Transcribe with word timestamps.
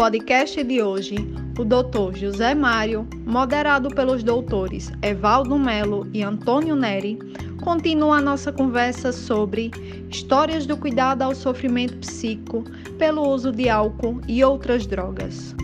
podcast 0.00 0.64
de 0.64 0.82
hoje, 0.82 1.16
o 1.58 1.62
Dr. 1.62 2.16
José 2.16 2.54
Mário, 2.54 3.06
moderado 3.26 3.94
pelos 3.94 4.22
doutores 4.24 4.88
Evaldo 5.02 5.58
Melo 5.58 6.10
e 6.14 6.22
Antônio 6.22 6.74
Neri, 6.74 7.18
continua 7.62 8.16
a 8.16 8.20
nossa 8.22 8.50
conversa 8.50 9.12
sobre 9.12 9.70
histórias 10.08 10.64
do 10.64 10.74
cuidado 10.74 11.20
ao 11.20 11.34
sofrimento 11.34 11.98
psíquico 11.98 12.64
pelo 12.98 13.28
uso 13.28 13.52
de 13.52 13.68
álcool 13.68 14.22
e 14.26 14.42
outras 14.42 14.86
drogas. 14.86 15.54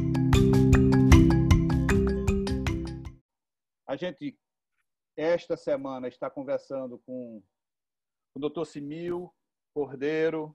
A 3.86 3.96
gente, 3.96 4.38
esta 5.16 5.56
semana, 5.56 6.08
está 6.08 6.28
conversando 6.28 6.98
com 7.06 7.42
o 8.34 8.38
Dr. 8.38 8.66
Simil 8.66 9.32
Cordeiro, 9.72 10.54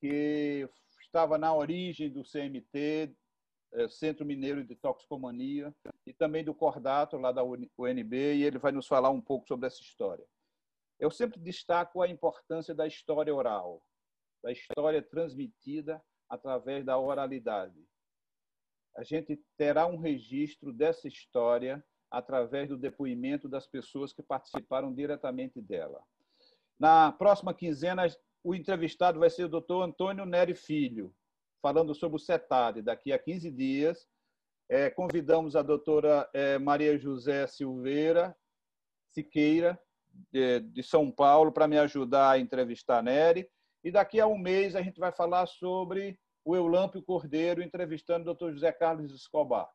que 0.00 0.66
estava 1.10 1.36
na 1.36 1.52
origem 1.52 2.08
do 2.08 2.22
CMT, 2.22 3.14
eh, 3.72 3.88
Centro 3.88 4.24
Mineiro 4.24 4.64
de 4.64 4.76
Toxicomania, 4.76 5.74
e 6.06 6.12
também 6.14 6.44
do 6.44 6.54
Cordato, 6.54 7.18
lá 7.18 7.32
da 7.32 7.42
UNB, 7.42 8.34
e 8.34 8.44
ele 8.44 8.58
vai 8.58 8.72
nos 8.72 8.86
falar 8.86 9.10
um 9.10 9.20
pouco 9.20 9.46
sobre 9.46 9.66
essa 9.66 9.82
história. 9.82 10.24
Eu 10.98 11.10
sempre 11.10 11.40
destaco 11.40 12.00
a 12.00 12.08
importância 12.08 12.74
da 12.74 12.86
história 12.86 13.34
oral, 13.34 13.82
da 14.42 14.52
história 14.52 15.02
transmitida 15.02 16.02
através 16.28 16.84
da 16.84 16.96
oralidade. 16.96 17.84
A 18.96 19.02
gente 19.02 19.42
terá 19.56 19.86
um 19.86 19.96
registro 19.96 20.72
dessa 20.72 21.08
história 21.08 21.84
através 22.10 22.68
do 22.68 22.76
depoimento 22.76 23.48
das 23.48 23.66
pessoas 23.66 24.12
que 24.12 24.22
participaram 24.22 24.92
diretamente 24.92 25.60
dela. 25.60 26.02
Na 26.78 27.12
próxima 27.12 27.54
quinzena, 27.54 28.06
o 28.42 28.54
entrevistado 28.54 29.18
vai 29.18 29.30
ser 29.30 29.44
o 29.44 29.48
doutor 29.48 29.82
Antônio 29.82 30.24
Neri 30.24 30.54
Filho, 30.54 31.14
falando 31.60 31.94
sobre 31.94 32.16
o 32.16 32.20
CETAD. 32.20 32.82
Daqui 32.82 33.12
a 33.12 33.18
15 33.18 33.50
dias, 33.50 34.08
é, 34.68 34.88
convidamos 34.88 35.56
a 35.56 35.62
doutora 35.62 36.28
é, 36.32 36.58
Maria 36.58 36.96
José 36.98 37.46
Silveira 37.46 38.36
Siqueira, 39.10 39.78
de, 40.32 40.60
de 40.60 40.82
São 40.82 41.10
Paulo, 41.10 41.52
para 41.52 41.68
me 41.68 41.78
ajudar 41.78 42.30
a 42.30 42.38
entrevistar 42.38 42.98
a 42.98 43.02
Neri. 43.02 43.48
E 43.82 43.90
daqui 43.90 44.20
a 44.20 44.26
um 44.26 44.38
mês 44.38 44.76
a 44.76 44.82
gente 44.82 45.00
vai 45.00 45.12
falar 45.12 45.46
sobre 45.46 46.18
o 46.44 46.56
Eulâmpio 46.56 47.02
Cordeiro, 47.02 47.62
entrevistando 47.62 48.22
o 48.22 48.24
doutor 48.26 48.52
José 48.52 48.72
Carlos 48.72 49.12
Escobar. 49.12 49.68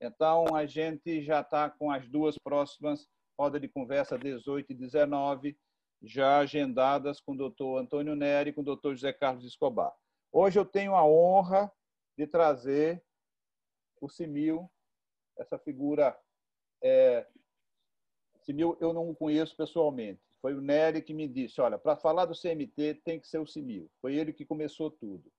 Então, 0.00 0.54
a 0.54 0.66
gente 0.66 1.22
já 1.22 1.40
está 1.40 1.70
com 1.70 1.90
as 1.90 2.08
duas 2.08 2.36
próximas 2.38 3.06
rodas 3.38 3.60
de 3.60 3.68
conversa, 3.68 4.18
18 4.18 4.72
e 4.72 4.74
19, 4.74 5.56
já 6.02 6.38
agendadas 6.38 7.20
com 7.20 7.32
o 7.32 7.36
doutor 7.36 7.78
Antônio 7.78 8.16
Neri 8.16 8.50
e 8.50 8.52
com 8.52 8.60
o 8.60 8.64
doutor 8.64 8.94
José 8.94 9.12
Carlos 9.12 9.44
Escobar. 9.44 9.94
Hoje 10.32 10.58
eu 10.58 10.64
tenho 10.64 10.94
a 10.94 11.04
honra 11.04 11.70
de 12.16 12.26
trazer 12.26 13.02
o 14.00 14.08
Simil, 14.08 14.70
essa 15.38 15.58
figura. 15.58 16.18
É, 16.82 17.26
Simil 18.40 18.76
eu 18.80 18.92
não 18.92 19.08
o 19.08 19.14
conheço 19.14 19.56
pessoalmente. 19.56 20.20
Foi 20.40 20.54
o 20.54 20.60
Nery 20.60 21.02
que 21.02 21.14
me 21.14 21.28
disse: 21.28 21.60
olha, 21.60 21.78
para 21.78 21.96
falar 21.96 22.24
do 22.24 22.34
CMT 22.34 23.02
tem 23.04 23.20
que 23.20 23.28
ser 23.28 23.38
o 23.38 23.46
Simil. 23.46 23.88
Foi 24.00 24.16
ele 24.16 24.32
que 24.32 24.44
começou 24.44 24.90
tudo. 24.90 25.30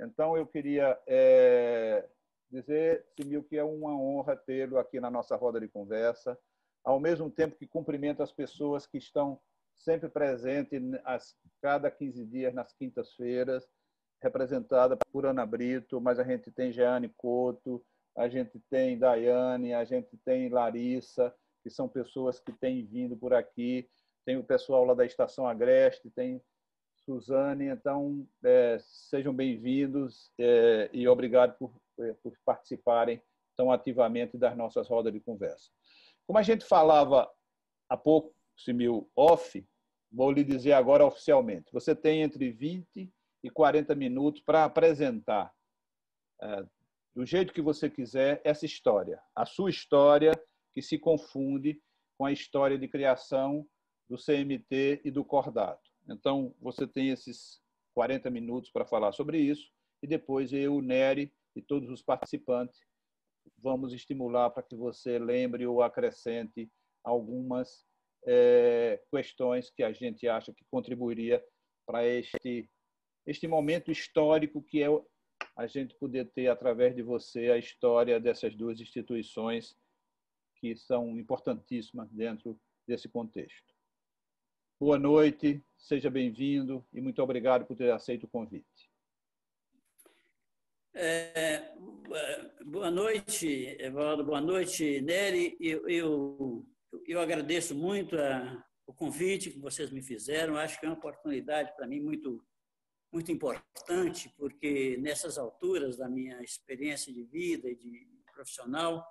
Então 0.00 0.36
eu 0.36 0.46
queria 0.46 0.98
é, 1.06 2.08
dizer, 2.50 3.04
Simil, 3.16 3.42
que 3.42 3.56
é 3.56 3.64
uma 3.64 3.96
honra 3.96 4.36
tê-lo 4.36 4.78
aqui 4.78 5.00
na 5.00 5.10
nossa 5.10 5.34
roda 5.34 5.58
de 5.58 5.68
conversa, 5.68 6.38
ao 6.84 7.00
mesmo 7.00 7.30
tempo 7.30 7.56
que 7.56 7.66
cumprimento 7.66 8.22
as 8.22 8.30
pessoas 8.30 8.86
que 8.86 8.98
estão 8.98 9.40
sempre 9.78 10.08
presente 10.08 10.76
as, 11.04 11.36
cada 11.62 11.90
15 11.90 12.24
dias 12.26 12.54
nas 12.54 12.72
quintas-feiras, 12.72 13.66
representada 14.22 14.96
por 15.12 15.26
Ana 15.26 15.44
Brito, 15.44 16.00
mas 16.00 16.18
a 16.18 16.24
gente 16.24 16.50
tem 16.50 16.72
Jeane 16.72 17.12
Couto, 17.16 17.84
a 18.16 18.28
gente 18.28 18.60
tem 18.70 18.98
Daiane, 18.98 19.74
a 19.74 19.84
gente 19.84 20.16
tem 20.24 20.48
Larissa, 20.48 21.34
que 21.62 21.70
são 21.70 21.88
pessoas 21.88 22.40
que 22.40 22.52
têm 22.52 22.86
vindo 22.86 23.16
por 23.16 23.34
aqui, 23.34 23.88
tem 24.24 24.36
o 24.36 24.44
pessoal 24.44 24.84
lá 24.84 24.94
da 24.94 25.04
Estação 25.04 25.46
Agreste, 25.46 26.10
tem 26.10 26.40
Suzane, 27.04 27.66
então 27.66 28.26
é, 28.42 28.78
sejam 28.80 29.34
bem-vindos 29.34 30.32
é, 30.38 30.88
e 30.92 31.06
obrigado 31.06 31.56
por, 31.58 31.74
é, 32.00 32.14
por 32.22 32.32
participarem 32.46 33.22
tão 33.56 33.70
ativamente 33.70 34.38
das 34.38 34.56
nossas 34.56 34.88
rodas 34.88 35.12
de 35.12 35.20
conversa. 35.20 35.70
Como 36.26 36.38
a 36.38 36.42
gente 36.42 36.64
falava 36.64 37.30
há 37.88 37.96
pouco, 37.96 38.34
Simil 38.56 39.10
Off, 39.16 39.66
vou 40.10 40.30
lhe 40.30 40.44
dizer 40.44 40.72
agora 40.72 41.04
oficialmente. 41.04 41.72
Você 41.72 41.94
tem 41.94 42.22
entre 42.22 42.50
20 42.50 43.12
e 43.42 43.50
40 43.50 43.94
minutos 43.94 44.40
para 44.40 44.64
apresentar, 44.64 45.52
é, 46.40 46.64
do 47.14 47.26
jeito 47.26 47.52
que 47.52 47.62
você 47.62 47.90
quiser, 47.90 48.40
essa 48.44 48.64
história. 48.64 49.20
A 49.34 49.44
sua 49.44 49.70
história 49.70 50.32
que 50.74 50.82
se 50.82 50.98
confunde 50.98 51.80
com 52.18 52.24
a 52.24 52.32
história 52.32 52.78
de 52.78 52.88
criação 52.88 53.66
do 54.08 54.16
CMT 54.16 55.02
e 55.04 55.10
do 55.10 55.24
Cordato. 55.24 55.90
Então, 56.08 56.54
você 56.60 56.86
tem 56.86 57.10
esses 57.10 57.60
40 57.94 58.30
minutos 58.30 58.70
para 58.70 58.84
falar 58.84 59.12
sobre 59.12 59.38
isso 59.38 59.70
e 60.02 60.06
depois 60.06 60.52
eu, 60.52 60.82
Nery 60.82 61.32
e 61.56 61.62
todos 61.62 61.88
os 61.88 62.02
participantes 62.02 62.80
vamos 63.58 63.92
estimular 63.92 64.50
para 64.50 64.62
que 64.62 64.76
você 64.76 65.18
lembre 65.18 65.66
ou 65.66 65.82
acrescente 65.82 66.70
algumas 67.02 67.86
é, 68.26 69.02
questões 69.10 69.70
que 69.70 69.82
a 69.82 69.92
gente 69.92 70.26
acha 70.28 70.52
que 70.52 70.64
contribuiria 70.70 71.44
para 71.86 72.06
este 72.06 72.68
este 73.26 73.48
momento 73.48 73.90
histórico 73.90 74.62
que 74.62 74.82
é 74.82 74.88
a 75.56 75.66
gente 75.66 75.94
poder 75.94 76.30
ter 76.32 76.48
através 76.48 76.94
de 76.94 77.02
você 77.02 77.50
a 77.50 77.58
história 77.58 78.20
dessas 78.20 78.54
duas 78.54 78.80
instituições 78.80 79.74
que 80.56 80.76
são 80.76 81.18
importantíssimas 81.18 82.10
dentro 82.10 82.60
desse 82.86 83.08
contexto. 83.08 83.74
Boa 84.78 84.98
noite, 84.98 85.64
seja 85.78 86.10
bem-vindo 86.10 86.86
e 86.92 87.00
muito 87.00 87.22
obrigado 87.22 87.64
por 87.64 87.76
ter 87.76 87.90
aceito 87.92 88.24
o 88.24 88.28
convite. 88.28 88.90
É, 90.92 91.74
boa 92.64 92.90
noite, 92.90 93.76
Evaldo, 93.80 94.24
boa 94.24 94.40
noite, 94.40 95.00
Nery. 95.00 95.56
Eu, 95.60 95.88
eu, 95.88 96.66
eu 97.06 97.20
agradeço 97.20 97.74
muito 97.74 98.16
a, 98.18 98.64
o 98.86 98.92
convite 98.92 99.50
que 99.50 99.58
vocês 99.58 99.90
me 99.90 100.02
fizeram. 100.02 100.56
Acho 100.56 100.78
que 100.78 100.86
é 100.86 100.88
uma 100.88 100.96
oportunidade 100.96 101.74
para 101.76 101.86
mim 101.86 102.00
muito, 102.00 102.44
muito 103.12 103.32
importante, 103.32 104.32
porque 104.36 104.96
nessas 104.98 105.38
alturas 105.38 105.96
da 105.96 106.08
minha 106.08 106.42
experiência 106.42 107.12
de 107.12 107.24
vida 107.24 107.68
e 107.68 107.74
de 107.74 108.14
profissional, 108.34 109.06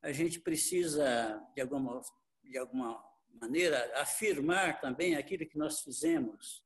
a 0.00 0.12
gente 0.12 0.40
precisa, 0.40 1.42
de 1.54 1.60
alguma, 1.60 2.00
de 2.42 2.56
alguma 2.56 3.02
maneira, 3.40 4.00
afirmar 4.00 4.80
também 4.80 5.16
aquilo 5.16 5.46
que 5.46 5.58
nós 5.58 5.80
fizemos. 5.80 6.62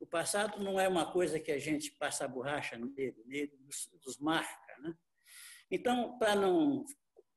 O 0.00 0.06
passado 0.06 0.62
não 0.62 0.78
é 0.80 0.88
uma 0.88 1.10
coisa 1.10 1.38
que 1.38 1.52
a 1.52 1.58
gente 1.58 1.92
passa 1.92 2.24
a 2.24 2.28
borracha 2.28 2.76
nele, 2.76 3.22
nele 3.24 3.56
nos, 3.64 3.88
nos 4.04 4.18
marca. 4.18 4.78
Né? 4.80 4.94
Então, 5.70 6.18
para 6.18 6.34
não 6.34 6.84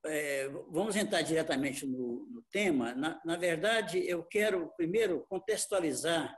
é, 0.08 0.48
vamos 0.70 0.96
entrar 0.96 1.22
diretamente 1.22 1.86
no, 1.86 2.28
no 2.28 2.42
tema. 2.52 2.94
Na, 2.96 3.22
na, 3.24 3.36
verdade, 3.36 4.00
eu 4.08 4.24
quero 4.24 4.72
primeiro 4.76 5.26
contextualizar 5.28 6.36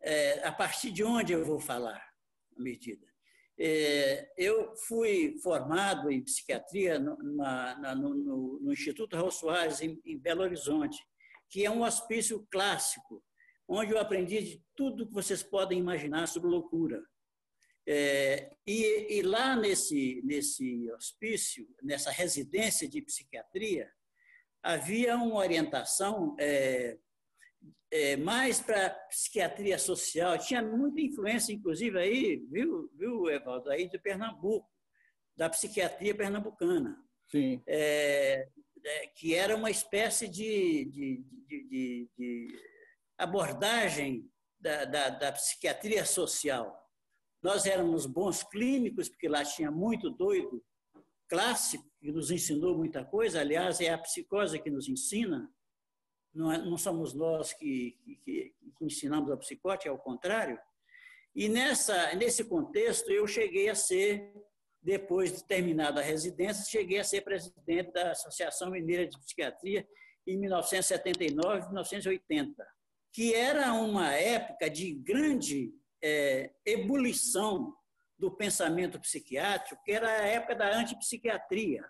é, 0.00 0.46
a 0.46 0.52
partir 0.52 0.90
de 0.90 1.02
onde 1.02 1.32
eu 1.32 1.44
vou 1.44 1.58
falar 1.58 2.02
a 2.56 2.62
medida. 2.62 3.06
É, 3.58 4.30
eu 4.36 4.74
fui 4.76 5.36
formado 5.42 6.10
em 6.10 6.22
psiquiatria 6.22 6.98
na, 6.98 7.94
no, 7.94 8.14
no, 8.14 8.60
no, 8.60 8.72
Instituto 8.72 9.16
Raul 9.16 9.30
Soares, 9.30 9.80
em, 9.80 10.00
em 10.04 10.18
Belo 10.18 10.42
Horizonte, 10.42 10.98
que 11.50 11.64
é 11.64 11.70
um 11.70 11.82
hospício 11.82 12.46
clássico, 12.50 13.22
onde 13.68 13.92
eu 13.92 13.98
aprendi 13.98 14.42
de 14.42 14.64
tudo 14.74 15.06
que 15.06 15.12
vocês 15.12 15.42
podem 15.42 15.78
imaginar 15.78 16.26
sobre 16.26 16.48
loucura. 16.48 17.02
É, 17.86 18.54
e, 18.66 19.18
e, 19.18 19.22
lá 19.22 19.56
nesse, 19.56 20.22
nesse 20.24 20.90
hospício, 20.92 21.66
nessa 21.82 22.10
residência 22.10 22.88
de 22.88 23.02
psiquiatria, 23.02 23.90
havia 24.62 25.16
uma 25.16 25.36
orientação 25.36 26.36
é, 26.38 26.96
é, 27.90 28.16
mais 28.16 28.60
para 28.60 28.90
psiquiatria 29.08 29.78
social. 29.78 30.38
Tinha 30.38 30.62
muita 30.62 31.00
influência, 31.00 31.52
inclusive, 31.52 31.98
aí, 31.98 32.36
viu, 32.50 32.88
viu 32.94 33.28
Evaldo, 33.28 33.68
aí 33.70 33.88
de 33.88 33.98
Pernambuco, 33.98 34.70
da 35.36 35.50
psiquiatria 35.50 36.14
pernambucana. 36.14 36.96
Sim. 37.28 37.60
É, 37.66 38.48
é, 38.84 39.06
que 39.08 39.34
era 39.34 39.56
uma 39.56 39.70
espécie 39.70 40.28
de, 40.28 40.84
de, 40.84 41.24
de, 41.48 42.10
de 42.16 42.48
abordagem 43.18 44.30
da, 44.60 44.84
da, 44.84 45.08
da 45.08 45.32
psiquiatria 45.32 46.04
social 46.04 46.81
nós 47.42 47.66
éramos 47.66 48.06
bons 48.06 48.42
clínicos, 48.44 49.08
porque 49.08 49.28
lá 49.28 49.44
tinha 49.44 49.70
muito 49.70 50.08
doido 50.08 50.64
clássico, 51.28 51.90
que 52.00 52.12
nos 52.12 52.30
ensinou 52.30 52.76
muita 52.76 53.04
coisa. 53.04 53.40
Aliás, 53.40 53.80
é 53.80 53.90
a 53.90 53.98
psicose 53.98 54.58
que 54.58 54.70
nos 54.70 54.88
ensina, 54.88 55.50
não, 56.32 56.52
é, 56.52 56.58
não 56.58 56.78
somos 56.78 57.12
nós 57.14 57.52
que, 57.52 57.98
que, 58.04 58.16
que, 58.24 58.54
ensinamos 58.84 59.30
a 59.30 59.36
psicose, 59.36 59.88
é 59.88 59.90
o 59.90 59.98
contrário. 59.98 60.58
E 61.34 61.48
nessa, 61.48 62.14
nesse 62.14 62.44
contexto, 62.44 63.10
eu 63.10 63.26
cheguei 63.26 63.68
a 63.68 63.74
ser 63.74 64.32
depois 64.82 65.32
de 65.32 65.44
terminada 65.44 66.00
a 66.00 66.04
residência, 66.04 66.64
cheguei 66.64 66.98
a 66.98 67.04
ser 67.04 67.22
presidente 67.22 67.92
da 67.92 68.10
Associação 68.10 68.70
Mineira 68.70 69.06
de 69.06 69.18
Psiquiatria 69.18 69.86
em 70.26 70.36
1979, 70.36 71.66
1980, 71.68 72.66
que 73.12 73.34
era 73.34 73.72
uma 73.72 74.12
época 74.12 74.68
de 74.68 74.92
grande 74.92 75.72
é, 76.02 76.52
ebulição 76.64 77.74
do 78.18 78.30
pensamento 78.30 79.00
psiquiátrico, 79.00 79.82
que 79.84 79.92
era 79.92 80.08
a 80.08 80.26
época 80.26 80.54
da 80.54 80.76
antipsiquiatria, 80.76 81.84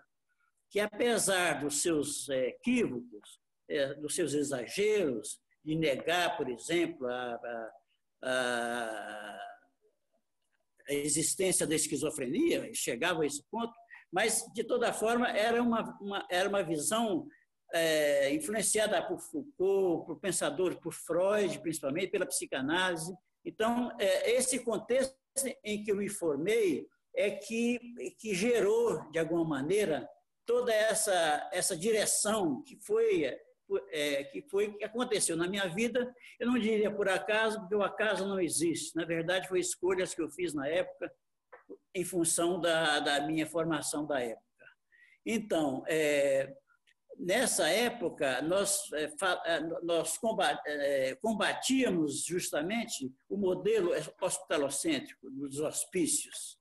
que 0.69 0.79
apesar 0.79 1.61
dos 1.61 1.81
seus 1.81 2.29
é, 2.29 2.47
equívocos, 2.47 3.39
é, 3.69 3.93
dos 3.95 4.15
seus 4.15 4.33
exageros, 4.33 5.39
de 5.63 5.75
negar, 5.75 6.35
por 6.35 6.49
exemplo, 6.49 7.07
a, 7.07 7.71
a, 8.23 9.39
a, 10.89 10.93
existência 10.93 11.65
da 11.65 11.75
esquizofrenia, 11.75 12.73
chegava 12.73 13.23
a 13.23 13.25
esse 13.25 13.43
ponto, 13.49 13.73
mas, 14.11 14.45
de 14.53 14.63
toda 14.63 14.93
forma, 14.93 15.29
era 15.29 15.61
uma, 15.61 15.97
uma 15.99 16.27
era 16.29 16.47
uma 16.47 16.63
visão 16.63 17.27
é, 17.73 18.33
influenciada 18.33 19.01
por 19.01 19.19
Foucault, 19.19 20.05
por 20.05 20.19
pensadores, 20.19 20.77
por 20.77 20.93
Freud, 20.93 21.59
principalmente, 21.59 22.11
pela 22.11 22.25
psicanálise. 22.25 23.11
Então, 23.45 23.91
é, 23.99 24.31
esse 24.31 24.59
contexto 24.59 25.15
em 25.63 25.83
que 25.83 25.91
eu 25.91 25.95
me 25.95 26.09
formei 26.09 26.87
é 27.15 27.31
que, 27.31 27.79
que 28.19 28.33
gerou, 28.33 29.09
de 29.11 29.19
alguma 29.19 29.43
maneira, 29.43 30.07
toda 30.45 30.73
essa, 30.73 31.49
essa 31.51 31.75
direção 31.75 32.61
que 32.63 32.77
foi, 32.77 33.23
é, 33.91 34.23
que 34.25 34.41
foi 34.43 34.73
que 34.73 34.83
aconteceu 34.83 35.35
na 35.35 35.47
minha 35.47 35.67
vida. 35.67 36.13
Eu 36.39 36.47
não 36.47 36.59
diria 36.59 36.91
por 36.91 37.07
acaso, 37.09 37.59
porque 37.59 37.75
o 37.75 37.83
acaso 37.83 38.27
não 38.27 38.39
existe. 38.39 38.95
Na 38.95 39.05
verdade, 39.05 39.47
foi 39.47 39.59
escolhas 39.59 40.13
que 40.13 40.21
eu 40.21 40.29
fiz 40.29 40.53
na 40.53 40.67
época 40.67 41.11
em 41.95 42.03
função 42.03 42.59
da, 42.59 42.99
da 42.99 43.27
minha 43.27 43.45
formação 43.45 44.05
da 44.05 44.19
época. 44.19 44.43
Então, 45.25 45.83
é, 45.87 46.53
nessa 47.17 47.69
época, 47.69 48.41
nós, 48.41 48.91
é, 48.93 49.11
é, 49.45 49.59
nós 49.83 50.19
é, 50.65 51.15
combatíamos 51.21 52.23
justamente 52.23 53.11
o 53.29 53.37
modelo 53.37 53.91
hospitalocêntrico 54.21 55.29
dos 55.29 55.59
hospícios. 55.59 56.57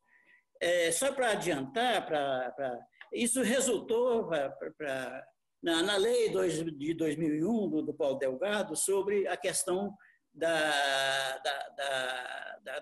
só 0.92 1.12
para 1.12 1.32
adiantar, 1.32 2.06
para, 2.06 2.78
isso 3.12 3.42
resultou 3.42 4.28
pra, 4.28 4.50
pra, 4.50 5.26
na, 5.62 5.82
na 5.82 5.96
lei 5.96 6.30
de 6.30 6.94
2001 6.94 7.70
do, 7.70 7.82
do 7.82 7.94
Paulo 7.94 8.18
Delgado 8.18 8.74
sobre 8.76 9.28
a 9.28 9.36
questão 9.36 9.94
da, 10.34 11.38
da, 11.38 12.80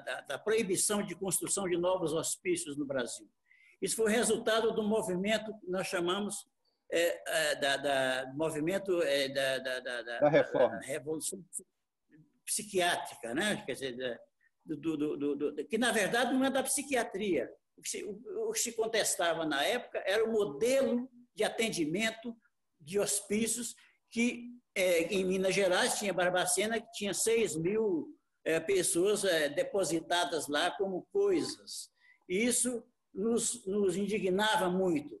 da, 0.00 0.20
da 0.20 0.38
proibição 0.38 1.02
de 1.02 1.14
construção 1.14 1.68
de 1.68 1.76
novos 1.76 2.12
hospícios 2.12 2.76
no 2.76 2.86
Brasil. 2.86 3.28
Isso 3.82 3.96
foi 3.96 4.10
resultado 4.10 4.72
do 4.72 4.82
movimento 4.82 5.52
que 5.58 5.70
nós 5.70 5.86
chamamos 5.86 6.46
é, 6.96 7.22
é, 7.26 7.56
da, 7.56 7.76
da, 7.76 8.32
movimento 8.34 9.02
é, 9.02 9.28
da, 9.28 9.58
da, 9.58 9.80
da, 9.80 10.02
da, 10.02 10.28
reforma. 10.28 10.76
Da 10.76 10.86
revolução 10.86 11.44
psiquiátrica, 12.46 13.34
né? 13.34 13.62
Quer 13.66 13.72
dizer, 13.72 14.20
do, 14.64 14.76
do, 14.76 15.16
do, 15.16 15.36
do, 15.36 15.66
que 15.66 15.76
na 15.76 15.90
verdade 15.90 16.32
não 16.32 16.44
é 16.44 16.50
da 16.50 16.62
psiquiatria. 16.62 17.50
O 17.76 17.82
que, 17.82 17.88
se, 17.88 18.04
o 18.04 18.52
que 18.52 18.60
se 18.60 18.72
contestava 18.72 19.44
na 19.44 19.64
época 19.64 20.00
era 20.06 20.24
o 20.24 20.30
modelo 20.30 21.10
de 21.34 21.42
atendimento 21.42 22.36
de 22.80 23.00
hospícios 23.00 23.74
que 24.08 24.52
é, 24.72 25.02
em 25.12 25.24
Minas 25.24 25.54
Gerais 25.54 25.98
tinha 25.98 26.12
Barbacena 26.12 26.80
que 26.80 26.92
tinha 26.92 27.12
6 27.12 27.56
mil 27.56 28.16
é, 28.44 28.60
pessoas 28.60 29.24
é, 29.24 29.48
depositadas 29.48 30.46
lá 30.46 30.70
como 30.70 31.08
coisas. 31.10 31.90
Isso 32.28 32.84
nos, 33.12 33.66
nos 33.66 33.96
indignava 33.96 34.68
muito. 34.68 35.20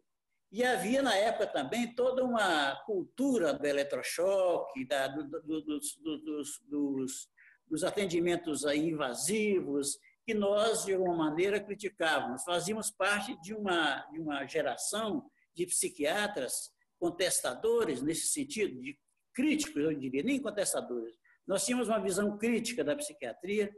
E 0.52 0.62
havia, 0.62 1.02
na 1.02 1.14
época, 1.16 1.46
também 1.46 1.94
toda 1.94 2.24
uma 2.24 2.76
cultura 2.86 3.52
do 3.52 3.66
eletrochoque, 3.66 4.86
da, 4.86 5.08
do, 5.08 5.28
do, 5.28 5.60
dos, 5.62 5.96
dos, 5.96 6.60
dos, 6.68 7.28
dos, 7.68 7.84
atendimentos 7.84 8.64
invasivos, 8.64 9.98
que 10.24 10.32
nós, 10.32 10.84
de 10.84 10.94
alguma 10.94 11.16
maneira, 11.16 11.60
criticávamos. 11.60 12.44
Fazíamos 12.44 12.90
parte 12.90 13.38
de 13.40 13.52
uma, 13.52 14.06
de 14.12 14.20
uma 14.20 14.46
geração 14.46 15.28
de 15.54 15.66
psiquiatras 15.66 16.72
contestadores, 16.98 18.00
nesse 18.00 18.28
sentido, 18.28 18.80
de 18.80 18.98
críticos, 19.34 19.82
eu 19.82 19.92
diria, 19.92 20.22
nem 20.22 20.40
contestadores. 20.40 21.14
Nós 21.46 21.64
tínhamos 21.64 21.88
uma 21.88 22.00
visão 22.00 22.38
crítica 22.38 22.82
da 22.82 22.96
psiquiatria, 22.96 23.70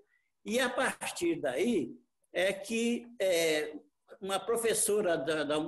e 0.44 0.60
a 0.60 0.70
partir 0.70 1.40
daí 1.40 1.96
é 2.32 2.52
que 2.52 3.06
é, 3.20 3.74
uma 4.20 4.38
professora 4.38 5.16
da, 5.16 5.44
da, 5.44 5.58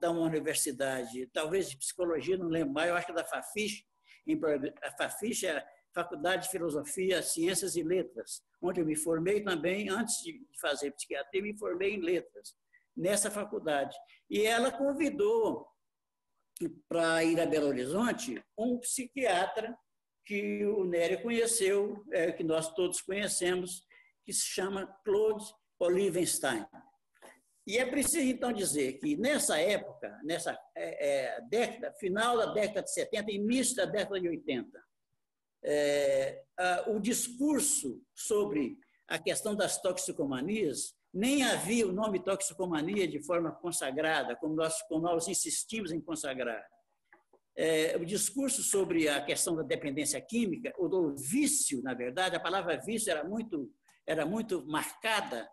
da, 0.00 0.10
uma 0.10 0.26
universidade, 0.26 1.26
talvez 1.32 1.70
de 1.70 1.76
psicologia, 1.76 2.36
não 2.36 2.48
lembro 2.48 2.72
mais, 2.72 2.88
eu 2.88 2.96
acho 2.96 3.06
que 3.06 3.12
da 3.12 3.24
Fafiche, 3.24 3.84
a 4.82 4.90
Fafiche 4.92 5.46
é 5.46 5.58
a 5.58 5.66
Faculdade 5.94 6.44
de 6.44 6.50
Filosofia, 6.50 7.22
Ciências 7.22 7.76
e 7.76 7.82
Letras, 7.82 8.42
onde 8.60 8.80
eu 8.80 8.86
me 8.86 8.96
formei 8.96 9.42
também, 9.42 9.88
antes 9.88 10.22
de 10.22 10.40
fazer 10.60 10.92
psiquiatria, 10.92 11.42
me 11.42 11.56
formei 11.58 11.94
em 11.94 12.00
letras, 12.00 12.54
nessa 12.96 13.30
faculdade. 13.30 13.96
E 14.30 14.42
ela 14.46 14.70
convidou 14.70 15.66
para 16.88 17.24
ir 17.24 17.40
a 17.40 17.46
Belo 17.46 17.68
Horizonte 17.68 18.42
um 18.56 18.78
psiquiatra 18.78 19.76
que 20.24 20.64
o 20.64 20.84
Nery 20.84 21.22
conheceu, 21.22 22.04
é, 22.12 22.30
que 22.30 22.44
nós 22.44 22.72
todos 22.74 23.00
conhecemos, 23.00 23.84
que 24.24 24.32
se 24.32 24.46
chama 24.46 24.86
Claude 25.04 25.44
Olivenstein. 25.78 26.64
E 27.66 27.78
é 27.78 27.86
preciso, 27.86 28.26
então, 28.26 28.52
dizer 28.52 28.94
que 28.94 29.16
nessa 29.16 29.58
época, 29.58 30.18
nessa 30.24 30.58
é, 30.74 31.36
é, 31.36 31.40
década, 31.42 31.92
final 31.92 32.36
da 32.36 32.46
década 32.46 32.82
de 32.82 32.92
70, 32.92 33.30
início 33.30 33.76
da 33.76 33.84
década 33.84 34.20
de 34.20 34.28
80, 34.28 34.84
é, 35.64 36.42
a, 36.58 36.90
o 36.90 36.98
discurso 36.98 38.02
sobre 38.14 38.76
a 39.06 39.18
questão 39.18 39.54
das 39.54 39.80
toxicomanias, 39.80 40.94
nem 41.14 41.44
havia 41.44 41.86
o 41.86 41.92
nome 41.92 42.18
toxicomania 42.24 43.06
de 43.06 43.22
forma 43.22 43.52
consagrada, 43.52 44.34
como 44.36 44.54
nós, 44.54 44.82
como 44.88 45.02
nós 45.02 45.28
insistimos 45.28 45.92
em 45.92 46.00
consagrar. 46.00 46.66
É, 47.54 47.96
o 47.96 48.04
discurso 48.04 48.62
sobre 48.62 49.08
a 49.08 49.22
questão 49.22 49.54
da 49.54 49.62
dependência 49.62 50.20
química, 50.20 50.72
ou 50.78 50.88
do 50.88 51.14
vício, 51.14 51.82
na 51.82 51.94
verdade, 51.94 52.34
a 52.34 52.40
palavra 52.40 52.80
vício 52.80 53.10
era 53.10 53.22
muito, 53.22 53.70
era 54.06 54.24
muito 54.26 54.66
marcada 54.66 55.48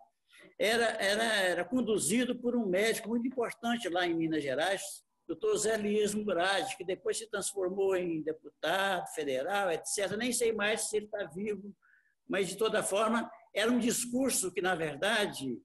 era, 0.60 0.86
era, 1.02 1.24
era 1.24 1.66
conduzido 1.66 2.38
por 2.38 2.54
um 2.54 2.66
médico 2.66 3.08
muito 3.08 3.26
importante 3.26 3.88
lá 3.88 4.06
em 4.06 4.14
Minas 4.14 4.44
Gerais, 4.44 4.82
doutor 5.26 5.56
Zé 5.58 5.78
Lias 5.78 6.14
Murad, 6.14 6.76
que 6.76 6.84
depois 6.84 7.18
se 7.18 7.30
transformou 7.30 7.96
em 7.96 8.22
deputado 8.22 9.08
federal, 9.14 9.72
etc. 9.72 10.18
Nem 10.18 10.34
sei 10.34 10.52
mais 10.52 10.90
se 10.90 10.98
ele 10.98 11.06
está 11.06 11.24
vivo, 11.24 11.74
mas, 12.28 12.50
de 12.50 12.58
toda 12.58 12.84
forma, 12.84 13.32
era 13.56 13.72
um 13.72 13.80
discurso 13.80 14.52
que, 14.52 14.62
na 14.62 14.76
verdade, 14.76 15.58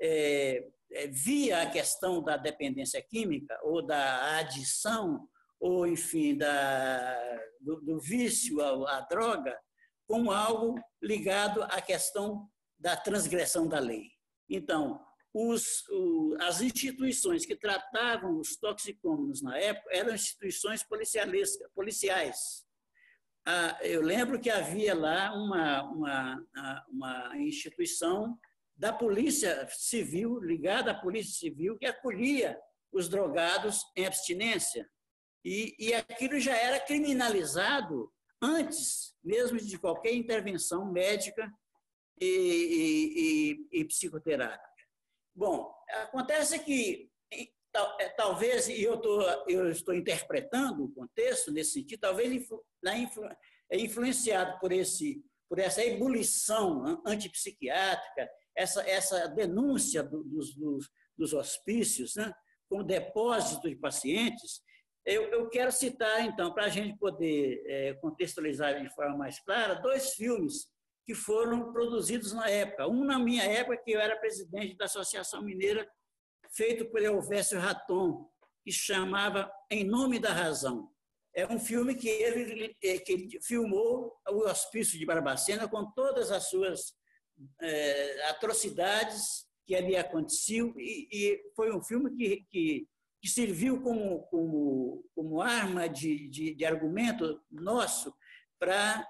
é, 0.00 0.64
é, 0.92 1.06
via 1.08 1.62
a 1.62 1.70
questão 1.70 2.22
da 2.22 2.36
dependência 2.36 3.02
química 3.02 3.58
ou 3.64 3.84
da 3.84 4.38
adição, 4.38 5.28
ou, 5.58 5.86
enfim, 5.86 6.36
da, 6.36 7.18
do, 7.60 7.80
do 7.80 7.98
vício 7.98 8.60
à, 8.60 8.98
à 8.98 9.00
droga, 9.00 9.58
como 10.06 10.30
algo 10.30 10.78
ligado 11.02 11.62
à 11.64 11.80
questão 11.80 12.48
da 12.78 12.96
transgressão 12.96 13.66
da 13.66 13.80
lei. 13.80 14.15
Então, 14.48 15.04
os, 15.32 15.86
o, 15.90 16.36
as 16.40 16.60
instituições 16.60 17.44
que 17.44 17.54
tratavam 17.54 18.38
os 18.38 18.56
toxicômanos 18.56 19.42
na 19.42 19.58
época 19.58 19.90
eram 19.92 20.14
instituições 20.14 20.82
policiais. 21.74 22.64
Ah, 23.44 23.78
eu 23.82 24.02
lembro 24.02 24.40
que 24.40 24.50
havia 24.50 24.94
lá 24.94 25.32
uma, 25.34 25.82
uma, 25.84 26.46
uma 26.88 27.38
instituição 27.38 28.38
da 28.74 28.92
Polícia 28.92 29.68
Civil, 29.70 30.40
ligada 30.40 30.90
à 30.90 30.94
Polícia 30.94 31.38
Civil, 31.38 31.78
que 31.78 31.86
acolhia 31.86 32.58
os 32.92 33.08
drogados 33.08 33.84
em 33.94 34.06
abstinência. 34.06 34.88
E, 35.44 35.76
e 35.78 35.94
aquilo 35.94 36.40
já 36.40 36.56
era 36.56 36.80
criminalizado 36.80 38.12
antes 38.42 39.14
mesmo 39.22 39.58
de 39.58 39.78
qualquer 39.78 40.14
intervenção 40.14 40.90
médica 40.90 41.52
e, 42.20 43.66
e, 43.72 43.80
e 43.80 43.84
psicoterápica. 43.84 44.66
Bom, 45.34 45.74
acontece 45.88 46.58
que 46.58 47.10
é, 47.98 48.08
talvez, 48.10 48.68
e 48.68 48.82
eu, 48.82 49.00
eu 49.46 49.70
estou 49.70 49.94
interpretando 49.94 50.84
o 50.84 50.92
contexto 50.94 51.52
nesse 51.52 51.72
sentido, 51.72 52.00
talvez 52.00 52.48
é 53.70 53.78
influenciado 53.78 54.58
por, 54.58 54.72
esse, 54.72 55.22
por 55.48 55.58
essa 55.58 55.84
ebulição 55.84 57.02
antipsiquiátrica, 57.04 58.30
essa, 58.56 58.88
essa 58.88 59.28
denúncia 59.28 60.02
dos, 60.02 60.54
dos, 60.54 60.90
dos 61.16 61.32
hospícios 61.34 62.16
né, 62.16 62.32
como 62.68 62.82
depósito 62.82 63.68
de 63.68 63.76
pacientes. 63.76 64.62
Eu, 65.04 65.24
eu 65.24 65.48
quero 65.50 65.70
citar, 65.70 66.24
então, 66.24 66.52
para 66.54 66.64
a 66.64 66.70
gente 66.70 66.98
poder 66.98 67.62
é, 67.66 67.94
contextualizar 67.94 68.82
de 68.82 68.88
forma 68.94 69.18
mais 69.18 69.38
clara, 69.40 69.74
dois 69.74 70.14
filmes 70.14 70.66
que 71.06 71.14
foram 71.14 71.72
produzidos 71.72 72.32
na 72.32 72.50
época. 72.50 72.88
Um 72.88 73.04
na 73.04 73.18
minha 73.18 73.44
época, 73.44 73.76
que 73.76 73.92
eu 73.92 74.00
era 74.00 74.18
presidente 74.18 74.76
da 74.76 74.86
Associação 74.86 75.40
Mineira, 75.40 75.88
feito 76.50 76.84
por 76.90 77.00
Elvésio 77.00 77.60
Raton, 77.60 78.28
que 78.64 78.72
chamava 78.72 79.50
Em 79.70 79.84
Nome 79.84 80.18
da 80.18 80.32
Razão. 80.32 80.90
É 81.32 81.46
um 81.46 81.60
filme 81.60 81.94
que 81.94 82.08
ele, 82.08 82.74
que 82.80 83.12
ele 83.12 83.40
filmou 83.40 84.16
o 84.28 84.48
Hospício 84.48 84.98
de 84.98 85.06
Barbacena 85.06 85.68
com 85.68 85.92
todas 85.92 86.32
as 86.32 86.48
suas 86.48 86.94
é, 87.60 88.28
atrocidades 88.30 89.46
que 89.64 89.74
ali 89.74 89.96
aconteciam, 89.96 90.72
e, 90.76 91.08
e 91.12 91.52
foi 91.54 91.72
um 91.72 91.82
filme 91.82 92.10
que, 92.16 92.46
que, 92.50 92.88
que 93.20 93.28
serviu 93.28 93.82
como, 93.82 94.22
como, 94.28 95.04
como 95.14 95.42
arma 95.42 95.88
de, 95.88 96.28
de, 96.28 96.54
de 96.54 96.64
argumento 96.64 97.40
nosso 97.50 98.14
para 98.58 99.06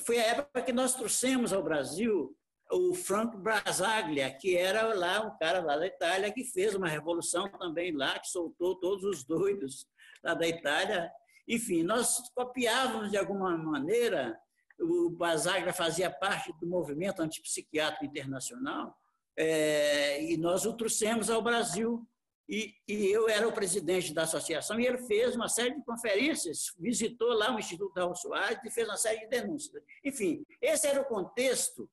foi 0.00 0.18
a 0.18 0.26
época 0.26 0.62
que 0.62 0.72
nós 0.72 0.94
trouxemos 0.94 1.52
ao 1.52 1.62
Brasil 1.62 2.36
o 2.70 2.94
Franco 2.94 3.38
Brasaglia, 3.38 4.30
que 4.30 4.56
era 4.56 4.92
lá 4.94 5.20
um 5.20 5.36
cara 5.38 5.60
lá 5.60 5.76
da 5.76 5.86
Itália 5.86 6.32
que 6.32 6.44
fez 6.44 6.74
uma 6.74 6.88
revolução 6.88 7.48
também 7.52 7.92
lá, 7.92 8.18
que 8.18 8.28
soltou 8.28 8.74
todos 8.76 9.04
os 9.04 9.24
doidos 9.24 9.86
lá 10.22 10.34
da 10.34 10.46
Itália. 10.46 11.10
Enfim, 11.46 11.84
nós 11.84 12.28
copiávamos 12.34 13.10
de 13.10 13.16
alguma 13.16 13.56
maneira, 13.56 14.36
o 14.80 15.10
Brasaglia 15.10 15.72
fazia 15.72 16.10
parte 16.10 16.52
do 16.60 16.66
movimento 16.66 17.22
antipsiquiátrico 17.22 18.04
internacional, 18.04 18.96
é, 19.38 20.24
e 20.24 20.36
nós 20.36 20.64
o 20.64 20.72
trouxemos 20.72 21.30
ao 21.30 21.42
Brasil 21.42 22.06
e, 22.48 22.74
e, 22.86 23.06
eu 23.10 23.28
era 23.28 23.46
o 23.48 23.52
presidente 23.52 24.14
da 24.14 24.22
associação, 24.22 24.78
e 24.78 24.86
ele 24.86 24.98
fez 24.98 25.34
uma 25.34 25.48
série 25.48 25.74
de 25.74 25.84
conferências, 25.84 26.72
visitou 26.78 27.32
lá 27.32 27.54
o 27.54 27.58
Instituto 27.58 27.94
Raul 27.96 28.14
Soares 28.14 28.60
e 28.64 28.70
fez 28.70 28.86
uma 28.86 28.96
série 28.96 29.20
de 29.20 29.28
denúncias. 29.28 29.82
Enfim, 30.04 30.46
esse 30.60 30.86
era 30.86 31.00
o 31.00 31.06
contexto 31.06 31.90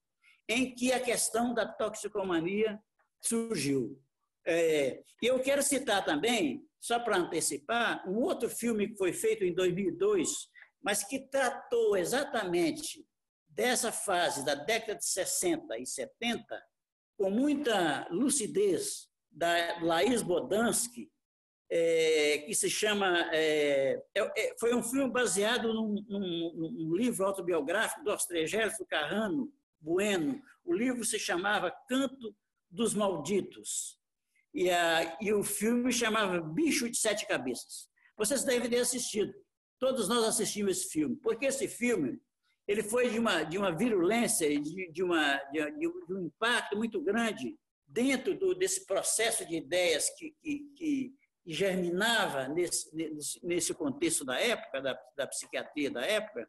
em 0.47 0.75
que 0.75 0.91
a 0.91 0.99
questão 0.99 1.53
da 1.53 1.65
toxicomania 1.65 2.79
surgiu. 3.19 3.99
É, 4.45 5.01
eu 5.21 5.39
quero 5.39 5.63
citar 5.63 6.05
também, 6.05 6.67
só 6.79 6.99
para 6.99 7.17
antecipar, 7.17 8.07
um 8.07 8.19
outro 8.19 8.49
filme 8.49 8.89
que 8.89 8.97
foi 8.97 9.13
feito 9.13 9.43
em 9.43 9.53
2002, 9.53 10.49
mas 10.83 11.03
que 11.03 11.19
tratou 11.29 11.97
exatamente 11.97 13.07
dessa 13.47 13.91
fase 13.91 14.43
da 14.43 14.53
década 14.53 14.99
de 14.99 15.05
60 15.05 15.79
e 15.79 15.85
70 15.85 16.63
com 17.17 17.29
muita 17.29 18.07
lucidez 18.11 19.07
da 19.33 19.79
Laís 19.81 20.21
Bodansky, 20.21 21.11
é, 21.69 22.43
que 22.45 22.53
se 22.53 22.69
chama. 22.69 23.29
É, 23.33 23.99
é, 24.15 24.21
é, 24.21 24.55
foi 24.59 24.75
um 24.75 24.83
filme 24.83 25.11
baseado 25.11 25.73
num, 25.73 26.05
num, 26.07 26.71
num 26.71 26.95
livro 26.95 27.25
autobiográfico 27.25 28.03
do 28.03 28.11
Austregérito 28.11 28.85
Carrano 28.85 29.51
Bueno. 29.81 30.41
O 30.63 30.73
livro 30.73 31.03
se 31.03 31.17
chamava 31.17 31.75
Canto 31.89 32.35
dos 32.69 32.93
Malditos. 32.93 33.99
E, 34.53 34.69
a, 34.69 35.17
e 35.19 35.33
o 35.33 35.43
filme 35.43 35.91
chamava 35.91 36.39
Bicho 36.39 36.87
de 36.87 36.97
Sete 36.97 37.27
Cabeças. 37.27 37.89
Vocês 38.15 38.43
devem 38.43 38.69
ter 38.69 38.79
assistido. 38.79 39.33
Todos 39.79 40.07
nós 40.07 40.23
assistimos 40.25 40.77
esse 40.77 40.89
filme, 40.89 41.15
porque 41.17 41.47
esse 41.47 41.67
filme 41.67 42.21
ele 42.67 42.83
foi 42.83 43.09
de 43.09 43.19
uma, 43.19 43.43
de 43.43 43.57
uma 43.57 43.75
virulência, 43.75 44.47
de, 44.47 44.91
de, 44.91 45.03
uma, 45.03 45.37
de, 45.51 45.71
de 45.71 45.87
um 45.87 46.27
impacto 46.27 46.77
muito 46.77 47.01
grande 47.01 47.57
dentro 47.93 48.37
do, 48.37 48.55
desse 48.55 48.85
processo 48.85 49.45
de 49.45 49.55
ideias 49.55 50.09
que, 50.17 50.35
que, 50.41 50.59
que 50.75 51.13
germinava 51.45 52.47
nesse, 52.47 52.89
nesse 53.43 53.73
contexto 53.73 54.25
da 54.25 54.39
época, 54.39 54.81
da, 54.81 54.99
da 55.15 55.27
psiquiatria 55.27 55.91
da 55.91 56.01
época, 56.01 56.47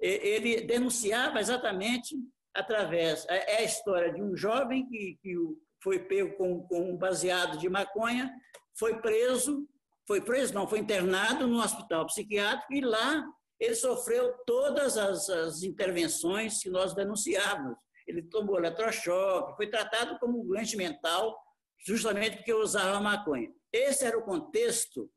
ele 0.00 0.60
denunciava 0.60 1.40
exatamente 1.40 2.14
através. 2.54 3.26
É, 3.28 3.54
é 3.54 3.58
a 3.58 3.64
história 3.64 4.12
de 4.12 4.22
um 4.22 4.36
jovem 4.36 4.86
que, 4.88 5.18
que 5.20 5.34
foi 5.82 5.98
pego 5.98 6.36
com, 6.36 6.62
com 6.68 6.92
um 6.92 6.96
baseado 6.96 7.58
de 7.58 7.68
maconha, 7.68 8.32
foi 8.78 9.00
preso, 9.00 9.68
foi 10.06 10.20
preso, 10.20 10.54
não, 10.54 10.68
foi 10.68 10.78
internado 10.78 11.48
no 11.48 11.58
hospital 11.58 12.06
psiquiátrico 12.06 12.72
e 12.72 12.80
lá 12.80 13.24
ele 13.58 13.74
sofreu 13.74 14.32
todas 14.46 14.96
as, 14.96 15.28
as 15.28 15.62
intervenções 15.64 16.62
que 16.62 16.70
nós 16.70 16.94
denunciávamos 16.94 17.76
ele 18.08 18.22
tomou 18.22 18.56
eletrochoque, 18.56 19.56
foi 19.56 19.68
tratado 19.68 20.18
como 20.18 20.40
um 20.40 20.46
doente 20.46 20.76
mental, 20.76 21.38
justamente 21.78 22.38
porque 22.38 22.52
usava 22.54 22.98
maconha. 23.00 23.52
Esse 23.70 24.06
era 24.06 24.18
o 24.18 24.24
contexto 24.24 25.10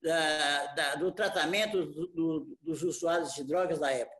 da, 0.00 0.66
da, 0.74 0.94
do 0.94 1.10
tratamento 1.10 1.84
do, 1.84 2.06
do, 2.06 2.58
dos 2.62 2.82
usuários 2.82 3.34
de 3.34 3.42
drogas 3.42 3.80
da 3.80 3.90
época. 3.90 4.16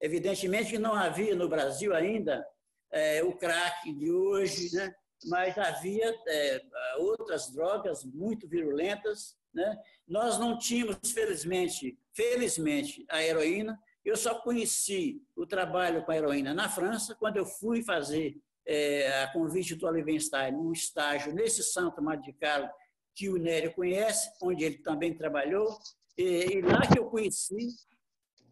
Evidentemente 0.00 0.70
que 0.70 0.78
não 0.78 0.94
havia 0.94 1.36
no 1.36 1.48
Brasil 1.48 1.94
ainda 1.94 2.44
é, 2.92 3.22
o 3.22 3.36
crack 3.36 3.92
de 3.92 4.10
hoje, 4.10 4.74
né? 4.74 4.92
mas 5.26 5.56
havia 5.56 6.12
é, 6.26 6.60
outras 6.98 7.50
drogas 7.52 8.04
muito 8.04 8.48
virulentas. 8.48 9.36
Né? 9.54 9.78
Nós 10.06 10.38
não 10.38 10.58
tínhamos, 10.58 10.98
felizmente, 11.12 11.96
felizmente, 12.12 13.06
a 13.08 13.22
heroína, 13.22 13.78
eu 14.04 14.16
só 14.16 14.34
conheci 14.34 15.22
o 15.34 15.46
trabalho 15.46 16.04
com 16.04 16.12
a 16.12 16.16
heroína 16.16 16.52
na 16.52 16.68
França, 16.68 17.14
quando 17.14 17.38
eu 17.38 17.46
fui 17.46 17.82
fazer, 17.82 18.36
é, 18.66 19.22
a 19.22 19.32
convite 19.32 19.74
do 19.74 19.86
Olivenstein, 19.86 20.54
um 20.54 20.72
estágio 20.72 21.32
nesse 21.32 21.62
Santo 21.62 22.02
Carlos, 22.38 22.70
que 23.14 23.28
o 23.28 23.36
Nério 23.36 23.72
conhece, 23.72 24.30
onde 24.42 24.64
ele 24.64 24.78
também 24.78 25.14
trabalhou, 25.14 25.78
e, 26.18 26.56
e 26.56 26.62
lá 26.62 26.80
que 26.86 26.98
eu 26.98 27.06
conheci 27.06 27.68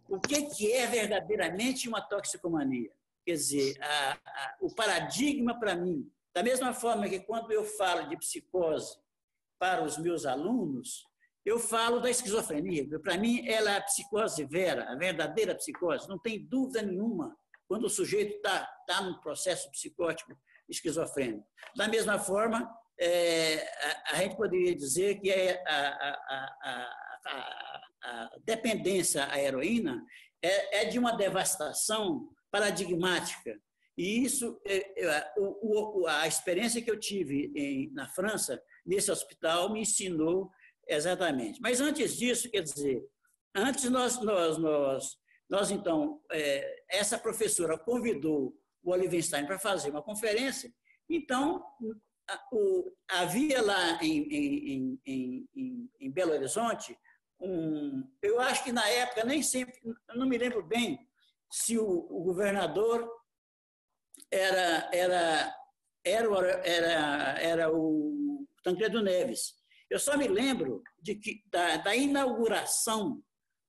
o 0.09 0.21
que, 0.21 0.43
que 0.47 0.73
é 0.73 0.87
verdadeiramente 0.87 1.89
uma 1.89 2.01
toxicomania. 2.01 2.91
Quer 3.25 3.33
dizer, 3.33 3.77
a, 3.81 4.13
a, 4.13 4.57
o 4.61 4.75
paradigma 4.75 5.59
para 5.59 5.75
mim, 5.75 6.11
da 6.35 6.43
mesma 6.43 6.73
forma 6.73 7.09
que 7.09 7.21
quando 7.21 7.53
eu 7.53 7.65
falo 7.65 8.09
de 8.09 8.17
psicose 8.17 8.99
para 9.59 9.85
os 9.85 9.97
meus 9.99 10.27
alunos, 10.27 11.07
eu 11.45 11.59
falo 11.59 12.01
da 12.01 12.11
esquizofrenia. 12.11 12.87
Para 13.01 13.19
mim, 13.19 13.47
ela 13.49 13.73
é 13.73 13.77
a 13.77 13.83
psicose 13.83 14.45
vera, 14.45 14.91
a 14.91 14.97
verdadeira 14.97 15.55
psicose. 15.55 16.09
Não 16.09 16.19
tem 16.19 16.45
dúvida 16.45 16.83
nenhuma 16.83 17.37
quando 17.67 17.85
o 17.85 17.91
sujeito 17.91 18.37
está 18.37 18.65
tá 18.87 19.01
num 19.03 19.19
processo 19.21 19.71
psicótico 19.71 20.37
esquizofrênico. 20.69 21.47
Da 21.75 21.89
mesma 21.89 22.19
forma, 22.19 22.71
é, 22.99 23.57
a, 23.57 24.13
a, 24.13 24.17
gente 24.19 24.37
poderia 24.37 24.75
dizer 24.75 25.21
que 25.21 25.31
é 25.31 25.63
a, 25.67 25.89
a, 26.29 26.93
a, 28.05 28.31
dependência 28.45 29.27
à 29.31 29.41
heroína 29.41 30.05
é, 30.41 30.83
é, 30.83 30.85
de 30.85 30.99
uma 30.99 31.17
devastação 31.17 32.29
paradigmática. 32.51 33.59
E 33.97 34.25
isso, 34.25 34.61
é, 34.67 35.05
é, 35.05 35.33
o, 35.37 36.03
o, 36.03 36.07
a 36.07 36.27
experiência 36.27 36.83
que 36.83 36.91
eu 36.91 36.99
tive 36.99 37.53
em, 37.55 37.93
na 37.93 38.07
França, 38.09 38.63
nesse 38.85 39.11
hospital, 39.11 39.73
me 39.73 39.81
ensinou 39.81 40.51
Exatamente. 40.87 41.61
Mas 41.61 41.81
antes 41.81 42.17
disso, 42.17 42.51
quer 42.51 42.63
dizer, 42.63 43.03
antes 43.55 43.89
nós, 43.91 44.21
nós, 44.21 44.59
nós, 44.59 45.17
nós 45.49 45.71
então, 45.71 46.21
é, 46.31 46.85
essa 46.89 47.19
professora 47.19 47.79
convidou 47.79 48.57
o 48.83 48.91
Olivenstein 48.91 49.47
para 49.47 49.59
fazer 49.59 49.91
uma 49.91 50.03
conferência, 50.03 50.73
então 51.09 51.65
o, 52.51 52.93
havia 53.09 53.63
lá 53.63 54.03
em, 54.03 54.23
em, 54.23 55.01
em, 55.07 55.91
em, 56.01 56.11
Belo 56.11 56.33
Horizonte 56.33 56.97
um, 57.41 58.09
eu 58.21 58.41
acho 58.41 58.65
que 58.65 58.73
na 58.73 58.89
época 58.89 59.25
nem 59.25 59.43
sempre, 59.43 59.79
não 60.15 60.27
me 60.27 60.39
lembro 60.39 60.63
bem 60.63 61.07
se 61.51 61.79
o, 61.79 61.85
o 61.85 62.23
governador 62.23 63.09
era 64.31 64.89
era 64.93 65.55
era 66.05 66.27
era, 66.65 67.41
era 67.41 67.73
o 67.73 68.47
Tancredo 68.63 69.03
Neves 69.03 69.62
eu 69.93 69.99
só 69.99 70.17
me 70.17 70.27
lembro 70.27 70.83
de 70.99 71.15
que, 71.15 71.43
da, 71.51 71.77
da 71.77 71.95
inauguração 71.95 73.23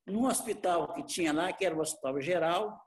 num 0.07 0.25
hospital 0.25 0.93
que 0.93 1.03
tinha 1.03 1.33
lá, 1.33 1.51
que 1.51 1.65
era 1.65 1.75
o 1.75 1.81
Hospital 1.81 2.21
Geral, 2.21 2.81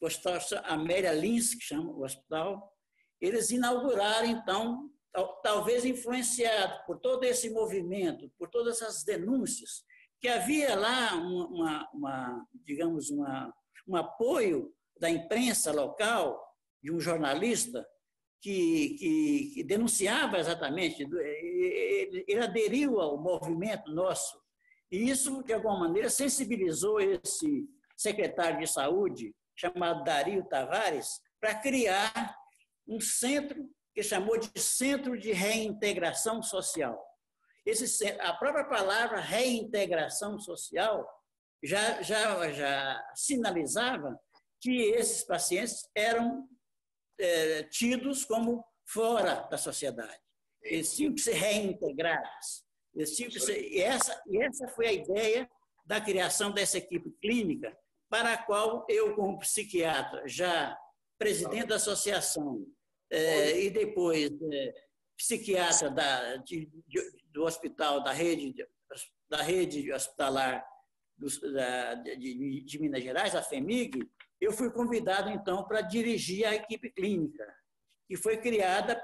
o 0.00 0.06
Hospital 0.06 0.40
Amélia 0.64 1.12
Lins, 1.12 1.54
que 1.54 1.62
chama 1.62 1.92
o 1.92 2.02
hospital, 2.02 2.76
eles 3.20 3.52
inauguraram, 3.52 4.26
então, 4.26 4.90
talvez 5.40 5.84
influenciado 5.84 6.84
por 6.84 6.98
todo 6.98 7.22
esse 7.22 7.48
movimento, 7.48 8.28
por 8.36 8.50
todas 8.50 8.82
essas 8.82 9.04
denúncias, 9.04 9.84
que 10.20 10.26
havia 10.26 10.74
lá 10.74 11.14
uma, 11.14 11.88
uma 11.94 12.46
digamos, 12.64 13.08
uma, 13.08 13.54
um 13.86 13.94
apoio 13.94 14.74
da 14.98 15.08
imprensa 15.08 15.70
local, 15.70 16.44
de 16.82 16.90
um 16.90 16.98
jornalista, 16.98 17.86
que, 18.40 18.96
que, 18.98 19.50
que 19.54 19.64
denunciava 19.64 20.38
exatamente, 20.38 21.02
ele, 21.02 22.24
ele 22.26 22.40
aderiu 22.40 23.00
ao 23.00 23.20
movimento 23.20 23.90
nosso. 23.92 24.40
E 24.90 25.10
isso, 25.10 25.42
de 25.42 25.52
alguma 25.52 25.78
maneira, 25.80 26.08
sensibilizou 26.08 27.00
esse 27.00 27.68
secretário 27.96 28.60
de 28.60 28.66
saúde, 28.66 29.34
chamado 29.56 30.04
Dario 30.04 30.44
Tavares, 30.44 31.20
para 31.40 31.54
criar 31.56 32.36
um 32.86 33.00
centro 33.00 33.68
que 33.94 34.02
chamou 34.02 34.38
de 34.38 34.48
Centro 34.60 35.18
de 35.18 35.32
Reintegração 35.32 36.42
Social. 36.42 37.04
Esse, 37.66 38.08
a 38.20 38.32
própria 38.32 38.64
palavra 38.64 39.20
reintegração 39.20 40.38
social 40.38 41.06
já, 41.62 42.00
já, 42.00 42.50
já 42.50 43.12
sinalizava 43.14 44.18
que 44.60 44.70
esses 44.70 45.24
pacientes 45.24 45.86
eram 45.94 46.48
é, 47.18 47.62
tidos 47.64 48.24
como 48.24 48.64
fora 48.84 49.46
da 49.50 49.58
sociedade. 49.58 50.18
Eles 50.62 50.94
tinham 50.94 51.14
que 51.14 51.20
ser 51.20 51.34
reintegrados. 51.34 52.64
Eles 52.94 53.14
tinham 53.14 53.30
que 53.30 53.40
ser, 53.40 53.60
e, 53.60 53.80
essa, 53.80 54.20
e 54.26 54.42
essa 54.42 54.68
foi 54.68 54.86
a 54.86 54.92
ideia 54.92 55.48
da 55.84 56.00
criação 56.00 56.50
dessa 56.50 56.78
equipe 56.78 57.10
clínica, 57.20 57.76
para 58.10 58.32
a 58.32 58.42
qual 58.42 58.86
eu, 58.88 59.14
como 59.14 59.38
psiquiatra, 59.38 60.26
já 60.26 60.76
presidente 61.18 61.66
da 61.66 61.76
associação 61.76 62.66
é, 63.10 63.60
e 63.60 63.70
depois 63.70 64.30
é, 64.52 64.74
psiquiatra 65.16 65.90
da, 65.90 66.36
de, 66.36 66.70
de, 66.86 67.12
do 67.32 67.44
hospital 67.44 68.02
da 68.02 68.12
rede, 68.12 68.54
da 69.28 69.42
rede 69.42 69.92
hospitalar 69.92 70.64
do, 71.16 71.26
da, 71.52 71.94
de, 71.94 72.62
de 72.62 72.78
Minas 72.78 73.02
Gerais, 73.02 73.34
a 73.34 73.42
FEMIG, 73.42 74.08
eu 74.40 74.52
fui 74.52 74.70
convidado, 74.70 75.30
então, 75.30 75.64
para 75.64 75.80
dirigir 75.80 76.46
a 76.46 76.54
equipe 76.54 76.90
clínica, 76.90 77.44
que 78.06 78.16
foi 78.16 78.36
criada 78.38 79.02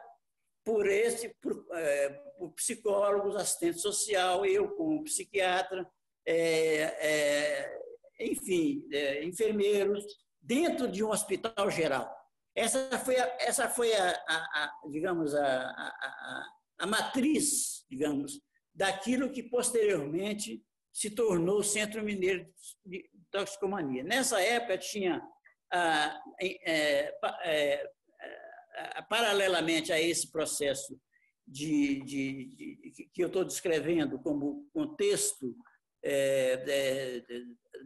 por 0.64 0.87
esse, 0.87 1.29
por, 1.41 1.67
é, 1.73 2.09
por 2.38 2.53
psicólogos, 2.53 3.37
assistente 3.37 3.81
social, 3.81 4.47
eu 4.47 4.71
como 4.71 5.05
psiquiatra, 5.05 5.87
é, 6.26 6.83
é, 7.00 7.79
enfim, 8.21 8.87
é, 8.93 9.25
enfermeiros, 9.25 10.05
dentro 10.41 10.88
de 10.88 11.03
um 11.03 11.11
hospital 11.11 11.71
geral. 11.71 12.14
Essa 12.55 12.99
foi 12.99 13.19
a, 13.19 13.37
essa 13.41 13.69
foi 13.69 13.93
a, 13.95 14.11
a, 14.29 14.64
a 14.64 14.88
digamos, 14.88 15.35
a, 15.35 16.47
a, 16.79 16.87
matriz, 16.87 17.85
digamos, 17.91 18.41
daquilo 18.73 19.31
que 19.31 19.43
posteriormente 19.43 20.64
se 20.95 21.11
tornou 21.11 21.59
o 21.59 21.65
Centro 21.65 22.05
Mineiro 22.05 22.47
de 22.87 23.05
Toxicomania. 23.33 24.05
Nessa 24.05 24.41
época 24.41 24.79
tinha, 24.79 25.21
é, 26.41 27.13
é, 27.45 27.85
paralelamente 29.09 29.93
a 29.93 30.01
esse 30.01 30.31
processo 30.31 30.97
de, 31.47 32.01
de, 32.05 32.47
de 32.93 33.11
que 33.13 33.23
eu 33.23 33.27
estou 33.27 33.45
descrevendo 33.45 34.21
como 34.21 34.69
contexto 34.73 35.57
é, 36.05 37.25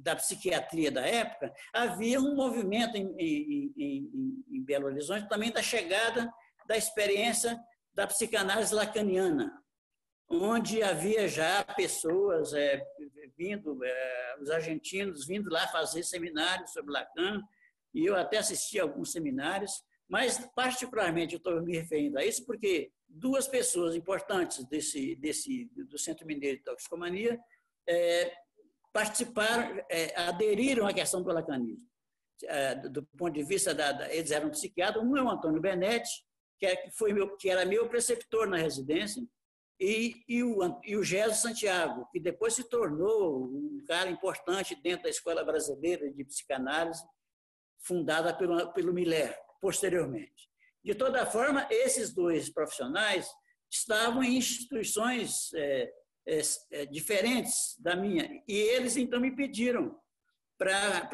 da 0.00 0.15
psiquiatria 0.15 0.91
da 0.91 1.07
época, 1.07 1.53
havia 1.73 2.21
um 2.21 2.35
movimento 2.35 2.95
em, 2.97 3.15
em, 3.19 3.73
em, 3.77 4.45
em, 4.50 4.65
Belo 4.65 4.87
Horizonte 4.87 5.29
também 5.29 5.50
da 5.50 5.62
chegada 5.62 6.31
da 6.67 6.77
experiência 6.77 7.59
da 7.95 8.07
psicanálise 8.07 8.75
lacaniana, 8.75 9.50
onde 10.28 10.82
havia 10.82 11.26
já 11.26 11.64
pessoas 11.64 12.52
é, 12.52 12.85
vindo, 13.37 13.82
é, 13.82 14.37
os 14.40 14.50
argentinos 14.50 15.26
vindo 15.26 15.50
lá 15.50 15.66
fazer 15.68 16.02
seminários 16.02 16.73
sobre 16.73 16.92
Lacan, 16.92 17.42
e 17.94 18.04
eu 18.04 18.14
até 18.14 18.38
assisti 18.38 18.78
alguns 18.78 19.11
seminários, 19.12 19.82
mas 20.08 20.38
particularmente 20.54 21.35
eu 21.35 21.38
estou 21.38 21.62
me 21.62 21.76
referindo 21.76 22.18
a 22.18 22.25
isso 22.25 22.44
porque 22.44 22.90
duas 23.08 23.49
pessoas 23.49 23.94
importantes 23.94 24.64
desse, 24.66 25.16
desse 25.16 25.64
do 25.75 25.99
Centro 25.99 26.26
Mineiro 26.26 26.58
de 26.58 26.64
Toxicomania 26.64 27.38
é, 27.87 28.32
participaram, 28.92 29.82
é, 29.90 30.14
aderiram 30.20 30.87
à 30.87 30.92
questão 30.92 31.23
do 31.23 31.32
lacanismo. 31.32 31.87
É, 32.44 32.75
do 32.75 33.02
ponto 33.16 33.32
de 33.32 33.42
vista 33.42 33.75
da, 33.75 33.92
da, 33.92 34.14
eles 34.14 34.30
eram 34.30 34.50
psiquiatras, 34.50 35.02
um 35.02 35.16
é 35.16 35.23
o 35.23 35.28
Antônio 35.28 35.61
Benetti, 35.61 36.25
que, 36.58 36.66
é, 36.66 36.90
foi 36.90 37.12
meu, 37.12 37.37
que 37.37 37.49
era 37.49 37.64
meu 37.64 37.88
preceptor 37.88 38.47
na 38.47 38.56
residência, 38.56 39.23
e, 39.80 40.25
e, 40.28 40.42
o, 40.42 40.80
e 40.85 40.97
o 40.97 41.04
Gésio 41.04 41.37
Santiago, 41.37 42.08
que 42.11 42.18
depois 42.18 42.54
se 42.54 42.64
tornou 42.68 43.44
um 43.44 43.85
cara 43.87 44.11
importante 44.11 44.75
dentro 44.75 45.04
da 45.04 45.11
Escola 45.11 45.44
Brasileira 45.44 46.11
de 46.11 46.25
Psicanálise, 46.25 47.04
fundada 47.78 48.35
pelo, 48.35 48.73
pelo 48.73 48.92
Miller, 48.92 49.38
posteriormente. 49.61 50.49
De 50.85 50.94
toda 50.94 51.26
forma, 51.26 51.66
esses 51.70 52.12
dois 52.12 52.50
profissionais 52.50 53.28
estavam 53.71 54.23
em 54.23 54.36
instituições 54.36 55.52
é, 55.54 55.93
é, 56.26 56.41
é, 56.73 56.86
diferentes 56.86 57.76
da 57.78 57.95
minha. 57.95 58.43
E 58.49 58.54
eles, 58.54 58.97
então, 58.97 59.21
me 59.21 59.34
pediram 59.34 59.97
para 60.58 61.08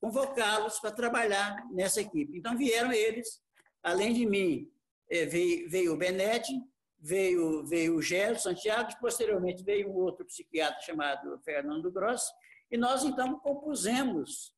convocá-los 0.00 0.80
para 0.80 0.90
trabalhar 0.90 1.64
nessa 1.70 2.00
equipe. 2.00 2.36
Então, 2.36 2.56
vieram 2.56 2.92
eles, 2.92 3.40
além 3.82 4.12
de 4.12 4.26
mim, 4.26 4.68
é, 5.10 5.24
veio, 5.26 5.70
veio 5.70 5.92
o 5.92 5.96
Benetti, 5.96 6.52
veio, 6.98 7.64
veio 7.64 7.96
o 7.96 8.02
Gélio 8.02 8.40
Santiago, 8.40 8.90
posteriormente 9.00 9.62
veio 9.62 9.90
um 9.90 9.96
outro 9.96 10.24
psiquiatra 10.26 10.80
chamado 10.80 11.38
Fernando 11.40 11.90
Gross, 11.90 12.22
e 12.70 12.76
nós, 12.76 13.04
então, 13.04 13.38
compusemos 13.38 14.54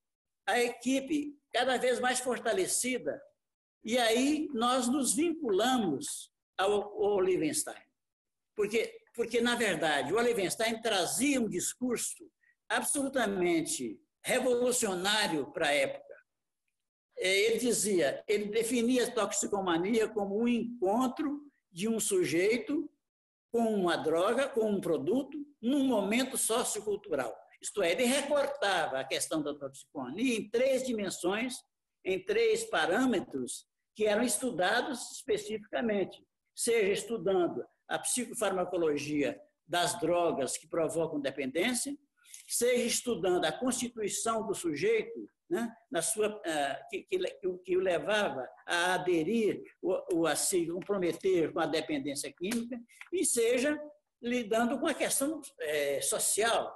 a 0.46 0.58
equipe 0.60 1.38
cada 1.52 1.76
vez 1.76 2.00
mais 2.00 2.20
fortalecida, 2.20 3.20
e 3.84 3.98
aí 3.98 4.48
nós 4.52 4.88
nos 4.88 5.14
vinculamos 5.14 6.32
ao, 6.56 6.72
ao 6.72 7.16
Olivenstein. 7.16 7.82
Porque, 8.56 9.00
porque, 9.14 9.40
na 9.40 9.54
verdade, 9.54 10.12
o 10.12 10.16
Olivenstein 10.16 10.80
trazia 10.80 11.40
um 11.40 11.48
discurso 11.48 12.30
absolutamente 12.68 14.00
revolucionário 14.22 15.50
para 15.52 15.68
a 15.68 15.72
época. 15.72 16.14
É, 17.16 17.28
ele 17.28 17.58
dizia, 17.58 18.22
ele 18.26 18.46
definia 18.46 19.06
a 19.06 19.10
toxicomania 19.10 20.08
como 20.08 20.40
um 20.40 20.48
encontro 20.48 21.49
de 21.70 21.88
um 21.88 22.00
sujeito 22.00 22.90
com 23.50 23.74
uma 23.74 23.96
droga, 23.96 24.48
com 24.48 24.70
um 24.70 24.80
produto, 24.80 25.36
num 25.60 25.84
momento 25.84 26.36
sociocultural. 26.36 27.36
Isto 27.60 27.82
é, 27.82 27.92
ele 27.92 28.04
recortava 28.04 28.98
a 28.98 29.04
questão 29.04 29.42
da 29.42 29.54
toxicomania 29.54 30.38
em 30.38 30.48
três 30.48 30.86
dimensões, 30.86 31.56
em 32.04 32.24
três 32.24 32.64
parâmetros 32.64 33.66
que 33.94 34.06
eram 34.06 34.22
estudados 34.22 35.10
especificamente, 35.12 36.24
seja 36.54 36.92
estudando 36.92 37.64
a 37.86 37.98
psicofarmacologia 37.98 39.38
das 39.66 39.98
drogas 40.00 40.56
que 40.56 40.66
provocam 40.66 41.20
dependência, 41.20 41.94
seja 42.48 42.84
estudando 42.84 43.44
a 43.44 43.52
constituição 43.52 44.46
do 44.46 44.54
sujeito, 44.54 45.28
né, 45.50 45.74
na 45.90 46.00
sua, 46.00 46.28
uh, 46.28 46.88
que, 46.88 47.02
que, 47.02 47.18
que, 47.64 47.76
o 47.76 47.80
levava 47.80 48.48
a 48.64 48.94
aderir 48.94 49.60
ou, 49.82 50.26
a 50.26 50.36
se 50.36 50.64
comprometer 50.68 51.52
com 51.52 51.58
a 51.58 51.66
dependência 51.66 52.32
química, 52.32 52.80
e 53.12 53.24
seja 53.24 53.76
lidando 54.22 54.78
com 54.78 54.86
a 54.86 54.94
questão 54.94 55.40
é, 55.58 56.00
social, 56.00 56.72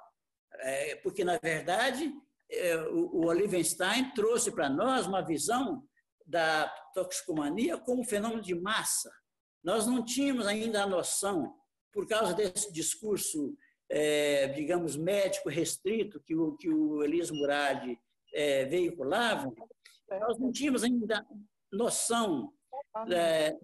é, 0.54 0.96
porque, 0.96 1.24
na 1.24 1.38
verdade, 1.38 2.12
é, 2.50 2.76
o, 2.88 3.20
o 3.20 3.26
Olivenstein 3.26 4.12
trouxe 4.12 4.50
para 4.50 4.68
nós 4.68 5.06
uma 5.06 5.22
visão 5.22 5.86
da 6.26 6.66
toxicomania 6.94 7.78
como 7.78 8.00
um 8.00 8.04
fenômeno 8.04 8.42
de 8.42 8.54
massa, 8.54 9.12
nós 9.62 9.86
não 9.86 10.04
tínhamos 10.04 10.46
ainda 10.46 10.82
a 10.82 10.86
noção, 10.86 11.54
por 11.92 12.08
causa 12.08 12.34
desse 12.34 12.72
discurso, 12.72 13.56
digamos, 14.56 14.96
médico 14.96 15.48
restrito 15.48 16.20
que 16.20 16.34
o, 16.34 16.56
que 16.56 16.68
o 16.68 17.04
Elis 17.04 17.30
Murad 17.30 17.96
é, 18.34 18.64
veiculava, 18.64 19.52
nós 20.10 20.38
não 20.38 20.52
tínhamos 20.52 20.84
ainda 20.84 21.26
noção 21.72 22.52
é, 23.10 23.56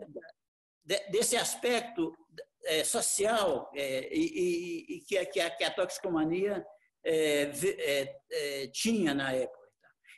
desse 1.11 1.37
aspecto 1.37 2.15
é, 2.65 2.85
social 2.85 3.71
é, 3.75 4.13
e, 4.13 4.21
e, 4.21 4.97
e, 4.97 5.01
que, 5.03 5.27
que, 5.27 5.41
a, 5.41 5.51
que, 5.51 5.65
a, 5.65 5.71
toxicomania 5.71 6.65
é, 7.05 7.51
tinha 8.73 9.15
na 9.15 9.33
época. 9.33 9.59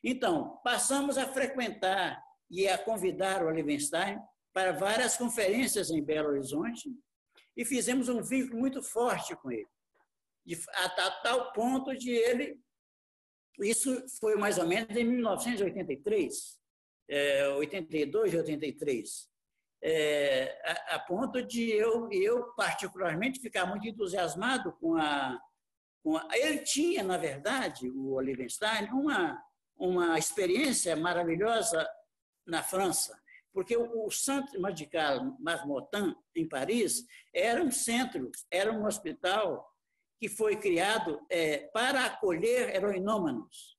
Então, 0.05 0.59
passamos 0.65 1.17
a 1.17 1.27
frequentar 1.27 2.21
e 2.51 2.69
a 2.69 2.77
convidar 2.77 3.43
o 3.43 3.49
Olivenstein 3.49 4.19
para 4.53 4.73
várias 4.73 5.17
conferências 5.17 5.91
em 5.91 6.03
Belo 6.03 6.31
Horizonte 6.31 6.91
e 7.57 7.65
fizemos 7.65 8.09
um 8.09 8.23
vínculo 8.23 8.59
muito 8.59 8.83
forte 8.83 9.35
com 9.37 9.51
ele, 9.51 9.69
a, 10.75 10.85
a 10.85 11.11
tal 11.23 11.53
ponto 11.53 11.97
de 11.97 12.11
ele. 12.11 12.59
Isso 13.61 14.05
foi 14.21 14.37
mais 14.37 14.59
ou 14.59 14.67
menos 14.67 14.97
em 14.97 15.05
1983, 15.05 16.59
é, 17.09 17.49
82 17.49 18.33
e 18.33 18.37
83, 18.37 19.31
é, 19.85 20.61
a, 20.65 20.97
a, 20.97 20.99
ponto 21.01 21.43
de 21.43 21.71
eu, 21.71 22.09
eu, 22.11 22.53
particularmente, 22.55 23.41
ficar 23.41 23.67
muito 23.67 23.87
entusiasmado 23.87 24.73
com 24.75 24.97
a, 24.97 25.39
com 26.03 26.17
a. 26.17 26.29
Ele 26.33 26.59
tinha, 26.59 27.03
na 27.03 27.17
verdade, 27.17 27.91
o 27.91 28.13
Olivenstein, 28.13 28.87
uma, 28.93 29.43
uma 29.77 30.19
experiência 30.19 30.95
maravilhosa 30.97 31.89
na 32.47 32.63
França 32.63 33.21
porque 33.53 33.77
o, 33.77 34.11
Centro 34.11 34.61
Medical 34.61 35.37
Marmottan, 35.39 36.17
em 36.35 36.49
Paris, 36.49 37.05
era 37.35 37.63
um 37.63 37.71
centro, 37.71 38.31
era 38.51 38.73
um 38.73 38.87
hospital 38.87 39.72
que 40.23 40.29
foi 40.29 40.55
criado 40.55 41.21
é, 41.29 41.69
para 41.75 42.07
acolher 42.07 42.73
heroinômanos. 42.77 43.77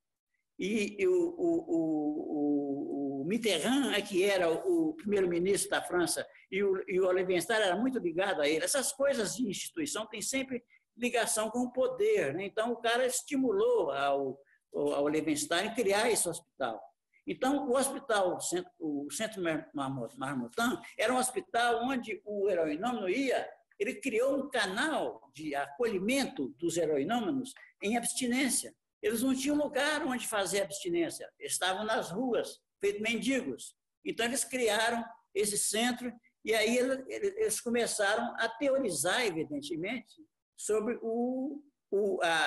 E, 0.58 0.94
o, 1.06 1.34
o, 1.38 1.64
o, 1.68 3.22
o, 3.22 3.24
Mitterrand, 3.24 3.94
é 3.94 4.02
que 4.02 4.22
era 4.22 4.50
o 4.52 4.92
primeiro-ministro 4.92 5.70
da 5.70 5.80
França, 5.80 6.26
e 6.52 6.62
o, 6.62 6.84
e 6.86 7.00
o 7.00 7.06
Olivenstein 7.06 7.56
era 7.56 7.76
muito 7.76 7.98
ligado 7.98 8.42
a 8.42 8.46
ele. 8.46 8.62
Essas 8.62 8.92
coisas 8.92 9.36
de 9.36 9.48
instituição 9.48 10.06
têm 10.06 10.20
sempre 10.20 10.62
ligação 10.94 11.48
com 11.48 11.60
o 11.60 11.72
poder. 11.72 12.34
Né? 12.34 12.44
Então, 12.44 12.72
o 12.72 12.76
cara 12.76 13.06
estimulou 13.06 13.90
ao, 13.90 14.38
a 14.74 15.00
Olivenstein 15.00 15.72
criar 15.72 16.10
esse 16.10 16.28
hospital. 16.28 16.78
Então, 17.26 17.70
o 17.70 17.74
hospital, 17.74 18.38
o 18.78 19.10
Centro 19.10 19.42
Marmotão, 19.72 20.78
era 20.98 21.10
um 21.10 21.16
hospital 21.16 21.82
onde 21.84 22.20
o 22.22 22.50
heroinômeno 22.50 23.08
ia, 23.08 23.48
ele 23.78 23.94
criou 23.96 24.36
um 24.36 24.48
canal 24.48 25.30
de 25.34 25.54
acolhimento 25.54 26.48
dos 26.58 26.76
heroinômenos 26.76 27.52
em 27.82 27.96
abstinência. 27.96 28.74
Eles 29.02 29.22
não 29.22 29.34
tinham 29.34 29.56
lugar 29.56 30.06
onde 30.06 30.26
fazer 30.26 30.62
abstinência, 30.62 31.30
estavam 31.38 31.84
nas 31.84 32.10
ruas, 32.10 32.60
feitos 32.80 33.02
mendigos. 33.02 33.76
Então, 34.04 34.26
eles 34.26 34.44
criaram 34.44 35.04
esse 35.34 35.58
centro 35.58 36.12
e 36.44 36.54
aí 36.54 36.76
eles 36.76 37.60
começaram 37.60 38.34
a 38.38 38.48
teorizar, 38.48 39.26
evidentemente, 39.26 40.14
sobre 40.56 40.98
o, 41.02 41.62
o, 41.90 42.20
a, 42.22 42.46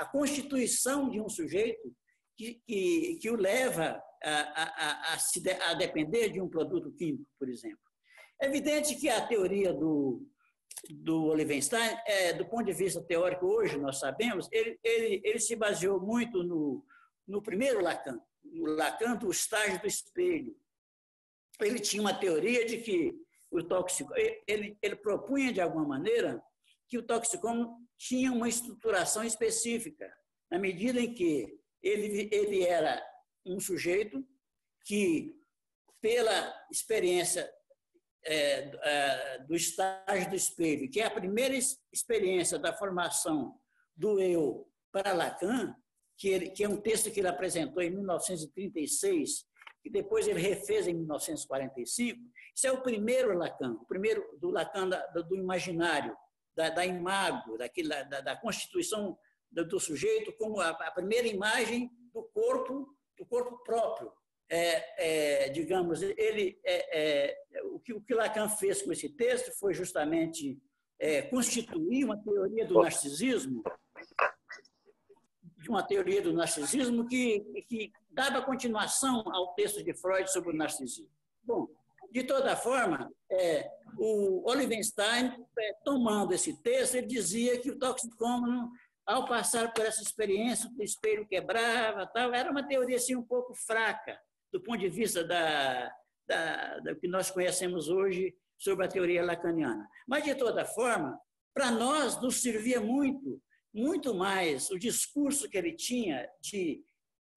a, 0.00 0.04
constituição 0.06 1.10
de 1.10 1.20
um 1.20 1.28
sujeito 1.28 1.94
que, 2.36 2.60
que, 2.66 3.18
que 3.20 3.30
o 3.30 3.36
leva 3.36 4.02
a, 4.22 4.30
a, 4.30 5.14
a, 5.14 5.70
a, 5.70 5.74
depender 5.74 6.30
de 6.30 6.40
um 6.40 6.48
produto 6.48 6.90
químico, 6.92 7.26
por 7.38 7.48
exemplo. 7.48 7.78
É 8.40 8.46
evidente 8.46 8.96
que 8.96 9.08
a 9.08 9.26
teoria 9.26 9.72
do, 9.72 10.26
do 10.90 11.24
Olivenstein, 11.24 11.96
é, 12.06 12.32
do 12.32 12.46
ponto 12.46 12.64
de 12.64 12.72
vista 12.72 13.02
teórico, 13.02 13.46
hoje 13.46 13.78
nós 13.78 13.98
sabemos, 13.98 14.48
ele, 14.52 14.78
ele, 14.82 15.20
ele 15.24 15.38
se 15.38 15.56
baseou 15.56 16.00
muito 16.00 16.42
no, 16.42 16.84
no 17.26 17.42
primeiro 17.42 17.82
Lacan, 17.82 18.20
no 18.44 18.66
Lacan 18.66 19.16
do 19.16 19.30
estágio 19.30 19.80
do 19.80 19.86
espelho. 19.86 20.56
Ele 21.60 21.78
tinha 21.80 22.02
uma 22.02 22.14
teoria 22.14 22.64
de 22.66 22.78
que 22.78 23.14
o 23.50 23.62
tóxico, 23.62 24.12
ele, 24.46 24.76
ele 24.82 24.96
propunha 24.96 25.52
de 25.52 25.60
alguma 25.60 25.86
maneira 25.86 26.42
que 26.88 26.98
o 26.98 27.02
toxicômano 27.02 27.76
tinha 27.98 28.30
uma 28.30 28.48
estruturação 28.48 29.24
específica, 29.24 30.12
na 30.50 30.58
medida 30.58 31.00
em 31.00 31.12
que 31.12 31.58
ele, 31.82 32.28
ele 32.30 32.62
era 32.62 33.02
um 33.44 33.58
sujeito 33.58 34.24
que, 34.84 35.34
pela 36.00 36.66
experiência 36.70 37.50
é, 38.26 38.70
é, 38.82 39.38
do 39.46 39.54
estágio 39.54 40.28
do 40.28 40.36
espelho, 40.36 40.90
que 40.90 41.00
é 41.00 41.06
a 41.06 41.10
primeira 41.10 41.54
experiência 41.92 42.58
da 42.58 42.72
formação 42.72 43.58
do 43.94 44.20
eu 44.20 44.68
para 44.92 45.12
Lacan, 45.12 45.74
que, 46.18 46.28
ele, 46.28 46.50
que 46.50 46.64
é 46.64 46.68
um 46.68 46.80
texto 46.80 47.10
que 47.10 47.20
ele 47.20 47.28
apresentou 47.28 47.82
em 47.82 47.90
1936, 47.90 49.46
e 49.84 49.90
depois 49.90 50.26
ele 50.26 50.40
refez 50.40 50.88
em 50.88 50.94
1945, 50.94 52.20
isso 52.54 52.66
é 52.66 52.72
o 52.72 52.82
primeiro 52.82 53.36
Lacan, 53.36 53.72
o 53.74 53.86
primeiro 53.86 54.24
do 54.38 54.50
Lacan 54.50 54.88
da, 54.88 55.06
do 55.06 55.36
imaginário, 55.36 56.16
da, 56.56 56.70
da 56.70 56.84
imago, 56.84 57.56
daquilo, 57.58 57.90
da, 57.90 58.20
da 58.20 58.36
constituição 58.36 59.16
do, 59.50 59.64
do, 59.64 59.78
sujeito 59.78 60.32
como 60.32 60.60
a, 60.60 60.70
a, 60.70 60.90
primeira 60.90 61.28
imagem 61.28 61.90
do 62.12 62.22
corpo, 62.24 62.88
do 63.16 63.26
corpo 63.26 63.62
próprio. 63.62 64.10
É, 64.48 65.46
é, 65.46 65.48
digamos, 65.48 66.02
ele, 66.02 66.58
é, 66.64 67.30
é 67.56 67.62
o, 67.64 67.80
que, 67.80 67.92
o 67.92 68.00
que 68.00 68.14
Lacan 68.14 68.48
fez 68.48 68.80
com 68.80 68.92
esse 68.92 69.08
texto 69.08 69.50
foi 69.58 69.74
justamente 69.74 70.56
é, 71.00 71.22
constituir 71.22 72.04
uma 72.04 72.16
teoria 72.16 72.64
do 72.64 72.80
narcisismo, 72.80 73.62
uma 75.68 75.82
teoria 75.82 76.22
do 76.22 76.32
narcisismo 76.32 77.08
que, 77.08 77.40
que 77.68 77.90
dava 78.08 78.42
continuação 78.42 79.24
ao 79.32 79.52
texto 79.54 79.82
de 79.82 79.92
Freud 79.94 80.30
sobre 80.30 80.50
o 80.50 80.56
narcisismo. 80.56 81.10
Bom, 81.42 81.68
de 82.10 82.22
toda 82.24 82.56
forma, 82.56 83.12
é, 83.30 83.70
o 83.98 84.48
Olivenstein, 84.48 85.34
tomando 85.84 86.32
esse 86.32 86.56
texto, 86.62 86.94
ele 86.94 87.06
dizia 87.06 87.58
que 87.60 87.70
o 87.70 87.78
toxicômano, 87.78 88.70
ao 89.04 89.26
passar 89.26 89.72
por 89.72 89.84
essa 89.84 90.02
experiência, 90.02 90.70
o 90.78 90.82
espelho 90.82 91.26
quebrava, 91.26 92.06
tal, 92.06 92.32
era 92.32 92.50
uma 92.50 92.66
teoria 92.66 92.96
assim, 92.96 93.14
um 93.14 93.22
pouco 93.22 93.54
fraca, 93.54 94.18
do 94.56 94.62
ponto 94.62 94.78
de 94.78 94.88
vista 94.88 95.22
da, 95.22 95.94
da, 96.26 96.78
da 96.78 96.94
que 96.94 97.06
nós 97.06 97.30
conhecemos 97.30 97.90
hoje 97.90 98.34
sobre 98.58 98.86
a 98.86 98.88
teoria 98.88 99.22
lacaniana. 99.22 99.86
Mas, 100.08 100.24
de 100.24 100.34
toda 100.34 100.64
forma, 100.64 101.20
para 101.52 101.70
nós 101.70 102.18
nos 102.22 102.40
servia 102.40 102.80
muito, 102.80 103.38
muito 103.72 104.14
mais 104.14 104.70
o 104.70 104.78
discurso 104.78 105.46
que 105.50 105.58
ele 105.58 105.76
tinha 105.76 106.26
de, 106.40 106.82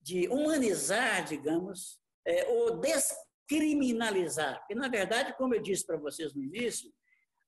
de 0.01 0.29
humanizar, 0.29 1.25
digamos, 1.25 1.99
é, 2.25 2.47
ou 2.47 2.79
des, 2.79 3.13
criminalizar. 3.49 4.57
Porque, 4.59 4.75
na 4.75 4.87
verdade, 4.87 5.35
como 5.35 5.53
eu 5.53 5.61
disse 5.61 5.85
para 5.85 5.97
vocês 5.97 6.33
no 6.33 6.41
início, 6.41 6.89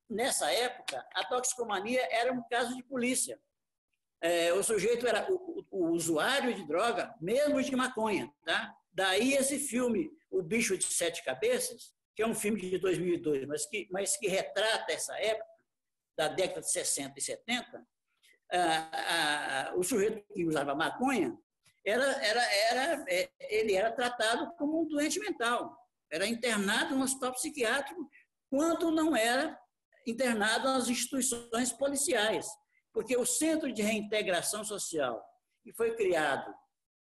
nessa 0.09 0.51
época, 0.51 1.01
a 1.13 1.23
toxicomania 1.23 2.05
era 2.11 2.33
um 2.33 2.43
caso 2.49 2.75
de 2.75 2.83
polícia. 2.83 3.39
É, 4.21 4.51
o 4.51 4.61
sujeito 4.61 5.07
era 5.07 5.31
o, 5.31 5.35
o, 5.35 5.65
o, 5.71 5.91
usuário 5.91 6.53
de 6.53 6.67
droga, 6.67 7.15
mesmo 7.21 7.61
de 7.61 7.73
maconha. 7.73 8.29
Tá? 8.43 8.75
Daí 8.91 9.33
esse 9.33 9.59
filme, 9.59 10.11
O 10.29 10.41
Bicho 10.41 10.77
de 10.77 10.85
Sete 10.85 11.23
Cabeças, 11.23 11.93
que 12.15 12.21
é 12.21 12.27
um 12.27 12.35
filme 12.35 12.59
de 12.59 12.77
2002, 12.77 13.47
mas 13.47 13.65
que, 13.65 13.87
mas 13.91 14.17
que 14.17 14.27
retrata 14.27 14.91
essa 14.91 15.17
época, 15.19 15.49
da 16.17 16.27
década 16.27 16.61
de 16.61 16.71
60 16.71 17.17
e 17.17 17.21
70, 17.21 17.87
a, 18.51 19.69
a, 19.69 19.75
o 19.75 19.83
sujeito 19.83 20.21
que 20.33 20.45
usava 20.45 20.75
maconha, 20.75 21.37
era, 21.85 22.05
era, 22.23 22.53
era, 22.53 23.05
é, 23.09 23.29
ele 23.39 23.73
era 23.73 23.91
tratado 23.91 24.53
como 24.55 24.81
um 24.81 24.87
doente 24.87 25.19
mental 25.19 25.81
era 26.11 26.27
internado 26.27 26.95
no 26.95 27.03
hospital 27.03 27.31
psiquiátrico 27.31 28.07
quando 28.49 28.91
não 28.91 29.15
era 29.15 29.57
internado 30.05 30.65
nas 30.65 30.89
instituições 30.89 31.71
policiais. 31.71 32.47
Porque 32.93 33.15
o 33.15 33.25
Centro 33.25 33.71
de 33.71 33.81
Reintegração 33.81 34.65
Social, 34.65 35.23
que 35.63 35.71
foi 35.71 35.95
criado 35.95 36.53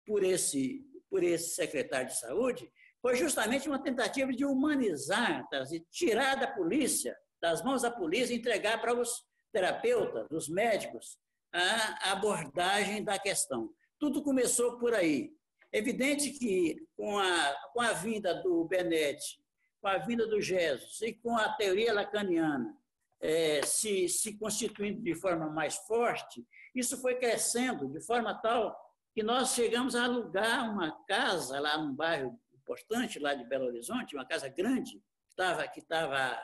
por 0.05 0.23
esse, 0.23 0.81
por 1.11 1.21
esse 1.21 1.53
secretário 1.53 2.07
de 2.07 2.17
saúde, 2.17 2.71
foi 3.01 3.15
justamente 3.15 3.67
uma 3.67 3.83
tentativa 3.83 4.31
de 4.31 4.45
humanizar, 4.45 5.45
trazer, 5.49 5.85
tirar 5.91 6.35
da 6.35 6.47
polícia, 6.47 7.17
das 7.41 7.61
mãos 7.61 7.81
da 7.81 7.91
polícia, 7.91 8.33
entregar 8.33 8.79
para 8.79 8.93
os 8.93 9.25
terapeutas, 9.51 10.25
os 10.31 10.47
médicos, 10.47 11.17
a 11.51 12.11
abordagem 12.13 13.03
da 13.03 13.19
questão. 13.19 13.69
Tudo 13.99 14.23
começou 14.23 14.77
por 14.77 14.93
aí. 14.93 15.33
Evidente 15.73 16.31
que 16.31 16.87
com 16.95 17.19
a, 17.19 17.55
com 17.73 17.81
a 17.81 17.91
vinda 17.91 18.33
do 18.41 18.63
Benetti, 18.65 19.43
com 19.81 19.87
a 19.87 19.97
vinda 19.97 20.25
do 20.27 20.39
Jesus 20.39 21.01
e 21.01 21.13
com 21.13 21.35
a 21.35 21.49
teoria 21.53 21.93
lacaniana 21.93 22.73
é, 23.19 23.61
se, 23.63 24.07
se 24.07 24.37
constituindo 24.37 25.01
de 25.01 25.15
forma 25.15 25.49
mais 25.49 25.75
forte, 25.75 26.45
isso 26.73 26.97
foi 27.01 27.15
crescendo 27.15 27.87
de 27.87 28.01
forma 28.01 28.33
tal 28.33 28.75
que 29.13 29.23
nós 29.23 29.53
chegamos 29.53 29.95
a 29.95 30.05
alugar 30.05 30.71
uma 30.71 30.91
casa 31.05 31.59
lá 31.59 31.77
num 31.77 31.93
bairro 31.93 32.39
importante, 32.53 33.19
lá 33.19 33.33
de 33.33 33.43
Belo 33.43 33.65
Horizonte, 33.65 34.15
uma 34.15 34.25
casa 34.25 34.47
grande, 34.47 34.93
que 34.93 35.31
estava, 35.31 35.67
que 35.67 35.79
estava 35.79 36.41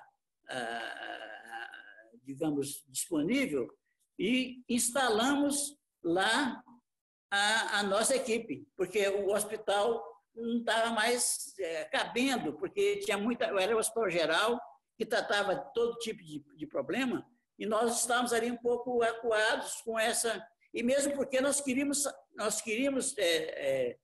ah, 0.50 0.98
digamos, 2.24 2.84
disponível, 2.88 3.68
e 4.20 4.64
instalamos 4.68 5.78
lá 6.04 6.62
a, 7.32 7.80
a 7.80 7.84
nossa 7.84 8.16
equipe, 8.16 8.68
porque 8.76 9.08
o 9.08 9.34
hospital 9.34 10.04
não 10.36 10.60
estava 10.60 10.92
mais 10.92 11.54
é, 11.60 11.86
cabendo, 11.86 12.54
porque 12.54 13.00
tinha 13.00 13.18
muita. 13.18 13.46
Era 13.46 13.76
o 13.76 13.80
hospital 13.80 14.10
geral, 14.10 14.62
que 14.98 15.06
tratava 15.06 15.56
todo 15.74 15.98
tipo 16.00 16.24
de, 16.24 16.44
de 16.56 16.68
problema, 16.68 17.26
e 17.58 17.66
nós 17.66 18.02
estávamos 18.02 18.34
ali 18.34 18.52
um 18.52 18.58
pouco 18.58 19.02
acuados 19.02 19.82
com 19.82 19.98
essa. 19.98 20.46
E 20.74 20.84
mesmo 20.84 21.14
porque 21.14 21.42
nós 21.42 21.62
queríamos, 21.62 22.04
nós 22.36 22.62
queríamos 22.62 23.18
é, 23.18 23.94
é, 23.94 23.98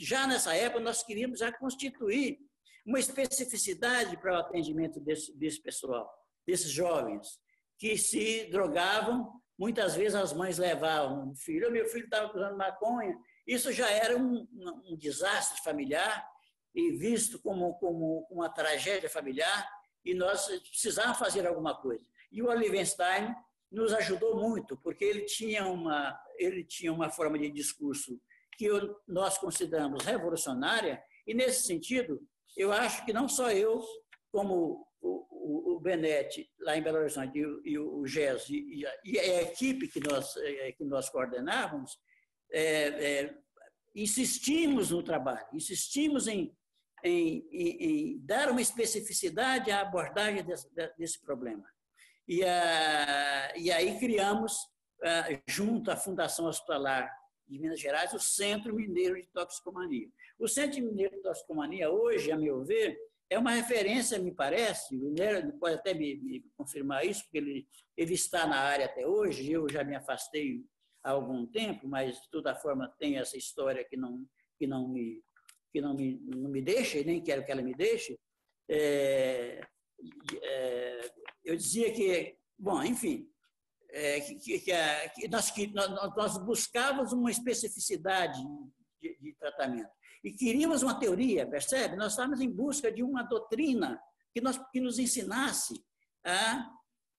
já 0.00 0.26
nessa 0.26 0.54
época, 0.54 0.80
nós 0.80 1.02
queríamos 1.02 1.40
já 1.40 1.52
constituir 1.52 2.38
uma 2.86 2.98
especificidade 2.98 4.16
para 4.16 4.34
o 4.34 4.38
atendimento 4.38 4.98
desse, 5.00 5.36
desse 5.36 5.60
pessoal, 5.60 6.10
desses 6.46 6.70
jovens, 6.70 7.38
que 7.78 7.96
se 7.98 8.46
drogavam 8.50 9.40
Muitas 9.58 9.96
vezes 9.96 10.14
as 10.14 10.32
mães 10.32 10.56
levavam 10.56 11.30
o 11.30 11.34
filho, 11.34 11.72
meu 11.72 11.84
filho 11.88 12.04
estava 12.04 12.32
usando 12.32 12.56
maconha. 12.56 13.18
Isso 13.44 13.72
já 13.72 13.90
era 13.90 14.16
um, 14.16 14.46
um, 14.86 14.96
desastre 14.96 15.60
familiar 15.62 16.24
e 16.72 16.92
visto 16.92 17.40
como, 17.40 17.74
como 17.74 18.24
uma 18.30 18.48
tragédia 18.48 19.10
familiar 19.10 19.68
e 20.04 20.14
nós 20.14 20.46
precisávamos 20.46 21.18
fazer 21.18 21.44
alguma 21.44 21.74
coisa. 21.74 22.08
E 22.30 22.40
o 22.40 22.46
Olivenstein 22.46 23.34
nos 23.70 23.92
ajudou 23.92 24.36
muito, 24.36 24.76
porque 24.78 25.04
ele 25.04 25.22
tinha 25.22 25.66
uma, 25.66 26.18
ele 26.38 26.64
tinha 26.64 26.92
uma 26.92 27.10
forma 27.10 27.38
de 27.38 27.50
discurso 27.50 28.20
que 28.56 28.68
nós 29.06 29.38
consideramos 29.38 30.04
revolucionária, 30.04 31.02
e 31.26 31.34
nesse 31.34 31.62
sentido, 31.62 32.20
eu 32.56 32.72
acho 32.72 33.04
que 33.04 33.12
não 33.12 33.28
só 33.28 33.52
eu, 33.52 33.80
como 34.32 34.86
o, 35.00 35.76
o 35.76 35.80
Benetti, 35.80 36.50
lá 36.60 36.76
em 36.76 36.82
Belo 36.82 36.98
Horizonte, 36.98 37.38
e, 37.38 37.72
e 37.72 37.78
o 37.78 38.04
GES, 38.06 38.48
e, 38.50 38.84
e, 39.04 39.18
a 39.18 39.42
equipe 39.42 39.88
que 39.88 40.00
nós, 40.00 40.36
é, 40.36 40.72
que 40.72 40.84
nós 40.84 41.08
coordenávamos, 41.08 41.98
é, 42.50 43.22
é, 43.22 43.34
insistimos 43.94 44.90
no 44.90 45.02
trabalho, 45.02 45.46
insistimos 45.52 46.26
em, 46.26 46.52
em, 47.04 47.46
em, 47.52 47.76
em, 47.80 48.20
dar 48.24 48.50
uma 48.50 48.60
especificidade 48.60 49.70
à 49.70 49.82
abordagem 49.82 50.42
desse, 50.44 50.68
desse 50.96 51.20
problema. 51.20 51.64
E, 52.28 52.44
a, 52.44 53.54
e 53.56 53.70
aí 53.70 53.98
criamos, 53.98 54.54
junto 55.48 55.90
à 55.90 55.96
Fundação 55.96 56.46
Hospitalar 56.46 57.10
de 57.48 57.58
Minas 57.58 57.80
Gerais, 57.80 58.12
o 58.12 58.18
Centro 58.18 58.74
Mineiro 58.74 59.16
de 59.16 59.26
Toxicomania. 59.28 60.08
O 60.38 60.46
Centro 60.46 60.82
Mineiro 60.82 61.16
de 61.16 61.22
Toxicomania, 61.22 61.90
hoje, 61.90 62.30
a 62.30 62.36
meu 62.36 62.62
ver, 62.62 62.98
é 63.30 63.38
uma 63.38 63.52
referência, 63.52 64.18
me 64.18 64.32
parece, 64.32 64.96
o 64.96 65.00
Mineiro 65.00 65.52
pode 65.58 65.76
até 65.76 65.94
me, 65.94 66.16
me, 66.16 66.44
confirmar 66.56 67.04
isso, 67.06 67.22
porque 67.24 67.38
ele, 67.38 67.68
ele 67.96 68.14
está 68.14 68.46
na 68.46 68.58
área 68.58 68.86
até 68.86 69.06
hoje, 69.06 69.50
eu 69.50 69.66
já 69.70 69.82
me 69.82 69.94
afastei 69.94 70.64
há 71.02 71.10
algum 71.10 71.46
tempo, 71.46 71.88
mas, 71.88 72.20
de 72.20 72.30
toda 72.30 72.54
forma, 72.54 72.94
tem 72.98 73.16
essa 73.16 73.36
história 73.36 73.84
que 73.84 73.96
não, 73.96 74.26
que 74.58 74.66
não, 74.66 74.88
me, 74.88 75.22
que 75.72 75.80
não, 75.80 75.94
me, 75.94 76.20
não 76.26 76.50
me 76.50 76.60
deixa, 76.60 76.98
e 76.98 77.04
nem 77.04 77.22
quero 77.22 77.44
que 77.44 77.52
ela 77.52 77.62
me 77.62 77.74
deixe. 77.74 78.18
É, 78.68 79.66
é, 80.42 81.12
eu 81.44 81.56
dizia 81.56 81.92
que, 81.92 82.36
bom, 82.58 82.82
enfim, 82.82 83.28
é, 83.90 84.20
que, 84.20 84.34
que, 84.36 84.60
que, 84.60 85.28
nós, 85.28 85.50
que 85.50 85.66
nós, 85.68 86.38
buscávamos 86.38 87.12
uma 87.12 87.30
especificidade 87.30 88.40
de, 89.00 89.16
de, 89.18 89.34
tratamento 89.34 89.90
e 90.22 90.32
queríamos 90.32 90.82
uma 90.82 90.98
teoria, 90.98 91.46
percebe? 91.46 91.96
Nós 91.96 92.12
estávamos 92.12 92.40
em 92.40 92.50
busca 92.50 92.92
de 92.92 93.02
uma 93.02 93.22
doutrina 93.22 94.00
que, 94.32 94.40
nós, 94.40 94.60
que 94.70 94.80
nos 94.80 94.98
ensinasse 94.98 95.82
a, 96.24 96.70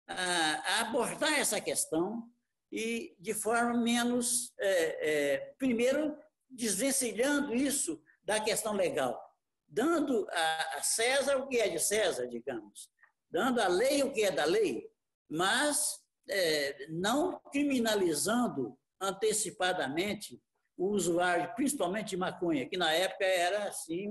a, 0.07 0.15
a 0.15 0.81
abordar 0.83 1.33
essa 1.39 1.61
questão 1.61 2.29
e 2.71 3.17
de 3.19 3.33
forma 3.33 3.75
menos, 3.81 4.53
é, 4.59 5.11
é, 5.11 5.55
primeiro, 5.59 6.17
desvencilhando 6.51 7.55
isso 7.55 8.03
da 8.23 8.41
questão 8.41 8.75
legal, 8.75 9.19
dando 9.69 10.27
a, 10.31 10.83
César 10.83 11.37
o 11.37 11.47
que 11.47 11.59
é 11.59 11.69
de 11.69 11.79
César, 11.79 12.27
digamos, 12.27 12.91
dando 13.31 13.61
à 13.61 13.69
lei 13.69 14.03
o 14.03 14.13
que 14.13 14.23
é 14.23 14.31
da 14.31 14.45
lei, 14.45 14.91
mas 15.29 16.01
é, 16.29 16.87
não 16.89 17.39
criminalizando 17.53 18.77
antecipadamente 19.01 20.41
o 20.77 20.89
usuário, 20.89 21.53
principalmente 21.55 22.11
de 22.11 22.17
maconha, 22.17 22.69
que 22.69 22.77
na 22.77 22.93
época 22.93 23.25
era 23.25 23.65
assim 23.65 24.09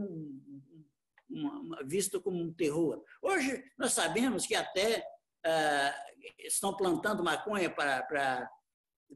um, 1.29 1.69
visto 1.85 2.21
como 2.21 2.41
um 2.41 2.53
terror. 2.53 3.03
Hoje 3.21 3.63
nós 3.77 3.93
sabemos 3.93 4.45
que 4.45 4.55
até 4.55 5.05
ah, 5.45 6.05
estão 6.39 6.75
plantando 6.75 7.23
maconha 7.23 7.69
para, 7.69 8.03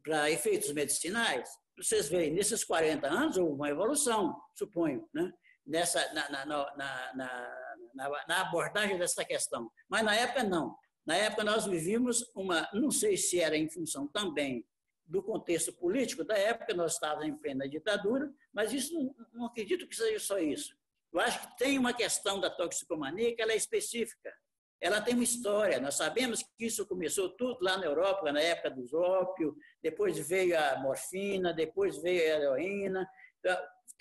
para 0.03 0.31
efeitos 0.31 0.71
medicinais. 0.71 1.49
Vocês 1.77 2.07
veem, 2.07 2.31
nesses 2.31 2.63
40 2.63 3.07
anos 3.07 3.37
houve 3.37 3.53
uma 3.53 3.69
evolução, 3.69 4.39
suponho, 4.55 5.07
né? 5.13 5.31
Nessa, 5.65 6.11
na, 6.13 6.29
na, 6.29 6.45
na, 6.75 8.25
na, 8.27 8.41
abordagem 8.41 8.97
dessa 8.97 9.23
questão. 9.23 9.71
Mas 9.87 10.03
na 10.03 10.15
época 10.15 10.43
não. 10.43 10.75
Na 11.05 11.15
época, 11.15 11.43
nós 11.43 11.65
vivíamos 11.65 12.23
uma, 12.35 12.69
não 12.73 12.91
sei 12.91 13.17
se 13.17 13.39
era 13.39 13.57
em 13.57 13.69
função 13.69 14.07
também 14.07 14.65
do 15.05 15.21
contexto 15.21 15.73
político 15.73 16.23
da 16.23 16.37
época, 16.37 16.73
nós 16.73 16.93
estávamos 16.93 17.27
em 17.27 17.35
plena 17.35 17.67
ditadura, 17.67 18.31
mas 18.53 18.71
isso 18.71 18.93
não, 18.93 19.15
não 19.33 19.45
acredito 19.45 19.87
que 19.87 19.95
seja 19.95 20.19
só 20.19 20.39
isso. 20.39 20.75
Eu 21.11 21.19
acho 21.19 21.41
que 21.41 21.57
tem 21.57 21.77
uma 21.77 21.93
questão 21.93 22.39
da 22.39 22.49
toxicomania 22.49 23.35
que 23.35 23.41
ela 23.41 23.51
é 23.51 23.57
específica. 23.57 24.33
Ela 24.79 25.01
tem 25.01 25.13
uma 25.13 25.23
história. 25.23 25.79
Nós 25.79 25.95
sabemos 25.95 26.41
que 26.41 26.65
isso 26.65 26.87
começou 26.87 27.29
tudo 27.29 27.57
lá 27.61 27.77
na 27.77 27.85
Europa, 27.85 28.31
na 28.31 28.39
época 28.39 28.71
dos 28.71 28.93
ópio, 28.93 29.55
depois 29.83 30.17
veio 30.27 30.57
a 30.57 30.79
morfina, 30.79 31.53
depois 31.53 32.01
veio 32.01 32.21
a 32.21 32.37
heroína, 32.37 33.07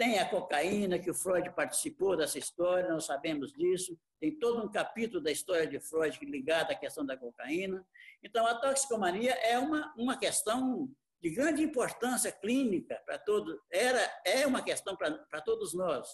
tem 0.00 0.18
a 0.18 0.26
cocaína, 0.26 0.98
que 0.98 1.10
o 1.10 1.14
Freud 1.14 1.50
participou 1.50 2.16
dessa 2.16 2.38
história, 2.38 2.88
nós 2.88 3.04
sabemos 3.04 3.52
disso. 3.52 3.94
Tem 4.18 4.34
todo 4.38 4.64
um 4.64 4.70
capítulo 4.70 5.22
da 5.22 5.30
história 5.30 5.66
de 5.66 5.78
Freud 5.78 6.18
ligado 6.24 6.70
à 6.70 6.74
questão 6.74 7.04
da 7.04 7.18
cocaína. 7.18 7.86
Então, 8.22 8.46
a 8.46 8.54
toxicomania 8.54 9.34
é 9.34 9.58
uma, 9.58 9.92
uma 9.98 10.16
questão 10.16 10.90
de 11.20 11.28
grande 11.28 11.62
importância 11.62 12.32
clínica 12.32 12.98
para 13.04 13.18
todos, 13.18 13.54
era, 13.70 14.00
é 14.24 14.46
uma 14.46 14.62
questão 14.62 14.96
para 14.96 15.42
todos 15.42 15.74
nós. 15.74 16.08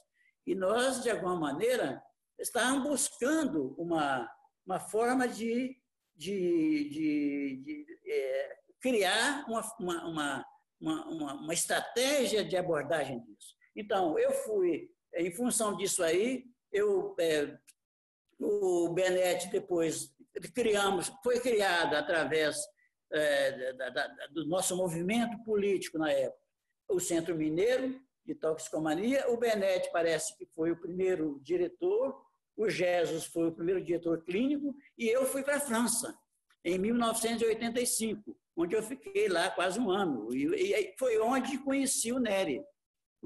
E 0.44 0.52
nós, 0.52 1.04
de 1.04 1.08
alguma 1.08 1.36
maneira, 1.36 2.02
estávamos 2.40 2.88
buscando 2.88 3.72
uma, 3.78 4.28
uma 4.66 4.80
forma 4.80 5.28
de, 5.28 5.80
de, 6.12 6.90
de, 6.90 7.62
de 7.64 7.86
é, 8.04 8.56
criar 8.80 9.44
uma, 9.48 9.62
uma, 9.78 10.44
uma, 10.80 11.34
uma, 11.34 11.54
estratégia 11.54 12.44
de 12.44 12.56
abordagem 12.56 13.20
disso. 13.20 13.54
Então, 13.76 14.18
eu 14.18 14.32
fui, 14.32 14.90
em 15.14 15.30
função 15.30 15.76
disso 15.76 16.02
aí, 16.02 16.46
eu, 16.72 17.14
é, 17.20 17.58
o 18.40 18.88
Benet 18.88 19.48
depois 19.50 20.10
criamos, 20.54 21.12
foi 21.22 21.38
criado 21.40 21.94
através 21.94 22.56
é, 23.12 23.72
da, 23.74 23.90
da, 23.90 24.08
do 24.32 24.46
nosso 24.46 24.74
movimento 24.74 25.42
político 25.44 25.98
na 25.98 26.10
época, 26.10 26.40
o 26.88 26.98
Centro 26.98 27.36
Mineiro 27.36 28.00
de 28.24 28.34
Toxicomania, 28.34 29.28
o 29.30 29.36
Benet 29.36 29.90
parece 29.92 30.36
que 30.36 30.46
foi 30.46 30.70
o 30.70 30.80
primeiro 30.80 31.38
diretor, 31.42 32.24
o 32.56 32.68
Jesus 32.68 33.26
foi 33.26 33.48
o 33.48 33.52
primeiro 33.52 33.84
diretor 33.84 34.24
clínico, 34.24 34.74
e 34.96 35.06
eu 35.06 35.26
fui 35.26 35.42
para 35.42 35.56
a 35.56 35.60
França, 35.60 36.16
em 36.64 36.78
1985, 36.78 38.36
onde 38.56 38.74
eu 38.74 38.82
fiquei 38.82 39.28
lá 39.28 39.50
quase 39.50 39.78
um 39.78 39.90
ano. 39.90 40.34
E, 40.34 40.72
e 40.72 40.94
foi 40.98 41.18
onde 41.20 41.58
conheci 41.58 42.10
o 42.10 42.18
Nery 42.18 42.64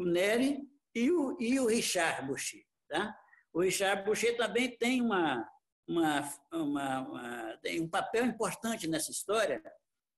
o 0.00 0.04
Nery 0.06 0.66
e 0.94 1.10
o, 1.10 1.36
e 1.38 1.60
o 1.60 1.66
Richard 1.66 2.26
Boucher. 2.26 2.64
Tá? 2.88 3.14
O 3.52 3.60
Richard 3.60 4.02
Boucher 4.04 4.36
também 4.36 4.76
tem, 4.76 5.02
uma, 5.02 5.46
uma, 5.86 6.34
uma, 6.52 7.00
uma, 7.00 7.58
tem 7.62 7.80
um 7.80 7.88
papel 7.88 8.24
importante 8.24 8.88
nessa 8.88 9.10
história, 9.10 9.62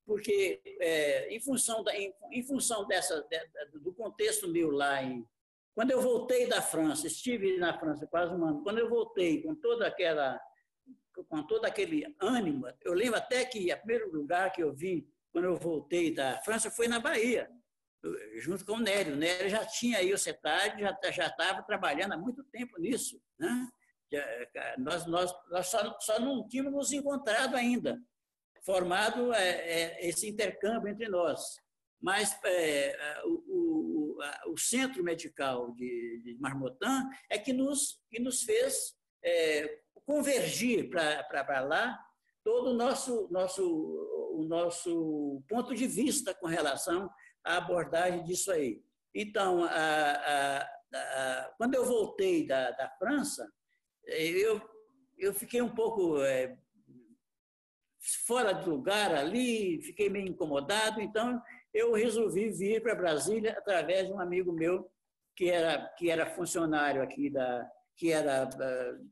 porque 0.06 0.62
é, 0.80 1.34
em, 1.34 1.40
função 1.40 1.82
da, 1.82 1.94
em, 1.96 2.14
em 2.30 2.42
função 2.44 2.86
dessa, 2.86 3.26
de, 3.28 3.78
do 3.80 3.92
contexto 3.92 4.48
meu 4.48 4.70
lá 4.70 5.02
em, 5.02 5.26
quando 5.74 5.90
eu 5.90 6.00
voltei 6.00 6.46
da 6.46 6.62
França, 6.62 7.06
estive 7.06 7.56
na 7.56 7.76
França 7.78 8.06
quase 8.06 8.32
um 8.34 8.44
ano, 8.44 8.62
quando 8.62 8.78
eu 8.78 8.88
voltei 8.88 9.42
com 9.42 9.54
toda 9.54 9.86
aquela 9.86 10.40
com 11.28 11.42
todo 11.42 11.66
aquele 11.66 12.06
ânimo, 12.18 12.66
eu 12.80 12.94
lembro 12.94 13.18
até 13.18 13.44
que 13.44 13.70
o 13.70 13.76
primeiro 13.78 14.10
lugar 14.10 14.50
que 14.50 14.62
eu 14.62 14.72
vim 14.72 15.06
quando 15.30 15.44
eu 15.44 15.56
voltei 15.56 16.12
da 16.12 16.40
França 16.40 16.70
foi 16.70 16.88
na 16.88 16.98
Bahia 16.98 17.50
junto 18.38 18.64
com 18.64 18.72
o 18.72 18.80
Nério. 18.80 19.14
O 19.14 19.16
Nério 19.16 19.48
já 19.48 19.64
tinha 19.64 19.98
aí 19.98 20.12
o 20.12 20.18
CETAD, 20.18 20.82
já 21.12 21.26
estava 21.26 21.62
trabalhando 21.62 22.12
há 22.12 22.18
muito 22.18 22.42
tempo 22.44 22.80
nisso. 22.80 23.20
Né? 23.38 23.68
Nós, 24.78 25.06
nós, 25.06 25.32
nós 25.50 25.66
só, 25.66 25.98
só 26.00 26.20
não 26.20 26.46
tínhamos 26.46 26.72
nos 26.72 26.92
encontrado 26.92 27.56
ainda, 27.56 27.98
formado 28.64 29.32
é, 29.32 29.48
é, 29.48 30.08
esse 30.08 30.28
intercâmbio 30.28 30.88
entre 30.88 31.08
nós. 31.08 31.56
Mas 32.00 32.36
é, 32.44 33.22
o, 33.24 33.30
o, 33.30 34.52
o, 34.52 34.58
Centro 34.58 35.04
Medical 35.04 35.72
de, 35.72 36.20
de 36.24 36.38
é 37.30 37.38
que 37.38 37.52
nos, 37.52 38.00
que 38.10 38.18
nos 38.18 38.42
fez 38.42 38.96
é, 39.24 39.78
convergir 40.04 40.90
para 40.90 41.60
lá 41.60 41.98
todo 42.42 42.70
o 42.70 42.74
nosso, 42.74 43.28
nosso, 43.30 43.62
o 44.32 44.44
nosso 44.48 45.42
ponto 45.48 45.74
de 45.74 45.86
vista 45.86 46.34
com 46.34 46.48
relação 46.48 47.08
a 47.44 47.56
abordagem 47.56 48.22
disso 48.24 48.50
aí. 48.50 48.82
Então, 49.14 49.64
a, 49.64 49.68
a, 49.70 50.62
a, 50.94 51.54
quando 51.58 51.74
eu 51.74 51.84
voltei 51.84 52.46
da, 52.46 52.70
da 52.70 52.88
França, 52.98 53.50
eu, 54.04 54.60
eu 55.18 55.34
fiquei 55.34 55.60
um 55.60 55.74
pouco 55.74 56.22
é, 56.22 56.56
fora 58.26 58.52
de 58.52 58.68
lugar 58.68 59.14
ali, 59.14 59.80
fiquei 59.82 60.08
meio 60.08 60.28
incomodado, 60.28 61.00
então 61.00 61.40
eu 61.72 61.92
resolvi 61.94 62.50
vir 62.50 62.82
para 62.82 62.94
Brasília 62.94 63.52
através 63.52 64.06
de 64.06 64.12
um 64.12 64.20
amigo 64.20 64.52
meu 64.52 64.90
que 65.34 65.48
era, 65.48 65.88
que 65.96 66.10
era 66.10 66.26
funcionário 66.26 67.02
aqui, 67.02 67.30
da, 67.30 67.70
que 67.96 68.12
era 68.12 68.48
uh, 68.48 69.10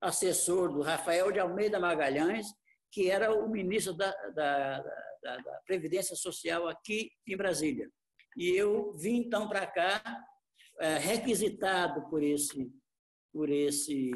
assessor 0.00 0.72
do 0.72 0.82
Rafael 0.82 1.32
de 1.32 1.38
Almeida 1.38 1.80
Magalhães, 1.80 2.46
que 2.90 3.10
era 3.10 3.34
o 3.34 3.48
ministro 3.48 3.94
da, 3.94 4.10
da, 4.30 4.78
da, 5.22 5.36
da 5.38 5.60
Previdência 5.66 6.16
Social 6.16 6.68
aqui 6.68 7.10
em 7.26 7.36
Brasília. 7.36 7.90
E 8.36 8.50
eu 8.50 8.92
vim 8.92 9.16
então 9.16 9.48
para 9.48 9.66
cá, 9.66 10.02
é, 10.78 10.98
requisitado 10.98 12.08
por 12.08 12.22
esse, 12.22 12.70
por 13.32 13.48
esse, 13.48 14.10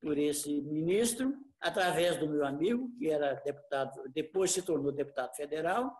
por 0.00 0.16
esse 0.16 0.60
ministro, 0.62 1.36
através 1.60 2.16
do 2.18 2.28
meu 2.28 2.44
amigo, 2.44 2.90
que 2.96 3.08
era 3.08 3.34
deputado, 3.34 4.08
depois 4.12 4.50
se 4.50 4.62
tornou 4.62 4.92
deputado 4.92 5.34
federal, 5.34 5.92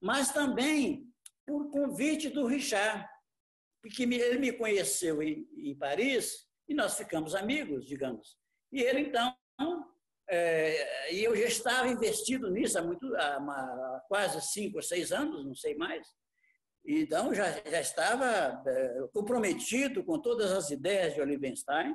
mas 0.00 0.32
também 0.32 1.08
por 1.46 1.70
convite 1.70 2.28
do 2.28 2.46
Richard, 2.46 3.06
porque 3.80 4.02
ele 4.02 4.38
me 4.38 4.52
conheceu 4.52 5.22
em, 5.22 5.48
em 5.56 5.76
Paris 5.78 6.46
e 6.68 6.74
nós 6.74 6.96
ficamos 6.96 7.34
amigos, 7.34 7.86
digamos. 7.86 8.36
E 8.72 8.82
ele 8.82 9.00
então 9.00 9.34
é, 10.28 11.14
e 11.14 11.24
eu 11.24 11.36
já 11.36 11.44
estava 11.46 11.88
investido 11.88 12.50
nisso 12.50 12.78
há, 12.78 12.82
muito, 12.82 13.14
há, 13.16 13.36
há 13.36 14.04
quase 14.08 14.40
cinco 14.40 14.76
ou 14.76 14.82
seis 14.82 15.12
anos, 15.12 15.44
não 15.44 15.54
sei 15.54 15.74
mais. 15.76 16.06
Então, 16.84 17.34
já, 17.34 17.50
já 17.68 17.80
estava 17.80 18.62
é, 18.66 19.08
comprometido 19.12 20.04
com 20.04 20.20
todas 20.20 20.52
as 20.52 20.70
ideias 20.70 21.14
de 21.14 21.20
Olivenstein, 21.20 21.94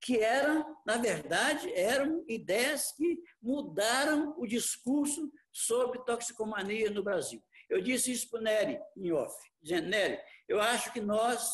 que 0.00 0.18
eram, 0.18 0.76
na 0.86 0.98
verdade, 0.98 1.72
eram 1.74 2.22
ideias 2.28 2.92
que 2.92 3.18
mudaram 3.40 4.34
o 4.38 4.46
discurso 4.46 5.32
sobre 5.50 6.04
toxicomania 6.04 6.90
no 6.90 7.02
Brasil. 7.02 7.42
Eu 7.70 7.80
disse 7.80 8.12
isso 8.12 8.28
para 8.28 8.40
o 8.40 8.42
Nery, 8.42 8.78
em 8.96 9.12
off, 9.12 9.34
dizendo, 9.62 9.88
Nery, 9.88 10.20
eu 10.46 10.60
acho 10.60 10.92
que 10.92 11.00
nós 11.00 11.48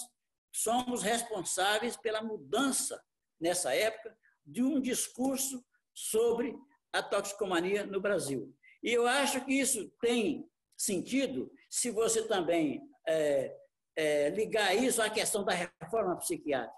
somos 0.52 1.02
responsáveis 1.02 1.96
pela 1.96 2.22
mudança, 2.22 3.00
nessa 3.40 3.72
época, 3.72 4.16
de 4.50 4.62
um 4.62 4.80
discurso 4.80 5.64
sobre 5.94 6.54
a 6.92 7.02
toxicomania 7.02 7.86
no 7.86 8.00
Brasil. 8.00 8.52
E 8.82 8.92
eu 8.92 9.06
acho 9.06 9.44
que 9.44 9.52
isso 9.52 9.88
tem 10.00 10.48
sentido 10.76 11.52
se 11.68 11.90
você 11.90 12.26
também 12.26 12.82
é, 13.06 13.56
é, 13.94 14.30
ligar 14.30 14.74
isso 14.74 15.00
à 15.00 15.08
questão 15.08 15.44
da 15.44 15.52
reforma 15.52 16.16
psiquiátrica. 16.16 16.74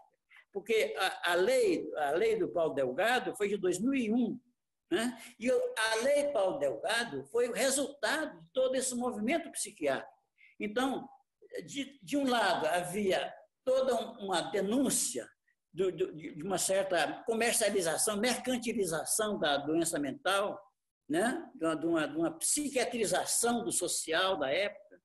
Porque 0.53 0.95
a, 0.99 1.33
a, 1.33 1.35
lei, 1.35 1.91
a 1.97 2.11
lei 2.11 2.39
do 2.39 2.49
Paulo 2.49 2.75
Delgado 2.75 3.35
foi 3.37 3.49
de 3.49 3.57
2001, 3.57 4.39
né? 4.91 5.19
e 5.39 5.51
a 5.51 5.95
lei 6.03 6.25
Paulo 6.31 6.59
Delgado 6.59 7.25
foi 7.27 7.49
o 7.49 7.55
resultado 7.55 8.39
de 8.39 8.49
todo 8.53 8.75
esse 8.75 8.95
movimento 8.95 9.51
psiquiátrico. 9.51 10.13
Então, 10.61 11.09
de, 11.65 11.99
de 12.03 12.17
um 12.19 12.29
lado, 12.29 12.67
havia 12.67 13.33
toda 13.65 13.95
uma 14.19 14.43
denúncia 14.43 15.27
de 15.73 16.43
uma 16.43 16.59
certa 16.59 17.23
comercialização, 17.25 18.19
mercantilização 18.19 19.39
da 19.39 19.57
doença 19.57 19.99
mental, 19.99 20.61
né? 21.09 21.51
de, 21.55 21.87
uma, 21.87 22.07
de 22.07 22.17
uma 22.17 22.39
psiquiatrização 22.39 23.65
do 23.65 23.73
social 23.73 24.39
da 24.39 24.51
época, 24.51 25.01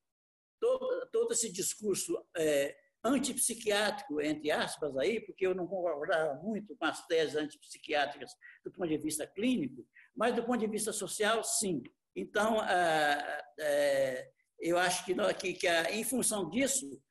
todo, 0.60 1.10
todo 1.12 1.32
esse 1.32 1.52
discurso 1.52 2.22
é, 2.36 2.76
antipsiquiátrico, 3.04 4.20
entre 4.22 4.52
aspas, 4.52 4.96
aí, 4.98 5.22
porque 5.22 5.46
eu 5.46 5.56
não 5.56 5.68
concordava 5.68 6.36
muito 6.42 6.76
com 6.76 6.86
as 6.86 7.06
teses 7.08 7.36
antipsiquiátricas 7.36 8.32
do 8.64 8.72
ponto 8.72 8.90
de 8.90 8.98
vista 8.98 9.26
clínico, 9.26 9.88
mas 10.16 10.36
do 10.36 10.44
ponto 10.44 10.60
de 10.60 10.68
vista 10.68 10.92
social, 10.92 11.44
sim. 11.44 11.82
Então, 12.16 12.64
é, 12.64 14.30
eu 14.60 14.78
acho 14.78 15.06
que, 15.06 15.14
que, 15.36 15.54
que 15.54 15.68
em 15.68 16.04
função 16.04 16.50
disso, 16.50 17.02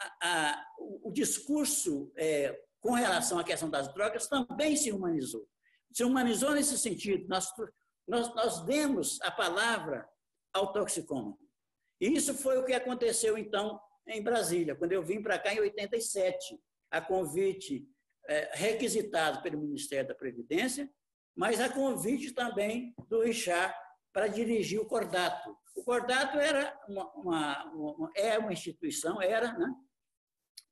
a, 0.00 0.16
a, 0.20 0.66
o, 0.78 1.08
o, 1.08 1.12
discurso 1.12 2.12
é, 2.16 2.58
com 2.86 2.92
relação 2.92 3.36
à 3.36 3.42
questão 3.42 3.68
das 3.68 3.92
drogas 3.92 4.28
também 4.28 4.76
se 4.76 4.92
humanizou. 4.92 5.44
Se 5.92 6.04
humanizou 6.04 6.52
nesse 6.52 6.78
sentido. 6.78 7.26
Nós, 7.26 7.52
nós, 8.06 8.32
nós 8.32 8.64
demos 8.64 9.20
a 9.22 9.30
palavra 9.32 10.08
ao 10.52 10.72
toxicômano. 10.72 11.36
E 12.00 12.14
isso 12.14 12.32
foi 12.32 12.58
o 12.58 12.64
que 12.64 12.72
aconteceu, 12.72 13.36
então, 13.36 13.80
em 14.06 14.22
Brasília, 14.22 14.76
quando 14.76 14.92
eu 14.92 15.02
vim 15.02 15.20
para 15.20 15.36
cá 15.36 15.52
em 15.52 15.58
87, 15.58 16.60
a 16.88 17.00
convite 17.00 17.84
é, 18.28 18.50
requisitado 18.54 19.42
pelo 19.42 19.58
Ministério 19.58 20.06
da 20.06 20.14
Previdência, 20.14 20.88
mas 21.34 21.60
a 21.60 21.68
convite 21.68 22.32
também 22.32 22.94
do 23.08 23.22
Richard 23.22 23.74
para 24.12 24.28
dirigir 24.28 24.80
o 24.80 24.86
Cordato. 24.86 25.56
O 25.74 25.82
Cordato 25.82 26.38
era 26.38 26.78
uma, 26.88 27.12
uma, 27.14 27.64
uma, 27.72 28.10
é 28.14 28.38
uma 28.38 28.52
instituição, 28.52 29.20
era, 29.20 29.52
né, 29.54 29.74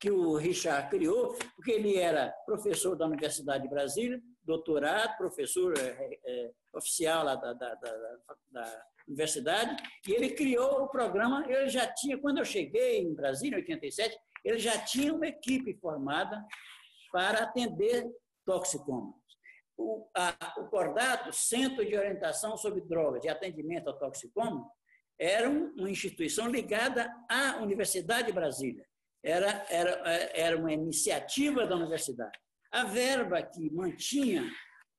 que 0.05 0.11
o 0.11 0.37
Richard 0.37 0.91
criou, 0.91 1.35
porque 1.57 1.73
ele 1.73 1.97
era 1.97 2.29
professor 2.45 2.95
da 2.95 3.07
Universidade 3.07 3.63
de 3.63 3.71
Brasília, 3.71 4.21
doutorado, 4.43 5.17
professor 5.17 5.73
é, 5.79 6.21
é, 6.27 6.51
oficial 6.75 7.25
lá 7.25 7.35
da, 7.35 7.55
da, 7.55 7.75
da, 7.75 8.19
da, 8.51 8.87
universidade, 9.09 9.83
e 10.07 10.13
ele 10.13 10.31
criou 10.31 10.83
o 10.83 10.89
programa, 10.89 11.45
ele 11.49 11.69
já 11.69 11.87
tinha, 11.87 12.19
quando 12.19 12.39
eu 12.39 12.45
cheguei 12.45 12.99
em 13.01 13.15
Brasília, 13.15 13.57
em 13.57 13.61
87, 13.61 14.19
ele 14.45 14.59
já 14.59 14.79
tinha 14.79 15.15
uma 15.15 15.27
equipe 15.27 15.75
formada 15.79 16.45
para 17.11 17.45
atender 17.45 18.07
toxicômanos. 18.45 19.17
O, 19.75 20.07
a, 20.15 20.35
o 20.59 20.69
Cordato, 20.69 21.33
Centro 21.33 21.85
de 21.85 21.97
Orientação 21.97 22.59
sobre 22.59 22.83
Drogas 22.83 23.25
e 23.25 23.29
Atendimento 23.29 23.89
ao 23.89 23.99
Toxicômano, 23.99 24.71
era 25.19 25.49
uma 25.49 25.91
instituição 25.91 26.47
ligada 26.49 27.11
à 27.27 27.63
Universidade 27.63 28.27
de 28.27 28.33
Brasília 28.33 28.85
era, 29.25 29.67
era, 29.71 29.91
era 30.35 30.57
uma 30.59 30.73
iniciativa 30.73 31.67
da 31.67 31.77
universidade. 31.77 32.39
A 32.71 32.85
verba 32.85 33.43
que 33.43 33.71
mantinha 33.71 34.45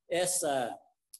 essa, 0.09 0.75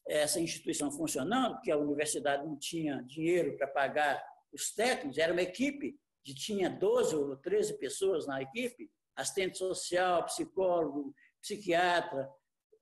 essa 0.08 0.40
instituição 0.40 0.92
funcionando, 0.92 1.56
porque 1.56 1.72
a 1.72 1.78
universidade 1.78 2.44
não 2.44 2.58
tinha 2.58 3.04
dinheiro 3.04 3.56
para 3.58 3.68
pagar 3.68 4.24
os 4.52 4.74
técnicos, 4.74 5.20
era 5.20 5.32
uma 5.32 5.42
equipe, 5.42 5.96
de, 6.24 6.34
tinha 6.34 6.70
12 6.70 7.16
ou 7.16 7.38
13 7.38 7.78
pessoas 7.78 8.26
na 8.26 8.42
equipe, 8.42 8.90
assistente 9.16 9.58
social, 9.58 10.26
psicólogo, 10.26 11.14
psiquiatra, 11.40 12.28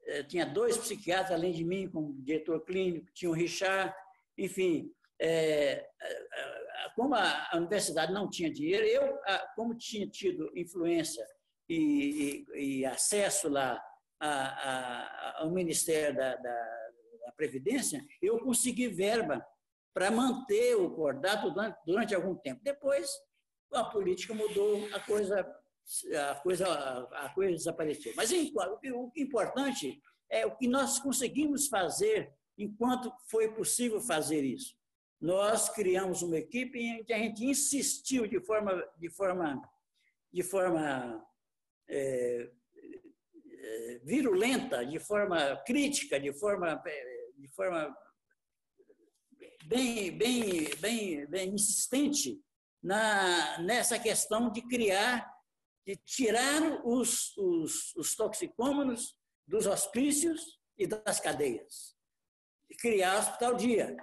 eh, 0.05 0.23
tinha 0.23 0.45
dois 0.45 0.77
psiquiatras 0.77 1.31
além 1.31 1.51
de 1.51 1.65
mim 1.65 1.89
como 1.89 2.13
diretor 2.21 2.63
clínico, 2.63 3.11
tinha 3.13 3.29
o 3.29 3.33
Richard, 3.33 3.93
enfim, 4.37 4.89
é, 5.23 5.89
como 6.97 7.15
a, 7.15 7.51
universidade 7.55 8.11
não 8.11 8.29
tinha 8.29 8.51
dinheiro, 8.51 8.85
eu, 8.85 9.17
como 9.55 9.73
tinha 9.73 10.05
tido 10.05 10.51
influência 10.53 11.25
e, 11.69 12.45
e, 12.53 12.79
e 12.79 12.85
acesso 12.85 13.47
lá 13.47 13.81
a, 14.19 14.29
a, 14.29 15.41
ao 15.41 15.51
Ministério 15.51 16.15
da, 16.15 16.35
da, 16.35 16.41
da, 17.25 17.31
Previdência, 17.37 17.99
eu 18.21 18.37
consegui 18.39 18.89
verba 18.89 19.43
para 19.93 20.11
manter 20.11 20.75
o 20.75 20.91
cordato 20.91 21.49
durante, 21.51 21.77
durante 21.85 22.15
algum 22.15 22.35
tempo. 22.35 22.61
Depois, 22.63 23.09
a 23.71 23.83
política 23.85 24.33
mudou, 24.33 24.87
a 24.93 24.99
coisa, 24.99 25.39
a 26.31 26.35
coisa, 26.35 26.67
a 26.67 27.29
coisa 27.33 27.53
desapareceu. 27.53 28.13
Mas 28.15 28.31
o 28.31 29.11
importante 29.15 29.99
é 30.29 30.45
o 30.45 30.55
que 30.55 30.67
nós 30.67 30.99
conseguimos 30.99 31.67
fazer 31.67 32.31
enquanto 32.57 33.11
foi 33.29 33.51
possível 33.53 33.99
fazer 33.99 34.43
isso 34.43 34.75
nós 35.23 35.69
criamos 35.69 36.21
uma 36.21 36.37
equipe 36.37 36.77
em 36.77 37.01
que 37.01 37.13
a 37.13 37.17
gente 37.17 37.45
insistiu 37.45 38.27
de 38.27 38.41
forma, 38.41 38.73
de 38.97 39.09
forma, 39.09 39.61
de 40.33 40.43
forma 40.43 41.25
é, 41.87 42.51
é, 43.49 44.01
virulenta, 44.03 44.85
de 44.85 44.99
forma 44.99 45.55
crítica, 45.65 46.19
de 46.19 46.33
forma, 46.33 46.75
de 47.37 47.47
forma 47.47 47.97
bem, 49.63 50.11
bem, 50.11 50.69
bem, 50.81 51.25
bem 51.27 51.53
insistente 51.53 52.43
na, 52.81 53.59
nessa 53.59 53.97
questão 53.97 54.51
de 54.51 54.61
criar, 54.67 55.25
de 55.87 55.95
tirar 55.95 56.85
os, 56.85 57.33
os, 57.37 57.95
os 57.95 58.13
toxicômanos 58.13 59.17
dos 59.47 59.67
hospícios 59.67 60.59
e 60.77 60.85
das 60.85 61.21
cadeias, 61.21 61.95
de 62.69 62.75
criar 62.75 63.19
hospital 63.19 63.55
dia 63.55 63.95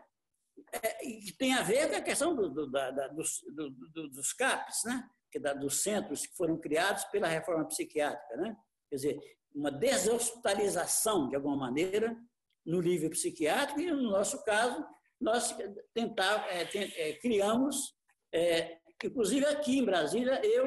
é, 0.73 1.07
e 1.07 1.33
tem 1.33 1.55
a 1.55 1.63
ver 1.63 1.89
com 1.89 1.97
a 1.97 2.01
questão 2.01 2.35
do, 2.35 2.49
do, 2.49 2.71
da, 2.71 2.91
da, 2.91 3.09
dos, 3.09 3.41
do, 3.55 4.09
dos 4.09 4.33
CAPs, 4.33 4.85
né? 4.85 5.09
que 5.31 5.39
da, 5.39 5.53
dos 5.53 5.83
centros 5.83 6.27
que 6.27 6.37
foram 6.37 6.59
criados 6.59 7.05
pela 7.05 7.29
reforma 7.29 7.65
psiquiátrica. 7.67 8.37
Né? 8.37 8.57
Quer 8.89 8.97
dizer, 8.97 9.21
uma 9.55 9.71
deshospitalização, 9.71 11.29
de 11.29 11.37
alguma 11.37 11.57
maneira, 11.57 12.17
no 12.65 12.81
nível 12.81 13.11
psiquiátrico, 13.11 13.81
e 13.81 13.91
no 13.91 14.11
nosso 14.11 14.43
caso, 14.45 14.85
nós 15.21 15.57
tentar, 15.95 16.47
é, 16.49 16.63
é, 16.75 17.13
criamos, 17.15 17.95
é, 18.33 18.79
inclusive 19.05 19.47
aqui 19.47 19.79
em 19.79 19.85
Brasília, 19.85 20.41
eu, 20.45 20.67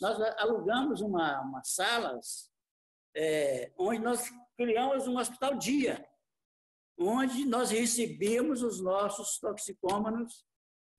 nós 0.00 0.20
alugamos 0.38 1.00
uma, 1.00 1.40
uma 1.40 1.62
salas 1.64 2.50
é, 3.16 3.72
onde 3.76 4.00
nós 4.00 4.30
criamos 4.56 5.08
um 5.08 5.18
hospital 5.18 5.54
dia, 5.56 6.06
onde 6.98 7.44
nós 7.44 7.70
recebíamos 7.70 8.62
os 8.62 8.80
nossos 8.80 9.38
toxicômanos 9.38 10.44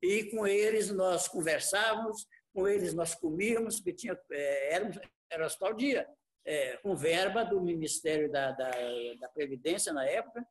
e 0.01 0.25
com 0.31 0.47
eles 0.47 0.89
nós 0.91 1.27
conversávamos, 1.27 2.25
com 2.53 2.67
eles 2.67 2.93
nós 2.93 3.13
comíamos, 3.13 3.75
porque 3.75 3.93
tinha, 3.93 4.17
é, 4.31 4.75
era, 4.75 5.01
era 5.29 5.45
hospital 5.45 5.73
dia, 5.73 6.07
é, 6.45 6.77
com 6.77 6.95
verba 6.95 7.43
do 7.43 7.61
Ministério 7.61 8.31
da, 8.31 8.51
da, 8.51 8.71
da, 9.19 9.29
Previdência 9.29 9.91
na 9.91 10.05
época. 10.05 10.47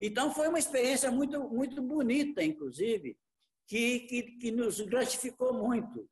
Então, 0.00 0.34
foi 0.34 0.48
uma 0.48 0.58
experiência 0.58 1.10
muito, 1.10 1.48
muito 1.48 1.80
bonita, 1.80 2.42
inclusive, 2.42 3.16
que, 3.66 4.00
que, 4.00 4.22
que 4.38 4.50
nos 4.50 4.80
gratificou 4.80 5.52
muito, 5.52 6.08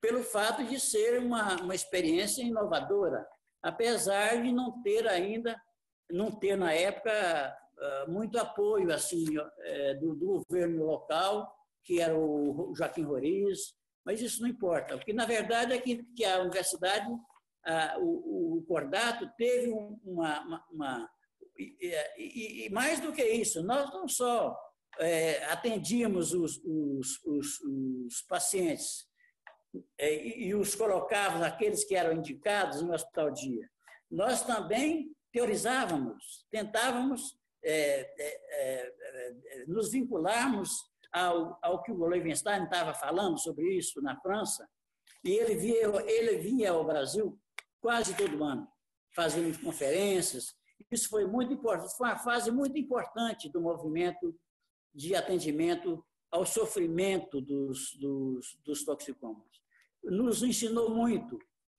pelo 0.00 0.22
fato 0.22 0.64
de 0.64 0.80
ser 0.80 1.20
uma, 1.20 1.62
uma 1.62 1.74
experiência 1.74 2.42
inovadora, 2.42 3.26
apesar 3.62 4.42
de 4.42 4.52
não 4.52 4.82
ter 4.82 5.06
ainda, 5.06 5.60
não 6.10 6.30
ter 6.30 6.56
na 6.56 6.72
época 6.72 7.56
muito 8.08 8.38
apoio 8.38 8.92
assim 8.92 9.24
é, 9.60 9.94
do, 9.94 10.14
do, 10.14 10.44
governo 10.48 10.84
local, 10.84 11.50
que 11.84 12.00
era 12.00 12.16
o 12.16 12.72
Joaquim 12.74 13.02
Roriz, 13.02 13.74
mas 14.04 14.20
isso 14.20 14.42
não 14.42 14.48
importa. 14.48 14.96
O 14.96 15.00
que, 15.00 15.12
na 15.12 15.24
verdade, 15.24 15.72
é 15.72 15.78
que, 15.78 16.04
que 16.14 16.24
a 16.24 16.40
universidade, 16.40 17.08
a, 17.64 17.96
o, 17.98 18.58
o, 18.58 18.64
Cordato, 18.66 19.30
teve 19.36 19.70
uma. 19.70 20.40
uma, 20.40 20.66
uma 20.70 21.10
e, 21.58 22.66
e, 22.66 22.70
mais 22.70 23.00
do 23.00 23.12
que 23.12 23.22
isso, 23.22 23.62
nós 23.62 23.90
não 23.92 24.08
só 24.08 24.56
é, 24.98 25.44
atendíamos 25.44 26.32
os, 26.32 26.58
os, 26.64 27.22
os, 27.24 27.60
os 27.60 28.22
pacientes 28.22 29.06
é, 29.98 30.14
e, 30.14 30.48
e 30.48 30.54
os 30.54 30.74
colocávamos, 30.74 31.46
aqueles 31.46 31.84
que 31.84 31.94
eram 31.94 32.12
indicados 32.12 32.82
no 32.82 32.92
hospital 32.92 33.30
dia, 33.30 33.68
nós 34.10 34.42
também 34.42 35.14
teorizávamos, 35.32 36.46
tentávamos 36.50 37.38
nos 39.66 39.90
vincularmos 39.90 40.70
ao, 41.12 41.58
ao 41.62 41.82
que 41.82 41.92
o 41.92 42.06
Levenstein 42.06 42.64
estava 42.64 42.94
falando 42.94 43.38
sobre 43.38 43.76
isso 43.76 44.00
na 44.00 44.18
França, 44.20 44.68
e 45.24 45.32
ele, 45.32 45.54
via, 45.54 45.86
ele 46.06 46.38
vinha 46.38 46.70
ao 46.70 46.84
Brasil 46.84 47.38
quase 47.80 48.16
todo 48.16 48.42
ano, 48.42 48.66
fazendo 49.14 49.58
conferências. 49.60 50.54
Isso 50.90 51.08
foi 51.08 51.26
muito 51.26 51.52
importante, 51.52 51.96
foi 51.96 52.08
uma 52.08 52.18
fase 52.18 52.50
muito 52.50 52.78
importante 52.78 53.50
do 53.50 53.60
movimento 53.60 54.34
de 54.94 55.14
atendimento 55.14 56.04
ao 56.30 56.46
sofrimento 56.46 57.40
dos, 57.40 57.94
dos, 57.96 58.58
dos 58.64 58.84
toxicômanos. 58.84 59.60
Nos 60.02 60.42
ensinou 60.42 60.88
muito. 60.90 61.38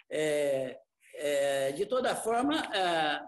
É, 0.09 0.79
é, 1.15 1.71
de 1.71 1.85
toda 1.85 2.15
forma, 2.15 2.55
ah, 2.57 3.27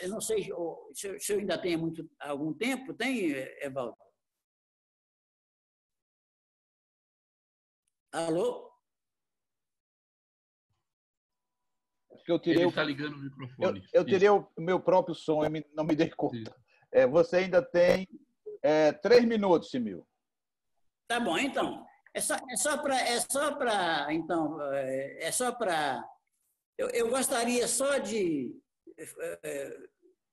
eu 0.00 0.08
não 0.08 0.20
sei 0.20 0.50
se 0.94 1.32
eu 1.32 1.38
ainda 1.38 1.60
tenho 1.60 1.78
muito, 1.78 2.08
algum 2.20 2.52
tempo, 2.52 2.94
tem, 2.94 3.30
Evaldo? 3.60 3.96
Alô? 8.12 8.68
eu 12.32 12.38
tirei 12.38 12.62
Ele 12.62 12.68
está 12.68 12.82
ligando 12.82 13.14
o 13.14 13.18
microfone. 13.18 13.88
Eu, 13.92 14.00
eu 14.00 14.04
tirei 14.04 14.28
o 14.28 14.46
meu 14.58 14.80
próprio 14.80 15.14
som, 15.14 15.44
eu 15.44 15.50
não 15.74 15.84
me 15.84 15.96
dei 15.96 16.10
conta. 16.10 16.54
É, 16.92 17.06
você 17.06 17.38
ainda 17.38 17.62
tem 17.62 18.06
é, 18.62 18.92
três 18.92 19.24
minutos, 19.24 19.70
Simil. 19.70 20.06
Tá 21.06 21.18
bom, 21.20 21.38
então. 21.38 21.86
É 22.14 22.20
só, 22.20 22.34
é 22.34 22.56
só 22.56 22.78
para. 22.78 23.00
É 23.00 23.20
só 23.20 23.54
para. 23.54 24.12
Então, 24.12 24.60
é, 24.72 25.26
é 25.26 25.32
só 25.32 25.52
para. 25.52 26.04
Eu, 26.76 26.88
eu 26.90 27.08
gostaria 27.08 27.66
só 27.66 27.98
de 27.98 28.54
é, 28.54 28.67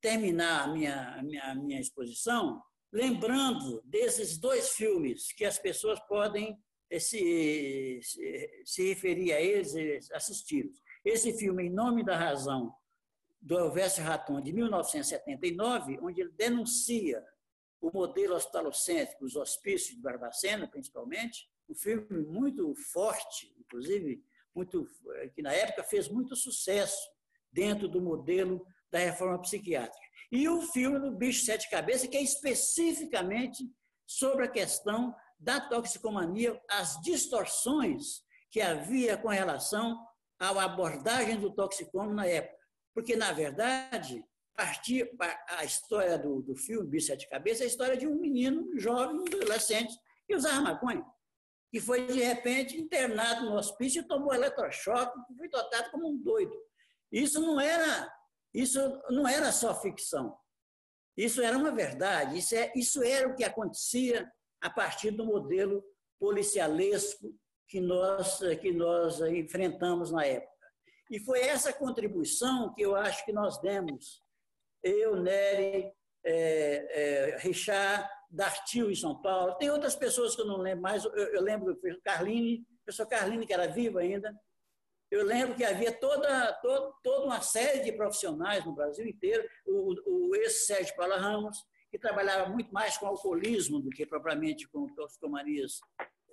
terminar 0.01 0.63
a 0.63 0.67
minha, 0.67 1.21
minha, 1.23 1.55
minha 1.55 1.79
exposição 1.79 2.61
lembrando 2.95 3.81
desses 3.83 4.37
dois 4.37 4.69
filmes 4.69 5.33
que 5.33 5.43
as 5.43 5.59
pessoas 5.59 5.99
podem 6.07 6.57
se, 6.97 7.99
se, 8.01 8.61
se 8.63 8.87
referir 8.87 9.33
a 9.33 9.41
eles, 9.41 10.09
assisti-los. 10.11 10.81
Esse 11.03 11.37
filme, 11.37 11.65
Em 11.65 11.69
Nome 11.69 12.05
da 12.05 12.17
Razão, 12.17 12.73
do 13.41 13.59
Elvésio 13.59 14.03
Raton, 14.03 14.41
de 14.41 14.53
1979, 14.53 15.99
onde 16.01 16.21
ele 16.21 16.31
denuncia 16.31 17.23
o 17.81 17.91
modelo 17.91 18.35
hospitalocêntrico, 18.35 19.25
os 19.25 19.35
hospícios 19.35 19.95
de 19.95 20.01
Barbacena, 20.01 20.67
principalmente, 20.67 21.49
um 21.69 21.75
filme 21.75 22.25
muito 22.25 22.73
forte, 22.75 23.53
inclusive, 23.59 24.23
muito, 24.55 24.87
que 25.35 25.41
na 25.41 25.51
época 25.53 25.83
fez 25.83 26.07
muito 26.07 26.35
sucesso 26.35 27.09
dentro 27.55 27.87
do 27.87 28.01
modelo 28.01 28.67
da 28.91 28.99
reforma 28.99 29.41
psiquiátrica. 29.41 30.05
E 30.29 30.47
o 30.49 30.61
filme 30.61 30.99
do 30.99 31.11
Bicho 31.11 31.45
Sete 31.45 31.69
Cabeças, 31.69 32.09
que 32.09 32.17
é 32.17 32.21
especificamente 32.21 33.63
sobre 34.05 34.45
a 34.45 34.51
questão 34.51 35.15
da 35.39 35.61
toxicomania, 35.61 36.61
as 36.69 36.99
distorções 37.01 38.23
que 38.51 38.59
havia 38.59 39.17
com 39.17 39.29
relação 39.29 39.97
à 40.37 40.49
abordagem 40.63 41.39
do 41.39 41.53
toxicômano 41.53 42.13
na 42.13 42.25
época. 42.25 42.57
Porque, 42.93 43.15
na 43.15 43.31
verdade, 43.31 44.23
partir 44.55 45.09
a 45.47 45.63
história 45.63 46.17
do, 46.17 46.41
do 46.41 46.55
filme 46.55 46.87
Bicho 46.87 47.07
Sete 47.07 47.29
Cabeças 47.29 47.61
é 47.61 47.63
a 47.63 47.67
história 47.67 47.97
de 47.97 48.07
um 48.07 48.15
menino 48.15 48.77
jovem, 48.77 49.21
adolescente, 49.27 49.93
que 50.27 50.35
usava 50.35 50.61
maconha, 50.61 51.05
que 51.71 51.79
foi, 51.79 52.05
de 52.05 52.21
repente, 52.21 52.79
internado 52.79 53.45
no 53.45 53.55
hospício 53.55 54.01
e 54.01 54.07
tomou 54.07 54.33
eletrochoque, 54.33 55.17
foi 55.37 55.49
tratado 55.49 55.91
como 55.91 56.09
um 56.09 56.17
doido. 56.17 56.55
Isso 57.11 57.41
não 57.41 57.59
era, 57.59 58.11
isso 58.53 58.79
não 59.09 59.27
era 59.27 59.51
só 59.51 59.79
ficção. 59.79 60.37
Isso 61.17 61.41
era 61.41 61.57
uma 61.57 61.71
verdade. 61.71 62.37
Isso, 62.37 62.55
é, 62.55 62.71
isso 62.75 63.01
era 63.03 63.27
o 63.27 63.35
que 63.35 63.43
acontecia 63.43 64.29
a 64.61 64.69
partir 64.69 65.11
do 65.11 65.25
modelo 65.25 65.83
policialesco 66.19 67.33
que 67.67 67.79
nós, 67.79 68.39
que 68.61 68.71
nós 68.71 69.19
enfrentamos 69.21 70.11
na 70.11 70.25
época. 70.25 70.53
E 71.09 71.19
foi 71.19 71.41
essa 71.41 71.71
contribuição 71.71 72.73
que 72.73 72.81
eu 72.81 72.95
acho 72.95 73.23
que 73.25 73.31
nós 73.31 73.59
demos, 73.61 74.21
eu, 74.83 75.15
Nery, 75.15 75.91
é, 76.23 77.33
é, 77.33 77.37
Richard, 77.37 78.07
Dartil 78.29 78.89
em 78.89 78.95
São 78.95 79.21
Paulo, 79.21 79.55
tem 79.55 79.69
outras 79.69 79.95
pessoas 79.95 80.35
que 80.35 80.41
eu 80.41 80.47
não 80.47 80.57
lembro 80.57 80.81
mais, 80.81 81.05
eu, 81.05 81.11
eu 81.11 81.41
lembro 81.41 81.79
Carline, 82.03 82.65
a 82.81 82.85
pessoa 82.85 83.07
Carline, 83.07 83.45
que 83.45 83.53
era 83.53 83.67
viva 83.67 83.99
ainda, 83.99 84.35
eu 85.11 85.23
lembro 85.23 85.55
que 85.55 85.63
havia 85.63 85.91
toda, 85.91 86.53
toda, 86.61 86.91
toda 87.03 87.25
uma 87.25 87.41
série 87.41 87.81
de 87.81 87.91
profissionais 87.91 88.65
no 88.65 88.73
Brasil 88.73 89.05
inteiro, 89.05 89.47
o, 89.65 90.29
o 90.29 90.35
ex-Sérgio 90.35 90.95
Paula 90.95 91.17
Ramos, 91.17 91.57
que 91.91 91.99
trabalhava 91.99 92.49
muito 92.49 92.73
mais 92.73 92.97
com 92.97 93.05
alcoolismo 93.05 93.79
do 93.79 93.89
que 93.89 94.05
propriamente 94.05 94.67
com 94.67 94.93
toxicomanias 94.93 95.79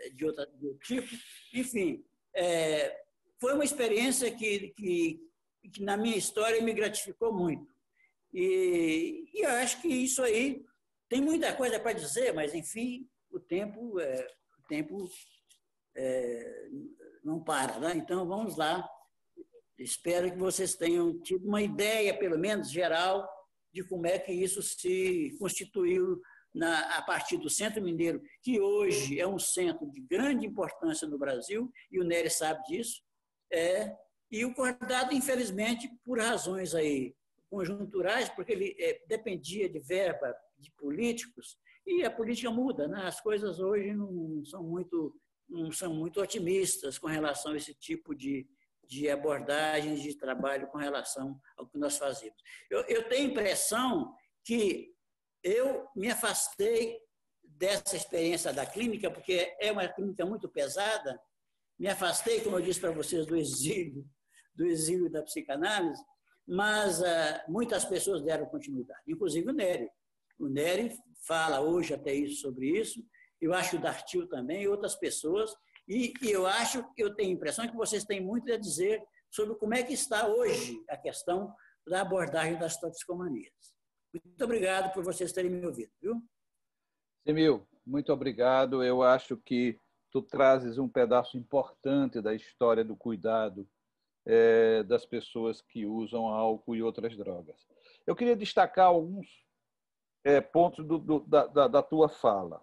eh, 0.00 0.10
de, 0.10 0.16
de 0.16 0.66
outro 0.66 0.78
tipo. 0.82 1.08
Enfim, 1.54 2.04
é, 2.34 2.98
foi 3.40 3.54
uma 3.54 3.64
experiência 3.64 4.30
que, 4.30 4.70
que, 4.70 5.20
que, 5.72 5.82
na 5.82 5.96
minha 5.96 6.16
história, 6.16 6.62
me 6.62 6.72
gratificou 6.72 7.32
muito. 7.32 7.72
E, 8.32 9.28
e 9.32 9.44
eu 9.44 9.50
acho 9.50 9.80
que 9.82 9.88
isso 9.88 10.22
aí 10.22 10.64
tem 11.08 11.20
muita 11.20 11.54
coisa 11.54 11.78
para 11.78 11.92
dizer, 11.92 12.32
mas, 12.32 12.54
enfim, 12.54 13.08
o 13.30 13.38
tempo, 13.38 14.00
é, 14.00 14.26
o 14.58 14.66
tempo 14.66 15.08
é, 15.94 16.68
não 17.22 17.42
para. 17.42 17.78
Né? 17.78 17.94
Então, 17.96 18.26
vamos 18.26 18.56
lá. 18.56 18.88
Espero 19.78 20.30
que 20.30 20.38
vocês 20.38 20.74
tenham 20.74 21.20
tido 21.20 21.46
uma 21.46 21.62
ideia, 21.62 22.16
pelo 22.16 22.38
menos 22.38 22.70
geral, 22.70 23.28
de 23.72 23.82
como 23.84 24.06
é 24.06 24.18
que 24.18 24.32
isso 24.32 24.62
se 24.62 25.34
constituiu 25.38 26.20
na, 26.54 26.98
a 26.98 27.02
partir 27.02 27.38
do 27.38 27.48
Centro 27.48 27.82
Mineiro, 27.82 28.22
que 28.42 28.60
hoje 28.60 29.18
é 29.18 29.26
um 29.26 29.38
centro 29.38 29.90
de 29.90 30.00
grande 30.00 30.46
importância 30.46 31.08
no 31.08 31.18
Brasil, 31.18 31.72
e 31.90 31.98
o 31.98 32.04
Nery 32.04 32.30
sabe 32.30 32.62
disso, 32.64 33.02
é, 33.50 33.96
e 34.30 34.44
o 34.44 34.54
Cordado, 34.54 35.14
infelizmente, 35.14 35.90
por 36.04 36.18
razões 36.18 36.74
aí 36.74 37.14
conjunturais, 37.50 38.28
porque 38.30 38.52
ele 38.52 38.76
é, 38.78 39.02
dependia 39.06 39.68
de 39.68 39.78
verba 39.78 40.34
de 40.58 40.70
políticos, 40.72 41.58
e 41.86 42.04
a 42.04 42.10
política 42.10 42.50
muda, 42.50 42.86
né? 42.86 43.02
as 43.04 43.20
coisas 43.20 43.58
hoje 43.58 43.92
não 43.92 44.44
são 44.44 44.62
muito, 44.62 45.14
não 45.52 45.70
são 45.70 45.94
muito 45.94 46.20
otimistas 46.20 46.98
com 46.98 47.06
relação 47.06 47.52
a 47.52 47.56
esse 47.56 47.74
tipo 47.74 48.14
de, 48.14 48.48
de 48.88 49.08
abordagens 49.08 50.02
de 50.02 50.16
trabalho 50.16 50.66
com 50.68 50.78
relação 50.78 51.40
ao 51.56 51.66
que 51.66 51.78
nós 51.78 51.98
fazemos. 51.98 52.36
Eu, 52.70 52.80
eu 52.82 53.08
tenho 53.08 53.28
a 53.28 53.30
impressão 53.30 54.14
que 54.44 54.92
eu 55.42 55.88
me 55.94 56.10
afastei 56.10 56.98
dessa 57.42 57.96
experiência 57.96 58.52
da 58.52 58.64
clínica, 58.64 59.10
porque 59.10 59.54
é 59.60 59.70
uma 59.70 59.86
clínica 59.88 60.24
muito 60.24 60.48
pesada, 60.48 61.20
me 61.78 61.88
afastei, 61.88 62.40
como 62.40 62.58
eu 62.58 62.62
disse 62.62 62.80
para 62.80 62.90
vocês, 62.90 63.26
do 63.26 63.36
exílio, 63.36 64.04
do 64.54 64.66
exílio 64.66 65.10
da 65.10 65.22
psicanálise, 65.22 66.02
mas 66.46 67.00
uh, 67.00 67.04
muitas 67.48 67.84
pessoas 67.84 68.22
deram 68.22 68.46
continuidade, 68.46 69.00
inclusive 69.06 69.48
o 69.48 69.52
Nery. 69.52 69.88
O 70.38 70.48
Nery 70.48 70.92
fala 71.26 71.60
hoje 71.60 71.94
até 71.94 72.12
isso 72.12 72.40
sobre 72.40 72.78
isso, 72.78 73.04
eu 73.42 73.52
acho 73.52 73.76
o 73.76 73.80
Dartil 73.80 74.28
também, 74.28 74.62
e 74.62 74.68
outras 74.68 74.94
pessoas, 74.94 75.54
e, 75.88 76.14
e 76.22 76.30
eu 76.30 76.46
acho, 76.46 76.84
eu 76.96 77.14
tenho 77.14 77.30
a 77.30 77.32
impressão 77.32 77.66
que 77.66 77.76
vocês 77.76 78.04
têm 78.04 78.20
muito 78.20 78.50
a 78.52 78.56
dizer 78.56 79.02
sobre 79.30 79.54
como 79.56 79.74
é 79.74 79.82
que 79.82 79.92
está 79.92 80.28
hoje 80.28 80.82
a 80.88 80.96
questão 80.96 81.52
da 81.86 82.02
abordagem 82.02 82.58
das 82.58 82.78
toxicomanias. 82.78 83.52
Muito 84.14 84.44
obrigado 84.44 84.92
por 84.92 85.02
vocês 85.02 85.32
terem 85.32 85.50
me 85.50 85.66
ouvido, 85.66 85.90
viu? 86.00 86.22
Simil, 87.26 87.66
muito 87.84 88.12
obrigado. 88.12 88.82
Eu 88.84 89.02
acho 89.02 89.36
que 89.36 89.78
tu 90.10 90.22
trazes 90.22 90.78
um 90.78 90.88
pedaço 90.88 91.36
importante 91.36 92.20
da 92.20 92.34
história 92.34 92.84
do 92.84 92.94
cuidado 92.94 93.66
é, 94.26 94.82
das 94.84 95.04
pessoas 95.04 95.60
que 95.60 95.86
usam 95.86 96.26
álcool 96.26 96.76
e 96.76 96.82
outras 96.82 97.16
drogas. 97.16 97.66
Eu 98.06 98.14
queria 98.14 98.36
destacar 98.36 98.86
alguns 98.86 99.26
é, 100.24 100.40
pontos 100.40 100.86
do, 100.86 100.98
do, 100.98 101.20
da, 101.20 101.46
da, 101.68 101.82
tua 101.82 102.08
fala. 102.08 102.62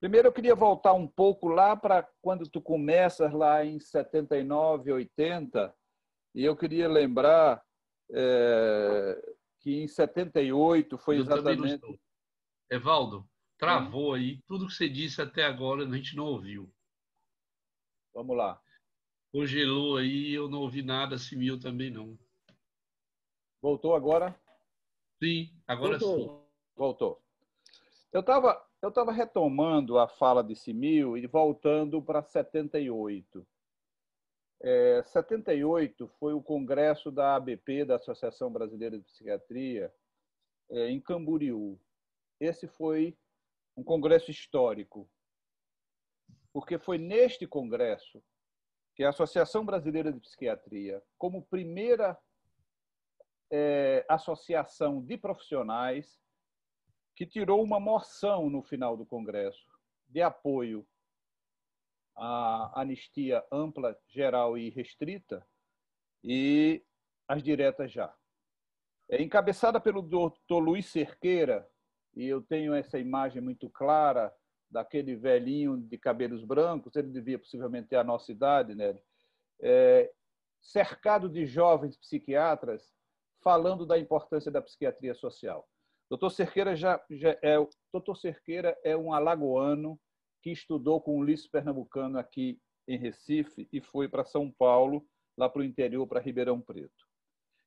Primeiro, 0.00 0.28
eu 0.28 0.32
queria 0.32 0.54
voltar 0.54 0.92
um 0.92 1.08
pouco 1.08 1.48
lá 1.48 1.76
para 1.76 2.08
quando 2.22 2.48
tu 2.48 2.60
começas 2.60 3.32
lá 3.32 3.64
em 3.64 3.80
79, 3.80 4.92
80, 4.92 5.74
e 6.34 6.44
eu 6.44 6.56
queria 6.56 6.88
lembrar 6.88 7.60
é, 8.12 9.34
que 9.60 9.82
em 9.82 9.88
78 9.88 10.96
foi 10.98 11.16
eu 11.16 11.22
exatamente. 11.22 12.00
Evaldo, 12.70 13.28
travou 13.58 14.12
hum. 14.12 14.14
aí. 14.14 14.40
Tudo 14.46 14.66
que 14.66 14.74
você 14.74 14.88
disse 14.88 15.20
até 15.20 15.44
agora 15.44 15.84
a 15.84 15.96
gente 15.96 16.14
não 16.14 16.26
ouviu. 16.26 16.72
Vamos 18.14 18.36
lá. 18.36 18.60
Congelou 19.32 19.96
aí, 19.96 20.32
eu 20.32 20.48
não 20.48 20.60
ouvi 20.60 20.82
nada, 20.82 21.18
Simil 21.18 21.58
também 21.58 21.90
não. 21.90 22.16
Voltou 23.60 23.96
agora? 23.96 24.38
Sim, 25.22 25.52
agora 25.66 25.98
Voltou. 25.98 26.18
sim. 26.18 26.48
Voltou. 26.76 27.22
Eu 28.12 28.20
estava 28.20 28.67
eu 28.80 28.90
estava 28.90 29.10
retomando 29.10 29.98
a 29.98 30.06
fala 30.06 30.42
de 30.42 30.54
Simil 30.54 31.16
e 31.16 31.26
voltando 31.26 32.00
para 32.00 32.22
78. 32.22 33.46
É, 34.60 35.02
78 35.04 36.08
foi 36.18 36.32
o 36.32 36.42
congresso 36.42 37.10
da 37.10 37.36
ABP, 37.36 37.84
da 37.84 37.96
Associação 37.96 38.52
Brasileira 38.52 38.98
de 38.98 39.04
Psiquiatria, 39.04 39.92
é, 40.70 40.90
em 40.90 41.00
Camboriú. 41.00 41.78
Esse 42.40 42.68
foi 42.68 43.16
um 43.76 43.82
congresso 43.82 44.30
histórico, 44.30 45.08
porque 46.52 46.78
foi 46.78 46.98
neste 46.98 47.46
congresso 47.46 48.22
que 48.94 49.04
a 49.04 49.10
Associação 49.10 49.64
Brasileira 49.64 50.12
de 50.12 50.20
Psiquiatria, 50.20 51.02
como 51.16 51.46
primeira 51.46 52.18
é, 53.50 54.04
associação 54.08 55.00
de 55.00 55.16
profissionais, 55.16 56.20
que 57.18 57.26
tirou 57.26 57.60
uma 57.64 57.80
moção 57.80 58.48
no 58.48 58.62
final 58.62 58.96
do 58.96 59.04
congresso 59.04 59.66
de 60.08 60.22
apoio 60.22 60.86
à 62.16 62.80
anistia 62.80 63.44
ampla, 63.50 63.98
geral 64.06 64.56
e 64.56 64.70
restrita 64.70 65.44
e 66.22 66.80
as 67.26 67.42
diretas 67.42 67.90
já. 67.90 68.14
É 69.08 69.20
encabeçada 69.20 69.80
pelo 69.80 70.00
doutor 70.00 70.60
Luiz 70.60 70.86
Cerqueira, 70.86 71.68
e 72.14 72.24
eu 72.24 72.40
tenho 72.40 72.72
essa 72.72 73.00
imagem 73.00 73.42
muito 73.42 73.68
clara 73.68 74.32
daquele 74.70 75.16
velhinho 75.16 75.76
de 75.76 75.98
cabelos 75.98 76.44
brancos, 76.44 76.94
ele 76.94 77.08
devia 77.08 77.38
possivelmente 77.38 77.88
ter 77.88 77.96
a 77.96 78.04
nossa 78.04 78.30
idade, 78.30 78.76
né? 78.76 78.96
É, 79.60 80.08
cercado 80.60 81.28
de 81.28 81.44
jovens 81.46 81.96
psiquiatras 81.96 82.94
falando 83.42 83.84
da 83.84 83.98
importância 83.98 84.52
da 84.52 84.62
psiquiatria 84.62 85.16
social. 85.16 85.68
Doutor 86.10 86.30
Cerqueira 86.30 86.74
já, 86.74 87.02
já 87.10 87.36
é, 87.42 87.56
doutor 87.92 88.16
Cerqueira 88.16 88.76
é 88.82 88.96
um 88.96 89.12
alagoano 89.12 90.00
que 90.42 90.50
estudou 90.50 91.00
com 91.00 91.16
o 91.16 91.18
Ulisses 91.18 91.48
Pernambucano 91.48 92.18
aqui 92.18 92.58
em 92.86 92.96
Recife 92.96 93.68
e 93.72 93.80
foi 93.80 94.08
para 94.08 94.24
São 94.24 94.50
Paulo, 94.50 95.06
lá 95.36 95.48
para 95.48 95.60
o 95.60 95.64
interior, 95.64 96.06
para 96.06 96.20
Ribeirão 96.20 96.60
Preto. 96.60 97.06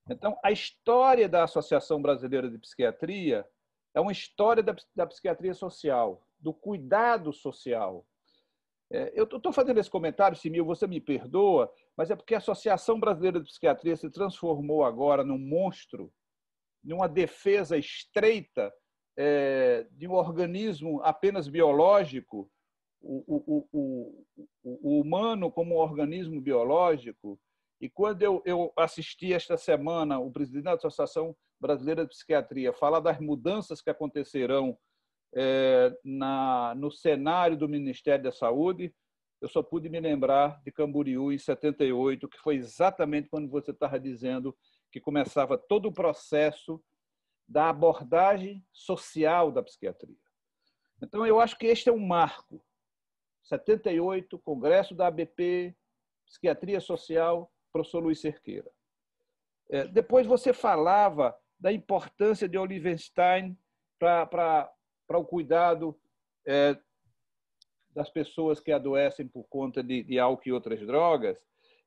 Então, 0.10 0.38
a 0.44 0.52
história 0.52 1.30
da 1.30 1.44
Associação 1.44 2.02
Brasileira 2.02 2.50
de 2.50 2.58
Psiquiatria 2.58 3.48
é 3.94 4.02
uma 4.02 4.12
história 4.12 4.64
da, 4.64 4.76
da 4.96 5.06
psiquiatria 5.06 5.54
social, 5.54 6.26
do 6.40 6.54
cuidado 6.54 7.32
social. 7.32 8.06
É, 8.92 9.12
eu 9.14 9.24
estou 9.24 9.54
fazendo 9.54 9.80
esse 9.80 9.90
comentário, 9.90 10.38
Simil, 10.38 10.66
você 10.66 10.88
me 10.88 11.00
perdoa, 11.00 11.72
mas 11.96 12.10
é 12.10 12.16
porque 12.16 12.36
a 12.36 12.40
Associação 12.40 13.00
Brasileira 13.00 13.40
de 13.40 13.46
Psiquiatria 13.46 13.96
se 13.96 14.10
transformou 14.10 14.84
agora 14.84 15.24
num 15.24 15.38
monstro, 15.38 16.12
numa 16.84 17.08
defesa 17.08 17.78
estreita 17.78 18.72
é, 19.18 19.86
de 19.92 20.08
um 20.08 20.14
organismo 20.14 21.02
apenas 21.04 21.48
biológico, 21.48 22.50
o, 23.02 23.24
o, 23.28 23.68
o, 23.72 24.26
o, 24.64 25.02
humano 25.02 25.52
como 25.52 25.76
um 25.76 25.78
organismo 25.78 26.40
biológico. 26.40 27.40
E 27.80 27.90
quando 27.90 28.22
eu, 28.22 28.42
eu 28.46 28.72
assisti 28.78 29.34
esta 29.34 29.58
semana 29.58 30.20
o 30.20 30.32
presidente 30.32 30.66
da 30.66 30.74
Associação 30.74 31.36
Brasileira 31.60 32.04
de 32.04 32.10
Psiquiatria 32.10 32.74
falar 32.74 33.00
das 33.00 33.20
mudanças 33.20 33.82
que 33.82 33.90
acontecerão 33.90 34.78
é, 35.34 35.96
na, 36.04 36.76
no 36.76 36.92
cenário 36.92 37.58
do 37.58 37.68
Ministério 37.68 38.24
da 38.24 38.32
Saúde, 38.32 38.94
eu 39.42 39.50
só 39.50 39.64
pude 39.64 39.90
me 39.90 40.00
lembrar 40.00 40.62
de 40.64 40.72
Camboriú 40.72 41.32
em 41.32 41.38
78, 41.38 42.30
que 42.30 42.38
foi 42.38 42.58
exatamente 42.58 43.28
quando 43.28 43.50
você 43.50 43.72
estava 43.72 44.00
dizendo 44.00 44.56
que 44.92 45.00
começava 45.00 45.58
todo 45.58 45.88
o 45.88 45.94
processo 45.94 46.84
da 47.48 47.70
abordagem 47.70 48.66
social 48.72 49.52
da 49.52 49.64
psiquiatria. 49.64 50.16
Então, 51.02 51.26
eu 51.26 51.40
acho 51.40 51.58
que 51.58 51.66
este 51.66 51.90
é 51.90 51.92
um 51.92 52.06
marco. 52.06 52.64
78, 53.44 54.38
Congresso 54.40 54.94
da 54.94 55.08
ABP, 55.08 55.76
Psiquiatria 56.26 56.80
Social, 56.80 57.52
professor 57.72 58.04
Luiz 58.04 58.22
Cerqueira. 58.22 58.72
É, 59.70 59.88
depois 59.88 60.28
você 60.28 60.54
falava 60.54 61.36
da 61.60 61.72
importância 61.72 62.48
de 62.48 62.58
Olivenstein 62.58 63.58
para 63.98 64.70
o 65.10 65.26
cuidado 65.26 66.00
é, 66.46 66.78
das 67.90 68.10
pessoas 68.10 68.60
que 68.60 68.72
adoecem 68.72 69.28
por 69.28 69.44
conta 69.46 69.84
de, 69.84 70.04
de 70.04 70.20
álcool 70.20 70.50
e 70.50 70.52
outras 70.52 70.80
drogas. 70.86 71.38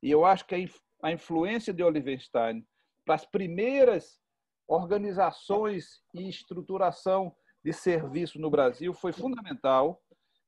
E 0.03 0.11
eu 0.11 0.25
acho 0.25 0.47
que 0.47 0.55
a, 0.55 1.09
a 1.09 1.13
influência 1.13 1.73
de 1.73 1.83
Olivenstein 1.83 2.67
para 3.05 3.15
as 3.15 3.25
primeiras 3.25 4.21
organizações 4.67 6.03
e 6.13 6.29
estruturação 6.29 7.35
de 7.63 7.73
serviço 7.73 8.39
no 8.41 8.51
Brasil 8.51 8.93
foi 8.95 9.13
fundamental. 9.13 10.01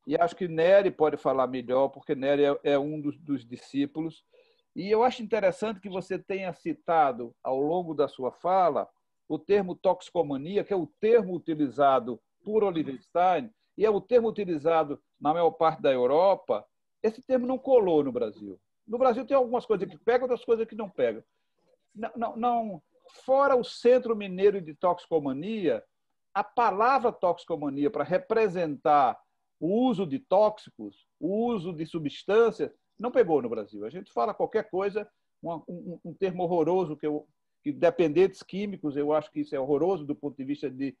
E 0.05 0.15
acho 0.15 0.35
que 0.35 0.47
Nery 0.47 0.91
pode 0.91 1.17
falar 1.17 1.47
melhor, 1.47 1.89
porque 1.89 2.15
Nery 2.15 2.45
é, 2.45 2.59
é 2.63 2.79
um 2.79 2.99
dos, 2.99 3.17
dos 3.17 3.45
discípulos. 3.45 4.23
E 4.75 4.89
eu 4.89 5.03
acho 5.03 5.23
interessante 5.23 5.79
que 5.79 5.89
você 5.89 6.17
tenha 6.17 6.53
citado, 6.53 7.35
ao 7.43 7.59
longo 7.59 7.93
da 7.93 8.07
sua 8.07 8.31
fala, 8.31 8.87
o 9.27 9.37
termo 9.37 9.75
toxicomania, 9.75 10.63
que 10.63 10.71
é 10.71 10.75
o 10.75 10.87
termo 10.99 11.35
utilizado 11.35 12.19
por 12.43 12.63
Olivenstein, 12.63 13.51
e 13.77 13.85
é 13.85 13.89
o 13.89 13.99
termo 13.99 14.29
utilizado 14.29 15.01
na 15.19 15.33
maior 15.33 15.51
parte 15.51 15.81
da 15.81 15.91
Europa, 15.91 16.65
esse 17.03 17.21
termo 17.21 17.45
não 17.45 17.57
colou 17.57 18.03
no 18.03 18.11
Brasil. 18.11 18.59
No 18.87 18.97
Brasil 18.97 19.25
tem 19.25 19.35
algumas 19.35 19.65
coisas 19.65 19.87
que 19.87 19.97
pegam, 19.97 20.23
outras 20.23 20.45
coisas 20.45 20.65
que 20.65 20.75
não 20.75 20.89
pegam. 20.89 21.23
Não, 22.15 22.37
não, 22.37 22.83
fora 23.25 23.55
o 23.55 23.63
Centro 23.63 24.15
Mineiro 24.15 24.61
de 24.61 24.73
Toxicomania, 24.75 25.83
a 26.33 26.43
palavra 26.43 27.11
toxicomania 27.11 27.89
para 27.89 28.03
representar 28.03 29.17
o 29.59 29.87
uso 29.87 30.05
de 30.05 30.19
tóxicos, 30.19 31.07
o 31.19 31.45
uso 31.47 31.73
de 31.73 31.85
substâncias, 31.85 32.71
não 32.99 33.11
pegou 33.11 33.41
no 33.41 33.49
Brasil. 33.49 33.85
A 33.85 33.89
gente 33.89 34.11
fala 34.13 34.33
qualquer 34.33 34.69
coisa, 34.69 35.09
um, 35.41 35.53
um, 35.67 35.99
um 36.05 36.13
termo 36.13 36.43
horroroso 36.43 36.95
que 36.95 37.07
eu 37.07 37.27
que 37.63 37.71
dependentes 37.73 38.41
químicos, 38.43 38.95
eu 38.95 39.11
acho 39.11 39.29
que 39.29 39.41
isso 39.41 39.53
é 39.53 39.59
horroroso 39.59 40.05
do 40.05 40.15
ponto 40.15 40.37
de 40.37 40.45
vista 40.45 40.69
de, 40.69 40.95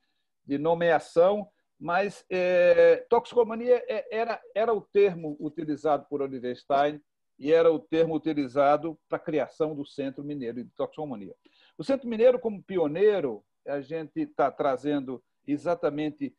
de 0.45 0.57
nomeação, 0.57 1.47
mas 1.79 2.25
é, 2.29 3.05
toxicomania 3.09 3.81
era, 4.11 4.41
era 4.53 4.73
o 4.73 4.81
termo 4.81 5.37
utilizado 5.39 6.05
por 6.09 6.21
Oliver 6.21 6.57
Stein 6.57 6.99
e 7.37 7.51
era 7.51 7.71
o 7.71 7.79
termo 7.79 8.15
utilizado 8.15 8.97
para 9.07 9.17
a 9.17 9.21
criação 9.21 9.75
do 9.75 9.85
Centro 9.85 10.23
Mineiro 10.23 10.63
de 10.63 10.69
Toxicomania. 10.71 11.35
O 11.77 11.83
Centro 11.83 12.07
Mineiro, 12.07 12.39
como 12.39 12.63
pioneiro, 12.63 13.43
a 13.65 13.79
gente 13.81 14.21
está 14.21 14.49
trazendo 14.49 15.23
exatamente 15.45 16.35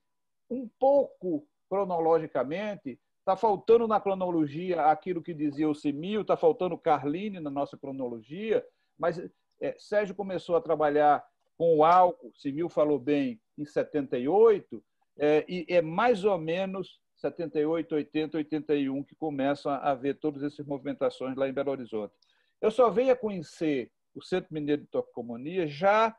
um 0.51 0.68
pouco 0.78 1.46
cronologicamente, 1.68 2.99
está 3.18 3.36
faltando 3.36 3.86
na 3.86 4.01
cronologia 4.01 4.86
aquilo 4.86 5.22
que 5.22 5.34
dizia 5.34 5.68
o 5.68 5.74
Simil, 5.74 6.22
está 6.22 6.36
faltando 6.36 6.78
Carline 6.78 7.38
na 7.40 7.51
nossa 7.51 7.76
cronologia, 7.76 8.64
mas 8.99 9.18
é, 9.61 9.76
Sérgio 9.78 10.14
começou 10.14 10.57
a 10.57 10.61
trabalhar 10.61 11.24
com 11.57 11.76
o 11.76 11.84
álcool, 11.84 12.32
Simil 12.34 12.68
falou 12.68 12.99
bem, 12.99 13.40
em 13.57 13.66
78, 13.66 14.82
é, 15.18 15.44
e 15.49 15.66
é 15.68 15.82
mais 15.82 16.24
ou 16.24 16.38
menos 16.38 17.01
78, 17.18 17.94
80, 17.94 18.36
81 18.38 19.02
que 19.04 19.14
começam 19.14 19.72
a 19.72 19.90
haver 19.90 20.18
todas 20.18 20.42
essas 20.42 20.64
movimentações 20.64 21.36
lá 21.36 21.48
em 21.48 21.52
Belo 21.52 21.70
Horizonte. 21.70 22.14
Eu 22.60 22.70
só 22.70 22.90
venho 22.90 23.12
a 23.12 23.16
conhecer 23.16 23.90
o 24.14 24.22
Centro 24.22 24.52
Mineiro 24.52 24.82
de 24.82 24.88
Toxicomania 24.88 25.66
já 25.66 26.16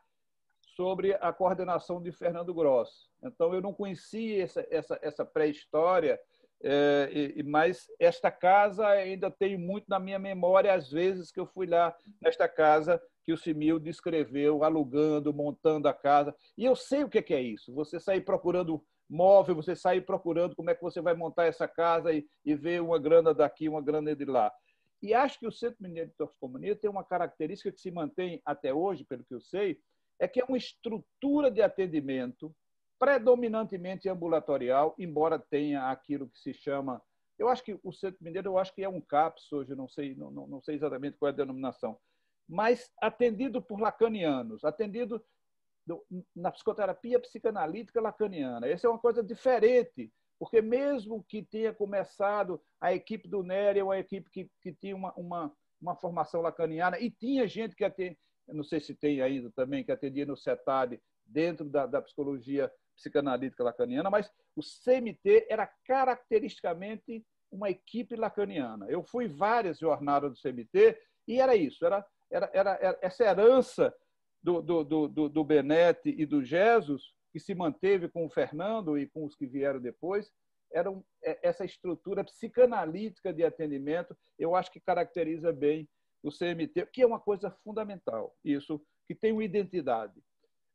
sobre 0.76 1.14
a 1.14 1.32
coordenação 1.32 2.02
de 2.02 2.12
Fernando 2.12 2.54
Gross. 2.54 3.10
Então, 3.22 3.52
eu 3.52 3.60
não 3.60 3.74
conhecia 3.74 4.42
essa, 4.42 4.66
essa, 4.70 4.98
essa 5.02 5.24
pré-história, 5.24 6.18
é, 6.62 7.42
mas 7.44 7.86
esta 7.98 8.30
casa 8.30 8.86
ainda 8.86 9.30
tem 9.30 9.58
muito 9.58 9.86
na 9.88 9.98
minha 9.98 10.18
memória, 10.18 10.72
às 10.72 10.90
vezes 10.90 11.30
que 11.32 11.40
eu 11.40 11.46
fui 11.46 11.66
lá 11.66 11.94
nesta 12.20 12.48
casa 12.48 13.00
que 13.24 13.32
o 13.32 13.36
Simil 13.36 13.78
descreveu, 13.78 14.64
alugando, 14.64 15.32
montando 15.32 15.88
a 15.88 15.94
casa. 15.94 16.34
E 16.56 16.64
eu 16.64 16.76
sei 16.76 17.04
o 17.04 17.08
que 17.08 17.34
é 17.34 17.40
isso. 17.40 17.74
Você 17.74 18.00
sair 18.00 18.22
procurando 18.22 18.82
móvel, 19.10 19.56
você 19.56 19.74
sair 19.74 20.02
procurando 20.02 20.54
como 20.54 20.70
é 20.70 20.74
que 20.74 20.82
você 20.82 21.00
vai 21.00 21.14
montar 21.14 21.46
essa 21.46 21.66
casa 21.66 22.12
e, 22.12 22.24
e 22.44 22.54
ver 22.54 22.80
uma 22.80 22.98
grana 22.98 23.34
daqui, 23.34 23.68
uma 23.68 23.82
grana 23.82 24.14
de 24.14 24.24
lá. 24.24 24.52
E 25.02 25.12
acho 25.12 25.38
que 25.38 25.46
o 25.46 25.52
Centro 25.52 25.82
Mineiro 25.82 26.10
de 26.10 26.16
Toxicomania 26.16 26.76
tem 26.76 26.88
uma 26.88 27.02
característica 27.02 27.72
que 27.72 27.80
se 27.80 27.90
mantém 27.90 28.40
até 28.44 28.72
hoje, 28.72 29.04
pelo 29.04 29.24
que 29.24 29.34
eu 29.34 29.40
sei, 29.40 29.80
é 30.20 30.28
que 30.28 30.40
é 30.40 30.44
uma 30.44 30.58
estrutura 30.58 31.50
de 31.50 31.60
atendimento 31.60 32.54
predominantemente 32.98 34.08
ambulatorial, 34.08 34.94
embora 34.98 35.38
tenha 35.38 35.90
aquilo 35.90 36.28
que 36.28 36.38
se 36.38 36.52
chama. 36.52 37.02
Eu 37.38 37.48
acho 37.48 37.64
que 37.64 37.80
o 37.82 37.92
Centro 37.92 38.22
Mineiro, 38.22 38.50
eu 38.50 38.58
acho 38.58 38.74
que 38.74 38.84
é 38.84 38.88
um 38.88 39.00
CAPS 39.00 39.50
hoje, 39.50 39.74
não 39.74 39.88
sei, 39.88 40.14
não, 40.14 40.30
não 40.30 40.60
sei 40.60 40.74
exatamente 40.74 41.16
qual 41.16 41.30
é 41.30 41.32
a 41.32 41.36
denominação, 41.36 41.98
mas 42.46 42.92
atendido 43.00 43.62
por 43.62 43.80
lacanianos, 43.80 44.64
atendido 44.64 45.24
na 46.34 46.50
psicoterapia 46.50 47.20
psicanalítica 47.20 48.00
lacaniana. 48.00 48.66
Essa 48.68 48.86
é 48.86 48.90
uma 48.90 48.98
coisa 48.98 49.22
diferente, 49.22 50.12
porque 50.38 50.60
mesmo 50.60 51.24
que 51.28 51.42
tenha 51.42 51.72
começado 51.72 52.60
a 52.80 52.92
equipe 52.92 53.28
do 53.28 53.42
Nery, 53.42 53.82
uma 53.82 53.98
equipe 53.98 54.30
que, 54.30 54.50
que 54.60 54.72
tinha 54.72 54.96
uma, 54.96 55.12
uma, 55.14 55.52
uma 55.80 55.96
formação 55.96 56.40
lacaniana, 56.40 56.98
e 56.98 57.10
tinha 57.10 57.46
gente 57.46 57.74
que 57.74 57.84
atendia, 57.84 58.16
não 58.48 58.64
sei 58.64 58.80
se 58.80 58.94
tem 58.94 59.20
ainda 59.20 59.50
também, 59.50 59.84
que 59.84 59.92
atendia 59.92 60.26
no 60.26 60.36
CETAD, 60.36 61.00
dentro 61.24 61.68
da, 61.68 61.86
da 61.86 62.02
psicologia 62.02 62.70
psicanalítica 62.96 63.62
lacaniana, 63.62 64.10
mas 64.10 64.30
o 64.56 64.60
CMT 64.60 65.46
era 65.48 65.66
caracteristicamente 65.84 67.24
uma 67.50 67.70
equipe 67.70 68.16
lacaniana. 68.16 68.86
Eu 68.88 69.02
fui 69.02 69.28
várias 69.28 69.78
jornadas 69.78 70.32
do 70.32 70.40
CMT 70.40 70.98
e 71.28 71.40
era 71.40 71.54
isso, 71.54 71.84
era 71.84 72.04
era, 72.30 72.50
era, 72.52 72.78
era 72.80 72.98
essa 73.02 73.24
herança 73.24 73.94
do, 74.42 74.62
do, 74.62 75.08
do, 75.08 75.28
do 75.28 75.44
Benete 75.44 76.14
e 76.16 76.24
do 76.24 76.42
Jesus 76.42 77.12
que 77.32 77.38
se 77.38 77.54
manteve 77.54 78.08
com 78.08 78.26
o 78.26 78.30
Fernando 78.30 78.98
e 78.98 79.06
com 79.06 79.24
os 79.24 79.36
que 79.36 79.46
vieram 79.46 79.80
depois, 79.80 80.32
era 80.72 80.90
é, 81.22 81.38
essa 81.42 81.64
estrutura 81.64 82.24
psicanalítica 82.24 83.32
de 83.32 83.44
atendimento, 83.44 84.16
eu 84.38 84.54
acho 84.54 84.70
que 84.70 84.80
caracteriza 84.80 85.52
bem 85.52 85.88
o 86.22 86.30
CMT, 86.30 86.86
que 86.92 87.02
é 87.02 87.06
uma 87.06 87.20
coisa 87.20 87.50
fundamental, 87.64 88.34
isso, 88.44 88.80
que 89.06 89.14
tem 89.14 89.32
uma 89.32 89.44
identidade. 89.44 90.20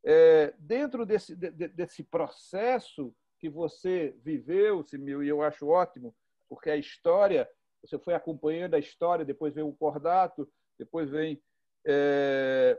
É, 0.03 0.53
dentro 0.57 1.05
desse, 1.05 1.36
de, 1.36 1.51
desse 1.51 2.03
processo 2.03 3.13
que 3.39 3.49
você 3.49 4.16
viveu, 4.24 4.84
Simil, 4.84 5.24
e 5.24 5.28
eu 5.28 5.41
acho 5.41 5.68
ótimo, 5.68 6.16
porque 6.49 6.70
a 6.70 6.78
história, 6.78 7.49
você 7.84 7.97
foi 7.99 8.13
acompanhando 8.13 8.76
a 8.76 8.80
história, 8.80 9.26
depois 9.26 9.53
vem 9.53 9.63
o 9.63 9.74
Cordato, 9.74 10.49
depois 10.78 11.09
vem 11.09 11.41
é, 11.86 12.78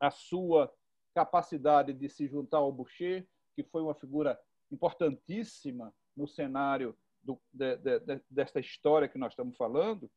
a 0.00 0.10
sua 0.10 0.72
capacidade 1.14 1.92
de 1.92 2.08
se 2.08 2.26
juntar 2.26 2.58
ao 2.58 2.72
Boucher, 2.72 3.26
que 3.54 3.62
foi 3.62 3.82
uma 3.82 3.94
figura 3.94 4.40
importantíssima 4.70 5.94
no 6.16 6.26
cenário 6.26 6.96
do, 7.22 7.38
de, 7.52 7.76
de, 7.76 8.20
desta 8.30 8.58
história 8.58 9.08
que 9.08 9.18
nós 9.18 9.32
estamos 9.32 9.56
falando, 9.56 10.10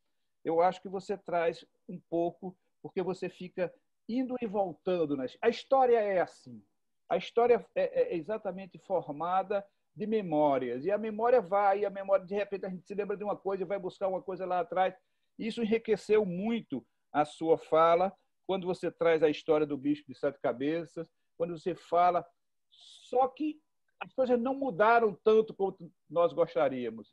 eu 0.44 0.62
acho 0.62 0.82
que 0.82 0.90
você 0.90 1.18
traz 1.18 1.66
um 1.88 2.00
pouco, 2.10 2.56
porque 2.82 3.02
você 3.02 3.30
fica 3.30 3.74
indo 4.08 4.36
e 4.42 4.48
voltando. 4.48 5.16
Né? 5.16 5.26
A 5.42 5.50
história 5.50 6.00
é 6.00 6.22
assim. 6.22 6.62
A 7.10 7.18
história 7.18 7.66
é, 7.76 8.14
é 8.14 8.16
exatamente 8.16 8.78
formada 8.80 9.66
de 9.96 10.06
memórias. 10.08 10.86
E 10.86 10.92
a 10.92 10.98
memória 10.98 11.42
vai, 11.42 11.80
e 11.80 11.86
a 11.86 11.90
memória, 11.90 12.26
de 12.26 12.36
repente, 12.36 12.66
a 12.66 12.70
gente 12.70 12.86
se 12.86 12.94
lembra 12.94 13.16
de 13.16 13.24
uma 13.24 13.38
coisa 13.38 13.64
e 13.64 13.68
vai 13.68 13.80
buscar 13.80 14.08
uma 14.08 14.22
coisa 14.22 14.46
lá 14.46 14.60
atrás. 14.60 14.96
Isso 15.38 15.62
enriqueceu 15.62 16.26
muito 16.26 16.86
a 17.12 17.26
sua 17.26 17.58
fala 17.58 18.14
quando 18.46 18.68
você 18.68 18.92
traz 18.92 19.24
a 19.24 19.30
história 19.30 19.66
do 19.66 19.78
bicho 19.78 20.04
de 20.08 20.16
sete 20.16 20.40
cabeças, 20.40 21.10
quando 21.38 21.58
você 21.58 21.76
fala. 21.76 22.26
Só 22.72 23.28
que 23.28 23.60
as 24.00 24.14
coisas 24.14 24.40
não 24.40 24.54
mudaram 24.54 25.18
tanto 25.24 25.54
quanto 25.54 25.90
nós 26.10 26.34
gostaríamos. 26.34 27.10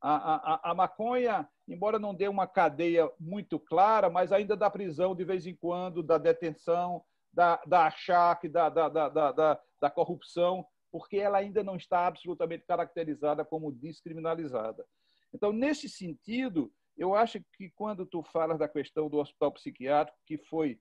A, 0.00 0.34
a, 0.54 0.70
a, 0.70 0.74
maconha, 0.74 1.48
embora 1.66 1.98
não 1.98 2.14
dê 2.14 2.28
uma 2.28 2.46
cadeia 2.46 3.10
muito 3.18 3.58
clara, 3.58 4.10
mas 4.10 4.32
ainda 4.32 4.56
dá 4.56 4.70
prisão 4.70 5.14
de 5.14 5.24
vez 5.24 5.46
em 5.46 5.54
quando, 5.54 6.02
da 6.02 6.18
detenção, 6.18 7.02
da, 7.32 7.60
da 7.66 7.86
achaque, 7.86 8.48
da, 8.48 8.68
da, 8.68 8.88
da, 8.88 9.08
da, 9.08 9.60
da 9.80 9.90
corrupção, 9.90 10.66
porque 10.92 11.16
ela 11.16 11.38
ainda 11.38 11.62
não 11.62 11.76
está 11.76 12.06
absolutamente 12.06 12.66
caracterizada 12.66 13.44
como 13.44 13.72
descriminalizada. 13.72 14.86
Então, 15.32 15.52
nesse 15.52 15.88
sentido, 15.88 16.72
eu 16.96 17.14
acho 17.14 17.40
que 17.56 17.70
quando 17.70 18.06
tu 18.06 18.22
falas 18.22 18.58
da 18.58 18.68
questão 18.68 19.08
do 19.08 19.18
hospital 19.18 19.52
psiquiátrico, 19.52 20.18
que 20.24 20.38
foi 20.38 20.80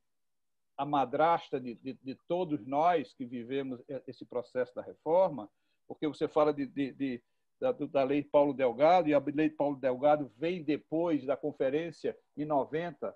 a 0.77 0.85
madrasta 0.85 1.59
de, 1.59 1.75
de, 1.75 1.93
de 2.01 2.15
todos 2.27 2.65
nós 2.65 3.13
que 3.13 3.25
vivemos 3.25 3.81
esse 4.07 4.25
processo 4.25 4.73
da 4.75 4.81
reforma, 4.81 5.49
porque 5.87 6.07
você 6.07 6.27
fala 6.27 6.53
de, 6.53 6.65
de 6.65 7.23
da, 7.59 7.71
da, 7.71 8.03
lei 8.03 8.23
Paulo 8.23 8.53
Delgado, 8.53 9.07
e 9.07 9.13
a 9.13 9.23
lei 9.33 9.49
Paulo 9.49 9.77
Delgado 9.77 10.31
vem 10.37 10.63
depois 10.63 11.25
da 11.25 11.37
conferência 11.37 12.17
em 12.35 12.45
90, 12.45 13.15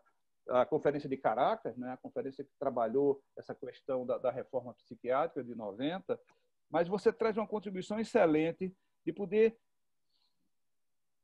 a 0.50 0.66
conferência 0.66 1.10
de 1.10 1.18
Caracas, 1.18 1.78
né, 1.78 1.91
a 1.91 1.97
conferência 1.97 2.43
que 2.43 2.52
trabalhou 2.58 3.22
essa 3.38 3.54
questão 3.54 4.06
da, 4.06 4.18
da 4.18 4.32
reforma 4.32 4.74
psiquiátrica 4.74 5.43
de 5.43 5.56
90, 5.56 6.20
mas 6.70 6.88
você 6.88 7.12
traz 7.12 7.38
uma 7.38 7.47
contribuição 7.47 8.00
excelente 8.00 8.74
de 9.06 9.12
poder 9.12 9.58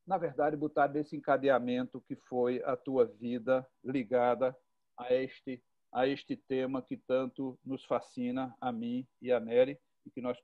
na 0.06 0.18
verdade, 0.18 0.56
botar 0.56 0.88
desse 0.88 1.16
encadeamento 1.16 2.02
que 2.08 2.16
foi 2.16 2.62
a 2.64 2.76
tua 2.76 3.06
vida 3.06 3.68
ligada 3.84 4.56
a 4.98 5.14
este, 5.14 5.62
a 5.94 6.08
este 6.08 6.36
tema 6.36 6.82
que 6.82 6.98
tanto 6.98 7.58
nos 7.66 7.84
fascina, 7.86 8.56
a 8.62 8.72
mim 8.72 9.08
e 9.22 9.32
a 9.32 9.40
Nery, 9.40 9.80
e 10.06 10.12
que 10.12 10.22
nós 10.22 10.38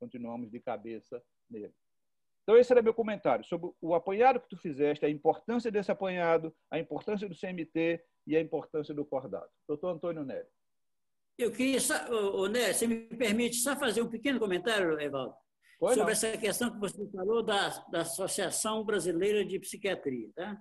continuamos 0.00 0.50
de 0.50 0.60
cabeça 0.60 1.22
nele. 1.48 1.72
Então, 2.42 2.58
esse 2.58 2.72
era 2.72 2.82
meu 2.82 2.92
comentário 2.92 3.44
sobre 3.44 3.70
o 3.80 3.94
apanhado 3.94 4.40
que 4.40 4.48
tu 4.48 4.56
fizeste, 4.58 5.06
a 5.06 5.08
importância 5.08 5.70
desse 5.70 5.90
apanhado, 5.90 6.54
a 6.70 6.78
importância 6.78 7.26
do 7.26 7.34
CMT 7.34 8.04
e 8.26 8.36
a 8.36 8.40
importância 8.40 8.92
do 8.92 9.04
cordado. 9.04 9.48
Doutor 9.66 9.94
Antônio 9.94 10.24
Nery. 10.24 10.46
Eu 11.38 11.50
queria, 11.50 11.80
só, 11.80 11.94
Nery, 12.48 12.74
você 12.74 12.86
me 12.86 13.06
permite 13.16 13.56
só 13.56 13.74
fazer 13.76 14.02
um 14.02 14.10
pequeno 14.10 14.38
comentário, 14.38 15.00
Evaldo? 15.00 15.34
Sobre 15.78 16.02
não. 16.02 16.08
essa 16.08 16.36
questão 16.36 16.70
que 16.70 16.78
você 16.78 17.06
falou 17.10 17.42
da, 17.42 17.68
da 17.90 18.00
Associação 18.00 18.84
Brasileira 18.84 19.44
de 19.44 19.58
Psiquiatria. 19.58 20.30
Tá? 20.34 20.56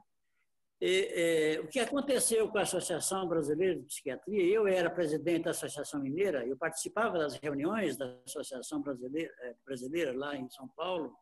E, 0.82 1.56
é, 1.56 1.60
o 1.62 1.68
que 1.68 1.80
aconteceu 1.80 2.50
com 2.50 2.58
a 2.58 2.64
Associação 2.64 3.28
Brasileira 3.28 3.76
de 3.76 3.86
Psiquiatria, 3.86 4.44
eu 4.44 4.68
era 4.68 4.90
presidente 4.90 5.46
da 5.46 5.52
Associação 5.52 6.02
Mineira, 6.02 6.46
eu 6.46 6.58
participava 6.58 7.18
das 7.18 7.36
reuniões 7.36 7.96
da 7.96 8.20
Associação 8.26 8.82
Brasileira, 8.82 9.34
é, 9.40 9.56
brasileira 9.66 10.14
lá 10.14 10.36
em 10.36 10.50
São 10.50 10.68
Paulo, 10.76 11.16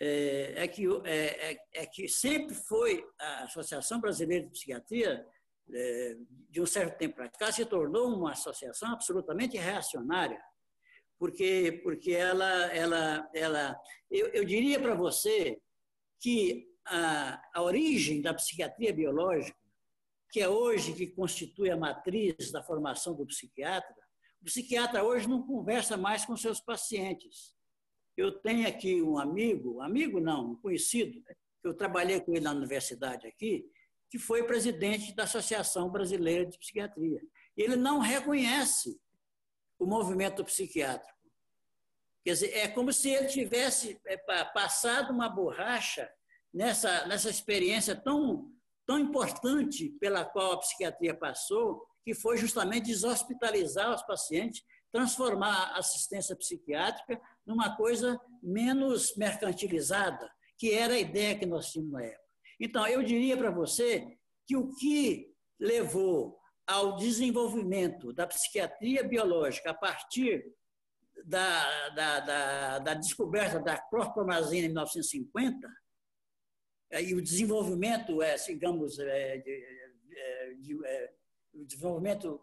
é, 0.00 0.64
é 0.64 0.68
que, 0.68 0.84
é, 1.04 1.52
é, 1.52 1.58
é, 1.74 1.86
que 1.86 2.08
sempre 2.08 2.56
foi 2.56 3.04
a 3.20 3.44
Associação 3.44 4.00
Brasileira 4.00 4.46
de 4.46 4.50
Psiquiatria, 4.50 5.24
é, 5.72 6.16
de 6.50 6.60
um 6.60 6.66
certo 6.66 6.98
tempo 6.98 7.14
para 7.14 7.28
cá, 7.28 7.52
se 7.52 7.64
tornou 7.64 8.08
uma 8.08 8.32
associação 8.32 8.92
absolutamente 8.92 9.56
reacionária 9.56 10.42
porque, 11.22 11.80
porque 11.84 12.10
ela, 12.10 12.66
ela, 12.74 13.30
ela 13.32 13.80
eu, 14.10 14.26
eu 14.30 14.44
diria 14.44 14.80
para 14.80 14.92
você 14.92 15.56
que 16.20 16.66
a, 16.84 17.40
a 17.54 17.62
origem 17.62 18.20
da 18.20 18.34
psiquiatria 18.34 18.92
biológica, 18.92 19.56
que 20.32 20.40
é 20.40 20.48
hoje 20.48 20.92
que 20.92 21.06
constitui 21.06 21.70
a 21.70 21.76
matriz 21.76 22.50
da 22.50 22.60
formação 22.60 23.14
do 23.14 23.24
psiquiatra, 23.24 23.94
o 24.40 24.46
psiquiatra 24.46 25.04
hoje 25.04 25.28
não 25.28 25.46
conversa 25.46 25.96
mais 25.96 26.24
com 26.24 26.36
seus 26.36 26.60
pacientes. 26.60 27.54
Eu 28.16 28.40
tenho 28.40 28.66
aqui 28.66 29.00
um 29.00 29.16
amigo, 29.16 29.80
amigo 29.80 30.18
não, 30.18 30.50
um 30.50 30.56
conhecido, 30.56 31.22
que 31.22 31.68
eu 31.68 31.72
trabalhei 31.72 32.18
com 32.18 32.32
ele 32.32 32.40
na 32.40 32.50
universidade 32.50 33.28
aqui, 33.28 33.64
que 34.10 34.18
foi 34.18 34.42
presidente 34.42 35.14
da 35.14 35.22
Associação 35.22 35.88
Brasileira 35.88 36.44
de 36.44 36.58
Psiquiatria. 36.58 37.22
Ele 37.56 37.76
não 37.76 38.00
reconhece 38.00 39.00
o 39.82 39.86
movimento 39.86 40.44
psiquiátrico. 40.44 41.18
Quer 42.24 42.32
dizer, 42.34 42.56
é 42.56 42.68
como 42.68 42.92
se 42.92 43.10
ele 43.10 43.26
tivesse 43.26 44.00
é, 44.06 44.16
passado 44.44 45.12
uma 45.12 45.28
borracha 45.28 46.08
nessa, 46.54 47.04
nessa 47.06 47.28
experiência 47.28 47.96
tão, 47.96 48.48
tão 48.86 48.96
importante 48.96 49.88
pela 50.00 50.24
qual 50.24 50.52
a 50.52 50.58
psiquiatria 50.58 51.14
passou, 51.14 51.84
que 52.04 52.14
foi 52.14 52.36
justamente 52.36 52.86
deshospitalizar 52.86 53.92
os 53.92 54.02
pacientes, 54.02 54.62
transformar 54.92 55.72
a 55.72 55.78
assistência 55.78 56.36
psiquiátrica 56.36 57.20
numa 57.44 57.76
coisa 57.76 58.20
menos 58.40 59.16
mercantilizada, 59.16 60.30
que 60.56 60.72
era 60.72 60.94
a 60.94 61.00
ideia 61.00 61.36
que 61.36 61.46
nós 61.46 61.72
tínhamos 61.72 61.92
na 61.92 62.04
época. 62.04 62.22
Então, 62.60 62.86
eu 62.86 63.02
diria 63.02 63.36
para 63.36 63.50
você 63.50 64.06
que 64.46 64.56
o 64.56 64.72
que 64.76 65.32
levou 65.58 66.38
ao 66.66 66.96
desenvolvimento 66.96 68.12
da 68.12 68.26
psiquiatria 68.26 69.02
biológica 69.02 69.70
a 69.70 69.74
partir 69.74 70.44
da, 71.24 71.88
da, 71.90 72.20
da, 72.20 72.78
da 72.78 72.94
descoberta 72.94 73.60
da 73.60 73.78
clorpromazina 73.78 74.66
em 74.66 74.68
1950 74.68 75.68
é, 76.90 77.02
e 77.02 77.14
o 77.14 77.22
desenvolvimento, 77.22 78.22
é, 78.22 78.36
digamos, 78.36 78.98
é, 78.98 79.38
de, 79.38 79.50
é, 80.14 80.54
de, 80.54 80.86
é, 80.86 81.12
o 81.54 81.64
desenvolvimento 81.64 82.40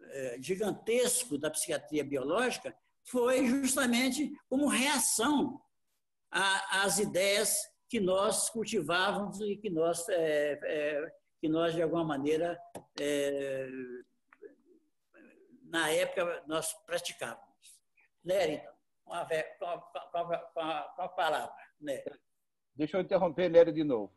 é, 0.00 0.36
gigantesco 0.40 1.38
da 1.38 1.50
psiquiatria 1.50 2.04
biológica 2.04 2.76
foi 3.04 3.46
justamente 3.46 4.32
como 4.48 4.66
reação 4.66 5.60
às 6.30 6.98
ideias 6.98 7.56
que 7.88 8.00
nós 8.00 8.50
cultivávamos 8.50 9.40
e 9.40 9.56
que 9.56 9.70
nós, 9.70 10.04
que 11.44 11.48
nós 11.50 11.74
de 11.74 11.82
alguma 11.82 12.02
maneira, 12.02 12.58
na 15.64 15.90
época, 15.90 16.42
nós 16.46 16.72
praticávamos. 16.86 17.44
Nery, 18.24 18.54
então, 18.54 18.72
com 19.04 19.12
a, 19.12 19.76
com 20.10 20.18
a, 20.18 20.38
com 20.38 20.60
a, 20.60 20.82
com 20.96 21.02
a 21.02 21.08
palavra. 21.08 21.54
Nery. 21.78 22.18
Deixa 22.74 22.96
eu 22.96 23.02
interromper, 23.02 23.50
Nery, 23.50 23.72
de 23.72 23.84
novo. 23.84 24.10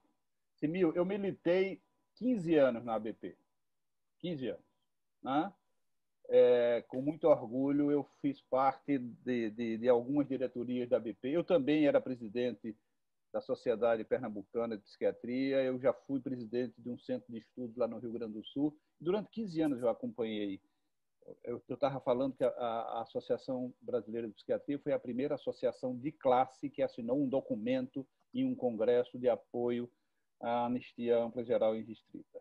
Simil, 0.56 0.96
eu 0.96 1.04
militei 1.04 1.82
15 2.16 2.56
anos 2.56 2.86
na 2.86 2.96
ABP. 2.96 3.38
15 4.20 4.48
anos. 4.48 4.66
Né? 5.22 5.54
É, 6.30 6.86
com 6.88 7.02
muito 7.02 7.28
orgulho, 7.28 7.92
eu 7.92 8.06
fiz 8.22 8.40
parte 8.40 9.00
de, 9.00 9.52
de, 9.52 9.78
de, 9.80 9.90
algumas 9.90 10.30
diretorias 10.30 10.88
da 10.88 10.96
ABP. 10.96 11.28
Eu 11.28 11.44
também 11.44 11.88
era 11.88 12.00
presidente 12.00 12.74
da 13.32 13.42
Sociedade 13.42 14.04
Pernambucana 14.04 14.78
de 14.78 14.84
Psiquiatria. 14.84 15.64
Eu 15.64 15.80
já 15.80 15.94
fui 15.94 16.20
presidente 16.20 16.82
de 16.82 16.90
um 16.90 16.98
centro 16.98 17.32
de 17.32 17.40
estudos 17.40 17.76
lá 17.76 17.88
no 17.88 18.00
Rio 18.00 18.12
Grande 18.12 18.34
do 18.34 18.46
Sul. 18.46 18.76
Durante 19.00 19.30
15 19.32 19.62
anos 19.62 19.82
eu 19.82 19.90
acompanhei 19.90 20.62
eu 21.44 21.62
estava 21.70 22.00
falando 22.00 22.36
que 22.36 22.44
a, 22.44 22.50
a, 22.50 23.02
Associação 23.02 23.74
Brasileira 23.82 24.28
de 24.28 24.34
Psiquiatria 24.34 24.80
foi 24.80 24.94
a 24.94 25.00
primeira 25.00 25.36
associação 25.36 25.96
de 25.98 26.12
classe 26.12 26.70
que 26.70 26.82
assinou 26.82 27.22
um 27.22 27.28
documento 27.28 28.08
em 28.34 28.46
um 28.46 28.56
congresso 28.56 29.18
de 29.18 29.28
apoio 29.28 29.90
à 30.40 30.66
anistia 30.66 31.18
ampla, 31.18 31.44
geral 31.44 31.76
e 31.76 31.84
restrita. 31.84 32.40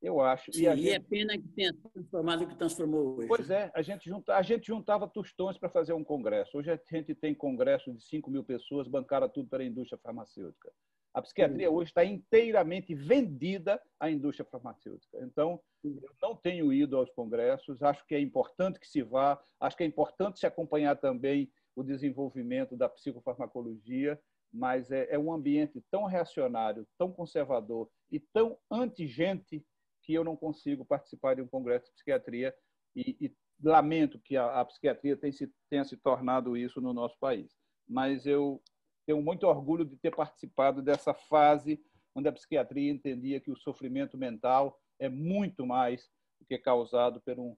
Eu 0.00 0.20
acho. 0.20 0.52
Sim, 0.52 0.60
e, 0.60 0.76
gente... 0.76 0.82
e, 0.82 0.90
é 0.90 0.98
pena 0.98 1.38
que 1.38 1.48
tenha 1.48 1.72
transformado 1.92 2.44
o 2.44 2.48
que 2.48 2.56
transformou 2.56 3.16
hoje. 3.16 3.28
Pois 3.28 3.50
é, 3.50 3.70
a 3.74 3.82
gente, 3.82 4.08
junta, 4.08 4.36
a 4.36 4.42
gente 4.42 4.66
juntava 4.66 5.08
tostões 5.08 5.58
para 5.58 5.68
fazer 5.68 5.92
um 5.92 6.04
congresso. 6.04 6.58
Hoje 6.58 6.70
a 6.70 6.78
gente 6.90 7.14
tem 7.14 7.34
congresso 7.34 7.92
de 7.92 8.02
5 8.04 8.30
mil 8.30 8.44
pessoas, 8.44 8.86
bancaram 8.86 9.28
tudo 9.28 9.48
para 9.48 9.62
a 9.62 9.66
indústria 9.66 9.98
farmacêutica. 10.02 10.70
A 11.14 11.22
psiquiatria 11.22 11.70
hoje 11.70 11.90
está 11.90 12.04
inteiramente 12.04 12.94
vendida 12.94 13.80
à 13.98 14.10
indústria 14.10 14.46
farmacêutica. 14.50 15.18
Então, 15.22 15.58
eu 15.82 15.98
não 16.20 16.36
tenho 16.36 16.70
ido 16.70 16.94
aos 16.94 17.10
congressos, 17.10 17.82
acho 17.82 18.06
que 18.06 18.14
é 18.14 18.20
importante 18.20 18.78
que 18.78 18.86
se 18.86 19.02
vá, 19.02 19.42
acho 19.58 19.78
que 19.78 19.82
é 19.82 19.86
importante 19.86 20.38
se 20.38 20.46
acompanhar 20.46 20.94
também 20.96 21.50
o 21.74 21.82
desenvolvimento 21.82 22.76
da 22.76 22.86
psicofarmacologia, 22.86 24.20
mas 24.52 24.90
é, 24.90 25.06
é 25.10 25.18
um 25.18 25.32
ambiente 25.32 25.82
tão 25.90 26.04
reacionário, 26.04 26.86
tão 26.98 27.10
conservador 27.10 27.88
e 28.10 28.20
tão 28.20 28.58
anti-gente 28.70 29.64
que 30.06 30.14
eu 30.14 30.22
não 30.22 30.36
consigo 30.36 30.84
participar 30.84 31.34
de 31.34 31.42
um 31.42 31.48
congresso 31.48 31.86
de 31.86 31.92
psiquiatria 31.92 32.54
e, 32.94 33.16
e 33.20 33.36
lamento 33.62 34.20
que 34.20 34.36
a, 34.36 34.60
a 34.60 34.64
psiquiatria 34.64 35.16
tenha 35.16 35.32
se, 35.32 35.52
tenha 35.68 35.84
se 35.84 35.96
tornado 35.96 36.56
isso 36.56 36.80
no 36.80 36.92
nosso 36.92 37.18
país. 37.18 37.52
Mas 37.88 38.24
eu 38.24 38.62
tenho 39.04 39.20
muito 39.20 39.46
orgulho 39.46 39.84
de 39.84 39.96
ter 39.96 40.14
participado 40.14 40.80
dessa 40.80 41.12
fase 41.12 41.82
onde 42.14 42.28
a 42.28 42.32
psiquiatria 42.32 42.90
entendia 42.90 43.40
que 43.40 43.50
o 43.50 43.56
sofrimento 43.56 44.16
mental 44.16 44.80
é 44.98 45.08
muito 45.08 45.66
mais 45.66 46.08
do 46.38 46.46
que 46.46 46.56
causado 46.56 47.20
por 47.20 47.38
um 47.38 47.56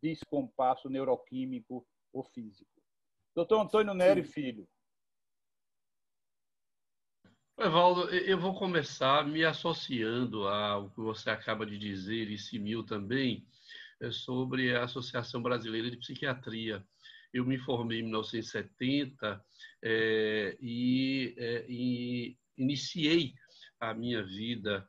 descompasso 0.00 0.88
neuroquímico 0.88 1.84
ou 2.12 2.24
físico. 2.24 2.70
Doutor 3.34 3.60
Antônio 3.60 3.94
Nery 3.94 4.22
Filho, 4.22 4.68
Evaldo, 7.64 8.10
eu 8.10 8.38
vou 8.38 8.54
começar 8.54 9.26
me 9.26 9.42
associando 9.42 10.46
ao 10.46 10.90
que 10.90 11.00
você 11.00 11.30
acaba 11.30 11.64
de 11.64 11.78
dizer, 11.78 12.30
e 12.30 12.36
Simil 12.36 12.84
também, 12.84 13.42
é 14.02 14.10
sobre 14.10 14.76
a 14.76 14.84
Associação 14.84 15.40
Brasileira 15.40 15.90
de 15.90 15.96
Psiquiatria. 15.96 16.84
Eu 17.32 17.46
me 17.46 17.56
formei 17.56 18.00
em 18.00 18.02
1970 18.02 19.42
é, 19.82 20.58
e, 20.60 21.34
é, 21.38 21.64
e 21.66 22.36
iniciei 22.58 23.32
a 23.80 23.94
minha 23.94 24.22
vida 24.22 24.86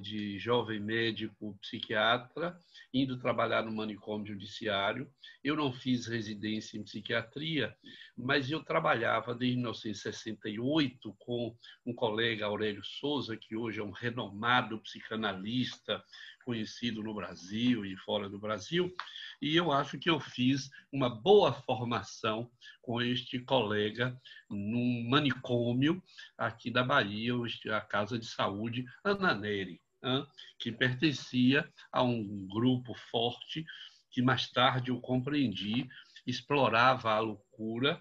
de 0.00 0.38
jovem 0.38 0.78
médico 0.78 1.58
psiquiatra, 1.60 2.58
indo 2.94 3.18
trabalhar 3.18 3.64
no 3.64 3.72
manicômio 3.72 4.26
judiciário. 4.26 5.10
Eu 5.42 5.56
não 5.56 5.72
fiz 5.72 6.06
residência 6.06 6.78
em 6.78 6.84
psiquiatria, 6.84 7.76
mas 8.16 8.50
eu 8.50 8.62
trabalhava 8.62 9.34
desde 9.34 9.56
1968 9.56 11.14
com 11.18 11.56
um 11.84 11.94
colega, 11.94 12.46
Aurélio 12.46 12.84
Souza, 12.84 13.36
que 13.36 13.56
hoje 13.56 13.80
é 13.80 13.82
um 13.82 13.90
renomado 13.90 14.78
psicanalista, 14.80 16.02
conhecido 16.46 17.02
no 17.02 17.12
Brasil 17.12 17.84
e 17.84 17.96
fora 17.96 18.28
do 18.28 18.38
Brasil, 18.38 18.94
e 19.42 19.56
eu 19.56 19.72
acho 19.72 19.98
que 19.98 20.08
eu 20.08 20.20
fiz 20.20 20.70
uma 20.92 21.10
boa 21.10 21.52
formação 21.52 22.48
com 22.80 23.02
este 23.02 23.40
colega 23.40 24.16
num 24.48 25.08
manicômio 25.10 26.00
aqui 26.38 26.70
da 26.70 26.84
Bahia, 26.84 27.34
a 27.72 27.80
Casa 27.80 28.16
de 28.16 28.26
Saúde 28.26 28.84
Ana 29.02 29.34
Neri, 29.34 29.82
que 30.60 30.70
pertencia 30.70 31.68
a 31.90 32.04
um 32.04 32.46
grupo 32.46 32.94
forte 33.10 33.66
que 34.12 34.22
mais 34.22 34.48
tarde 34.48 34.90
eu 34.90 35.00
compreendi 35.00 35.88
explorava 36.26 37.10
a 37.10 37.18
loucura 37.18 38.00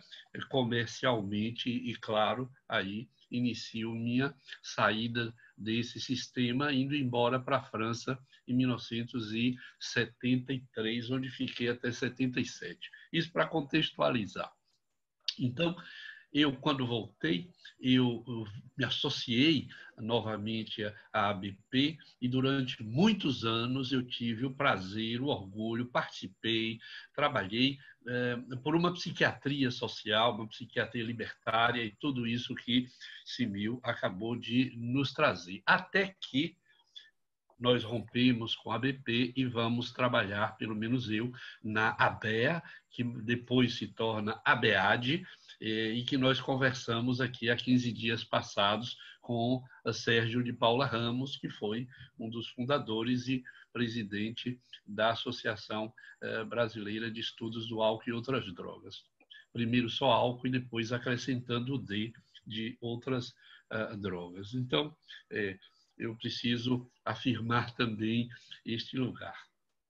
comercialmente 0.49 1.69
e, 1.69 1.95
claro, 1.95 2.49
aí 2.67 3.07
inicio 3.29 3.91
minha 3.91 4.33
saída 4.63 5.33
desse 5.57 5.99
sistema, 5.99 6.71
indo 6.73 6.95
embora 6.95 7.39
para 7.39 7.57
a 7.57 7.63
França 7.63 8.17
em 8.47 8.55
1973, 8.55 11.11
onde 11.11 11.29
fiquei 11.29 11.69
até 11.69 11.91
77. 11.91 12.89
Isso 13.11 13.31
para 13.31 13.47
contextualizar. 13.47 14.51
Então, 15.39 15.75
eu, 16.35 16.53
quando 16.57 16.85
voltei, 16.85 17.49
eu, 17.79 18.21
eu 18.27 18.45
me 18.77 18.83
associei 18.83 19.69
novamente 19.97 20.83
à 21.13 21.29
ABP 21.29 21.97
e 22.21 22.27
durante 22.27 22.83
muitos 22.83 23.45
anos 23.45 23.93
eu 23.93 24.05
tive 24.05 24.45
o 24.45 24.53
prazer, 24.53 25.21
o 25.21 25.27
orgulho, 25.27 25.85
participei, 25.85 26.77
trabalhei 27.15 27.77
eh, 28.05 28.37
por 28.61 28.75
uma 28.75 28.91
psiquiatria 28.91 29.71
social, 29.71 30.35
uma 30.35 30.47
psiquiatria 30.49 31.05
libertária 31.05 31.81
e 31.81 31.95
tudo 32.01 32.27
isso 32.27 32.53
que 32.53 32.85
Simil 33.23 33.79
acabou 33.81 34.35
de 34.35 34.73
nos 34.75 35.13
trazer. 35.13 35.63
Até 35.65 36.17
que 36.19 36.57
nós 37.57 37.83
rompemos 37.85 38.55
com 38.55 38.71
a 38.71 38.75
ABP 38.75 39.33
e 39.35 39.45
vamos 39.45 39.93
trabalhar, 39.93 40.57
pelo 40.57 40.75
menos 40.75 41.09
eu, 41.09 41.31
na 41.63 41.95
ABEA, 41.97 42.61
que 42.89 43.03
depois 43.03 43.77
se 43.77 43.87
torna 43.87 44.41
ABEAD, 44.43 45.25
e 45.59 46.03
que 46.03 46.17
nós 46.17 46.39
conversamos 46.39 47.21
aqui 47.21 47.49
há 47.49 47.55
15 47.55 47.91
dias 47.91 48.23
passados 48.23 48.97
com 49.21 49.63
Sérgio 49.91 50.43
de 50.43 50.53
Paula 50.53 50.85
Ramos, 50.85 51.37
que 51.37 51.49
foi 51.49 51.87
um 52.19 52.29
dos 52.29 52.49
fundadores 52.49 53.27
e 53.27 53.43
presidente 53.73 54.59
da 54.85 55.11
Associação 55.11 55.91
eh, 56.21 56.43
Brasileira 56.43 57.09
de 57.09 57.19
Estudos 57.19 57.67
do 57.67 57.81
Álcool 57.81 58.09
e 58.09 58.13
Outras 58.13 58.45
Drogas. 58.53 59.03
Primeiro 59.51 59.89
só 59.89 60.11
álcool 60.11 60.47
e 60.47 60.51
depois 60.51 60.91
acrescentando 60.91 61.73
o 61.73 61.77
D 61.77 62.13
de 62.45 62.77
outras 62.79 63.29
uh, 63.71 63.97
drogas. 63.97 64.53
Então, 64.53 64.95
é, 65.31 65.57
eu 65.97 66.15
preciso 66.15 66.89
afirmar 67.03 67.73
também 67.75 68.29
este 68.65 68.97
lugar. 68.97 69.35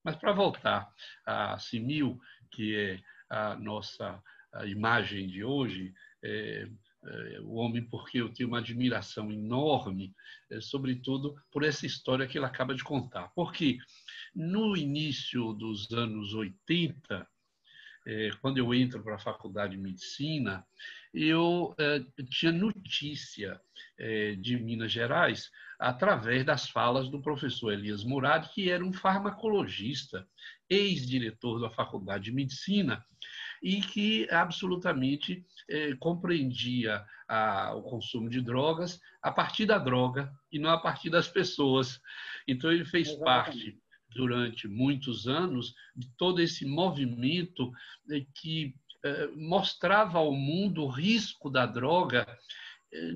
Mas 0.04 0.16
para 0.16 0.32
voltar 0.32 0.88
a 1.24 1.58
Simil, 1.58 2.20
que 2.50 2.76
é 2.76 3.02
a 3.28 3.56
nossa 3.56 4.22
a 4.58 4.66
imagem 4.66 5.26
de 5.26 5.44
hoje, 5.44 5.92
é, 6.22 6.68
é, 7.04 7.40
o 7.40 7.54
homem 7.54 7.82
porque 7.84 8.18
eu 8.18 8.32
tenho 8.32 8.48
uma 8.48 8.58
admiração 8.58 9.30
enorme, 9.30 10.14
é, 10.50 10.60
sobretudo 10.60 11.34
por 11.50 11.62
essa 11.64 11.86
história 11.86 12.26
que 12.26 12.38
ele 12.38 12.46
acaba 12.46 12.74
de 12.74 12.82
contar. 12.82 13.30
Porque 13.34 13.78
no 14.34 14.76
início 14.76 15.52
dos 15.52 15.90
anos 15.92 16.34
80, 16.34 17.26
é, 18.06 18.30
quando 18.40 18.58
eu 18.58 18.72
entro 18.72 19.02
para 19.02 19.16
a 19.16 19.20
faculdade 19.20 19.76
de 19.76 19.82
medicina, 19.82 20.64
eu 21.12 21.74
é, 21.78 22.00
tinha 22.30 22.52
notícia 22.52 23.60
é, 23.98 24.34
de 24.34 24.56
Minas 24.58 24.92
Gerais 24.92 25.50
através 25.78 26.44
das 26.44 26.68
falas 26.68 27.08
do 27.08 27.20
professor 27.20 27.72
Elias 27.72 28.04
Murad, 28.04 28.48
que 28.52 28.70
era 28.70 28.84
um 28.84 28.92
farmacologista, 28.92 30.26
ex-diretor 30.68 31.60
da 31.60 31.70
faculdade 31.70 32.24
de 32.24 32.32
medicina, 32.32 33.04
e 33.66 33.80
que 33.80 34.28
absolutamente 34.30 35.44
compreendia 35.98 37.04
a, 37.28 37.74
o 37.74 37.82
consumo 37.82 38.30
de 38.30 38.40
drogas 38.40 39.00
a 39.20 39.32
partir 39.32 39.66
da 39.66 39.76
droga 39.76 40.32
e 40.52 40.58
não 40.58 40.70
a 40.70 40.78
partir 40.78 41.10
das 41.10 41.26
pessoas. 41.26 42.00
Então, 42.46 42.70
ele 42.70 42.84
fez 42.84 43.08
Exatamente. 43.08 43.24
parte 43.24 43.78
durante 44.14 44.68
muitos 44.68 45.26
anos 45.26 45.74
de 45.94 46.08
todo 46.16 46.40
esse 46.40 46.64
movimento 46.64 47.72
eh, 48.10 48.24
que 48.34 48.74
eh, 49.04 49.28
mostrava 49.34 50.18
ao 50.18 50.32
mundo 50.32 50.84
o 50.84 50.88
risco 50.88 51.50
da 51.50 51.66
droga 51.66 52.26
eh, 52.92 53.12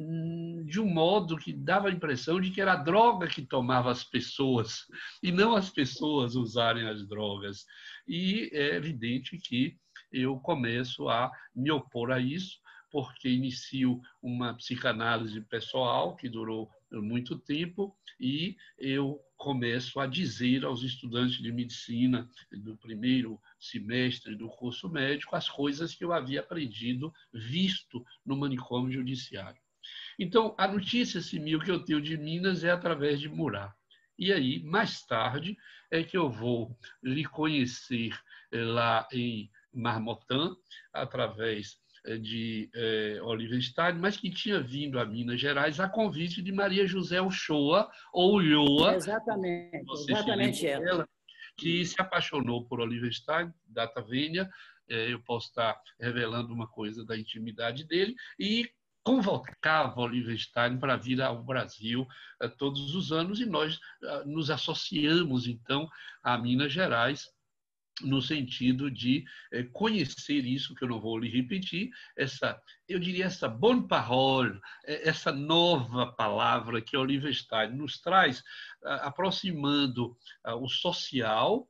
de 0.67 0.79
um 0.79 0.87
modo 0.87 1.39
que 1.39 1.53
dava 1.53 1.89
a 1.89 1.93
impressão 1.93 2.41
de 2.41 2.51
que 2.51 2.61
era 2.61 2.75
a 2.75 2.83
droga 2.83 3.29
que 3.29 3.47
tomava 3.47 3.91
as 3.91 4.05
pessoas 4.05 4.85
e 5.23 5.33
não 5.33 5.57
as 5.57 5.71
pessoas 5.71 6.35
usarem 6.35 6.87
as 6.87 7.07
drogas. 7.07 7.65
E 8.07 8.51
é 8.53 8.77
evidente 8.77 9.39
que 9.39 9.79
eu 10.13 10.39
começo 10.39 11.09
a 11.09 11.31
me 11.55 11.71
opor 11.71 12.11
a 12.11 12.21
isso, 12.21 12.59
porque 12.91 13.29
inicio 13.29 14.01
uma 14.21 14.55
psicanálise 14.55 15.41
pessoal 15.43 16.17
que 16.17 16.29
durou 16.29 16.71
muito 16.91 17.39
tempo 17.39 17.97
e 18.19 18.57
eu 18.77 19.21
começo 19.37 20.01
a 20.01 20.07
dizer 20.07 20.65
aos 20.65 20.83
estudantes 20.83 21.39
de 21.39 21.53
medicina 21.53 22.29
do 22.53 22.77
primeiro 22.77 23.41
semestre 23.59 24.35
do 24.35 24.49
curso 24.49 24.89
médico 24.89 25.37
as 25.37 25.49
coisas 25.49 25.95
que 25.95 26.05
eu 26.05 26.13
havia 26.13 26.41
aprendido, 26.41 27.13
visto 27.33 28.05
no 28.27 28.37
manicômio 28.37 28.93
judiciário. 28.93 29.61
Então, 30.19 30.55
a 30.59 30.69
notícia 30.69 31.21
civil 31.21 31.61
que 31.61 31.71
eu 31.71 31.83
tenho 31.83 32.03
de 32.03 32.17
Minas 32.17 32.65
é 32.65 32.71
através 32.71 33.21
de 33.21 33.29
Murat. 33.29 33.73
E 34.19 34.33
aí, 34.33 34.63
mais 34.63 35.03
tarde, 35.07 35.57
é 35.91 36.05
que 36.05 36.17
eu 36.17 36.29
vou 36.29 36.77
lhe 37.03 37.25
conhecer 37.25 38.13
eh, 38.53 38.63
lá 38.63 39.09
em 39.11 39.51
Marmottan, 39.73 40.55
através 40.93 41.79
eh, 42.07 42.19
de 42.19 42.71
eh, 42.75 43.21
Oliver 43.23 43.61
Stein, 43.61 43.99
mas 43.99 44.17
que 44.17 44.31
tinha 44.31 44.61
vindo 44.61 44.99
a 44.99 45.05
Minas 45.05 45.41
Gerais 45.41 45.79
a 45.79 45.89
convite 45.89 46.41
de 46.41 46.51
Maria 46.51 46.87
José 46.87 47.21
Uchoa, 47.21 47.91
ou 48.13 48.35
Ulloa, 48.37 48.95
exatamente, 48.95 49.85
exatamente 50.09 50.67
ela. 50.67 51.07
que 51.57 51.85
se 51.85 52.01
apaixonou 52.01 52.67
por 52.67 52.81
Oliver 52.81 53.13
Stein, 53.13 53.53
data 53.67 54.01
vênia, 54.01 54.49
eh, 54.89 55.13
eu 55.13 55.21
posso 55.23 55.49
estar 55.49 55.79
revelando 56.01 56.55
uma 56.55 56.67
coisa 56.67 57.05
da 57.05 57.19
intimidade 57.19 57.85
dele, 57.85 58.15
e 58.39 58.69
convocava 59.03 60.01
Oliver 60.01 60.39
Stein 60.39 60.79
para 60.79 60.97
vir 60.97 61.23
ao 61.23 61.43
Brasil 61.43 62.07
todos 62.59 62.95
os 62.95 63.11
anos 63.13 63.41
e 63.41 63.47
nós 63.47 63.81
nos 64.27 64.51
associamos, 64.51 65.47
então, 65.47 65.89
a 66.23 66.37
Minas 66.37 66.71
Gerais 66.71 67.27
no 68.03 68.21
sentido 68.21 68.91
de 68.91 69.25
é, 69.53 69.63
conhecer 69.65 70.45
isso, 70.45 70.75
que 70.75 70.85
eu 70.85 70.89
não 70.89 71.01
vou 71.01 71.19
lhe 71.19 71.29
repetir, 71.29 71.91
essa, 72.17 72.61
eu 72.89 72.99
diria, 72.99 73.27
essa 73.27 73.49
bonne 73.49 73.87
parole, 73.87 74.61
é, 74.85 75.09
essa 75.09 75.33
nova 75.33 76.13
palavra 76.13 76.81
que 76.81 76.97
Oliver 76.97 77.35
Stein 77.35 77.77
nos 77.77 78.01
traz, 78.01 78.43
aproximando 78.83 80.17
o 80.61 80.69
social, 80.69 81.69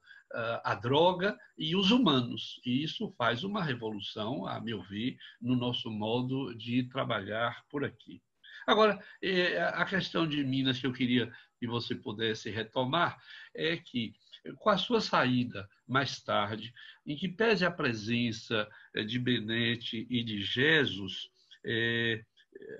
a 0.63 0.75
droga 0.77 1.37
e 1.59 1.75
os 1.75 1.91
humanos. 1.91 2.61
E 2.65 2.85
isso 2.85 3.13
faz 3.19 3.43
uma 3.43 3.63
revolução, 3.63 4.47
a 4.47 4.61
meu 4.61 4.81
ver, 4.83 5.17
no 5.41 5.57
nosso 5.57 5.91
modo 5.91 6.55
de 6.55 6.85
trabalhar 6.85 7.65
por 7.69 7.85
aqui. 7.85 8.23
Agora, 8.67 9.03
é, 9.23 9.61
a 9.63 9.85
questão 9.85 10.27
de 10.27 10.45
Minas 10.45 10.79
que 10.79 10.87
eu 10.87 10.93
queria 10.93 11.33
que 11.59 11.67
você 11.67 11.95
pudesse 11.95 12.51
retomar 12.51 13.19
é 13.55 13.77
que 13.77 14.15
com 14.59 14.71
a 14.71 14.79
sua 14.79 15.01
saída 15.01 15.69
mais 15.87 16.21
tarde, 16.21 16.73
em 17.07 17.17
que 17.17 17.29
pese 17.29 17.65
a 17.65 17.71
presença 17.71 18.69
eh, 18.95 19.03
de 19.05 19.19
Benete 19.19 20.07
e 20.09 20.23
de 20.23 20.43
Jesus, 20.43 21.29
é, 21.65 22.25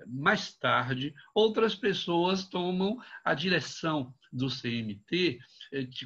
mais 0.07 0.53
tarde, 0.55 1.15
outras 1.35 1.75
pessoas 1.75 2.47
tomam 2.49 2.99
a 3.25 3.35
direção 3.35 4.15
do 4.33 4.49
CMT, 4.49 5.39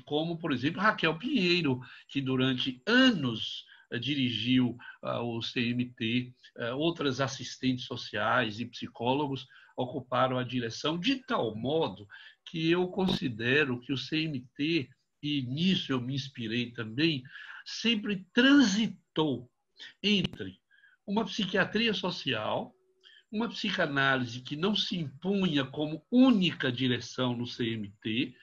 como, 0.05 0.39
por 0.39 0.53
exemplo, 0.53 0.81
Raquel 0.81 1.19
Pinheiro, 1.19 1.81
que 2.09 2.21
durante 2.21 2.83
anos 2.87 3.65
dirigiu 4.01 4.77
o 5.03 5.41
CMT, 5.41 6.35
outras 6.77 7.21
assistentes 7.21 7.85
sociais 7.85 8.61
e 8.61 8.67
psicólogos 8.67 9.47
ocuparam 9.77 10.39
a 10.39 10.45
direção, 10.45 10.99
de 10.99 11.17
tal 11.17 11.55
modo 11.55 12.07
que 12.47 12.71
eu 12.71 12.89
considero 12.89 13.81
que 13.81 13.93
o 13.93 13.97
CMT 13.97 14.89
e 15.25 15.43
nisso 15.43 15.93
eu 15.93 16.01
me 16.01 16.15
inspirei 16.15 16.71
também, 16.71 17.23
sempre 17.65 18.27
transitou 18.33 19.51
entre 20.03 20.61
uma 21.07 21.25
psiquiatria 21.25 21.95
social, 21.95 22.75
uma 23.33 23.49
psicanálise 23.49 24.43
que 24.43 24.55
não 24.55 24.77
se 24.77 24.99
impunha 24.99 25.65
como 25.65 26.05
única 26.11 26.71
direção 26.71 27.35
no 27.35 27.47
CMT, 27.47 28.37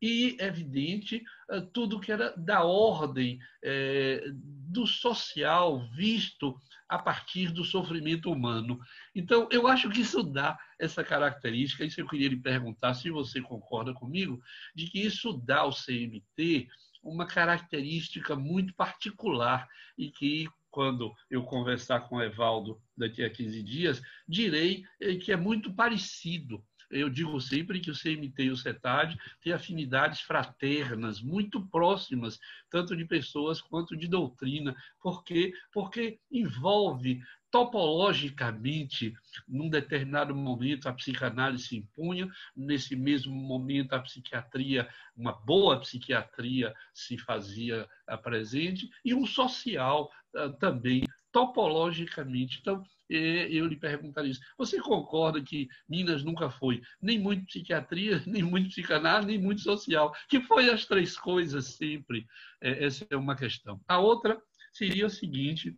e, 0.00 0.36
evidente, 0.38 1.22
eh, 1.50 1.60
tudo 1.72 2.00
que 2.00 2.12
era 2.12 2.34
da 2.36 2.64
ordem 2.64 3.38
é, 3.62 4.24
do 4.32 4.86
social 4.86 5.88
visto 5.90 6.58
a 6.88 6.98
partir 6.98 7.50
do 7.50 7.64
sofrimento 7.64 8.30
humano. 8.30 8.78
Então, 9.14 9.48
eu 9.50 9.66
acho 9.66 9.90
que 9.90 10.00
isso 10.02 10.22
dá 10.22 10.58
essa 10.78 11.02
característica, 11.02 11.84
e 11.84 11.90
eu 11.96 12.06
queria 12.06 12.28
lhe 12.28 12.36
perguntar 12.36 12.94
se 12.94 13.10
você 13.10 13.40
concorda 13.40 13.92
comigo, 13.92 14.40
de 14.74 14.86
que 14.86 15.00
isso 15.00 15.32
dá 15.32 15.60
ao 15.60 15.72
CMT 15.72 16.68
uma 17.02 17.26
característica 17.26 18.36
muito 18.36 18.74
particular 18.74 19.66
e 19.96 20.10
que, 20.10 20.48
quando 20.70 21.14
eu 21.30 21.42
conversar 21.42 22.00
com 22.00 22.16
o 22.16 22.22
Evaldo 22.22 22.80
daqui 22.96 23.24
a 23.24 23.30
15 23.30 23.62
dias, 23.62 24.02
direi 24.28 24.84
eh, 25.00 25.16
que 25.16 25.32
é 25.32 25.36
muito 25.36 25.72
parecido 25.74 26.62
eu 26.90 27.08
digo 27.08 27.40
sempre 27.40 27.80
que 27.80 27.90
o 27.90 27.94
CMT 27.94 28.44
e 28.44 28.50
o 28.50 28.56
CETAD 28.56 29.18
têm 29.40 29.52
afinidades 29.52 30.20
fraternas, 30.20 31.20
muito 31.20 31.64
próximas, 31.66 32.38
tanto 32.70 32.96
de 32.96 33.04
pessoas 33.04 33.60
quanto 33.60 33.96
de 33.96 34.06
doutrina. 34.08 34.76
Por 35.00 35.24
quê? 35.24 35.52
Porque 35.72 36.18
envolve 36.30 37.22
topologicamente, 37.50 39.14
num 39.48 39.70
determinado 39.70 40.34
momento, 40.34 40.88
a 40.88 40.92
psicanálise 40.92 41.68
se 41.68 41.76
impunha, 41.76 42.28
nesse 42.54 42.94
mesmo 42.94 43.34
momento, 43.34 43.94
a 43.94 44.00
psiquiatria, 44.00 44.88
uma 45.16 45.32
boa 45.32 45.80
psiquiatria, 45.80 46.74
se 46.92 47.16
fazia 47.16 47.88
presente, 48.22 48.90
e 49.04 49.14
um 49.14 49.26
social 49.26 50.10
ah, 50.34 50.50
também, 50.50 51.04
topologicamente. 51.32 52.58
Então, 52.60 52.84
eu 53.08 53.66
lhe 53.66 53.76
perguntaria 53.76 54.30
isso. 54.30 54.40
Você 54.58 54.80
concorda 54.80 55.40
que 55.42 55.68
Minas 55.88 56.24
nunca 56.24 56.50
foi 56.50 56.82
nem 57.00 57.18
muito 57.18 57.46
psiquiatria, 57.46 58.22
nem 58.26 58.42
muito 58.42 58.68
psicanálise, 58.68 59.28
nem 59.28 59.38
muito 59.38 59.60
social? 59.60 60.14
Que 60.28 60.40
foi 60.40 60.70
as 60.70 60.84
três 60.84 61.16
coisas 61.16 61.66
sempre? 61.66 62.26
É, 62.60 62.84
essa 62.84 63.06
é 63.08 63.16
uma 63.16 63.36
questão. 63.36 63.80
A 63.86 63.98
outra 63.98 64.40
seria 64.72 65.06
o 65.06 65.10
seguinte: 65.10 65.76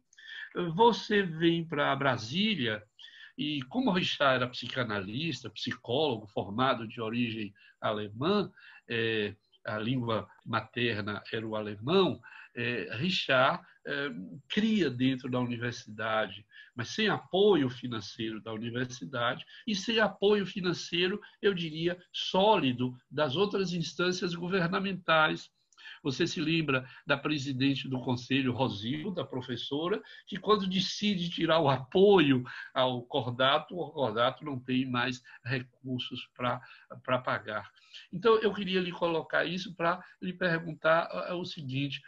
você 0.74 1.22
vem 1.22 1.64
para 1.64 1.94
Brasília 1.96 2.82
e, 3.36 3.62
como 3.64 3.92
Richard 3.92 4.36
era 4.36 4.50
psicanalista, 4.50 5.50
psicólogo, 5.50 6.26
formado 6.26 6.88
de 6.88 7.00
origem 7.00 7.54
alemã, 7.80 8.50
é, 8.88 9.34
a 9.64 9.78
língua 9.78 10.28
materna 10.44 11.22
era 11.32 11.46
o 11.46 11.54
alemão, 11.54 12.20
é, 12.58 12.96
Richard 12.96 13.64
é, 13.86 14.10
cria 14.48 14.90
dentro 14.90 15.30
da 15.30 15.38
universidade, 15.38 16.44
mas 16.74 16.88
sem 16.88 17.08
apoio 17.08 17.70
financeiro 17.70 18.42
da 18.42 18.52
universidade 18.52 19.46
e 19.64 19.76
sem 19.76 20.00
apoio 20.00 20.44
financeiro, 20.44 21.20
eu 21.40 21.54
diria, 21.54 21.96
sólido 22.12 22.96
das 23.08 23.36
outras 23.36 23.72
instâncias 23.72 24.34
governamentais. 24.34 25.48
Você 26.02 26.26
se 26.26 26.40
lembra 26.40 26.84
da 27.06 27.16
presidente 27.16 27.88
do 27.88 28.00
conselho, 28.00 28.52
Rosilda, 28.52 29.22
da 29.22 29.24
professora, 29.24 30.02
que 30.26 30.36
quando 30.36 30.68
decide 30.68 31.30
tirar 31.30 31.60
o 31.60 31.68
apoio 31.68 32.44
ao 32.74 33.02
Cordato, 33.02 33.78
o 33.78 33.90
Cordato 33.90 34.44
não 34.44 34.58
tem 34.58 34.84
mais 34.84 35.22
recursos 35.44 36.28
para 36.34 37.18
pagar. 37.20 37.70
Então, 38.12 38.36
eu 38.38 38.52
queria 38.52 38.80
lhe 38.80 38.92
colocar 38.92 39.44
isso 39.44 39.74
para 39.74 40.02
lhe 40.20 40.32
perguntar 40.32 41.08
é, 41.28 41.32
o 41.32 41.44
seguinte: 41.44 42.00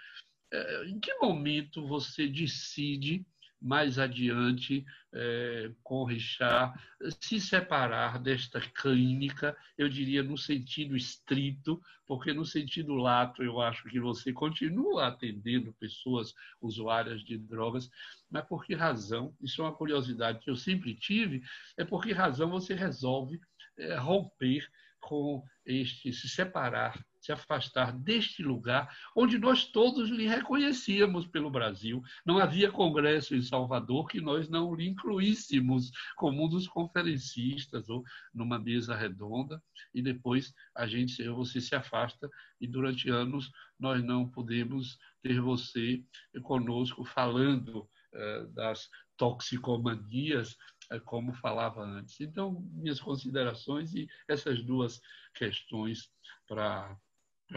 é, 0.52 0.84
em 0.86 0.98
que 0.98 1.14
momento 1.14 1.86
você 1.86 2.26
decide 2.26 3.24
mais 3.60 3.98
adiante 3.98 4.86
é, 5.12 5.70
com 5.82 6.04
Richard 6.04 6.78
se 7.20 7.38
separar 7.38 8.18
desta 8.18 8.60
clínica, 8.60 9.54
eu 9.76 9.88
diria 9.88 10.22
no 10.22 10.38
sentido 10.38 10.96
estrito, 10.96 11.80
porque 12.06 12.32
no 12.32 12.44
sentido 12.44 12.94
lato 12.94 13.42
eu 13.42 13.60
acho 13.60 13.88
que 13.88 14.00
você 14.00 14.32
continua 14.32 15.08
atendendo 15.08 15.74
pessoas 15.74 16.34
usuárias 16.60 17.22
de 17.22 17.36
drogas, 17.36 17.90
mas 18.30 18.46
por 18.46 18.64
que 18.64 18.74
razão? 18.74 19.36
Isso 19.40 19.60
é 19.60 19.64
uma 19.66 19.76
curiosidade 19.76 20.40
que 20.40 20.48
eu 20.48 20.56
sempre 20.56 20.94
tive, 20.94 21.42
é 21.76 21.84
por 21.84 22.02
que 22.02 22.12
razão 22.12 22.48
você 22.48 22.74
resolve 22.74 23.38
é, 23.76 23.94
romper 23.96 24.66
com 25.00 25.44
este, 25.66 26.12
se 26.12 26.28
separar, 26.28 27.04
se 27.20 27.32
afastar 27.32 27.92
deste 27.92 28.42
lugar 28.42 28.88
onde 29.16 29.38
nós 29.38 29.64
todos 29.66 30.08
lhe 30.08 30.26
reconhecíamos 30.26 31.26
pelo 31.26 31.50
Brasil. 31.50 32.02
Não 32.24 32.38
havia 32.38 32.70
congresso 32.70 33.34
em 33.34 33.42
Salvador 33.42 34.06
que 34.06 34.20
nós 34.20 34.48
não 34.48 34.74
lhe 34.74 34.88
incluíssemos 34.88 35.90
como 36.16 36.44
um 36.44 36.48
dos 36.48 36.66
conferencistas 36.66 37.88
ou 37.88 38.02
numa 38.32 38.58
mesa 38.58 38.96
redonda 38.96 39.62
e 39.94 40.02
depois 40.02 40.54
a 40.74 40.86
gente, 40.86 41.22
você 41.28 41.60
se 41.60 41.74
afasta 41.74 42.28
e 42.60 42.66
durante 42.66 43.10
anos 43.10 43.50
nós 43.78 44.02
não 44.02 44.28
podemos 44.28 44.98
ter 45.22 45.40
você 45.40 46.02
conosco 46.42 47.04
falando 47.04 47.88
eh, 48.12 48.46
das 48.54 48.88
toxicomanias 49.16 50.56
é 50.90 50.98
como 50.98 51.32
falava 51.34 51.82
antes. 51.82 52.20
Então, 52.20 52.66
minhas 52.72 53.00
considerações 53.00 53.94
e 53.94 54.08
essas 54.28 54.62
duas 54.64 55.00
questões 55.34 56.10
para 56.48 56.98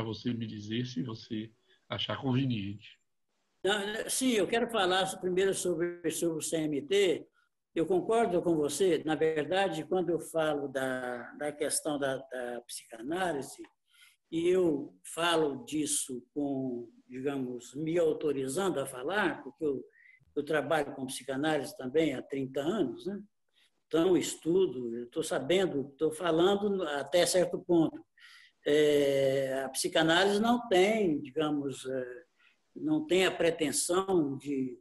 você 0.01 0.33
me 0.33 0.47
dizer 0.47 0.85
se 0.85 1.03
você 1.03 1.51
achar 1.89 2.19
conveniente. 2.19 2.97
Sim, 4.07 4.31
eu 4.31 4.47
quero 4.47 4.69
falar 4.71 5.05
primeiro 5.19 5.53
sobre, 5.53 6.09
sobre 6.09 6.37
o 6.37 6.49
CMT. 6.49 7.27
Eu 7.75 7.85
concordo 7.85 8.41
com 8.41 8.55
você. 8.55 9.03
Na 9.05 9.15
verdade, 9.15 9.85
quando 9.85 10.09
eu 10.09 10.19
falo 10.19 10.67
da, 10.67 11.31
da 11.33 11.51
questão 11.51 11.99
da, 11.99 12.17
da 12.17 12.61
psicanálise, 12.61 13.61
e 14.31 14.47
eu 14.47 14.97
falo 15.13 15.63
disso 15.65 16.25
com, 16.33 16.89
digamos, 17.07 17.75
me 17.75 17.99
autorizando 17.99 18.79
a 18.79 18.85
falar, 18.85 19.43
porque 19.43 19.63
eu 19.63 19.83
eu 20.35 20.43
trabalho 20.43 20.93
com 20.95 21.05
psicanálise 21.05 21.75
também 21.77 22.15
há 22.15 22.21
30 22.21 22.59
anos, 22.59 23.05
né? 23.05 23.21
então 23.87 24.17
estudo, 24.17 25.03
estou 25.03 25.23
sabendo, 25.23 25.89
estou 25.91 26.11
falando 26.11 26.83
até 26.83 27.25
certo 27.25 27.59
ponto. 27.59 28.03
É, 28.65 29.63
a 29.65 29.69
psicanálise 29.69 30.39
não 30.39 30.67
tem, 30.67 31.19
digamos, 31.19 31.85
é, 31.85 32.23
não 32.75 33.05
tem 33.05 33.25
a 33.25 33.31
pretensão 33.31 34.37
de, 34.37 34.79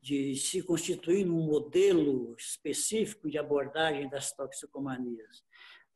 de 0.00 0.36
se 0.36 0.62
constituir 0.62 1.24
num 1.24 1.46
modelo 1.46 2.34
específico 2.38 3.28
de 3.28 3.38
abordagem 3.38 4.08
das 4.08 4.32
toxicomanias. 4.32 5.42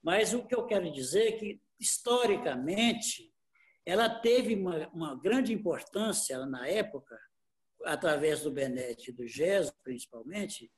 Mas 0.02 0.32
o 0.34 0.46
que 0.46 0.54
eu 0.54 0.66
quero 0.66 0.90
dizer 0.92 1.28
é 1.28 1.32
que, 1.32 1.60
historicamente, 1.78 3.32
ela 3.84 4.08
teve 4.08 4.54
uma, 4.54 4.88
uma 4.88 5.14
grande 5.14 5.52
importância 5.52 6.44
na 6.46 6.66
época, 6.66 7.18
através 7.84 8.42
do 8.42 8.50
Benete 8.50 9.10
e 9.10 9.14
do 9.14 9.26
GES, 9.26 9.72
principalmente, 9.82 10.70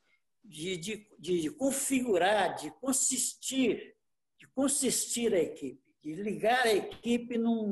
de, 0.44 0.76
de, 0.76 1.08
de 1.18 1.50
configurar, 1.50 2.54
de 2.54 2.70
consistir, 2.80 3.96
de 4.38 4.46
consistir 4.48 5.34
a 5.34 5.38
equipe, 5.38 5.89
de 6.02 6.14
ligar 6.14 6.66
a 6.66 6.72
equipe 6.72 7.36
num, 7.36 7.66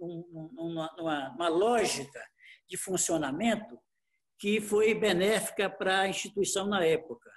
num, 0.00 0.50
numa, 0.52 0.90
numa, 0.96 1.48
lógica 1.48 2.20
de 2.66 2.76
funcionamento 2.76 3.78
que 4.38 4.60
foi 4.60 4.94
benéfica 4.94 5.68
para 5.68 6.00
a 6.00 6.08
instituição 6.08 6.66
na 6.66 6.84
época. 6.84 7.30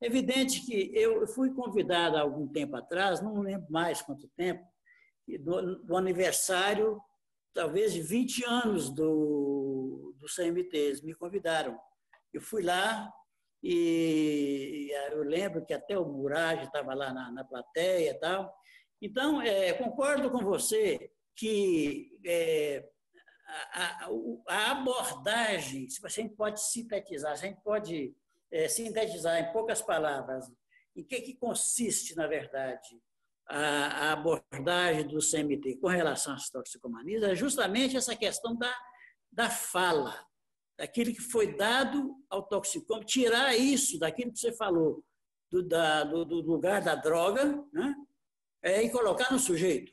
Evidente 0.00 0.64
que 0.64 0.90
eu 0.94 1.26
fui 1.26 1.52
convidado 1.52 2.16
há 2.16 2.20
algum 2.20 2.46
tempo 2.46 2.76
atrás, 2.76 3.20
não 3.20 3.40
lembro 3.40 3.66
mais 3.70 4.02
quanto 4.02 4.28
tempo, 4.36 4.64
do, 5.40 5.82
do 5.82 5.96
aniversário, 5.96 7.00
talvez, 7.52 7.92
de 7.92 8.00
20 8.00 8.44
anos 8.44 8.90
do, 8.90 10.14
do 10.18 10.26
CMT. 10.26 10.76
Eles 10.76 11.02
me 11.02 11.14
convidaram. 11.14 11.78
Eu 12.32 12.40
fui 12.40 12.62
lá 12.62 13.10
e 13.62 14.90
eu 15.10 15.22
lembro 15.22 15.64
que 15.64 15.74
até 15.74 15.98
o 15.98 16.06
Murage 16.06 16.64
estava 16.64 16.94
lá 16.94 17.12
na, 17.12 17.32
na 17.32 17.44
plateia 17.44 18.10
e 18.10 18.14
tal. 18.14 18.54
Então, 19.00 19.40
é, 19.40 19.72
concordo 19.74 20.30
com 20.30 20.44
você 20.44 21.10
que 21.36 22.18
é, 22.26 22.84
a, 23.72 24.06
a, 24.06 24.10
a, 24.48 24.70
abordagem, 24.72 25.88
se 25.88 26.04
a 26.04 26.08
gente 26.08 26.34
pode 26.34 26.60
sintetizar, 26.60 27.32
a 27.32 27.36
gente 27.36 27.60
pode 27.62 28.14
é, 28.50 28.68
sintetizar 28.68 29.38
em 29.38 29.52
poucas 29.52 29.80
palavras, 29.80 30.50
em 30.96 31.04
que, 31.04 31.20
que 31.20 31.34
consiste, 31.34 32.16
na 32.16 32.26
verdade, 32.26 33.00
a, 33.46 33.58
a, 33.58 34.12
abordagem 34.12 35.06
do 35.06 35.18
CMT 35.18 35.76
com 35.76 35.86
relação 35.86 36.34
às 36.34 36.50
toxicomanias, 36.50 37.22
é 37.22 37.34
justamente 37.36 37.96
essa 37.96 38.16
questão 38.16 38.56
da, 38.56 38.76
da 39.30 39.48
fala, 39.48 40.26
daquilo 40.76 41.14
que 41.14 41.22
foi 41.22 41.56
dado 41.56 42.16
ao 42.28 42.42
toxicômano, 42.42 43.06
tirar 43.06 43.56
isso 43.56 43.96
daquilo 43.98 44.32
que 44.32 44.40
você 44.40 44.52
falou, 44.52 45.04
do, 45.50 45.62
da, 45.62 46.02
do, 46.02 46.24
do 46.24 46.40
lugar 46.40 46.82
da 46.82 46.96
droga, 46.96 47.64
né? 47.72 47.94
É, 48.62 48.82
e 48.82 48.90
colocar 48.90 49.32
no 49.32 49.38
sujeito. 49.38 49.92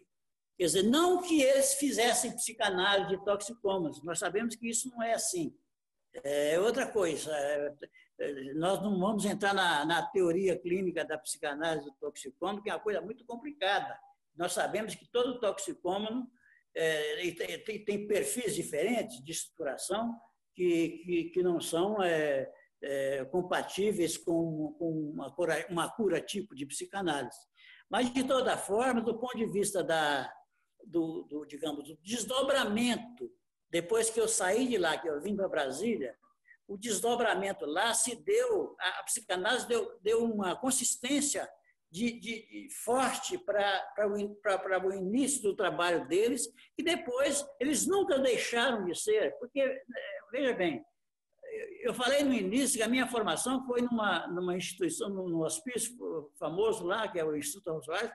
Quer 0.57 0.66
dizer, 0.66 0.84
não 0.84 1.22
que 1.22 1.41
eles 1.41 1.74
fizessem 1.74 2.36
psicanálise 2.36 3.09
de 3.09 3.24
toxicômanos, 3.26 4.03
nós 4.03 4.20
sabemos 4.20 4.55
que 4.55 4.70
isso 4.70 4.89
não 4.89 5.03
é 5.03 5.13
assim. 5.13 5.53
É 6.24 6.57
outra 6.59 6.88
coisa, 6.88 7.30
é, 7.36 7.74
é, 8.20 8.53
nós 8.53 8.82
não 8.82 8.97
vamos 8.97 9.26
entrar 9.26 9.53
na, 9.53 9.86
na 9.86 10.05
teoria 10.07 10.57
clínica 10.57 11.03
da 11.03 11.18
psicanálise 11.18 11.86
do 11.86 11.95
toxicômano, 11.99 12.63
que 12.63 12.70
é 12.70 12.74
uma 12.74 12.80
coisa 12.80 13.01
muito 13.01 13.26
complicada. 13.26 13.99
Nós 14.36 14.53
sabemos 14.53 14.95
que 14.95 15.09
todo 15.11 15.39
toxicômano 15.39 16.30
é, 16.74 17.32
tem, 17.66 17.84
tem, 17.84 18.07
perfis 18.07 18.55
diferentes 18.55 19.24
de 19.24 19.32
estruturação 19.32 20.13
que, 20.53 21.01
que, 21.05 21.24
que 21.26 21.43
não 21.43 21.59
são 21.59 22.01
é, 22.01 22.49
é, 22.82 23.26
compatíveis 23.26 24.18
com, 24.18 24.74
com 24.78 25.11
uma, 25.11 25.34
cura, 25.34 25.66
uma 25.70 25.89
cura 25.89 26.22
tipo 26.22 26.55
de 26.55 26.66
psicanálise. 26.66 27.39
Mas, 27.90 28.12
de 28.14 28.24
toda 28.24 28.58
forma, 28.58 29.02
do 29.02 29.18
ponto 29.18 29.38
de 29.38 29.46
vista 29.46 29.84
da, 29.84 30.32
do, 30.84 31.24
do, 31.24 31.46
digamos, 31.46 31.88
do 31.88 31.98
desdobramento, 32.02 33.32
depois 33.70 34.10
que 34.10 34.20
eu 34.20 34.28
saí 34.28 34.68
de 34.68 34.78
lá, 34.78 34.98
que 34.98 35.08
eu 35.08 35.22
vim 35.22 35.36
para 35.36 35.48
Brasília, 35.48 36.16
o 36.68 36.78
desdobramento 36.78 37.66
lá 37.66 37.94
se 37.94 38.16
deu, 38.16 38.76
a, 38.80 39.04
psicanálise 39.04 39.68
deu, 39.68 40.00
deu 40.02 40.24
uma 40.24 40.56
consistência 40.56 41.48
de, 41.92 42.20
de, 42.20 42.48
de 42.48 42.70
forte 42.84 43.38
para 43.38 44.08
o, 44.08 44.88
o 44.88 44.94
início 44.94 45.42
do 45.44 45.56
trabalho 45.56 46.08
deles, 46.08 46.50
e 46.78 46.84
depois 46.84 47.46
eles 47.60 47.86
nunca 47.86 48.18
deixaram 48.18 48.84
de 48.86 48.96
ser, 49.00 49.38
porque, 49.40 49.60
é, 49.60 49.84
veja 50.32 50.54
bem, 50.54 50.84
eu 51.86 51.94
falei 51.94 52.24
no 52.24 52.34
início 52.34 52.78
que 52.78 52.84
a 52.84 52.88
minha 52.88 53.08
formação 53.08 53.64
foi 53.64 53.82
numa, 53.82 54.28
numa 54.28 54.58
instituição, 54.58 55.08
num 55.08 55.42
hospício 55.42 55.96
famoso 56.40 56.84
lá, 56.84 57.08
que 57.08 57.20
é 57.20 57.24
o 57.24 57.36
Instituto 57.36 57.74
Rosário, 57.74 58.12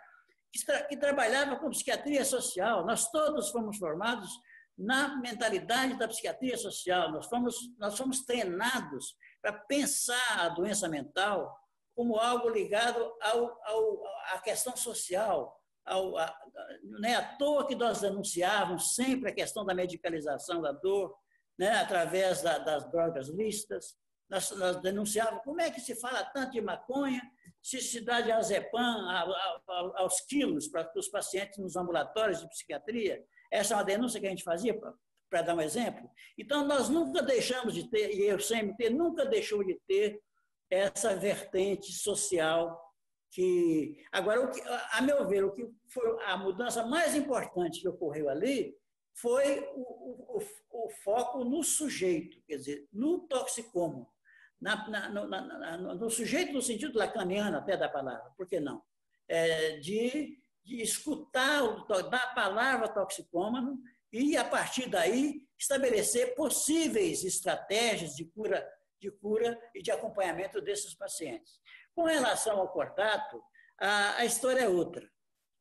que, 0.53 0.66
tra 0.66 0.83
que 0.83 0.97
trabalhava 0.97 1.57
com 1.57 1.71
psiquiatria 1.71 2.25
social. 2.25 2.85
Nós 2.85 3.09
todos 3.12 3.51
fomos 3.51 3.79
formados 3.79 4.29
na 4.77 5.16
mentalidade 5.21 5.97
da 5.97 6.09
psiquiatria 6.09 6.57
social. 6.57 7.12
Nós 7.12 7.27
fomos, 7.27 7.55
nós 7.79 7.97
fomos 7.97 8.25
treinados 8.25 9.14
para 9.41 9.53
pensar 9.53 10.41
a 10.41 10.49
doença 10.49 10.89
mental 10.89 11.57
como 11.95 12.16
algo 12.16 12.49
ligado 12.49 13.01
ao, 13.23 13.57
ao, 13.66 14.03
à 14.33 14.39
questão 14.41 14.77
social. 14.77 15.57
Ao, 15.87 16.18
a, 16.18 16.35
não 16.83 17.09
é 17.09 17.14
à 17.14 17.37
toa 17.37 17.68
que 17.68 17.77
nós 17.77 18.01
denunciávamos 18.01 18.97
sempre 18.97 19.31
a 19.31 19.35
questão 19.35 19.64
da 19.64 19.75
medicalização 19.75 20.61
da 20.61 20.73
dor, 20.73 21.14
né, 21.61 21.72
através 21.72 22.40
da, 22.40 22.56
das 22.56 22.90
drogas 22.90 23.28
listas. 23.28 23.94
Nós, 24.30 24.50
nós 24.52 24.80
denunciávamos 24.80 25.44
como 25.44 25.61
é 25.61 25.70
que 25.70 25.78
se 25.80 25.94
fala 25.94 26.24
tanto 26.24 26.52
de 26.52 26.61
maconha 26.62 27.20
se 27.62 27.78
se 27.82 28.00
dá 28.00 28.22
de 28.22 28.32
azepam 28.32 29.06
aos 29.96 30.22
quilos 30.22 30.66
para 30.68 30.90
os 30.96 31.08
pacientes 31.08 31.58
nos 31.58 31.76
ambulatórios 31.76 32.40
de 32.40 32.48
psiquiatria. 32.48 33.22
Essa 33.52 33.74
é 33.74 33.76
uma 33.76 33.84
denúncia 33.84 34.18
que 34.18 34.26
a 34.26 34.30
gente 34.30 34.42
fazia, 34.42 34.74
para 35.28 35.42
dar 35.42 35.54
um 35.54 35.61
exemplo. 35.61 36.08
Então, 36.38 36.66
nós 36.66 36.88
nunca 36.88 37.22
deixamos 37.22 37.74
de 37.74 37.90
ter, 37.90 38.14
e 38.14 38.32
o 38.32 38.38
CMT 38.38 38.88
nunca 38.88 39.26
deixou 39.26 39.62
de 39.62 39.78
ter 39.86 40.18
essa 40.70 41.14
vertente 41.14 41.92
social 41.92 42.80
que 43.30 44.02
agora 44.11 44.48
que, 44.48 44.62
a 44.92 45.02
meu 45.02 45.28
ver 45.28 45.44
o 45.44 45.52
que 45.52 45.68
foi 45.88 46.24
a 46.24 46.38
mudança 46.38 46.86
mais 46.86 47.14
importante 47.14 47.80
que 47.82 47.88
ocorreu 47.88 48.30
ali 48.30 48.74
foi 49.14 49.61
o, 49.74 50.38
o, 50.38 50.42
o 50.70 50.90
foco 51.04 51.44
no 51.44 51.62
sujeito, 51.62 52.40
quer 52.46 52.56
dizer, 52.56 52.88
no 52.92 53.20
toxicômono, 53.20 54.08
na, 54.61 54.88
na, 54.88 55.08
na, 55.08 55.76
no, 55.78 56.11
sujeito 56.11 56.52
no 56.52 56.61
sentido 56.61 56.98
lacaniano 56.98 57.56
até 57.56 57.76
da 57.76 57.88
palavra, 57.88 58.30
por 58.36 58.46
que 58.46 58.61
não? 58.61 58.82
É, 59.26 59.78
de, 59.78 60.38
de 60.64 60.82
escutar 60.82 61.62
o, 61.62 61.84
da 61.84 62.26
palavra 62.28 62.88
toxicômano 62.88 63.80
e, 64.12 64.36
a 64.36 64.44
partir 64.44 64.88
daí, 64.88 65.46
estabelecer 65.58 66.34
possíveis 66.34 67.24
estratégias 67.24 68.14
de 68.14 68.24
cura, 68.24 68.66
de 69.00 69.11
cura 69.11 69.58
e 69.74 69.82
de 69.82 69.90
acompanhamento 69.90 70.61
desses 70.61 70.94
pacientes. 70.94 71.61
Com 71.94 72.04
relação 72.04 72.58
ao 72.58 72.68
cordato, 72.68 73.42
a, 73.78 74.16
a 74.16 74.24
história 74.24 74.61
é 74.61 74.68
outra. 74.68 75.08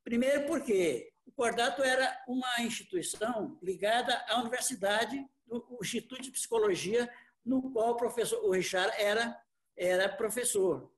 Primeiro 0.04 0.46
porque 0.46 1.09
o 1.30 1.32
Cordato 1.32 1.82
era 1.82 2.22
uma 2.26 2.60
instituição 2.60 3.56
ligada 3.62 4.16
à 4.28 4.40
universidade, 4.40 5.24
o 5.48 5.78
Instituto 5.80 6.22
de 6.22 6.32
Psicologia, 6.32 7.08
no 7.44 7.72
qual 7.72 7.90
o 7.90 7.96
professor 7.96 8.44
o 8.44 8.50
Richard 8.50 8.92
era, 9.00 9.40
era 9.76 10.08
professor. 10.08 10.92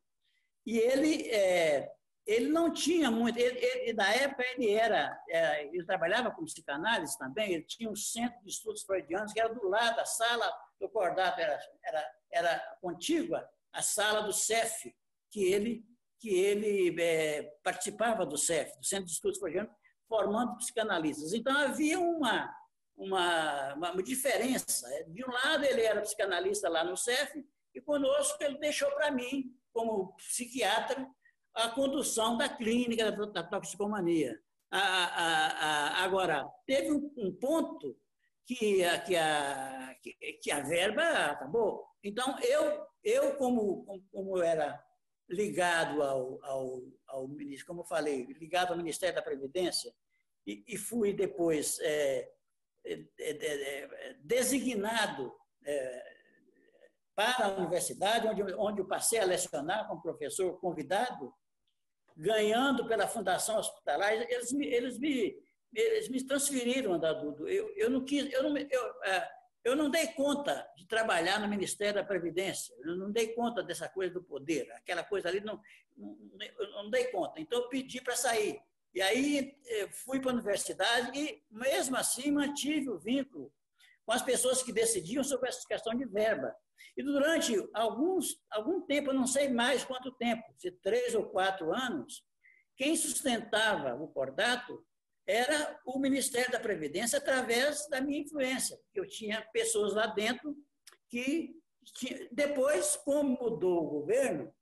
E 0.65 0.79
ele, 0.79 1.29
é, 1.29 1.93
ele 2.27 2.49
não 2.49 2.73
tinha 2.73 3.11
muito, 3.11 3.39
ele, 3.39 3.59
ele, 3.59 3.93
na 3.93 4.11
época 4.15 4.43
ele 4.55 4.71
era, 4.71 5.23
é, 5.29 5.67
ele 5.67 5.85
trabalhava 5.85 6.31
com 6.31 6.45
psicanálise 6.45 7.19
também, 7.19 7.53
ele 7.53 7.65
tinha 7.65 7.91
um 7.91 7.97
centro 7.97 8.43
de 8.43 8.51
estudos 8.51 8.83
freudianos 8.85 9.35
que 9.35 9.41
era 9.41 9.53
do 9.53 9.69
lado, 9.69 10.01
a 10.01 10.07
sala 10.07 10.51
do 10.81 10.89
Cordato 10.89 11.41
era, 11.41 11.61
era, 11.85 12.13
era 12.31 12.77
contígua 12.81 13.47
à 13.71 13.83
sala 13.83 14.23
do 14.23 14.33
CEF, 14.33 14.95
que 15.31 15.45
ele, 15.45 15.85
que 16.19 16.31
ele 16.31 17.01
é, 17.03 17.43
participava 17.63 18.25
do 18.25 18.39
CEF, 18.39 18.79
do 18.79 18.85
Centro 18.85 19.07
de 19.07 19.13
Estudos 19.13 19.39
Freudianos, 19.39 19.82
formando 20.13 20.59
psicanalistas. 20.59 21.33
Então, 21.33 21.57
havia 21.57 21.99
uma, 21.99 22.55
uma, 22.95 23.75
uma 23.75 24.03
diferença. 24.03 24.87
De 25.09 25.25
um 25.25 25.31
lado, 25.31 25.65
ele 25.65 25.81
era 25.81 26.03
psicanalista 26.03 26.69
lá 26.69 26.85
no 26.85 26.99
CEF, 26.99 27.43
e 27.75 27.81
conosco 27.81 28.37
ele 28.45 28.59
deixou 28.59 28.91
para 28.91 29.11
mim, 29.11 29.57
como 29.73 30.15
psiquiatra, 30.17 31.09
a 31.55 31.71
condução 31.71 32.37
da 32.37 32.47
clínica 32.47 33.11
da, 33.11 33.43
toxicomania. 33.43 34.39
A, 34.71 34.79
a, 34.79 35.47
a, 35.47 36.05
agora, 36.05 36.47
teve 36.67 36.91
um, 36.91 37.35
ponto 37.41 37.97
que 38.47 38.85
a, 38.85 38.99
que, 39.01 39.17
a, 39.17 39.95
que, 40.43 40.51
a 40.51 40.61
verba 40.61 41.03
acabou. 41.31 41.87
Então, 42.05 42.39
eu, 42.41 42.87
eu 43.03 43.37
como, 43.37 43.87
como 44.11 44.43
era 44.43 44.79
ligado 45.27 46.03
ao, 46.03 46.39
ao, 46.45 46.83
ao 47.07 47.29
ministro, 47.29 47.67
como 47.67 47.81
eu 47.81 47.87
falei, 47.87 48.27
ligado 48.39 48.73
ao 48.73 48.77
Ministério 48.77 49.15
da 49.15 49.23
Previdência, 49.23 49.93
e, 50.47 50.65
e 50.67 50.77
fui 50.77 51.13
depois 51.13 51.79
é, 51.81 52.31
é, 52.85 53.05
é, 53.19 54.09
é 54.09 54.17
designado 54.21 55.33
é, 55.65 56.13
para 57.15 57.47
a 57.47 57.57
universidade, 57.57 58.27
onde, 58.27 58.43
onde 58.55 58.81
eu 58.81 58.89
passei 58.89 59.19
a 59.19 59.25
lecionar 59.25 59.87
como 59.87 60.03
professor 60.03 60.59
convidado, 60.59 61.33
ganhando 62.17 62.87
pela 62.87 63.07
Fundação 63.07 63.59
Hospitalar, 63.59 64.13
eles 64.13 64.53
me, 64.53 64.67
eles 64.67 64.99
me, 64.99 65.37
eles 65.73 66.09
me 66.09 66.25
transferiram 66.25 66.99
da 66.99 67.13
Dudu. 67.13 67.49
Eu, 67.49 67.73
eu 67.77 67.91
não 67.91 68.05
quis, 68.05 68.33
eu 68.33 68.43
não, 68.43 68.57
eu, 68.57 68.95
eu 69.65 69.77
não 69.77 69.91
dei 69.91 70.09
conta 70.09 70.69
de 70.77 70.87
trabalhar 70.87 71.41
no 71.41 71.49
Ministério 71.49 71.95
da 71.95 72.05
Previdência, 72.05 72.75
eu 72.81 72.97
não 72.97 73.11
dei 73.11 73.29
conta 73.29 73.63
dessa 73.63 73.89
coisa 73.89 74.13
do 74.13 74.23
poder, 74.23 74.71
aquela 74.73 75.05
coisa 75.05 75.29
ali, 75.29 75.41
não, 75.41 75.61
não, 75.97 76.19
eu 76.59 76.71
não 76.73 76.91
dei 76.91 77.07
conta. 77.07 77.41
Então, 77.41 77.61
eu 77.61 77.69
pedi 77.69 78.01
para 78.01 78.17
sair. 78.17 78.61
E 78.95 79.01
aí, 79.01 79.57
fui 80.05 80.21
para 80.21 80.31
a 80.31 80.35
universidade 80.35 81.19
e, 81.19 81.43
mesmo 81.51 81.97
assim, 81.97 82.31
mantive 82.31 82.91
o 82.91 82.99
vínculo 82.99 83.53
com 84.05 84.13
as 84.13 84.23
pessoas 84.23 84.63
que 84.63 84.73
decidiam 84.73 85.25
sobre 85.25 85.49
essa 85.49 85.67
questão 85.67 85.95
de 85.95 86.05
verba. 86.05 86.55
E 86.97 87.03
durante 87.03 87.55
alguns, 87.73 88.37
algum 88.51 88.83
tempo, 88.83 89.13
não 89.13 89.27
sei 89.27 89.49
mais 89.49 89.85
quanto 89.85 90.13
tempo, 90.13 90.43
se 90.59 90.71
três 90.71 91.15
ou 91.15 91.25
quatro 91.31 91.73
anos, 91.73 92.23
quem 92.77 92.97
sustentava 92.97 93.95
o 93.95 94.09
Cordato 94.09 94.85
era 95.27 95.81
o 95.87 95.99
Ministério 95.99 96.51
da 96.51 96.59
Previdência 96.59 97.19
através 97.19 97.89
da 97.89 98.01
minha 98.01 98.21
influência. 98.21 98.79
Eu 98.93 99.07
tinha 99.07 99.41
pessoas 99.53 99.95
lá 99.95 100.07
dentro 100.07 100.57
que 101.09 101.57
depois, 102.33 102.97
como 102.97 103.39
mudou 103.41 103.85
o 103.85 103.91
governo, 103.91 104.53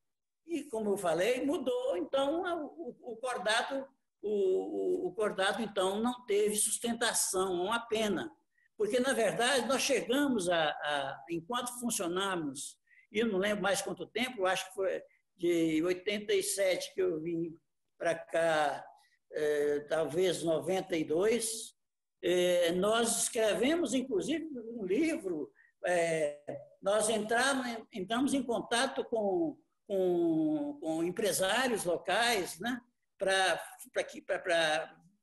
e 0.46 0.64
como 0.64 0.90
eu 0.90 0.96
falei, 0.96 1.44
mudou, 1.44 1.96
então 1.96 2.42
o 2.76 3.16
Cordato, 3.16 3.86
o, 4.22 5.08
o 5.08 5.12
Cordato 5.12 5.62
então 5.62 6.00
não 6.00 6.24
teve 6.26 6.56
sustentação, 6.56 7.54
uma 7.54 7.80
pena. 7.80 8.30
Porque, 8.76 8.98
na 8.98 9.12
verdade, 9.12 9.66
nós 9.66 9.82
chegamos 9.82 10.48
a, 10.48 10.68
a 10.68 11.24
enquanto 11.30 11.78
funcionamos, 11.78 12.78
e 13.12 13.18
eu 13.18 13.26
não 13.26 13.38
lembro 13.38 13.62
mais 13.62 13.82
quanto 13.82 14.06
tempo, 14.06 14.46
acho 14.46 14.66
que 14.68 14.74
foi 14.74 15.02
de 15.36 15.82
87 15.82 16.94
que 16.94 17.02
eu 17.02 17.20
vim 17.20 17.58
para 17.98 18.14
cá, 18.14 18.84
é, 19.32 19.80
talvez 19.80 20.42
92, 20.42 21.74
é, 22.22 22.72
nós 22.72 23.22
escrevemos, 23.22 23.94
inclusive, 23.94 24.48
um 24.74 24.84
livro, 24.84 25.50
é, 25.86 26.38
nós 26.82 27.08
entramos, 27.08 27.66
entramos 27.92 28.34
em 28.34 28.42
contato 28.42 29.04
com, 29.04 29.58
com, 29.86 30.78
com 30.80 31.04
empresários 31.04 31.84
locais, 31.84 32.58
né, 32.58 32.80
para 33.20 34.04
que, 34.04 34.22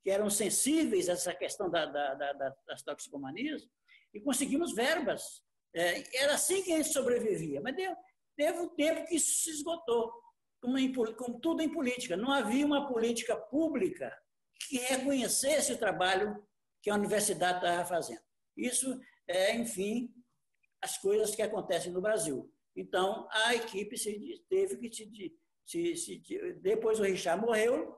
que 0.02 0.10
eram 0.10 0.30
sensíveis 0.30 1.08
a 1.08 1.12
essa 1.12 1.34
questão 1.34 1.68
da, 1.68 1.84
da, 1.84 2.14
da, 2.14 2.56
das 2.66 2.82
toxicomanias, 2.82 3.68
e 4.14 4.20
conseguimos 4.20 4.72
verbas. 4.72 5.42
É, 5.74 6.16
era 6.22 6.34
assim 6.34 6.62
que 6.62 6.72
a 6.72 6.76
gente 6.76 6.92
sobrevivia, 6.92 7.60
mas 7.60 7.76
deu, 7.76 7.94
teve 8.36 8.58
um 8.60 8.68
tempo 8.68 9.04
que 9.06 9.16
isso 9.16 9.42
se 9.42 9.50
esgotou, 9.50 10.12
como, 10.62 10.78
em, 10.78 10.92
como 10.92 11.40
tudo 11.40 11.60
em 11.60 11.68
política. 11.68 12.16
Não 12.16 12.30
havia 12.30 12.64
uma 12.64 12.88
política 12.88 13.36
pública 13.36 14.16
que 14.68 14.78
reconhecesse 14.78 15.72
o 15.72 15.78
trabalho 15.78 16.42
que 16.80 16.88
a 16.88 16.94
universidade 16.94 17.58
estava 17.58 17.84
fazendo. 17.84 18.22
Isso 18.56 18.98
é, 19.26 19.54
enfim, 19.56 20.10
as 20.80 20.96
coisas 20.98 21.34
que 21.34 21.42
acontecem 21.42 21.92
no 21.92 22.00
Brasil. 22.00 22.50
Então, 22.74 23.28
a 23.30 23.56
equipe 23.56 23.96
teve 24.48 24.76
que 24.76 24.94
se, 24.94 25.36
se, 25.68 25.96
se, 25.96 26.22
Depois 26.62 26.98
o 26.98 27.02
Richard 27.02 27.44
morreu, 27.44 27.94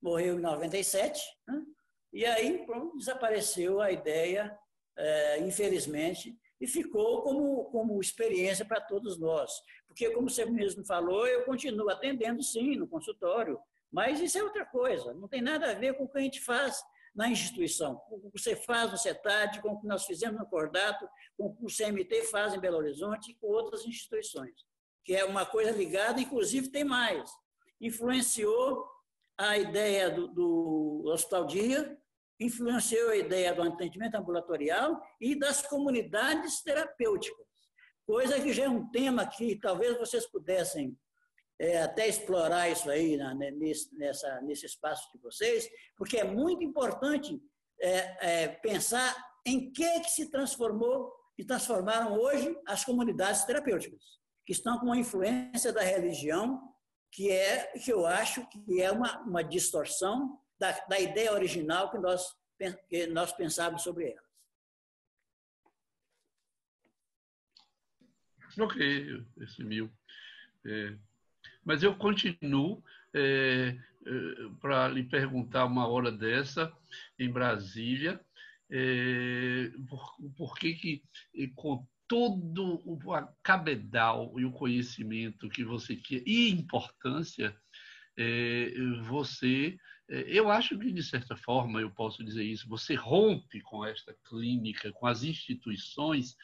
morreu 0.00 0.36
em 0.36 0.42
97, 0.42 1.22
né? 1.48 1.64
e 2.12 2.26
aí 2.26 2.66
pronto, 2.66 2.98
desapareceu 2.98 3.80
a 3.80 3.90
ideia, 3.90 4.54
é, 4.96 5.40
infelizmente, 5.40 6.38
e 6.60 6.66
ficou 6.66 7.22
como, 7.22 7.64
como 7.70 8.00
experiência 8.00 8.64
para 8.64 8.80
todos 8.80 9.18
nós. 9.18 9.50
Porque, 9.86 10.10
como 10.10 10.28
você 10.28 10.44
mesmo 10.44 10.84
falou, 10.84 11.26
eu 11.26 11.44
continuo 11.44 11.88
atendendo, 11.88 12.42
sim, 12.42 12.76
no 12.76 12.86
consultório, 12.86 13.58
mas 13.90 14.20
isso 14.20 14.36
é 14.36 14.42
outra 14.42 14.66
coisa, 14.66 15.14
não 15.14 15.26
tem 15.26 15.40
nada 15.40 15.70
a 15.70 15.74
ver 15.74 15.96
com 15.96 16.04
o 16.04 16.08
que 16.08 16.18
a 16.18 16.20
gente 16.22 16.40
faz 16.40 16.82
na 17.14 17.28
instituição, 17.28 17.96
com 17.96 18.16
o 18.16 18.30
que 18.30 18.38
você 18.38 18.54
faz 18.54 18.90
no 18.90 18.98
CETAD, 18.98 19.62
com 19.62 19.70
o 19.70 19.80
que 19.80 19.86
nós 19.86 20.04
fizemos 20.04 20.38
no 20.38 20.46
Cordato, 20.46 21.08
com 21.38 21.46
o 21.46 21.54
que 21.54 21.64
o 21.64 21.68
CMT 21.68 22.24
faz 22.24 22.52
em 22.52 22.60
Belo 22.60 22.76
Horizonte 22.76 23.30
e 23.30 23.34
com 23.36 23.46
outras 23.46 23.86
instituições, 23.86 24.52
que 25.04 25.14
é 25.14 25.24
uma 25.24 25.44
coisa 25.44 25.70
ligada, 25.70 26.20
inclusive 26.20 26.70
tem 26.70 26.84
mais, 26.84 27.30
influenciou 27.80 28.84
a 29.36 29.58
ideia 29.58 30.10
do, 30.10 30.28
do 30.28 31.02
Hospital 31.06 31.46
Dia, 31.46 31.98
influenciou 32.40 33.10
a 33.10 33.16
ideia 33.16 33.54
do 33.54 33.62
atendimento 33.62 34.16
ambulatorial 34.16 35.00
e 35.20 35.38
das 35.38 35.62
comunidades 35.62 36.62
terapêuticas, 36.62 37.46
coisa 38.06 38.40
que 38.40 38.52
já 38.52 38.64
é 38.64 38.68
um 38.68 38.90
tema 38.90 39.26
que 39.26 39.56
talvez 39.56 39.96
vocês 39.98 40.26
pudessem 40.26 40.96
é, 41.58 41.82
até 41.82 42.08
explorar 42.08 42.68
isso 42.68 42.90
aí 42.90 43.16
na, 43.16 43.34
nesse, 43.34 43.94
nessa, 43.96 44.40
nesse 44.42 44.66
espaço 44.66 45.08
de 45.12 45.20
vocês, 45.20 45.68
porque 45.96 46.16
é 46.18 46.24
muito 46.24 46.64
importante 46.64 47.40
é, 47.80 48.42
é, 48.42 48.48
pensar 48.48 49.14
em 49.46 49.70
que, 49.72 50.00
que 50.00 50.10
se 50.10 50.30
transformou 50.30 51.12
e 51.38 51.44
transformaram 51.44 52.18
hoje 52.18 52.56
as 52.66 52.84
comunidades 52.84 53.44
terapêuticas, 53.44 54.02
que 54.44 54.52
estão 54.52 54.78
com 54.78 54.92
a 54.92 54.98
influência 54.98 55.72
da 55.72 55.82
religião 55.82 56.74
que 57.10 57.30
é 57.30 57.78
que 57.78 57.92
eu 57.92 58.06
acho 58.06 58.44
que 58.48 58.80
é 58.80 58.90
uma, 58.90 59.20
uma 59.20 59.44
distorção 59.44 60.40
da, 60.58 60.72
da 60.86 60.98
ideia 60.98 61.32
original 61.32 61.90
que 61.90 61.98
nós, 61.98 62.36
que 62.88 63.06
nós 63.06 63.32
pensávamos 63.32 63.82
sobre 63.82 64.10
elas. 64.10 64.24
Ok, 68.58 69.24
esse 69.40 69.62
mil. 69.62 69.90
É, 70.66 70.96
mas 71.64 71.82
eu 71.82 71.96
continuo 71.96 72.82
é, 73.12 73.20
é, 73.68 73.78
para 74.60 74.88
lhe 74.88 75.04
perguntar 75.04 75.66
uma 75.66 75.86
hora 75.86 76.10
dessa 76.10 76.72
em 77.18 77.30
Brasília, 77.30 78.20
é, 78.70 79.70
por, 79.88 80.16
por 80.36 80.58
que 80.58 80.74
que 80.74 81.02
todo 82.06 82.82
o 82.84 82.98
cabedal 83.42 84.32
e 84.38 84.44
o 84.44 84.52
conhecimento 84.52 85.48
que 85.48 85.64
você 85.64 85.96
quer 85.96 86.22
e 86.26 86.50
importância, 86.50 87.56
é, 88.16 88.72
você, 89.08 89.76
é, 90.08 90.24
eu 90.28 90.50
acho 90.50 90.78
que 90.78 90.92
de 90.92 91.02
certa 91.02 91.36
forma 91.36 91.80
eu 91.80 91.90
posso 91.90 92.22
dizer 92.24 92.44
isso, 92.44 92.68
você 92.68 92.94
rompe 92.94 93.60
com 93.62 93.84
esta 93.84 94.14
clínica, 94.28 94.92
com 94.92 95.06
as 95.06 95.22
instituições 95.22 96.36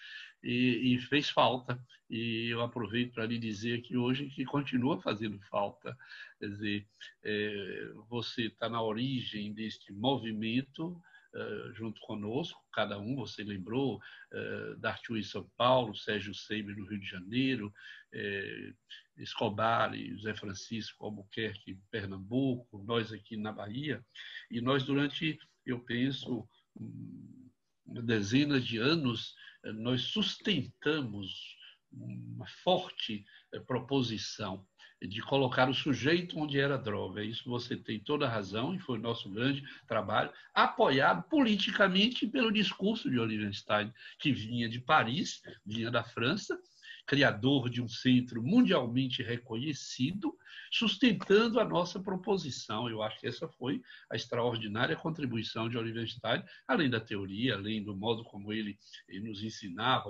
e, 0.42 0.94
e 0.94 0.98
fez 0.98 1.30
falta. 1.30 1.82
E 2.08 2.48
eu 2.48 2.60
aproveito 2.60 3.12
para 3.12 3.26
lhe 3.26 3.38
dizer 3.38 3.82
que 3.82 3.96
hoje 3.96 4.26
que 4.30 4.44
continua 4.44 5.00
fazendo 5.00 5.38
falta. 5.42 5.96
Quer 6.38 6.48
dizer, 6.48 6.86
é, 7.22 7.92
você 8.08 8.46
está 8.46 8.68
na 8.68 8.82
origem 8.82 9.52
deste 9.52 9.92
movimento 9.92 11.00
uh, 11.34 11.72
junto 11.74 12.00
conosco, 12.02 12.60
cada 12.72 12.98
um, 12.98 13.16
você 13.16 13.42
lembrou, 13.42 13.96
uh, 13.96 14.76
em 15.16 15.22
São 15.22 15.48
Paulo, 15.56 15.96
Sérgio 15.96 16.34
Seiber 16.34 16.76
no 16.76 16.86
Rio 16.86 17.00
de 17.00 17.06
Janeiro, 17.06 17.72
uh, 18.14 18.74
Escobar 19.16 19.94
e 19.94 20.10
José 20.14 20.34
Francisco 20.34 21.04
Albuquerque 21.04 21.72
em 21.72 21.82
Pernambuco, 21.90 22.82
nós 22.84 23.12
aqui 23.12 23.36
na 23.36 23.52
Bahia, 23.52 24.04
e 24.50 24.60
nós 24.60 24.84
durante, 24.84 25.38
eu 25.66 25.80
penso, 25.80 26.48
um, 26.76 27.50
dezenas 27.86 28.64
de 28.64 28.78
anos, 28.78 29.34
nós 29.74 30.02
sustentamos 30.02 31.56
uma 31.92 32.46
forte 32.62 33.24
proposição 33.66 34.66
de 35.00 35.22
colocar 35.22 35.68
o 35.68 35.74
sujeito 35.74 36.38
onde 36.38 36.58
era 36.58 36.76
droga. 36.76 37.22
Isso 37.22 37.48
você 37.48 37.76
tem 37.76 37.98
toda 37.98 38.26
a 38.26 38.30
razão, 38.30 38.74
e 38.74 38.78
foi 38.78 38.98
nosso 38.98 39.30
grande 39.30 39.62
trabalho, 39.86 40.30
apoiado 40.54 41.22
politicamente 41.28 42.26
pelo 42.26 42.52
discurso 42.52 43.10
de 43.10 43.18
Olivenstein, 43.18 43.92
que 44.18 44.32
vinha 44.32 44.68
de 44.68 44.80
Paris, 44.80 45.42
vinha 45.64 45.90
da 45.90 46.04
França, 46.04 46.58
criador 47.06 47.68
de 47.68 47.82
um 47.82 47.88
centro 47.88 48.40
mundialmente 48.40 49.22
reconhecido, 49.22 50.32
sustentando 50.70 51.58
a 51.58 51.64
nossa 51.64 51.98
proposição. 51.98 52.88
Eu 52.88 53.02
acho 53.02 53.18
que 53.18 53.26
essa 53.26 53.48
foi 53.48 53.82
a 54.08 54.14
extraordinária 54.14 54.94
contribuição 54.94 55.68
de 55.68 55.76
Olivenstein, 55.76 56.40
além 56.68 56.88
da 56.88 57.00
teoria, 57.00 57.54
além 57.54 57.82
do 57.82 57.96
modo 57.96 58.22
como 58.22 58.52
ele, 58.52 58.78
ele 59.08 59.28
nos 59.28 59.42
ensinava, 59.42 60.08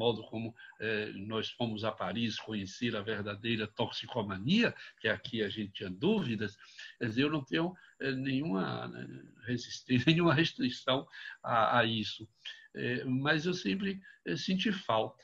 modo 0.00 0.22
como 0.24 0.54
eh, 0.80 1.12
nós 1.14 1.50
fomos 1.50 1.84
a 1.84 1.92
Paris 1.92 2.40
conhecer 2.40 2.96
a 2.96 3.02
verdadeira 3.02 3.66
toxicomania, 3.66 4.74
que 4.98 5.08
aqui 5.08 5.42
a 5.42 5.50
gente 5.50 5.72
tinha 5.72 5.90
dúvidas, 5.90 6.56
eu 7.18 7.30
não 7.30 7.44
tenho 7.44 7.74
eh, 8.00 8.12
nenhuma 8.12 8.88
né, 8.88 9.06
resistência, 9.46 10.06
nenhuma 10.10 10.32
restrição 10.32 11.06
a, 11.42 11.80
a 11.80 11.84
isso. 11.84 12.26
Eh, 12.74 13.04
mas 13.04 13.44
eu 13.44 13.52
sempre 13.52 14.00
senti 14.36 14.72
falta. 14.72 15.22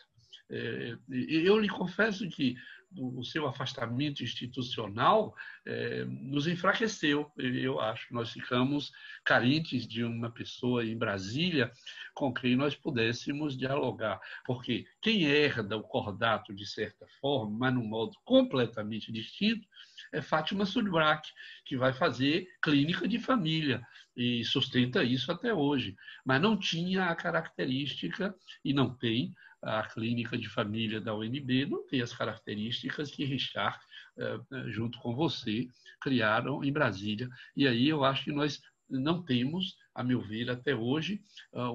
eu 1.08 1.58
lhe 1.58 1.68
confesso 1.68 2.28
que 2.28 2.56
o 2.94 3.24
seu 3.24 3.46
afastamento 3.46 4.22
institucional 4.22 5.34
é, 5.66 6.04
nos 6.04 6.46
enfraqueceu, 6.46 7.30
eu 7.36 7.80
acho. 7.80 8.12
Nós 8.12 8.30
ficamos 8.30 8.92
carentes 9.24 9.86
de 9.86 10.04
uma 10.04 10.30
pessoa 10.30 10.84
em 10.84 10.96
Brasília 10.96 11.70
com 12.14 12.32
quem 12.32 12.56
nós 12.56 12.74
pudéssemos 12.74 13.56
dialogar, 13.56 14.20
porque 14.44 14.86
quem 15.02 15.24
herda 15.24 15.76
o 15.76 15.82
cordato 15.82 16.54
de 16.54 16.66
certa 16.66 17.06
forma, 17.20 17.56
mas 17.58 17.74
num 17.74 17.86
modo 17.86 18.16
completamente 18.24 19.12
distinto, 19.12 19.66
é 20.12 20.22
Fátima 20.22 20.64
Sudbrack, 20.64 21.28
que 21.64 21.76
vai 21.76 21.92
fazer 21.92 22.48
clínica 22.62 23.06
de 23.08 23.18
família 23.18 23.82
e 24.16 24.44
sustenta 24.44 25.04
isso 25.04 25.30
até 25.30 25.52
hoje, 25.52 25.94
mas 26.24 26.40
não 26.40 26.56
tinha 26.56 27.06
a 27.06 27.14
característica 27.14 28.34
e 28.64 28.72
não 28.72 28.94
tem 28.94 29.34
a 29.66 29.82
clínica 29.82 30.38
de 30.38 30.48
família 30.48 31.00
da 31.00 31.14
UNB 31.14 31.66
não 31.66 31.86
tem 31.86 32.00
as 32.00 32.12
características 32.12 33.10
que 33.10 33.24
Richard, 33.24 33.78
eh, 34.16 34.38
junto 34.68 34.98
com 35.00 35.14
você, 35.14 35.68
criaram 36.00 36.62
em 36.62 36.72
Brasília. 36.72 37.28
E 37.56 37.66
aí 37.66 37.88
eu 37.88 38.04
acho 38.04 38.24
que 38.24 38.32
nós 38.32 38.62
não 38.88 39.22
temos, 39.22 39.76
a 39.92 40.04
meu 40.04 40.20
ver, 40.20 40.48
até 40.50 40.74
hoje, 40.74 41.20
ah, 41.52 41.70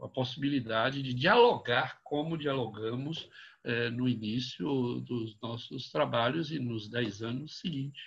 a 0.00 0.08
possibilidade 0.08 1.02
de 1.02 1.14
dialogar 1.14 2.00
como 2.02 2.38
dialogamos 2.38 3.28
é, 3.64 3.90
no 3.90 4.08
início 4.08 5.00
dos 5.00 5.38
nossos 5.40 5.90
trabalhos 5.90 6.50
e 6.50 6.58
nos 6.58 6.88
dez 6.88 7.22
anos 7.22 7.60
seguintes. 7.60 8.02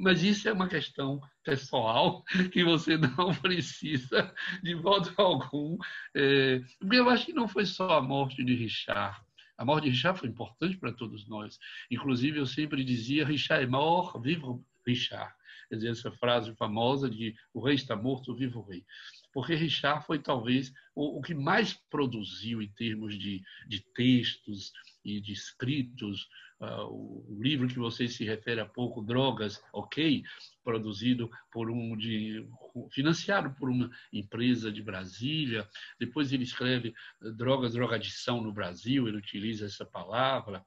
Mas 0.00 0.22
isso 0.22 0.48
é 0.48 0.52
uma 0.52 0.66
questão 0.66 1.20
pessoal 1.44 2.24
que 2.52 2.64
você 2.64 2.96
não 2.96 3.34
precisa, 3.36 4.34
de 4.62 4.74
modo 4.74 5.12
algum. 5.18 5.76
É, 6.14 6.62
porque 6.78 6.96
eu 6.96 7.10
acho 7.10 7.26
que 7.26 7.34
não 7.34 7.46
foi 7.46 7.66
só 7.66 7.98
a 7.98 8.02
morte 8.02 8.42
de 8.42 8.54
Richard. 8.54 9.20
A 9.58 9.64
morte 9.64 9.84
de 9.84 9.90
Richard 9.90 10.18
foi 10.18 10.30
importante 10.30 10.78
para 10.78 10.90
todos 10.92 11.28
nós. 11.28 11.58
Inclusive, 11.90 12.38
eu 12.38 12.46
sempre 12.46 12.82
dizia: 12.82 13.26
Richard 13.26 13.64
é 13.64 13.66
mort, 13.66 14.18
vive 14.22 14.42
Richard. 14.86 15.34
Quer 15.68 15.76
dizer, 15.76 15.90
essa 15.90 16.10
frase 16.12 16.54
famosa 16.56 17.08
de 17.08 17.36
o 17.52 17.60
rei 17.60 17.74
está 17.74 17.94
morto, 17.94 18.34
viva 18.34 18.58
o 18.58 18.62
rei 18.62 18.84
porque 19.32 19.54
Richard 19.54 20.04
foi 20.06 20.18
talvez 20.18 20.72
o, 20.94 21.18
o 21.18 21.22
que 21.22 21.34
mais 21.34 21.74
produziu 21.88 22.60
em 22.60 22.68
termos 22.68 23.18
de, 23.18 23.42
de 23.66 23.80
textos 23.94 24.72
e 25.04 25.20
de 25.20 25.32
escritos. 25.32 26.28
Uh, 26.60 27.24
o, 27.36 27.42
livro 27.42 27.66
que 27.66 27.78
você 27.78 28.06
se 28.06 28.22
refere 28.22 28.60
há 28.60 28.66
pouco, 28.66 29.00
Drogas, 29.00 29.62
ok, 29.72 30.22
produzido 30.62 31.30
por 31.50 31.70
um 31.70 31.96
de 31.96 32.46
financiado 32.90 33.50
por 33.58 33.70
uma 33.70 33.90
empresa 34.12 34.70
de 34.70 34.82
Brasília. 34.82 35.66
Depois 35.98 36.32
ele 36.32 36.44
escreve 36.44 36.92
Drogas, 37.34 37.72
Drogadição 37.72 38.42
no 38.42 38.52
Brasil, 38.52 39.08
ele 39.08 39.16
utiliza 39.16 39.64
essa 39.64 39.86
palavra 39.86 40.62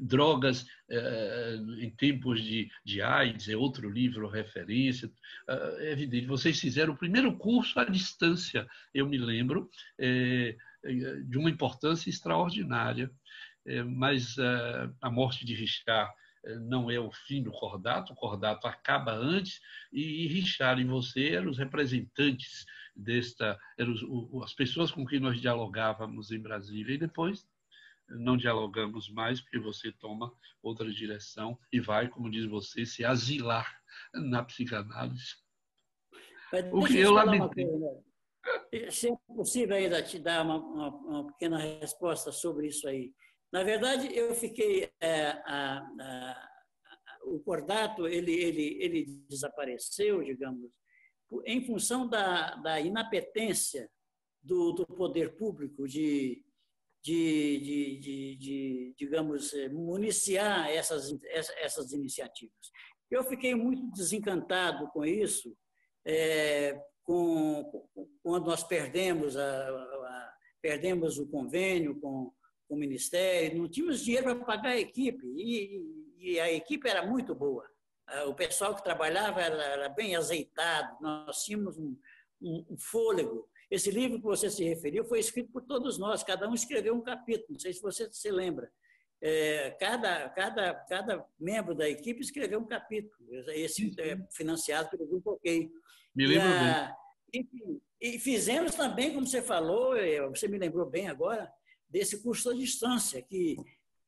drogas 0.00 0.66
eh, 0.88 1.56
em 1.78 1.90
tempos 1.90 2.42
de, 2.42 2.70
de 2.84 3.02
AIDS, 3.02 3.48
é 3.48 3.56
outro 3.56 3.90
livro 3.90 4.28
referência. 4.28 5.10
Eh, 5.48 5.76
é 5.80 5.92
evidente, 5.92 6.26
vocês 6.26 6.58
fizeram 6.58 6.94
o 6.94 6.98
primeiro 6.98 7.36
curso 7.36 7.78
à 7.78 7.84
distância, 7.84 8.66
eu 8.94 9.06
me 9.06 9.18
lembro, 9.18 9.68
eh, 9.98 10.56
de 11.26 11.36
uma 11.36 11.50
importância 11.50 12.08
extraordinária, 12.08 13.10
mas 13.86 14.36
a 15.00 15.10
morte 15.10 15.44
de 15.44 15.54
Richard 15.54 16.12
não 16.62 16.90
é 16.90 16.98
o 16.98 17.10
fim 17.12 17.42
do 17.42 17.52
cordato, 17.52 18.12
o 18.12 18.16
cordato 18.16 18.66
acaba 18.66 19.12
antes, 19.12 19.60
e, 19.92 20.26
Richard 20.28 20.80
e 20.80 20.84
você 20.84 21.34
eram 21.34 21.50
os 21.50 21.58
representantes 21.58 22.64
desta, 22.96 23.58
eram 23.78 23.94
as 24.42 24.54
pessoas 24.54 24.90
com 24.90 25.04
quem 25.04 25.20
nós 25.20 25.40
dialogávamos 25.40 26.30
em 26.30 26.40
Brasília, 26.40 26.94
e 26.94 26.98
depois 26.98 27.46
não 28.08 28.36
dialogamos 28.36 29.08
mais 29.08 29.40
porque 29.40 29.58
você 29.58 29.92
toma 29.92 30.32
outra 30.62 30.90
direção 30.90 31.58
e 31.72 31.80
vai, 31.80 32.08
como 32.08 32.30
diz 32.30 32.44
você, 32.46 32.84
se 32.84 33.04
asilar 33.04 33.80
na 34.14 34.42
psicanálise. 34.42 35.36
o 36.72 36.84
que 36.84 36.98
eu 36.98 37.12
lamentei. 37.12 37.66
Se 38.90 39.08
é 39.08 39.16
possível 39.28 39.76
ainda 39.76 40.02
te 40.02 40.18
dar 40.18 40.44
uma, 40.44 40.56
uma, 40.56 40.88
uma, 40.88 41.26
pequena 41.28 41.58
resposta 41.58 42.32
sobre 42.32 42.68
isso 42.68 42.88
aí. 42.88 43.12
Na 43.52 43.62
verdade, 43.62 44.14
eu 44.14 44.34
fiquei. 44.34 44.90
É, 45.00 45.28
a, 45.44 45.78
a, 46.00 46.50
o 47.24 47.38
cordato 47.40 48.06
ele, 48.06 48.32
ele, 48.32 48.78
ele 48.80 49.04
desapareceu, 49.28 50.22
digamos, 50.24 50.70
em 51.44 51.64
função 51.64 52.08
da, 52.08 52.56
da 52.56 52.80
inapetência 52.80 53.90
do, 54.42 54.72
do 54.72 54.86
poder 54.86 55.36
público 55.36 55.86
de 55.86 56.42
de, 57.02 57.60
de, 57.60 57.98
de, 57.98 58.36
de, 58.36 58.94
digamos, 58.98 59.54
eh, 59.54 59.68
municiar 59.68 60.70
essas, 60.70 61.10
essas 61.58 61.92
iniciativas. 61.92 62.70
Eu 63.10 63.24
fiquei 63.24 63.54
muito 63.54 63.90
desencantado 63.92 64.86
com 64.88 65.04
isso, 65.04 65.56
é, 66.06 66.78
com, 67.02 67.88
quando 68.22 68.46
nós 68.46 68.62
perdemos, 68.62 69.36
a, 69.36 69.68
a, 69.68 70.32
perdemos 70.60 71.18
o 71.18 71.28
convênio 71.28 71.98
com, 72.00 72.32
o 72.74 72.78
Ministério, 72.78 73.58
não 73.58 73.68
tínhamos 73.68 74.02
dinheiro 74.02 74.24
para 74.24 74.44
pagar 74.44 74.70
a 74.70 74.80
equipe, 74.80 75.26
e, 75.26 75.82
e, 76.18 76.40
a 76.40 76.50
equipe 76.52 76.88
era 76.88 77.04
muito 77.04 77.34
boa. 77.34 77.68
O 78.26 78.34
pessoal 78.34 78.74
que 78.74 78.82
trabalhava 78.82 79.40
era, 79.40 79.62
era 79.62 79.88
bem 79.88 80.16
azeitado, 80.16 80.96
nós 81.00 81.44
tínhamos 81.44 81.78
um, 81.78 81.96
um, 82.40 82.66
um 82.70 82.78
fôlego 82.78 83.48
esse 83.70 83.90
livro 83.90 84.18
que 84.18 84.24
você 84.24 84.50
se 84.50 84.64
referiu 84.64 85.04
foi 85.04 85.20
escrito 85.20 85.52
por 85.52 85.62
todos 85.62 85.96
nós, 85.96 86.24
cada 86.24 86.48
um 86.48 86.54
escreveu 86.54 86.92
um 86.92 87.00
capítulo, 87.00 87.52
não 87.52 87.60
sei 87.60 87.72
se 87.72 87.80
você 87.80 88.08
se 88.12 88.30
lembra. 88.30 88.70
É, 89.22 89.70
cada, 89.78 90.28
cada, 90.30 90.74
cada 90.74 91.24
membro 91.38 91.74
da 91.74 91.88
equipe 91.88 92.20
escreveu 92.20 92.58
um 92.58 92.66
capítulo, 92.66 93.14
esse 93.50 93.94
é, 94.00 94.18
financiado 94.32 94.90
pelo 94.90 95.06
Grupo 95.06 95.32
OK. 95.32 95.70
Me 96.14 96.26
lembro 96.26 96.48
e, 96.48 96.50
a, 96.50 96.96
bem. 97.32 97.48
E, 98.00 98.16
e 98.16 98.18
fizemos 98.18 98.74
também, 98.74 99.14
como 99.14 99.26
você 99.26 99.40
falou, 99.40 99.94
é, 99.96 100.26
você 100.28 100.48
me 100.48 100.58
lembrou 100.58 100.86
bem 100.86 101.08
agora, 101.08 101.52
desse 101.90 102.22
curso 102.22 102.50
à 102.50 102.54
distância, 102.54 103.20
que 103.20 103.56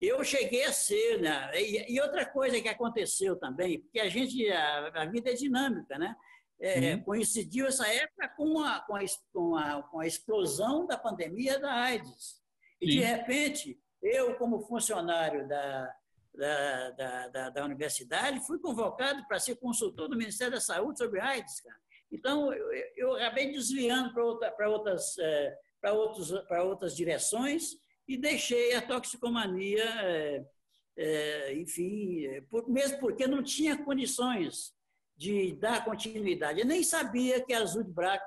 eu 0.00 0.22
cheguei 0.24 0.64
a 0.64 0.72
ser, 0.72 1.20
né? 1.20 1.50
E, 1.60 1.94
e, 1.94 2.00
outra 2.00 2.24
coisa 2.24 2.60
que 2.60 2.68
aconteceu 2.68 3.36
também, 3.36 3.80
porque 3.80 4.00
a 4.00 4.08
gente, 4.08 4.48
a, 4.50 5.02
a 5.02 5.06
vida 5.06 5.30
é 5.30 5.34
dinâmica, 5.34 5.98
né? 5.98 6.16
é, 6.62 6.94
uhum. 6.94 7.02
coincidiu 7.02 7.66
essa 7.66 7.86
época 7.88 8.28
com 8.36 8.60
a, 8.60 8.80
com, 8.80 8.94
a, 8.94 9.00
com, 9.32 9.56
a, 9.56 9.82
com 9.82 10.00
a 10.00 10.06
explosão 10.06 10.86
da 10.86 10.96
pandemia 10.96 11.58
da 11.58 11.72
AIDS. 11.72 12.40
E, 12.80 12.86
Sim. 12.86 12.98
de 12.98 13.04
repente, 13.04 13.80
eu, 14.00 14.36
como 14.36 14.62
funcionário 14.62 15.46
da, 15.48 15.94
da, 16.32 16.90
da, 16.90 17.28
da, 17.28 17.50
da 17.50 17.64
universidade, 17.64 18.46
fui 18.46 18.60
convocado 18.60 19.26
para 19.26 19.40
ser 19.40 19.56
consultor 19.56 20.08
do 20.08 20.16
Ministério 20.16 20.54
da 20.54 20.60
Saúde 20.60 20.98
sobre 20.98 21.20
AIDS. 21.20 21.60
Cara. 21.60 21.76
Então, 22.12 22.52
eu, 22.52 22.72
eu 22.96 23.14
acabei 23.16 23.50
desviando 23.50 24.14
para 24.14 24.24
outra, 24.24 24.68
outras, 24.68 25.18
é, 25.18 25.58
outros, 25.90 26.30
outras 26.30 26.94
direções 26.94 27.76
e 28.06 28.16
deixei 28.16 28.74
a 28.74 28.82
toxicomania, 28.82 29.84
é, 29.84 30.44
é, 30.96 31.54
enfim, 31.54 32.26
é, 32.26 32.40
por, 32.42 32.68
mesmo 32.68 32.98
porque 32.98 33.26
não 33.26 33.42
tinha 33.42 33.82
condições 33.82 34.74
de 35.16 35.54
dar 35.56 35.84
continuidade. 35.84 36.60
Eu 36.60 36.66
nem 36.66 36.82
sabia 36.82 37.40
que 37.40 37.52
a 37.52 37.64
Zudbrack 37.64 38.24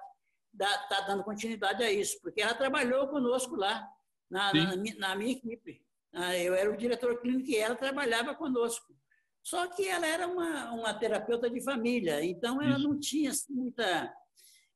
está 0.54 1.02
dando 1.02 1.24
continuidade 1.24 1.84
a 1.84 1.92
isso, 1.92 2.20
porque 2.22 2.42
ela 2.42 2.54
trabalhou 2.54 3.08
conosco 3.08 3.56
lá, 3.56 3.88
na, 4.30 4.54
na, 4.54 4.76
na, 4.98 5.16
minha 5.16 5.34
equipe. 5.34 5.84
Ah, 6.14 6.36
eu 6.38 6.56
era 6.56 6.72
o 6.72 6.78
diretor 6.78 7.20
clínico 7.22 7.50
e 7.50 7.58
ela 7.58 7.76
trabalhava 7.76 8.34
conosco. 8.34 8.96
Só 9.44 9.68
que 9.68 9.88
ela 9.88 10.08
era 10.08 10.28
uma, 10.28 10.72
uma 10.72 10.94
terapeuta 10.94 11.50
de 11.50 11.62
família, 11.62 12.24
então 12.24 12.62
ela 12.62 12.80
não 12.80 13.00
tinha 13.00 13.30
assim, 13.30 13.54
muita 13.54 14.12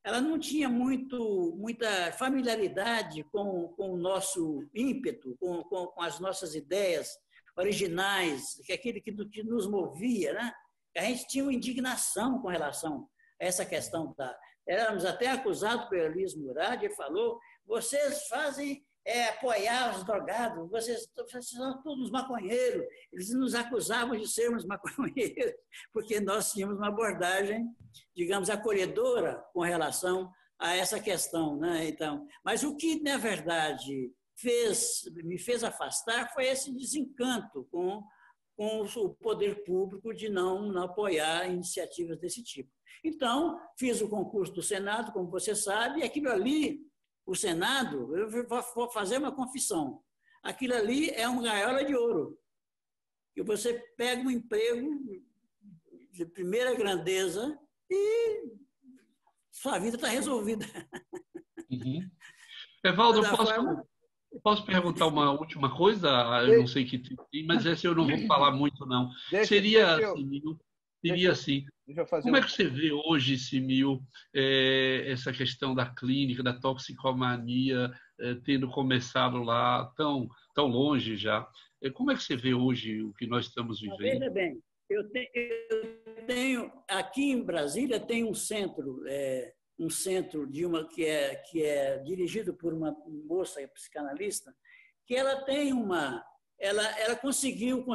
ela 0.04 0.22
não 0.22 0.40
tinha 0.40 0.70
muito, 0.70 1.56
muita 1.58 2.12
familiaridade 2.14 3.24
com, 3.26 3.68
com 3.76 3.92
o 3.92 3.98
nosso 3.98 4.68
ímpeto, 4.74 5.36
com, 5.40 5.64
com, 5.64 5.88
com 5.88 6.02
as 6.02 6.20
nossas 6.20 6.56
ideias 6.56 7.18
originais, 7.58 8.56
que 8.66 8.72
é 8.72 8.76
aquele 8.76 9.02
que, 9.02 9.12
nos 9.44 9.68
movia, 9.68 10.34
né? 10.34 10.54
a 10.98 11.04
gente 11.04 11.28
tinha 11.28 11.44
uma 11.44 11.54
indignação 11.54 12.42
com 12.42 12.48
relação 12.48 13.08
a 13.40 13.46
essa 13.46 13.66
questão 13.66 14.14
da. 14.18 14.38
Éramos 14.68 15.06
até 15.06 15.28
acusados 15.28 15.90
pelo 15.90 16.14
Luiz 16.14 16.36
Murad, 16.36 16.84
ele 16.84 16.96
falou: 16.96 17.40
vocês 17.66 18.28
fazem 18.28 18.86
é, 19.06 19.30
apoiar 19.30 19.96
os 19.96 20.04
drogados, 20.04 20.70
vocês, 20.70 21.10
vocês 21.16 21.50
são 21.50 21.82
todos 21.82 22.12
maconheiros. 22.12 22.86
Eles 23.12 23.34
nos 23.34 23.56
acusavam 23.56 24.18
de 24.18 24.28
sermos 24.28 24.66
maconheiros, 24.68 25.54
porque 25.92 26.20
nós 26.20 26.52
tínhamos 26.52 26.78
uma 26.78 26.90
abordagem, 26.90 27.68
digamos, 28.16 28.50
acolhedora 28.50 29.44
com 29.54 29.62
relação 29.62 30.32
a 30.60 30.76
essa 30.76 31.00
questão. 31.00 31.58
Né? 31.58 31.88
Então, 31.88 32.28
mas 32.44 32.64
o 32.64 32.76
que, 32.76 33.02
na 33.02 33.18
verdade, 33.18 34.12
fez, 34.36 35.04
me 35.24 35.38
fez 35.38 35.64
afastar 35.64 36.32
foi 36.34 36.46
esse 36.46 36.72
desencanto 36.72 37.68
com 37.72 38.04
com 38.60 38.82
o 38.82 39.16
poder 39.16 39.64
público 39.64 40.14
de 40.14 40.28
não, 40.28 40.64
não 40.64 40.84
apoiar 40.84 41.50
iniciativas 41.50 42.20
desse 42.20 42.44
tipo. 42.44 42.70
Então, 43.02 43.58
fiz 43.78 44.02
o 44.02 44.10
concurso 44.10 44.52
do 44.52 44.62
Senado, 44.62 45.14
como 45.14 45.30
você 45.30 45.56
sabe, 45.56 46.02
e 46.02 46.04
aquilo 46.04 46.30
ali, 46.30 46.82
o 47.30 47.36
Senado, 47.36 48.18
eu 48.18 48.28
vou 48.74 48.90
fazer 48.90 49.20
uma 49.20 49.32
confissão, 49.32 50.04
aquilo 50.42 50.74
ali 50.74 51.12
é 51.12 51.30
um 51.30 51.44
gaiola 51.44 51.86
de 51.86 51.96
ouro. 51.96 52.40
Que 53.36 53.44
você 53.44 53.74
pega 53.96 54.24
um 54.24 54.32
emprego 54.32 55.22
de 56.12 56.26
primeira 56.26 56.74
grandeza 56.74 57.56
e 57.88 58.52
sua 59.52 59.78
vida 59.78 59.96
está 59.96 60.08
resolvida. 60.08 60.66
Uhum. 61.70 62.10
Evaldo, 62.84 63.22
posso, 63.22 63.46
forma, 63.46 63.88
Posso 64.42 64.66
perguntar 64.66 65.06
uma 65.06 65.32
última 65.32 65.76
coisa? 65.76 66.10
Eu 66.48 66.62
não 66.62 66.68
sei 66.68 66.84
que 66.86 67.00
mas 67.46 67.64
essa 67.66 67.86
eu 67.86 67.94
não 67.94 68.08
vou 68.08 68.26
falar 68.26 68.52
muito, 68.52 68.86
não. 68.88 69.12
Deixa, 69.30 69.50
seria 69.50 69.98
deixa 69.98 70.02
eu, 70.02 70.14
assim, 70.14 70.60
seria 71.02 71.32
assim. 71.32 71.66
Como 72.22 72.38
é 72.38 72.42
que 72.42 72.52
você 72.52 72.66
vê 72.66 72.92
hoje, 72.92 73.38
Simil, 73.38 74.02
é, 74.34 75.12
essa 75.12 75.32
questão 75.32 75.74
da 75.74 75.88
clínica, 75.88 76.44
da 76.44 76.54
toxicomania, 76.54 77.92
é, 78.20 78.36
tendo 78.46 78.70
começado 78.70 79.42
lá 79.42 79.92
tão, 79.98 80.30
tão 80.54 80.68
longe 80.68 81.18
já? 81.18 81.48
É, 81.82 81.90
como 81.90 82.12
é 82.12 82.16
que 82.16 82.24
você 82.24 82.36
vê 82.36 82.54
hoje 82.54 83.02
o 83.02 83.14
que 83.14 83.26
nós 83.26 83.48
estamos 83.48 83.82
vivendo? 83.82 84.20
Veja 84.20 84.30
bem, 84.30 84.62
eu 84.90 85.10
tenho, 85.10 85.30
eu 85.34 86.26
tenho 86.26 86.72
aqui 86.88 87.32
em 87.32 87.44
Brasília 87.44 88.00
tem 88.00 88.24
um 88.24 88.34
centro 88.34 89.04
é, 89.08 89.54
um 89.78 89.90
centro 89.90 90.46
de 90.46 90.66
uma 90.66 90.88
que 90.88 91.06
é 91.06 91.36
que 91.36 91.64
é 91.64 92.00
dirigido 92.00 92.54
por 92.54 92.74
uma 92.74 92.92
moça 93.26 93.66
psicanalista, 93.70 94.54
que 95.08 95.16
ela 95.16 95.44
tem 95.44 95.72
uma 95.72 96.24
ela 96.60 96.84
ela 97.00 97.16
conseguiu 97.16 97.86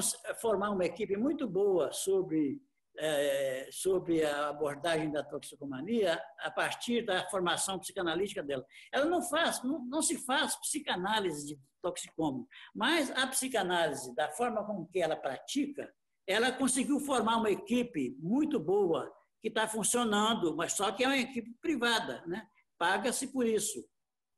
formar 0.40 0.70
uma 0.70 0.86
equipe 0.86 1.16
muito 1.16 1.46
boa 1.46 1.92
sobre 1.92 2.60
é, 2.98 3.68
sobre 3.72 4.24
a 4.24 4.48
abordagem 4.48 5.10
da 5.10 5.22
toxicomania 5.22 6.20
a 6.38 6.50
partir 6.50 7.04
da 7.04 7.28
formação 7.28 7.78
psicanalítica 7.78 8.42
dela. 8.42 8.64
Ela 8.92 9.06
não 9.06 9.22
faz, 9.22 9.62
não, 9.62 9.84
não 9.84 10.02
se 10.02 10.18
faz 10.18 10.56
psicanálise 10.56 11.46
de 11.46 11.60
toxicômano, 11.82 12.46
mas 12.74 13.10
a 13.10 13.26
psicanálise, 13.26 14.14
da 14.14 14.30
forma 14.30 14.64
como 14.64 14.88
que 14.88 15.00
ela 15.00 15.16
pratica, 15.16 15.92
ela 16.26 16.50
conseguiu 16.50 16.98
formar 17.00 17.36
uma 17.36 17.50
equipe 17.50 18.16
muito 18.18 18.58
boa 18.58 19.12
que 19.42 19.48
está 19.48 19.68
funcionando, 19.68 20.56
mas 20.56 20.72
só 20.72 20.90
que 20.90 21.04
é 21.04 21.06
uma 21.06 21.18
equipe 21.18 21.54
privada, 21.60 22.24
né? 22.26 22.46
paga-se 22.78 23.28
por 23.28 23.46
isso. 23.46 23.84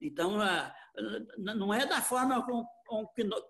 Então, 0.00 0.38
não 1.38 1.72
é 1.72 1.86
da 1.86 2.02
forma 2.02 2.44
com, 2.44 2.64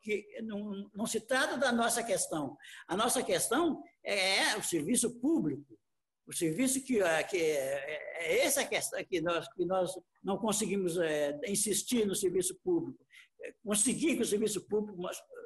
que, 0.03 0.41
não, 0.43 0.91
não 0.95 1.07
se 1.07 1.21
trata 1.21 1.57
da 1.57 1.73
nossa 1.73 2.03
questão. 2.03 2.57
A 2.89 2.97
nossa 2.97 3.23
questão 3.23 3.83
é 4.05 4.57
o 4.57 4.63
serviço 4.63 5.21
público, 5.21 5.79
o 6.27 6.33
serviço 6.33 6.83
que, 6.85 7.01
é, 7.01 7.23
que 7.23 7.37
é, 7.37 8.19
é 8.21 8.45
essa 8.45 8.65
questão 8.65 9.03
que 9.05 9.21
nós, 9.21 9.47
que 9.55 9.65
nós 9.65 9.93
não 10.23 10.37
conseguimos 10.39 10.99
é, 10.99 11.39
insistir 11.47 12.07
no 12.07 12.15
serviço 12.15 12.59
público, 12.65 13.05
é, 13.43 13.55
conseguir 13.65 14.17
que 14.17 14.23
o 14.23 14.27
serviço 14.27 14.67
público 14.67 15.01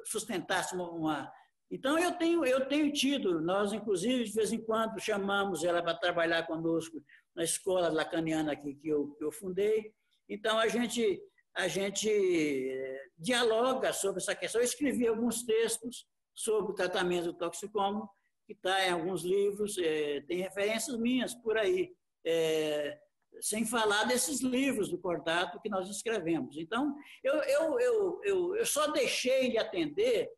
sustentasse 0.05 0.73
uma, 0.73 0.89
uma 0.89 1.31
então, 1.71 1.97
eu 1.97 2.11
tenho, 2.11 2.45
eu 2.45 2.67
tenho 2.67 2.91
tido, 2.91 3.39
nós, 3.39 3.71
inclusive, 3.71 4.25
de 4.25 4.33
vez 4.33 4.51
em 4.51 4.61
quando, 4.61 4.99
chamamos 4.99 5.63
ela 5.63 5.81
para 5.81 5.95
trabalhar 5.95 6.45
conosco 6.45 7.01
na 7.33 7.45
escola 7.45 7.87
lacaniana 7.87 8.51
aqui, 8.51 8.75
que, 8.75 8.89
eu, 8.89 9.15
que 9.17 9.23
eu 9.23 9.31
fundei. 9.31 9.93
Então, 10.27 10.59
a 10.59 10.67
gente, 10.67 11.21
a 11.55 11.67
gente 11.67 12.09
eh, 12.09 13.05
dialoga 13.17 13.93
sobre 13.93 14.21
essa 14.21 14.35
questão. 14.35 14.61
Eu 14.61 14.65
escrevi 14.65 15.07
alguns 15.07 15.43
textos 15.43 16.05
sobre 16.33 16.71
o 16.71 16.75
tratamento 16.75 17.25
do 17.25 17.37
toxicômano, 17.37 18.09
que 18.47 18.53
está 18.53 18.87
em 18.87 18.91
alguns 18.91 19.23
livros, 19.23 19.77
é, 19.77 20.21
tem 20.21 20.39
referências 20.39 20.97
minhas 20.97 21.33
por 21.35 21.57
aí, 21.57 21.93
é, 22.25 22.97
sem 23.39 23.65
falar 23.65 24.05
desses 24.05 24.41
livros 24.41 24.89
do 24.89 24.99
Cordato 24.99 25.59
que 25.61 25.69
nós 25.69 25.89
escrevemos. 25.89 26.57
Então, 26.57 26.95
eu, 27.23 27.35
eu, 27.35 27.79
eu, 27.79 28.21
eu, 28.23 28.55
eu 28.55 28.65
só 28.65 28.87
deixei 28.87 29.51
de 29.51 29.57
atender 29.57 30.29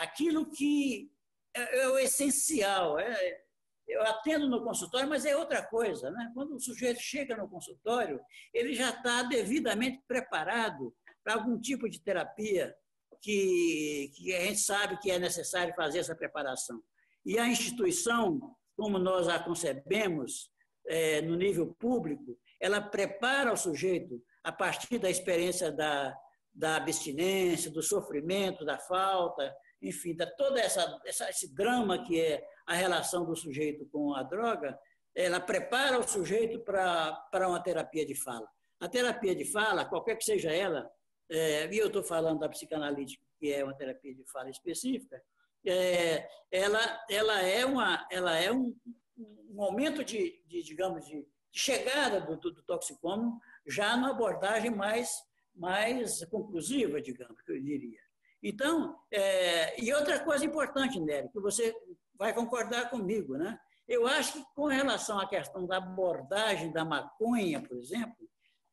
aquilo 0.00 0.50
que 0.50 1.10
é, 1.54 1.80
é 1.80 1.88
o 1.88 1.98
essencial. 1.98 2.98
É, 2.98 3.45
eu 3.88 4.02
atendo 4.02 4.48
no 4.48 4.62
consultório, 4.62 5.08
mas 5.08 5.24
é 5.24 5.36
outra 5.36 5.62
coisa. 5.62 6.10
Né? 6.10 6.30
Quando 6.34 6.54
o 6.54 6.60
sujeito 6.60 7.00
chega 7.00 7.36
no 7.36 7.48
consultório, 7.48 8.20
ele 8.52 8.74
já 8.74 8.90
está 8.90 9.22
devidamente 9.22 10.02
preparado 10.06 10.94
para 11.22 11.34
algum 11.34 11.58
tipo 11.60 11.88
de 11.88 12.00
terapia 12.00 12.74
que, 13.20 14.10
que 14.14 14.34
a 14.34 14.40
gente 14.40 14.60
sabe 14.60 14.98
que 14.98 15.10
é 15.10 15.18
necessário 15.18 15.74
fazer 15.74 16.00
essa 16.00 16.14
preparação. 16.14 16.82
E 17.24 17.38
a 17.38 17.46
instituição, 17.46 18.54
como 18.76 18.98
nós 18.98 19.28
a 19.28 19.38
concebemos 19.38 20.50
é, 20.86 21.20
no 21.22 21.36
nível 21.36 21.74
público, 21.78 22.38
ela 22.60 22.80
prepara 22.80 23.52
o 23.52 23.56
sujeito 23.56 24.22
a 24.42 24.52
partir 24.52 24.98
da 24.98 25.10
experiência 25.10 25.72
da, 25.72 26.16
da 26.54 26.76
abstinência, 26.76 27.70
do 27.70 27.82
sofrimento, 27.82 28.64
da 28.64 28.78
falta, 28.78 29.54
enfim, 29.80 30.14
da 30.14 30.26
toda 30.26 30.60
essa, 30.60 31.00
essa, 31.04 31.28
esse 31.30 31.54
drama 31.54 32.02
que 32.02 32.20
é 32.20 32.46
a 32.66 32.74
relação 32.74 33.24
do 33.24 33.36
sujeito 33.36 33.86
com 33.86 34.14
a 34.14 34.22
droga, 34.22 34.78
ela 35.14 35.40
prepara 35.40 35.98
o 35.98 36.06
sujeito 36.06 36.60
para, 36.60 37.48
uma 37.48 37.62
terapia 37.62 38.04
de 38.04 38.14
fala. 38.14 38.48
A 38.80 38.88
terapia 38.88 39.34
de 39.34 39.44
fala, 39.50 39.84
qualquer 39.84 40.16
que 40.16 40.24
seja 40.24 40.52
ela, 40.52 40.90
é, 41.30 41.72
e 41.72 41.78
eu 41.78 41.86
estou 41.86 42.02
falando 42.02 42.40
da 42.40 42.48
psicanalítica, 42.48 43.24
que 43.38 43.52
é 43.52 43.64
uma 43.64 43.74
terapia 43.74 44.14
de 44.14 44.24
fala 44.30 44.50
específica, 44.50 45.20
é, 45.64 46.28
ela, 46.50 47.04
ela 47.10 47.42
é, 47.42 47.64
uma, 47.64 48.06
ela 48.10 48.36
é 48.38 48.52
um, 48.52 48.76
um 49.16 49.54
momento 49.54 50.04
de, 50.04 50.42
de 50.46 50.62
digamos, 50.62 51.06
de 51.06 51.26
chegada 51.50 52.20
do, 52.20 52.36
do, 52.36 52.52
do 52.52 52.62
toxicômano 52.62 53.40
já 53.66 53.96
numa 53.96 54.10
abordagem 54.10 54.70
mais 54.70 55.10
mais 55.56 56.22
conclusiva, 56.26 57.00
digamos, 57.00 57.40
que 57.40 57.52
eu 57.52 57.60
diria. 57.60 58.00
Então, 58.42 58.98
é, 59.10 59.82
e 59.82 59.92
outra 59.92 60.20
coisa 60.20 60.44
importante, 60.44 61.00
Nery, 61.00 61.28
que 61.30 61.40
você 61.40 61.74
vai 62.14 62.34
concordar 62.34 62.90
comigo, 62.90 63.36
né? 63.36 63.58
Eu 63.88 64.06
acho 64.06 64.32
que 64.34 64.44
com 64.54 64.66
relação 64.66 65.18
à 65.18 65.28
questão 65.28 65.66
da 65.66 65.76
abordagem 65.76 66.72
da 66.72 66.84
maconha, 66.84 67.62
por 67.62 67.76
exemplo, 67.76 68.28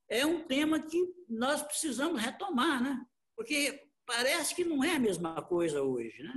é 0.09 0.25
um 0.25 0.45
tema 0.45 0.79
que 0.79 1.13
nós 1.29 1.61
precisamos 1.61 2.21
retomar, 2.21 2.81
né? 2.81 3.05
Porque 3.35 3.79
parece 4.05 4.55
que 4.55 4.65
não 4.65 4.83
é 4.83 4.95
a 4.95 4.99
mesma 4.99 5.41
coisa 5.41 5.81
hoje, 5.81 6.21
né? 6.23 6.33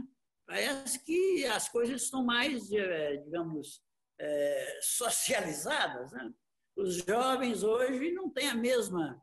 Parece 0.47 1.05
que 1.05 1.45
as 1.47 1.69
coisas 1.69 2.03
estão 2.03 2.25
mais, 2.25 2.71
é, 2.73 3.17
digamos, 3.17 3.83
é, 4.19 4.79
socializadas, 4.83 6.13
né? 6.13 6.33
Os 6.77 6.97
jovens 6.97 7.63
hoje 7.63 8.13
não 8.13 8.31
têm 8.31 8.49
a 8.49 8.55
mesma 8.55 9.21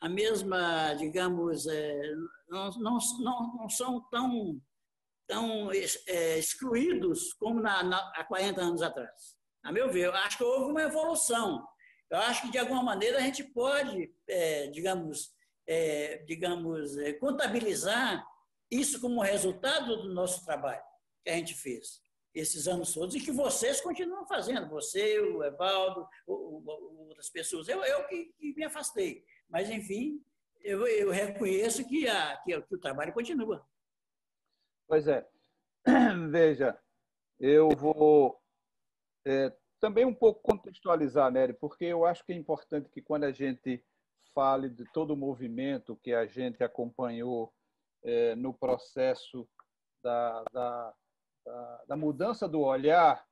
a 0.00 0.08
mesma, 0.08 0.94
digamos, 0.94 1.66
é, 1.66 2.14
não, 2.48 2.70
não, 2.70 2.98
não, 3.20 3.68
são 3.68 4.00
tão, 4.10 4.60
tão 5.26 5.70
é, 5.72 6.38
excluídos 6.38 7.32
como 7.34 7.60
na, 7.60 7.82
na, 7.82 7.98
há 8.16 8.24
40 8.24 8.60
anos 8.60 8.82
atrás. 8.82 9.36
A 9.62 9.72
meu 9.72 9.90
ver, 9.90 10.06
eu 10.06 10.14
acho 10.14 10.36
que 10.36 10.44
houve 10.44 10.70
uma 10.70 10.82
evolução. 10.82 11.66
Eu 12.10 12.18
acho 12.18 12.42
que, 12.42 12.50
de 12.50 12.58
alguma 12.58 12.82
maneira, 12.82 13.18
a 13.18 13.22
gente 13.22 13.42
pode, 13.42 14.12
é, 14.28 14.66
digamos, 14.68 15.34
é, 15.66 16.18
digamos 16.26 16.96
é, 16.98 17.14
contabilizar 17.14 18.24
isso 18.70 19.00
como 19.00 19.22
resultado 19.22 19.96
do 20.02 20.12
nosso 20.12 20.44
trabalho 20.44 20.82
que 21.24 21.30
a 21.30 21.36
gente 21.36 21.54
fez 21.54 22.02
esses 22.34 22.66
anos 22.66 22.92
todos 22.92 23.14
e 23.14 23.20
que 23.20 23.30
vocês 23.30 23.80
continuam 23.80 24.26
fazendo, 24.26 24.68
você, 24.68 25.20
o 25.20 25.42
Evaldo, 25.44 26.06
outras 26.26 27.30
pessoas. 27.30 27.68
Eu, 27.68 27.82
eu 27.84 28.06
que, 28.08 28.34
que 28.36 28.54
me 28.54 28.64
afastei. 28.64 29.24
Mas, 29.48 29.70
enfim, 29.70 30.22
eu, 30.62 30.86
eu 30.86 31.10
reconheço 31.10 31.86
que, 31.86 32.08
a, 32.08 32.36
que, 32.38 32.60
que 32.60 32.74
o 32.74 32.80
trabalho 32.80 33.12
continua. 33.12 33.66
Pois 34.86 35.06
é. 35.06 35.26
Veja, 36.30 36.78
eu 37.38 37.68
vou 37.70 38.40
é, 39.26 39.52
também 39.80 40.04
um 40.04 40.14
pouco 40.14 40.40
contextualizar, 40.42 41.30
Nery, 41.30 41.52
porque 41.54 41.84
eu 41.84 42.04
acho 42.04 42.24
que 42.24 42.32
é 42.32 42.36
importante 42.36 42.88
que 42.88 43.02
quando 43.02 43.24
a 43.24 43.32
gente 43.32 43.84
fale 44.34 44.68
de 44.68 44.84
todo 44.92 45.12
o 45.12 45.16
movimento 45.16 45.96
que 45.96 46.12
a 46.12 46.26
gente 46.26 46.64
acompanhou 46.64 47.52
é, 48.02 48.34
no 48.34 48.52
processo 48.52 49.48
da, 50.02 50.42
da, 50.52 50.94
da, 51.44 51.84
da, 51.88 51.96
mudança 51.96 52.48
do 52.48 52.60
olhar 52.60 53.24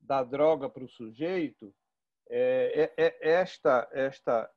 da 0.00 0.22
droga 0.22 0.68
para 0.68 0.84
o 0.84 0.88
sujeito, 0.88 1.74
é, 2.28 2.92
é, 2.96 3.04
é 3.06 3.30
esta, 3.32 3.88
esta 3.92 4.50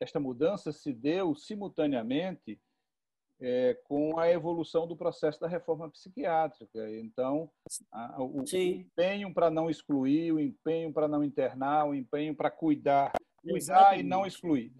esta 0.00 0.20
mudança 0.20 0.72
se 0.72 0.92
deu 0.92 1.34
simultaneamente 1.34 2.60
é, 3.40 3.74
com 3.84 4.18
a 4.18 4.28
evolução 4.30 4.86
do 4.86 4.96
processo 4.96 5.40
da 5.40 5.48
reforma 5.48 5.88
psiquiátrica. 5.90 6.90
Então, 6.98 7.50
a, 7.92 8.22
o, 8.22 8.42
empenho 8.52 9.32
para 9.32 9.50
não 9.50 9.70
excluir, 9.70 10.32
o 10.32 10.40
empenho 10.40 10.92
para 10.92 11.06
não 11.06 11.22
internar, 11.22 11.86
o 11.86 11.94
empenho 11.94 12.34
para 12.34 12.50
cuidar, 12.50 13.12
cuidar 13.40 13.56
Exatamente. 13.56 14.00
e 14.00 14.08
não 14.08 14.26
excluir. 14.26 14.72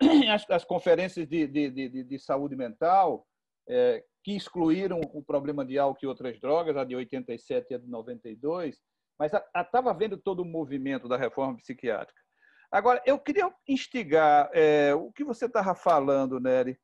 As, 0.32 0.48
as 0.50 0.64
conferências 0.64 1.26
de, 1.26 1.46
de, 1.46 1.70
de, 1.70 2.04
de 2.04 2.18
saúde 2.18 2.56
mental, 2.56 3.26
é, 3.68 4.04
que 4.22 4.34
excluíram 4.34 5.00
o 5.12 5.22
problema 5.22 5.64
de 5.64 5.78
álcool 5.78 6.04
e 6.04 6.06
outras 6.06 6.40
drogas, 6.40 6.76
a 6.76 6.84
de 6.84 6.96
87 6.96 7.70
e 7.70 7.74
a 7.74 7.78
de 7.78 7.86
92, 7.86 8.80
mas 9.18 9.32
estava 9.56 9.94
vendo 9.94 10.16
todo 10.16 10.40
o 10.40 10.44
movimento 10.44 11.08
da 11.08 11.16
reforma 11.16 11.56
psiquiátrica. 11.58 12.23
Agora, 12.74 13.00
eu 13.06 13.20
queria 13.20 13.54
instigar 13.68 14.50
é, 14.52 14.92
o 14.96 15.12
que 15.12 15.22
você 15.22 15.46
estava 15.46 15.76
falando, 15.76 16.40
Nery. 16.40 16.76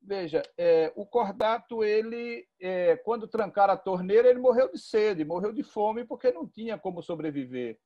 Veja, 0.00 0.40
é, 0.56 0.90
o 0.96 1.04
Cordato, 1.04 1.84
ele, 1.84 2.48
é, 2.58 2.96
quando 2.96 3.28
trancaram 3.28 3.74
a 3.74 3.76
torneira, 3.76 4.30
ele 4.30 4.38
morreu 4.38 4.72
de 4.72 4.78
sede, 4.78 5.26
morreu 5.26 5.52
de 5.52 5.62
fome 5.62 6.06
porque 6.06 6.32
não 6.32 6.48
tinha 6.48 6.78
como 6.78 7.02
sobreviver. 7.02 7.78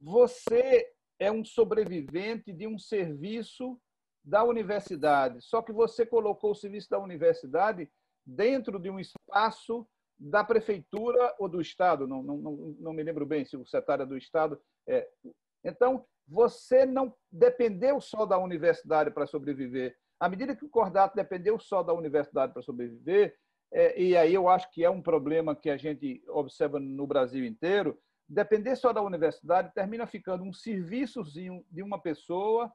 Você 0.00 0.90
é 1.18 1.30
um 1.30 1.44
sobrevivente 1.44 2.54
de 2.54 2.66
um 2.66 2.78
serviço 2.78 3.78
da 4.24 4.42
universidade, 4.42 5.42
só 5.42 5.60
que 5.60 5.72
você 5.72 6.06
colocou 6.06 6.52
o 6.52 6.56
serviço 6.56 6.88
da 6.88 6.98
universidade 6.98 7.86
dentro 8.24 8.78
de 8.78 8.88
um 8.88 8.98
espaço 8.98 9.86
da 10.18 10.42
prefeitura 10.42 11.36
ou 11.38 11.50
do 11.50 11.60
Estado, 11.60 12.06
não, 12.06 12.22
não, 12.22 12.38
não, 12.38 12.52
não 12.80 12.92
me 12.94 13.02
lembro 13.02 13.26
bem 13.26 13.44
se 13.44 13.58
o 13.58 13.66
secretário 13.66 14.06
do 14.06 14.16
Estado. 14.16 14.58
É. 14.88 15.06
Então, 15.62 16.06
você 16.28 16.84
não 16.84 17.14
dependeu 17.32 18.00
só 18.00 18.26
da 18.26 18.38
universidade 18.38 19.10
para 19.10 19.26
sobreviver. 19.26 19.96
À 20.20 20.28
medida 20.28 20.54
que 20.54 20.64
o 20.64 20.68
Cordato 20.68 21.16
dependeu 21.16 21.58
só 21.58 21.82
da 21.82 21.92
universidade 21.92 22.52
para 22.52 22.62
sobreviver, 22.62 23.36
é, 23.72 24.00
e 24.00 24.16
aí 24.16 24.34
eu 24.34 24.48
acho 24.48 24.70
que 24.70 24.84
é 24.84 24.90
um 24.90 25.02
problema 25.02 25.54
que 25.54 25.70
a 25.70 25.76
gente 25.76 26.22
observa 26.28 26.78
no 26.78 27.06
Brasil 27.06 27.44
inteiro, 27.44 27.98
depender 28.28 28.76
só 28.76 28.92
da 28.92 29.02
universidade, 29.02 29.72
termina 29.74 30.06
ficando 30.06 30.44
um 30.44 30.52
serviçozinho 30.52 31.64
de 31.70 31.82
uma 31.82 31.98
pessoa, 31.98 32.72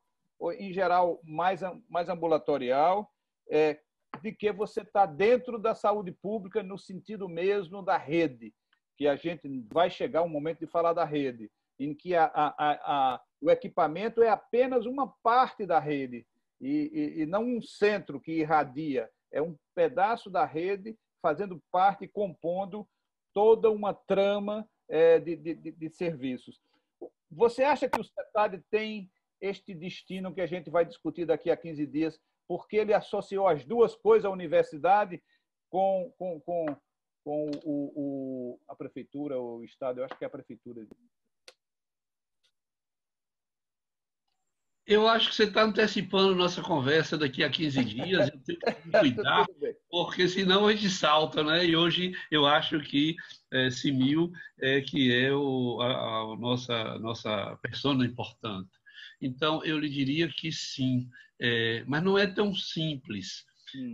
em 0.57 0.73
geral 0.73 1.21
mais, 1.23 1.61
mais 1.87 2.09
ambulatorial, 2.09 3.09
é, 3.49 3.79
de 4.21 4.31
que 4.31 4.51
você 4.51 4.81
está 4.81 5.05
dentro 5.05 5.57
da 5.57 5.75
saúde 5.75 6.11
pública 6.11 6.63
no 6.63 6.77
sentido 6.77 7.29
mesmo 7.29 7.81
da 7.81 7.97
rede, 7.97 8.53
que 8.97 9.07
a 9.07 9.15
gente 9.15 9.47
vai 9.71 9.89
chegar 9.89 10.23
um 10.23 10.29
momento 10.29 10.59
de 10.59 10.67
falar 10.67 10.93
da 10.93 11.05
rede, 11.05 11.51
em 11.79 11.93
que 11.93 12.15
a, 12.15 12.25
a, 12.25 12.53
a, 12.57 13.21
o 13.43 13.51
equipamento 13.51 14.23
é 14.23 14.29
apenas 14.29 14.85
uma 14.85 15.07
parte 15.21 15.65
da 15.65 15.77
rede 15.77 16.25
e, 16.61 16.89
e, 16.93 17.21
e 17.21 17.25
não 17.25 17.43
um 17.43 17.61
centro 17.61 18.21
que 18.21 18.31
irradia, 18.31 19.09
é 19.29 19.41
um 19.41 19.57
pedaço 19.75 20.29
da 20.29 20.45
rede 20.45 20.97
fazendo 21.21 21.61
parte, 21.69 22.07
compondo 22.07 22.87
toda 23.33 23.69
uma 23.69 23.93
trama 23.93 24.65
é, 24.87 25.19
de, 25.19 25.35
de, 25.35 25.55
de, 25.55 25.89
serviços. 25.89 26.61
Você 27.29 27.63
acha 27.63 27.89
que 27.89 27.99
o 27.99 28.03
CETAD 28.03 28.63
tem 28.69 29.11
este 29.41 29.73
destino 29.73 30.33
que 30.33 30.39
a 30.39 30.45
gente 30.45 30.69
vai 30.69 30.85
discutir 30.85 31.25
daqui 31.25 31.51
a 31.51 31.57
15 31.57 31.85
dias, 31.85 32.19
porque 32.47 32.77
ele 32.77 32.93
associou 32.93 33.47
as 33.47 33.65
duas 33.65 33.93
coisas, 33.93 34.25
a 34.25 34.29
universidade 34.29 35.21
com, 35.69 36.13
com, 36.17 36.39
com, 36.41 36.65
com 37.25 37.51
o, 37.65 37.91
o, 37.95 38.59
a 38.69 38.75
prefeitura, 38.75 39.37
o 39.37 39.65
Estado, 39.65 39.99
eu 39.99 40.05
acho 40.05 40.17
que 40.17 40.23
é 40.23 40.27
a 40.27 40.29
prefeitura. 40.29 40.87
Eu 44.85 45.07
acho 45.07 45.29
que 45.29 45.35
você 45.35 45.45
está 45.45 45.63
antecipando 45.63 46.35
nossa 46.35 46.61
conversa 46.61 47.17
daqui 47.17 47.41
a 47.41 47.49
15 47.49 47.85
dias. 47.85 48.29
Eu 48.29 48.39
tenho 48.41 48.59
que 48.59 48.89
cuidar, 48.99 49.45
porque 49.89 50.27
senão 50.27 50.67
a 50.67 50.73
gente 50.75 50.89
salta, 50.89 51.41
né? 51.41 51.65
E 51.65 51.75
hoje 51.75 52.13
eu 52.29 52.45
acho 52.45 52.79
que 52.81 53.15
é, 53.51 53.69
Simil 53.69 54.31
é 54.59 54.81
que 54.81 55.13
é 55.15 55.31
o, 55.31 55.79
a, 55.81 56.33
a 56.33 56.37
nossa, 56.37 56.99
nossa 56.99 57.57
persona 57.61 58.05
importante. 58.05 58.71
Então, 59.21 59.63
eu 59.63 59.79
lhe 59.79 59.89
diria 59.89 60.27
que 60.27 60.51
sim, 60.51 61.09
é, 61.39 61.83
mas 61.87 62.03
não 62.03 62.17
é 62.17 62.27
tão 62.27 62.53
simples. 62.53 63.45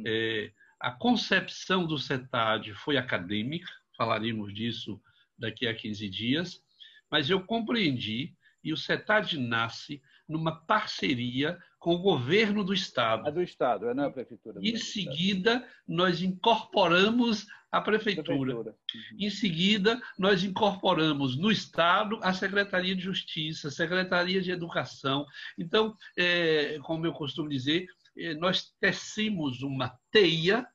É, 0.08 0.52
a 0.80 0.92
concepção 0.92 1.86
do 1.86 2.00
CETAD 2.00 2.74
foi 2.74 2.98
acadêmica, 2.98 3.72
falaremos 3.96 4.52
disso 4.54 5.00
daqui 5.38 5.68
a 5.68 5.76
15 5.76 6.10
dias, 6.10 6.64
mas 7.12 7.30
eu 7.30 7.46
compreendi 7.46 8.34
e 8.64 8.74
o 8.74 8.78
CETAD 8.78 9.38
nasce 9.38 10.02
numa 10.30 10.56
parceria 10.56 11.58
com 11.80 11.96
o 11.96 12.00
governo 12.00 12.64
do 12.64 12.74
Estado. 12.74 13.28
É 13.28 13.32
do 13.32 13.42
Estado, 13.42 13.94
não 13.94 14.04
é 14.04 14.08
a 14.08 14.12
prefeitura. 14.12 14.60
Em 14.62 14.78
seguida, 14.78 15.68
nós 15.88 16.22
incorporamos 16.22 17.48
a 17.72 17.82
prefeitura. 17.82 18.38
prefeitura. 18.38 18.72
Uhum. 18.72 19.18
Em 19.20 19.30
seguida, 19.30 20.00
nós 20.18 20.44
incorporamos 20.44 21.36
no 21.38 21.52
Estado 21.52 22.20
a 22.22 22.34
Secretaria 22.34 22.96
de 22.96 23.02
Justiça, 23.02 23.70
a 23.70 23.72
Secretaria 23.72 24.42
de 24.42 24.52
Educação. 24.52 25.26
Então, 25.58 25.96
é, 26.18 26.78
como 26.84 27.06
eu 27.06 27.14
costumo 27.14 27.50
dizer, 27.50 27.88
é, 28.18 28.34
nós 28.36 28.72
tecemos 28.80 29.64
uma 29.64 29.98
teia 30.12 30.68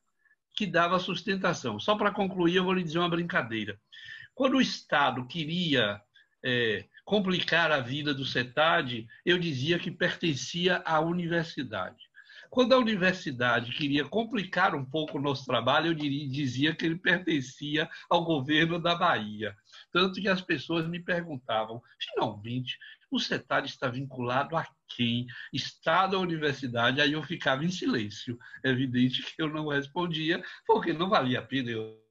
que 0.57 0.67
dava 0.67 0.99
sustentação. 0.99 1.79
Só 1.79 1.97
para 1.97 2.13
concluir, 2.13 2.57
eu 2.57 2.65
vou 2.65 2.73
lhe 2.73 2.83
dizer 2.83 2.99
uma 2.99 3.09
brincadeira. 3.09 3.79
Quando 4.35 4.57
o 4.57 4.61
Estado 4.61 5.27
queria 5.27 6.01
é, 6.45 6.87
complicar 7.05 7.71
a 7.71 7.81
vida 7.81 8.15
do 8.15 8.25
CETAD, 8.25 9.07
eu 9.25 9.39
dizia 9.39 9.79
que 9.79 9.91
pertencia 9.91 10.83
à 10.85 11.01
universidade. 11.01 12.03
Quando 12.51 12.73
a 12.73 12.79
universidade 12.79 13.73
queria 13.73 14.05
complicar 14.05 14.77
um 14.77 14.85
pouco 14.85 15.19
o 15.19 15.21
nosso 15.21 15.45
trabalho, 15.45 15.89
eu 15.89 15.95
dizia 15.95 16.73
que 16.73 16.87
ele 16.87 16.97
pertencia 16.97 17.91
ao 18.09 18.25
governo 18.25 18.79
da 18.79 18.95
Bahia. 18.95 19.57
Tanto 19.91 20.21
que 20.21 20.29
as 20.29 20.41
pessoas 20.41 20.87
me 20.87 21.01
perguntavam, 21.01 21.83
finalmente, 21.99 22.79
o 23.11 23.19
CETAD 23.19 23.69
está 23.69 23.89
vinculado 23.89 24.57
a 24.57 24.65
quem? 24.89 25.27
Estado 25.53 26.15
ou 26.15 26.23
universidade? 26.23 27.01
Aí 27.01 27.13
eu 27.13 27.23
ficava 27.25 27.65
em 27.65 27.71
silêncio. 27.71 28.39
É 28.63 28.71
evidente 28.71 29.23
que 29.23 29.43
eu 29.43 29.49
não 29.49 29.67
respondia, 29.67 30.41
porque 30.65 30.93
não 30.93 31.09
valia 31.09 31.41
a 31.41 31.43
pena 31.43 31.71
eu 31.71 32.04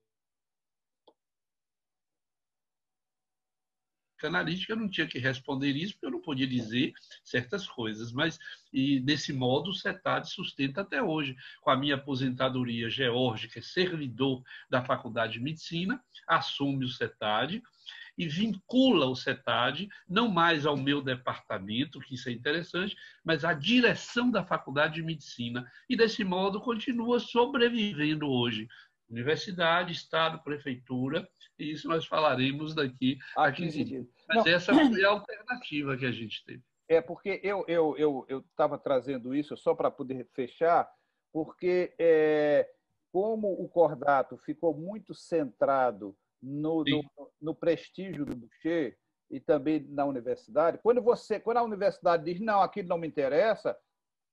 analítica, 4.28 4.74
eu 4.74 4.78
não 4.78 4.90
tinha 4.90 5.08
que 5.08 5.20
responder 5.20 5.72
isso, 5.72 5.94
porque 5.94 6.06
eu 6.06 6.12
não 6.12 6.22
podia 6.22 6.48
dizer 6.48 6.94
certas 7.24 7.68
coisas. 7.68 8.12
Mas, 8.12 8.40
e 8.72 9.00
desse 9.00 9.34
modo, 9.34 9.72
o 9.72 9.74
CETAD 9.74 10.30
sustenta 10.30 10.82
até 10.82 11.02
hoje. 11.02 11.36
Com 11.62 11.70
a 11.70 11.78
minha 11.78 11.96
aposentadoria, 11.96 12.90
que 12.90 13.60
é 13.60 13.62
servidor 13.62 14.44
da 14.70 14.84
Faculdade 14.84 15.34
de 15.34 15.40
Medicina, 15.40 16.02
assume 16.28 16.86
o 16.86 16.90
CETAD 16.90 17.62
e 18.18 18.28
vincula 18.28 19.08
o 19.08 19.16
CETAD 19.16 19.90
não 20.08 20.30
mais 20.30 20.66
ao 20.66 20.78
meu 20.78 21.02
departamento, 21.02 22.00
que 22.00 22.16
isso 22.16 22.30
é 22.30 22.32
interessante, 22.32 22.96
mas 23.24 23.44
à 23.44 23.54
direção 23.54 24.30
da 24.30 24.44
Faculdade 24.44 24.96
de 24.96 25.04
Medicina. 25.04 25.70
E, 25.90 25.96
desse 25.96 26.24
modo, 26.24 26.62
continua 26.62 27.20
sobrevivendo 27.20 28.28
hoje 28.30 28.68
universidade, 29.14 29.94
Estado, 29.94 30.44
Prefeitura, 30.44 31.28
e 31.58 31.72
isso 31.72 31.88
nós 31.88 32.06
falaremos 32.06 32.74
daqui 32.74 33.18
a 33.38 33.52
15 33.52 33.84
dias. 33.84 34.08
Mas 34.28 34.38
Não. 34.38 34.52
essa 34.52 34.74
foi 34.74 35.04
a 35.04 35.10
alternativa 35.10 35.96
que 35.96 36.06
a 36.06 36.12
gente 36.12 36.44
teve. 36.44 36.64
É, 36.90 37.00
porque 37.00 37.40
eu 37.44 37.62
estava 37.62 37.72
eu, 37.72 37.96
eu, 37.98 38.26
eu 38.28 38.80
trazendo 38.80 39.34
isso 39.34 39.56
só 39.56 39.74
para 39.74 39.90
poder 39.90 40.28
fechar, 40.34 40.92
porque 41.32 41.94
é, 41.98 42.70
como 43.12 43.52
o 43.54 43.70
Cordato 43.70 44.38
ficou 44.38 44.76
muito 44.76 45.14
centrado 45.14 46.16
no, 46.42 46.84
no, 46.84 47.32
no, 47.42 47.56
prestígio 47.56 48.26
do 48.26 48.36
Boucher 48.36 48.98
e 49.32 49.40
também 49.40 49.88
na 49.90 50.06
universidade, 50.06 50.80
quando 50.84 51.02
você, 51.02 51.40
quando 51.40 51.58
a 51.58 51.64
universidade 51.64 52.26
diz 52.26 52.42
não, 52.42 52.62
aquilo 52.62 52.90
não 52.90 52.98
me 52.98 53.08
interessa, 53.08 53.78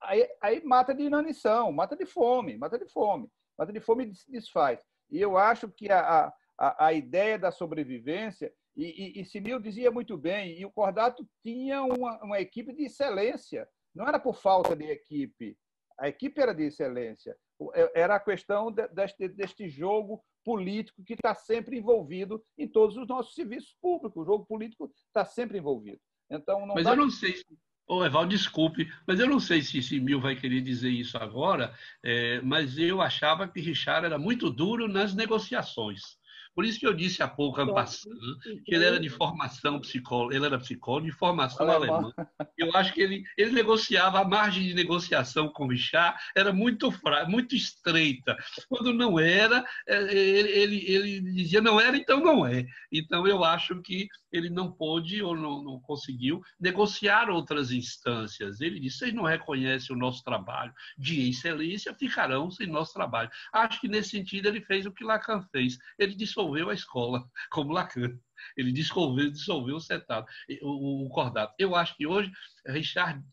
aí, 0.01 0.27
aí 0.41 0.63
mata 0.63 0.93
de 0.93 1.03
inanição, 1.03 1.71
mata 1.71 1.95
de 1.95 2.05
fome, 2.05 2.57
mata 2.57 2.77
de 2.77 2.85
fome 2.91 3.29
mata 3.61 3.71
de 3.71 3.79
fome 3.79 4.13
se 4.15 4.29
desfaz. 4.31 4.83
E 5.09 5.21
eu 5.21 5.37
acho 5.37 5.69
que 5.69 5.91
a, 5.91 6.33
a, 6.57 6.87
a 6.87 6.93
ideia 6.93 7.37
da 7.37 7.51
sobrevivência, 7.51 8.51
e, 8.75 9.19
e, 9.19 9.21
e 9.21 9.25
Simil 9.25 9.59
dizia 9.59 9.91
muito 9.91 10.17
bem, 10.17 10.59
e 10.59 10.65
o 10.65 10.71
Cordato 10.71 11.27
tinha 11.43 11.83
uma, 11.83 12.23
uma 12.23 12.39
equipe 12.39 12.73
de 12.73 12.85
excelência, 12.85 13.67
não 13.93 14.07
era 14.07 14.19
por 14.19 14.35
falta 14.35 14.75
de 14.75 14.85
equipe, 14.85 15.57
a 15.99 16.07
equipe 16.07 16.41
era 16.41 16.53
de 16.53 16.63
excelência, 16.63 17.37
é, 17.75 18.01
era 18.01 18.15
a 18.15 18.19
questão 18.19 18.71
deste, 18.71 19.27
deste 19.27 19.69
jogo 19.69 20.23
político 20.43 21.03
que 21.03 21.13
está 21.13 21.35
sempre 21.35 21.77
envolvido 21.77 22.43
em 22.57 22.67
todos 22.67 22.97
os 22.97 23.07
nossos 23.07 23.35
serviços 23.35 23.75
públicos. 23.79 24.19
O 24.19 24.25
jogo 24.25 24.43
político 24.45 24.91
está 25.07 25.23
sempre 25.23 25.59
envolvido. 25.59 26.01
Então, 26.27 26.65
Mas 26.65 26.87
eu 26.87 26.95
não 26.95 27.11
sei 27.11 27.35
Ô, 27.91 28.05
Eval, 28.05 28.25
desculpe, 28.25 28.89
mas 29.05 29.19
eu 29.19 29.27
não 29.27 29.37
sei 29.37 29.61
se 29.61 29.83
Simil 29.83 30.21
vai 30.21 30.33
querer 30.33 30.61
dizer 30.61 30.89
isso 30.89 31.17
agora, 31.17 31.77
é, 32.01 32.39
mas 32.39 32.77
eu 32.77 33.01
achava 33.01 33.49
que 33.49 33.59
Richard 33.59 34.05
era 34.05 34.17
muito 34.17 34.49
duro 34.49 34.87
nas 34.87 35.13
negociações. 35.13 36.17
Por 36.53 36.65
isso 36.65 36.79
que 36.79 36.87
eu 36.87 36.93
disse 36.93 37.23
há 37.23 37.27
pouco, 37.27 37.61
Ampassan, 37.61 38.09
que 38.65 38.75
ele 38.75 38.85
era 38.85 38.99
de 38.99 39.09
formação 39.09 39.79
psicólogo, 39.79 40.33
ele 40.33 40.45
era 40.45 40.59
psicólogo 40.59 41.05
de 41.05 41.11
formação 41.11 41.69
alemã. 41.69 42.11
Eu 42.57 42.75
acho 42.75 42.93
que 42.93 43.01
ele, 43.01 43.23
ele 43.37 43.51
negociava, 43.51 44.19
a 44.19 44.27
margem 44.27 44.63
de 44.63 44.73
negociação 44.73 45.49
com 45.49 45.65
o 45.65 45.69
Richard 45.69 46.17
era 46.35 46.53
muito, 46.53 46.91
fra, 46.91 47.25
muito 47.27 47.55
estreita. 47.55 48.37
Quando 48.67 48.93
não 48.93 49.19
era, 49.19 49.65
é, 49.87 50.13
ele, 50.13 50.49
ele, 50.49 50.85
ele 50.91 51.33
dizia 51.33 51.61
não 51.61 51.79
era, 51.79 51.97
então 51.97 52.19
não 52.19 52.45
é. 52.45 52.65
Então 52.91 53.25
eu 53.25 53.43
acho 53.43 53.81
que 53.81 54.07
ele 54.31 54.49
não 54.49 54.71
pôde 54.71 55.21
ou 55.21 55.35
não, 55.35 55.63
não 55.63 55.79
conseguiu 55.79 56.41
negociar 56.59 57.29
outras 57.29 57.71
instâncias. 57.71 58.61
Ele 58.61 58.79
disse: 58.79 58.99
vocês 58.99 59.13
não 59.13 59.23
reconhecem 59.23 59.95
o 59.95 59.99
nosso 59.99 60.23
trabalho 60.23 60.73
de 60.97 61.29
excelência, 61.29 61.93
ficarão 61.93 62.49
sem 62.51 62.67
nosso 62.67 62.93
trabalho. 62.93 63.29
Acho 63.53 63.79
que 63.81 63.87
nesse 63.87 64.09
sentido 64.09 64.47
ele 64.47 64.61
fez 64.61 64.85
o 64.85 64.91
que 64.91 65.03
Lacan 65.03 65.41
fez. 65.51 65.77
Ele 65.97 66.15
disse 66.15 66.39
dissolveu 66.41 66.69
a 66.69 66.73
escola, 66.73 67.23
como 67.51 67.73
Lacan. 67.73 68.17
Ele 68.57 68.71
dissolveu, 68.71 69.31
dissolveu 69.31 69.75
o 69.75 69.79
setado, 69.79 70.25
o, 70.61 71.05
o 71.05 71.09
cordato. 71.09 71.53
Eu 71.59 71.75
acho 71.75 71.95
que 71.95 72.07
hoje 72.07 72.31
Richard 72.65 73.23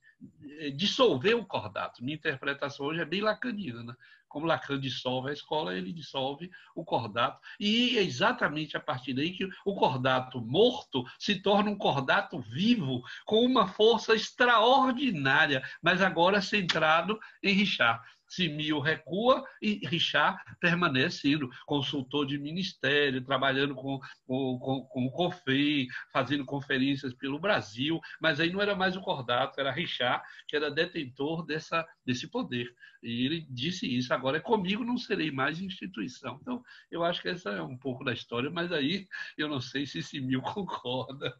eh, 0.61 0.71
dissolveu 0.71 1.41
o 1.41 1.47
cordato. 1.47 2.05
Minha 2.05 2.17
interpretação 2.17 2.87
hoje 2.87 3.01
é 3.01 3.05
bem 3.05 3.23
lacaniana. 3.23 3.97
Como 4.29 4.47
Lacan 4.47 4.79
dissolve 4.79 5.31
a 5.31 5.33
escola, 5.33 5.75
ele 5.75 5.93
dissolve 5.93 6.51
o 6.75 6.85
cordato. 6.85 7.41
E 7.59 7.99
é 7.99 8.03
exatamente 8.03 8.77
a 8.77 8.81
partir 8.81 9.15
daí 9.15 9.33
que 9.33 9.49
o 9.65 9.75
cordato 9.75 10.41
morto 10.41 11.05
se 11.19 11.41
torna 11.41 11.71
um 11.71 11.79
cordato 11.79 12.41
vivo, 12.41 13.03
com 13.25 13.45
uma 13.45 13.67
força 13.67 14.15
extraordinária, 14.15 15.63
mas 15.83 16.03
agora 16.03 16.41
centrado 16.41 17.19
em 17.43 17.53
Richard. 17.53 18.01
Simil 18.29 18.79
recua 18.79 19.43
e 19.61 19.81
Richard 19.87 20.39
permanece 20.61 21.33
indo, 21.33 21.49
consultor 21.67 22.27
de 22.27 22.39
ministério, 22.39 23.25
trabalhando 23.25 23.75
com, 23.75 23.99
com, 24.27 24.87
com 24.89 25.07
o 25.07 25.11
COFEI, 25.11 25.89
fazendo 26.13 26.45
conferências 26.45 27.15
pelo 27.15 27.39
Brasil, 27.39 27.99
mas 28.21 28.39
aí 28.39 28.53
não 28.53 28.61
era 28.61 28.77
mais 28.77 28.97
o 28.97 29.01
Cordato, 29.01 29.59
era 29.59 29.73
Richard, 29.73 30.23
que 30.47 30.55
era 30.55 30.71
detentor 30.71 31.45
dessa, 31.45 31.87
desse 32.05 32.29
poder. 32.29 32.71
E 33.03 33.25
ele 33.25 33.47
disse 33.49 33.87
isso, 33.87 34.13
agora 34.19 34.37
é 34.37 34.41
comigo, 34.41 34.85
não 34.85 34.99
serei 34.99 35.31
mais 35.31 35.61
instituição. 35.61 36.39
Então, 36.43 36.63
eu 36.91 37.05
acho 37.05 37.23
que 37.23 37.29
essa 37.29 37.51
é 37.51 37.63
um 37.63 37.77
pouco 37.77 38.05
da 38.05 38.13
história, 38.13 38.51
mas 38.51 38.73
aí 38.73 39.07
eu 39.37 39.49
não 39.49 39.61
sei 39.61 39.87
se 39.87 40.03
Simil 40.03 40.43
concorda. 40.55 41.35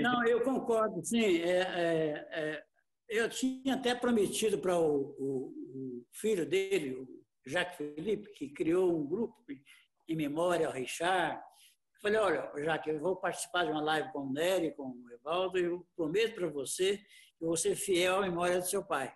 Não, 0.00 0.24
eu 0.24 0.42
concordo, 0.42 1.04
sim. 1.04 1.40
É, 1.40 1.58
é, 1.58 2.28
é, 2.30 2.64
eu 3.08 3.28
tinha 3.28 3.74
até 3.74 3.94
prometido 3.94 4.58
para 4.58 4.78
o, 4.78 5.14
o, 5.18 5.48
o, 5.48 6.06
filho 6.12 6.48
dele, 6.48 6.94
o 6.94 7.08
Jacques 7.44 7.76
Felipe, 7.76 8.32
que 8.32 8.48
criou 8.50 8.96
um 8.96 9.06
grupo 9.06 9.36
em 10.08 10.16
memória 10.16 10.66
ao 10.66 10.72
Richard. 10.72 11.42
Falei, 12.00 12.18
olha, 12.18 12.50
Jacques, 12.64 12.94
eu 12.94 13.00
vou 13.00 13.16
participar 13.16 13.64
de 13.64 13.72
uma 13.72 13.82
live 13.82 14.10
com 14.12 14.20
o 14.20 14.32
Nery, 14.32 14.74
com 14.74 14.84
o 14.88 15.12
Evaldo, 15.12 15.58
e 15.58 15.64
eu 15.64 15.86
prometo 15.94 16.36
para 16.36 16.48
você 16.48 16.96
que 16.96 17.44
eu 17.44 17.48
vou 17.48 17.56
ser 17.56 17.74
fiel 17.74 18.16
à 18.16 18.20
memória 18.22 18.58
do 18.58 18.66
seu 18.66 18.84
pai. 18.84 19.12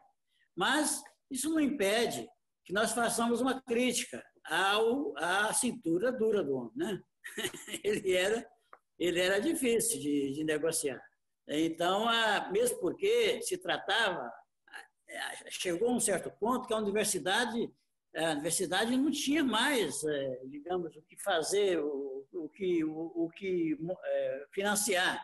Mas 0.54 1.02
isso 1.30 1.48
não 1.48 1.60
impede 1.60 2.28
que 2.66 2.72
nós 2.72 2.92
façamos 2.92 3.40
uma 3.40 3.62
crítica 3.62 4.22
ao, 4.44 5.16
à 5.16 5.52
cintura 5.54 6.12
dura 6.12 6.42
do 6.42 6.54
homem. 6.54 6.72
Né? 6.76 7.00
Ele 7.82 8.12
era 8.12 8.46
ele 8.98 9.20
era 9.20 9.38
difícil 9.38 10.00
de, 10.00 10.32
de 10.32 10.44
negociar. 10.44 11.00
Então, 11.46 12.08
a, 12.08 12.50
mesmo 12.50 12.78
porque 12.78 13.40
se 13.42 13.58
tratava, 13.58 14.32
chegou 15.50 15.90
a 15.90 15.92
um 15.92 16.00
certo 16.00 16.30
ponto 16.30 16.66
que 16.66 16.74
a 16.74 16.78
universidade, 16.78 17.70
a 18.16 18.30
universidade 18.32 18.96
não 18.96 19.10
tinha 19.10 19.44
mais, 19.44 20.02
é, 20.02 20.40
digamos, 20.46 20.96
o 20.96 21.02
que 21.02 21.22
fazer, 21.22 21.78
o, 21.78 22.26
o 22.32 22.48
que, 22.48 22.82
o, 22.84 23.12
o 23.14 23.30
que 23.30 23.78
é, 24.04 24.46
financiar. 24.50 25.22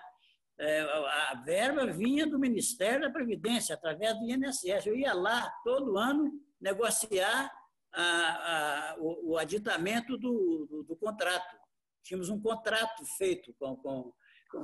É, 0.58 0.80
a 0.82 1.42
verba 1.44 1.86
vinha 1.86 2.26
do 2.26 2.38
Ministério 2.38 3.00
da 3.00 3.10
Previdência, 3.10 3.74
através 3.74 4.14
do 4.18 4.30
INSS. 4.30 4.86
Eu 4.86 4.94
ia 4.94 5.14
lá 5.14 5.50
todo 5.64 5.96
ano 5.96 6.30
negociar 6.62 7.52
a, 7.92 8.02
a, 8.02 8.96
o, 8.98 9.32
o 9.32 9.38
aditamento 9.38 10.16
do, 10.16 10.66
do, 10.70 10.82
do 10.84 10.96
contrato 10.96 11.62
tínhamos 12.02 12.28
um 12.28 12.40
contrato 12.40 13.04
feito 13.16 13.54
com, 13.54 13.76
com, 13.76 14.12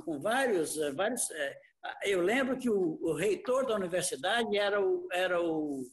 com, 0.03 0.19
vários, 0.19 0.77
eh, 0.77 0.91
vários. 0.91 1.29
Eh, 1.31 1.59
eu 2.03 2.21
lembro 2.21 2.57
que 2.57 2.69
o, 2.69 2.99
o, 3.01 3.13
reitor 3.13 3.65
da 3.65 3.75
universidade 3.75 4.57
era 4.57 4.81
o, 4.81 5.07
era 5.11 5.41
o, 5.41 5.83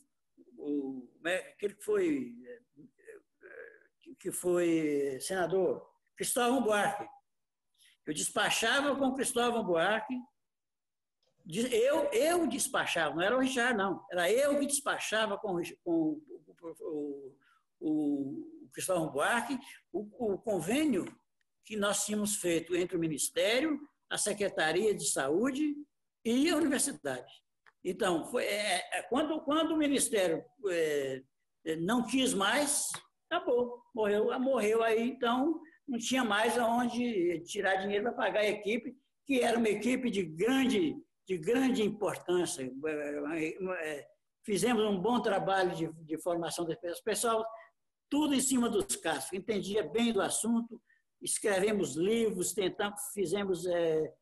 o 0.59 1.09
aquele 1.25 1.75
que 1.75 1.85
foi, 1.85 2.35
eh, 2.45 2.61
que 4.19 4.33
foi 4.33 5.19
senador, 5.21 5.89
Cristóvão 6.17 6.63
Buarque. 6.63 7.07
Eu 8.05 8.15
despachava 8.15 8.97
com 8.97 9.15
Cristóvão 9.15 9.65
Buarque. 9.65 10.15
Eu, 11.49 12.11
eu 12.13 12.47
despachava, 12.47 13.15
não 13.15 13.23
era 13.23 13.37
o 13.37 13.41
Richard, 13.41 13.77
não. 13.77 14.05
Era 14.11 14.31
eu 14.31 14.59
que 14.59 14.67
despachava 14.67 15.39
com, 15.39 15.61
com 15.85 16.21
o, 16.21 16.23
o, 16.81 17.37
o 17.81 18.69
Cristóvão 18.73 19.11
Buarque 19.11 19.59
o, 19.93 20.35
o 20.35 20.39
convênio 20.39 21.05
que 21.65 21.77
nós 21.77 22.05
tínhamos 22.05 22.37
feito 22.37 22.75
entre 22.77 22.97
o 22.97 23.01
Ministério, 23.01 23.81
a 24.11 24.19
Secretaria 24.19 24.95
de 24.95 25.09
Saúde 25.09 25.75
e 26.25 26.49
a 26.49 26.57
universidade. 26.57 27.33
Então, 27.85 28.25
foi, 28.25 28.45
é, 28.45 28.99
é, 28.99 29.03
quando, 29.03 29.41
quando 29.43 29.73
o 29.73 29.77
Ministério 29.77 30.45
é, 30.69 31.23
não 31.81 32.05
quis 32.05 32.35
mais, 32.35 32.89
acabou, 33.31 33.81
morreu, 33.95 34.39
morreu 34.41 34.83
aí, 34.83 35.11
então 35.11 35.61
não 35.87 35.99
tinha 35.99 36.25
mais 36.25 36.59
aonde 36.59 37.41
tirar 37.45 37.77
dinheiro 37.77 38.05
para 38.05 38.13
pagar 38.13 38.41
a 38.41 38.49
equipe, 38.49 38.97
que 39.25 39.41
era 39.41 39.59
uma 39.59 39.69
equipe 39.69 40.11
de 40.11 40.25
grande, 40.25 40.97
de 41.27 41.37
grande 41.37 41.83
importância. 41.83 42.63
É, 42.63 43.99
é, 43.99 44.09
fizemos 44.45 44.85
um 44.85 44.99
bom 44.99 45.21
trabalho 45.21 45.75
de, 45.75 45.93
de 46.05 46.17
formação 46.19 46.65
das 46.65 46.79
pessoas, 46.79 47.01
pessoal, 47.03 47.47
tudo 48.09 48.35
em 48.35 48.41
cima 48.41 48.71
dos 48.71 48.95
casos, 48.97 49.33
entendia 49.33 49.83
bem 49.83 50.13
do 50.13 50.23
assunto, 50.23 50.81
escrevemos 51.21 51.97
livros, 51.97 52.53
tentamos, 52.53 53.01
fizemos 53.13 53.67
é, 53.67 54.15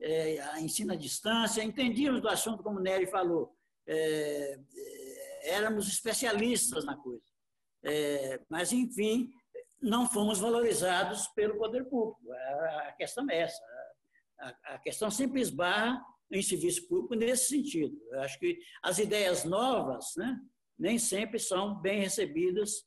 é, 0.00 0.60
ensino 0.60 0.92
à 0.92 0.96
distância, 0.96 1.64
entendíamos 1.64 2.20
do 2.22 2.28
assunto, 2.28 2.62
como 2.62 2.78
o 2.78 2.82
Nery 2.82 3.08
falou, 3.08 3.56
é, 3.86 4.56
é, 4.76 5.54
éramos 5.54 5.88
especialistas 5.88 6.84
na 6.84 6.96
coisa. 6.96 7.24
Mas, 8.48 8.72
enfim, 8.72 9.28
não 9.80 10.08
fomos 10.08 10.38
valorizados 10.38 11.26
pelo 11.28 11.58
poder 11.58 11.84
público. 11.86 12.32
A 12.86 12.92
questão 12.92 13.28
é 13.28 13.40
essa. 13.40 13.60
A, 14.38 14.74
a 14.74 14.78
questão 14.78 15.10
sempre 15.10 15.40
esbarra 15.40 16.00
em 16.32 16.42
serviço 16.42 16.88
público 16.88 17.14
nesse 17.14 17.48
sentido. 17.48 17.96
Eu 18.10 18.20
acho 18.20 18.38
que 18.38 18.58
as 18.82 18.98
ideias 18.98 19.44
novas 19.44 20.14
né, 20.16 20.40
nem 20.78 20.98
sempre 20.98 21.38
são 21.38 21.80
bem 21.80 22.00
recebidas 22.00 22.86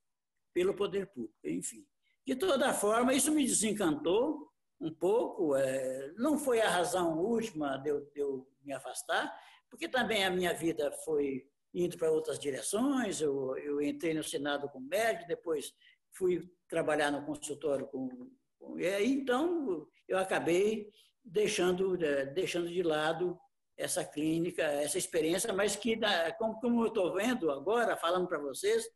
pelo 0.54 0.76
poder 0.76 1.08
público. 1.08 1.36
Enfim. 1.44 1.86
De 2.26 2.36
toda 2.36 2.74
forma, 2.74 3.14
isso 3.14 3.32
me 3.32 3.46
desencantou 3.46 4.50
um 4.82 4.92
pouco. 4.92 5.56
É, 5.56 6.12
não 6.18 6.40
foi 6.40 6.60
a 6.60 6.70
razão 6.70 7.20
última 7.20 7.78
de 7.78 7.90
eu, 7.90 8.02
de 8.12 8.20
eu, 8.20 8.48
me 8.64 8.74
afastar, 8.74 9.32
porque 9.70 9.88
também 9.88 10.26
a 10.26 10.32
minha 10.32 10.52
vida 10.52 10.92
foi 11.04 11.48
indo 11.72 11.98
para 11.98 12.12
outras 12.12 12.40
direções. 12.40 13.22
Eu, 13.22 13.56
eu 13.58 13.80
entrei 13.80 14.16
no 14.16 14.24
Senado 14.24 14.68
com 14.70 14.80
médico, 14.80 15.28
depois 15.28 15.72
fui 16.14 16.50
trabalhar 16.68 17.12
no 17.12 17.24
consultório 17.26 17.86
com. 17.88 18.10
com 18.58 18.80
e 18.80 18.88
aí, 18.88 19.12
então, 19.12 19.88
eu 20.08 20.18
acabei 20.18 20.90
deixando, 21.26 22.02
é, 22.04 22.26
deixando 22.28 22.70
de 22.70 22.84
lado 22.84 23.40
essa 23.76 24.06
clínica, 24.06 24.62
essa 24.62 24.98
experiência, 24.98 25.52
mas 25.52 25.76
que, 25.76 26.00
como, 26.38 26.60
como 26.60 26.84
eu 26.84 26.88
estou 26.88 27.14
vendo 27.14 27.52
agora, 27.52 27.98
falando 27.98 28.28
para 28.28 28.38
vocês, 28.38 28.88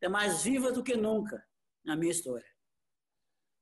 é 0.00 0.08
mais 0.08 0.42
viva 0.42 0.72
do 0.72 0.82
que 0.82 0.96
nunca 0.96 1.44
na 1.84 1.96
minha 1.96 2.12
história. 2.12 2.46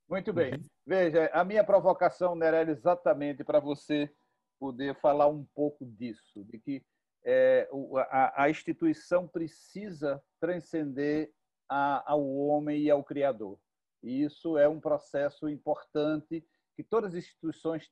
Muito 0.09 0.33
bem. 0.33 0.55
Uhum. 0.55 0.67
Veja, 0.87 1.31
a 1.33 1.45
minha 1.45 1.65
provocação 1.65 2.35
né, 2.35 2.47
era 2.47 2.71
exatamente 2.71 3.45
para 3.45 3.61
você 3.61 4.13
poder 4.59 4.95
falar 5.01 5.29
um 5.29 5.45
pouco 5.55 5.87
disso, 5.87 6.45
de 6.45 6.59
que 6.59 6.85
é, 7.25 7.69
a, 8.11 8.45
a, 8.45 8.51
instituição 8.51 9.27
precisa 9.29 10.23
transcender 10.41 11.33
a, 11.69 12.13
ao 12.13 12.27
homem 12.27 12.83
e 12.83 12.91
ao 12.91 13.05
Criador. 13.05 13.59
E 14.03 14.23
isso 14.25 14.57
é 14.59 14.69
um 14.69 14.81
processo 14.81 15.49
importante 15.49 16.45
que 16.77 16.83
todas 16.83 17.15
as 17.15 17.25
instituições 17.25 17.91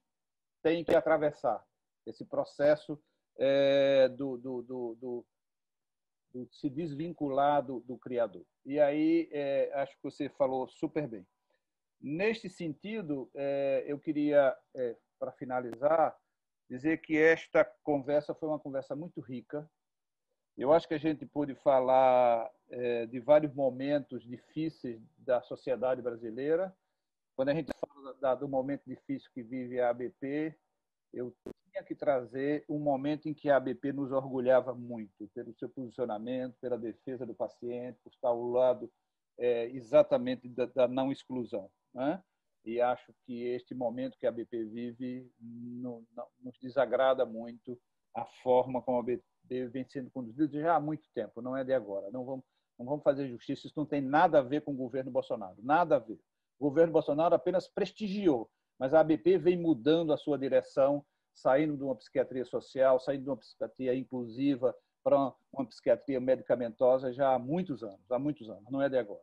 têm 0.62 0.84
que 0.84 0.94
atravessar. 0.94 1.64
Esse 2.06 2.24
processo 2.24 3.00
é, 3.38 4.08
do, 4.08 4.36
do, 4.36 4.62
do, 4.62 4.96
do, 5.00 6.48
se 6.52 6.68
desvincular 6.68 7.62
do, 7.62 7.98
Criador. 7.98 8.44
E 8.64 8.78
aí, 8.78 9.28
é, 9.32 9.70
acho 9.74 9.94
que 9.96 10.02
você 10.02 10.28
falou 10.28 10.68
super 10.68 11.06
bem. 11.06 11.26
Neste 12.00 12.48
sentido, 12.48 13.30
é, 13.34 13.84
eu 13.86 13.98
queria, 13.98 14.56
é, 14.74 14.96
para 15.18 15.32
finalizar, 15.32 16.16
dizer 16.68 16.98
que 16.98 17.16
esta 17.16 17.64
conversa 17.82 18.34
foi 18.34 18.48
uma 18.48 18.58
conversa 18.58 18.94
muito 18.94 19.20
rica. 19.20 19.68
Eu 20.56 20.72
acho 20.72 20.86
que 20.86 20.94
a 20.94 20.98
gente 20.98 21.24
pôde 21.24 21.54
falar 21.56 22.50
é, 22.70 23.06
de 23.06 23.20
vários 23.20 23.52
momentos 23.54 24.22
difíceis 24.22 25.00
da 25.16 25.40
sociedade 25.42 26.02
brasileira. 26.02 26.74
Quando 27.34 27.50
a 27.50 27.54
gente 27.54 27.70
fala 28.20 28.34
do 28.34 28.48
momento 28.48 28.82
difícil 28.86 29.30
que 29.32 29.42
vive 29.42 29.80
a 29.80 29.90
ABP, 29.90 30.54
eu 31.12 31.34
tinha 31.70 31.82
que 31.82 31.94
trazer 31.94 32.64
um 32.68 32.78
momento 32.78 33.28
em 33.28 33.34
que 33.34 33.48
a 33.48 33.56
ABP 33.56 33.92
nos 33.92 34.12
orgulhava 34.12 34.74
muito, 34.74 35.28
pelo 35.34 35.54
seu 35.54 35.68
posicionamento, 35.68 36.56
pela 36.60 36.78
defesa 36.78 37.24
do 37.24 37.34
paciente, 37.34 37.98
por 38.02 38.10
estar 38.12 38.28
ao 38.28 38.42
lado 38.48 38.90
exatamente 39.38 40.48
da 40.48 40.88
não 40.88 41.12
exclusão. 41.12 41.70
Né? 41.94 42.22
E 42.64 42.80
acho 42.80 43.14
que 43.24 43.44
este 43.44 43.74
momento 43.74 44.18
que 44.18 44.26
a 44.26 44.32
BP 44.32 44.64
vive 44.64 45.30
no, 45.40 46.04
no, 46.14 46.26
nos 46.42 46.58
desagrada 46.60 47.24
muito 47.24 47.80
a 48.14 48.24
forma 48.42 48.82
como 48.82 48.98
a 48.98 49.02
BP 49.02 49.68
vem 49.68 49.88
sendo 49.88 50.10
conduzida 50.10 50.60
já 50.60 50.74
há 50.74 50.80
muito 50.80 51.04
tempo, 51.14 51.40
não 51.40 51.56
é 51.56 51.64
de 51.64 51.72
agora. 51.72 52.10
Não 52.10 52.24
vamos, 52.24 52.44
não 52.78 52.84
vamos 52.84 53.02
fazer 53.02 53.28
justiça, 53.28 53.66
isso 53.66 53.78
não 53.78 53.86
tem 53.86 54.00
nada 54.00 54.40
a 54.40 54.42
ver 54.42 54.62
com 54.62 54.72
o 54.72 54.76
governo 54.76 55.10
Bolsonaro, 55.10 55.56
nada 55.62 55.96
a 55.96 55.98
ver. 55.98 56.20
O 56.58 56.64
governo 56.68 56.92
Bolsonaro 56.92 57.34
apenas 57.34 57.68
prestigiou, 57.68 58.50
mas 58.78 58.94
a 58.94 59.00
ABP 59.00 59.38
vem 59.38 59.56
mudando 59.56 60.12
a 60.12 60.16
sua 60.16 60.38
direção, 60.38 61.04
saindo 61.34 61.76
de 61.76 61.84
uma 61.84 61.94
psiquiatria 61.94 62.44
social, 62.44 62.98
saindo 62.98 63.24
de 63.24 63.30
uma 63.30 63.36
psiquiatria 63.36 63.94
inclusiva 63.94 64.74
para 65.04 65.32
uma 65.52 65.66
psiquiatria 65.66 66.20
medicamentosa 66.20 67.12
já 67.12 67.34
há 67.34 67.38
muitos 67.38 67.82
anos, 67.82 68.10
há 68.10 68.18
muitos 68.18 68.50
anos, 68.50 68.64
não 68.70 68.82
é 68.82 68.88
de 68.88 68.98
agora. 68.98 69.22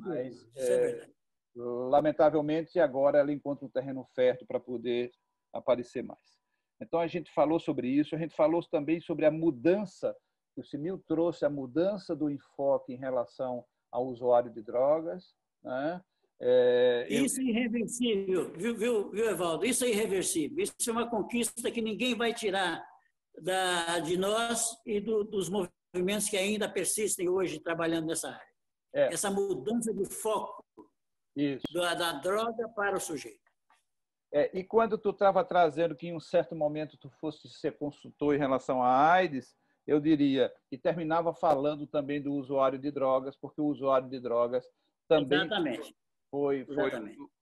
Mas, 0.00 0.48
é, 0.56 1.08
lamentavelmente, 1.56 2.78
agora 2.78 3.18
ela 3.18 3.32
encontra 3.32 3.64
um 3.64 3.70
terreno 3.70 4.04
fértil 4.14 4.46
para 4.46 4.60
poder 4.60 5.10
aparecer 5.52 6.02
mais. 6.02 6.38
Então, 6.80 7.00
a 7.00 7.06
gente 7.06 7.30
falou 7.32 7.58
sobre 7.58 7.88
isso, 7.88 8.14
a 8.14 8.18
gente 8.18 8.34
falou 8.34 8.62
também 8.64 9.00
sobre 9.00 9.26
a 9.26 9.30
mudança 9.30 10.14
o 10.60 10.64
Simil 10.64 10.98
trouxe 11.06 11.44
a 11.44 11.50
mudança 11.50 12.14
do 12.14 12.28
enfoque 12.28 12.92
em 12.92 12.96
relação 12.96 13.64
ao 13.90 14.06
usuário 14.06 14.52
de 14.52 14.62
drogas. 14.62 15.34
Né? 15.62 16.02
É, 16.42 17.06
isso 17.10 17.40
eu... 17.40 17.46
é 17.46 17.50
irreversível, 17.50 18.52
viu, 18.52 18.74
viu, 18.74 19.10
viu, 19.10 19.28
Evaldo? 19.28 19.66
Isso 19.66 19.84
é 19.84 19.88
irreversível. 19.88 20.64
Isso 20.64 20.88
é 20.88 20.92
uma 20.92 21.08
conquista 21.08 21.70
que 21.70 21.82
ninguém 21.82 22.14
vai 22.14 22.32
tirar 22.32 22.82
da, 23.42 23.98
de 23.98 24.16
nós 24.16 24.76
e 24.86 25.00
do, 25.00 25.22
dos 25.22 25.50
movimentos 25.50 26.28
que 26.28 26.36
ainda 26.36 26.68
persistem 26.68 27.28
hoje 27.28 27.60
trabalhando 27.60 28.06
nessa 28.06 28.30
área. 28.30 28.50
É. 28.92 29.12
Essa 29.12 29.30
mudança 29.30 29.92
de 29.92 30.04
foco 30.06 30.64
da, 31.72 31.94
da, 31.94 32.12
droga 32.12 32.68
para 32.70 32.96
o 32.96 33.00
sujeito. 33.00 33.38
É, 34.32 34.50
e 34.56 34.64
quando 34.64 34.96
tu 34.96 35.10
estava 35.10 35.44
trazendo 35.44 35.96
que 35.96 36.08
em 36.08 36.16
um 36.16 36.20
certo 36.20 36.54
momento 36.54 36.96
tu 36.96 37.10
fosse 37.20 37.48
ser 37.48 37.76
consultor 37.76 38.34
em 38.34 38.38
relação 38.38 38.82
à 38.82 39.12
AIDS, 39.12 39.54
eu 39.86 40.00
diria, 40.00 40.52
e 40.70 40.78
terminava 40.78 41.34
falando 41.34 41.86
também 41.86 42.20
do 42.22 42.32
usuário 42.32 42.78
de 42.78 42.90
drogas, 42.90 43.36
porque 43.36 43.60
o 43.60 43.66
usuário 43.66 44.08
de 44.08 44.20
drogas 44.20 44.64
também 45.08 45.40
Exatamente. 45.40 45.96
Foi, 46.30 46.64
foi, 46.64 46.90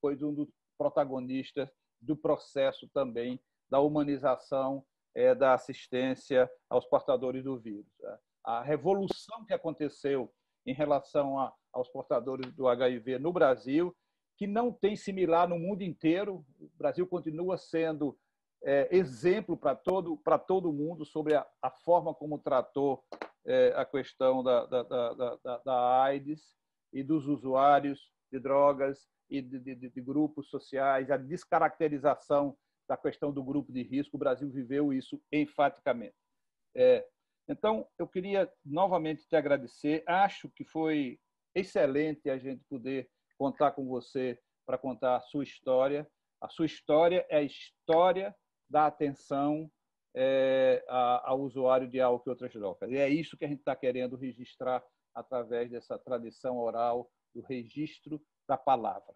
foi 0.01 0.25
um 0.25 0.35
dos 0.35 0.49
protagonistas 0.77 1.69
do 2.01 2.17
processo 2.17 2.89
também 2.89 3.41
da 3.69 3.81
humanização 3.81 4.85
é, 5.15 5.35
da 5.35 5.55
assistência 5.55 6.51
aos 6.71 6.87
portadores 6.87 7.45
do 7.45 7.59
vírus. 7.59 7.93
Né? 8.01 8.19
A 8.45 8.63
revolução 8.63 9.45
que 9.45 9.53
aconteceu 9.53 10.33
em 10.65 10.73
relação 10.73 11.39
a, 11.39 11.53
aos 11.73 11.89
portadores 11.89 12.53
do 12.55 12.69
HIV 12.69 13.19
no 13.19 13.33
Brasil, 13.33 13.95
que 14.37 14.47
não 14.47 14.73
tem 14.73 14.95
similar 14.95 15.49
no 15.49 15.59
mundo 15.59 15.83
inteiro. 15.83 16.45
O 16.61 16.71
Brasil 16.77 17.07
continua 17.07 17.59
sendo 17.59 18.17
é, 18.63 18.89
exemplo 18.97 19.57
para 19.57 19.75
todo 19.75 20.21
todo 20.47 20.73
mundo 20.73 21.05
sobre 21.05 21.35
a, 21.35 21.47
a 21.63 21.71
forma 21.71 22.15
como 22.15 22.39
tratou 22.39 23.05
é, 23.45 23.73
a 23.77 23.85
questão 23.85 24.43
da, 24.43 24.67
da, 24.67 24.83
da, 24.83 25.59
da, 25.65 26.03
AIDS 26.03 26.57
e 26.93 27.03
dos 27.03 27.27
usuários 27.27 28.13
de 28.31 28.39
drogas 28.39 29.09
e 29.31 29.43
de, 29.43 29.59
de, 29.59 29.91
de, 29.91 30.01
grupos 30.01 30.49
sociais, 30.49 31.11
a 31.11 31.17
descaracterização 31.17 32.57
da 32.89 32.97
questão 32.97 33.33
do 33.33 33.43
grupo 33.43 33.73
de 33.73 33.83
risco. 33.83 34.17
O 34.17 34.21
Brasil 34.21 34.51
viveu 34.51 34.93
isso 34.93 35.21
enfaticamente. 35.31 36.17
É, 36.75 37.07
então, 37.49 37.87
eu 37.99 38.07
queria 38.07 38.51
novamente 38.65 39.27
te 39.27 39.37
agradecer. 39.37 40.03
Acho 40.07 40.51
que 40.51 40.65
foi 40.65 41.19
excelente 41.55 42.29
a 42.31 42.39
gente 42.39 42.65
poder 42.69 43.09
contar 43.39 43.73
com 43.73 43.87
você 43.87 44.39
para 44.67 44.79
contar 44.79 45.17
a 45.17 45.21
sua 45.21 45.45
história. 45.45 46.07
A 46.41 46.49
sua 46.49 46.67
história 46.67 47.27
é 47.29 47.39
a 47.39 47.43
história 47.43 48.35
da 48.69 48.87
atenção 48.87 49.71
é, 50.15 50.85
ao 50.89 51.41
usuário 51.41 51.89
de 51.89 52.01
álcool 52.01 52.29
e 52.29 52.31
outras 52.31 52.53
drogas. 52.53 52.91
E 52.91 52.97
é 52.97 53.09
isso 53.09 53.37
que 53.37 53.45
a 53.45 53.49
gente 53.49 53.61
está 53.61 53.75
querendo 53.75 54.17
registrar 54.17 54.85
através 55.15 55.71
dessa 55.71 55.99
tradição 55.99 56.59
oral 56.59 57.11
do 57.39 57.47
registro 57.47 58.21
da 58.49 58.57
palavra, 58.57 59.15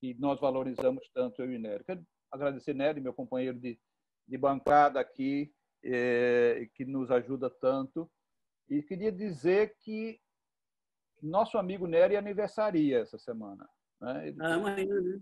que 0.00 0.14
nós 0.14 0.40
valorizamos 0.40 1.08
tanto, 1.14 1.40
eu 1.42 1.52
e 1.52 1.58
Nery. 1.58 1.84
Quero 1.84 2.04
agradecer, 2.30 2.74
Nery, 2.74 3.00
meu 3.00 3.14
companheiro 3.14 3.58
de, 3.58 3.78
de 4.26 4.36
bancada 4.36 4.98
aqui, 4.98 5.54
é, 5.84 6.68
que 6.74 6.84
nos 6.84 7.10
ajuda 7.10 7.48
tanto. 7.48 8.10
E 8.68 8.82
queria 8.82 9.12
dizer 9.12 9.76
que 9.78 10.20
nosso 11.22 11.56
amigo 11.56 11.86
Nery 11.86 12.16
aniversaria 12.16 12.98
essa 12.98 13.16
semana. 13.16 13.68
Né? 14.00 14.28
Ele, 14.28 14.36
ah, 14.40 14.54
amanhã, 14.54 15.00
né? 15.00 15.20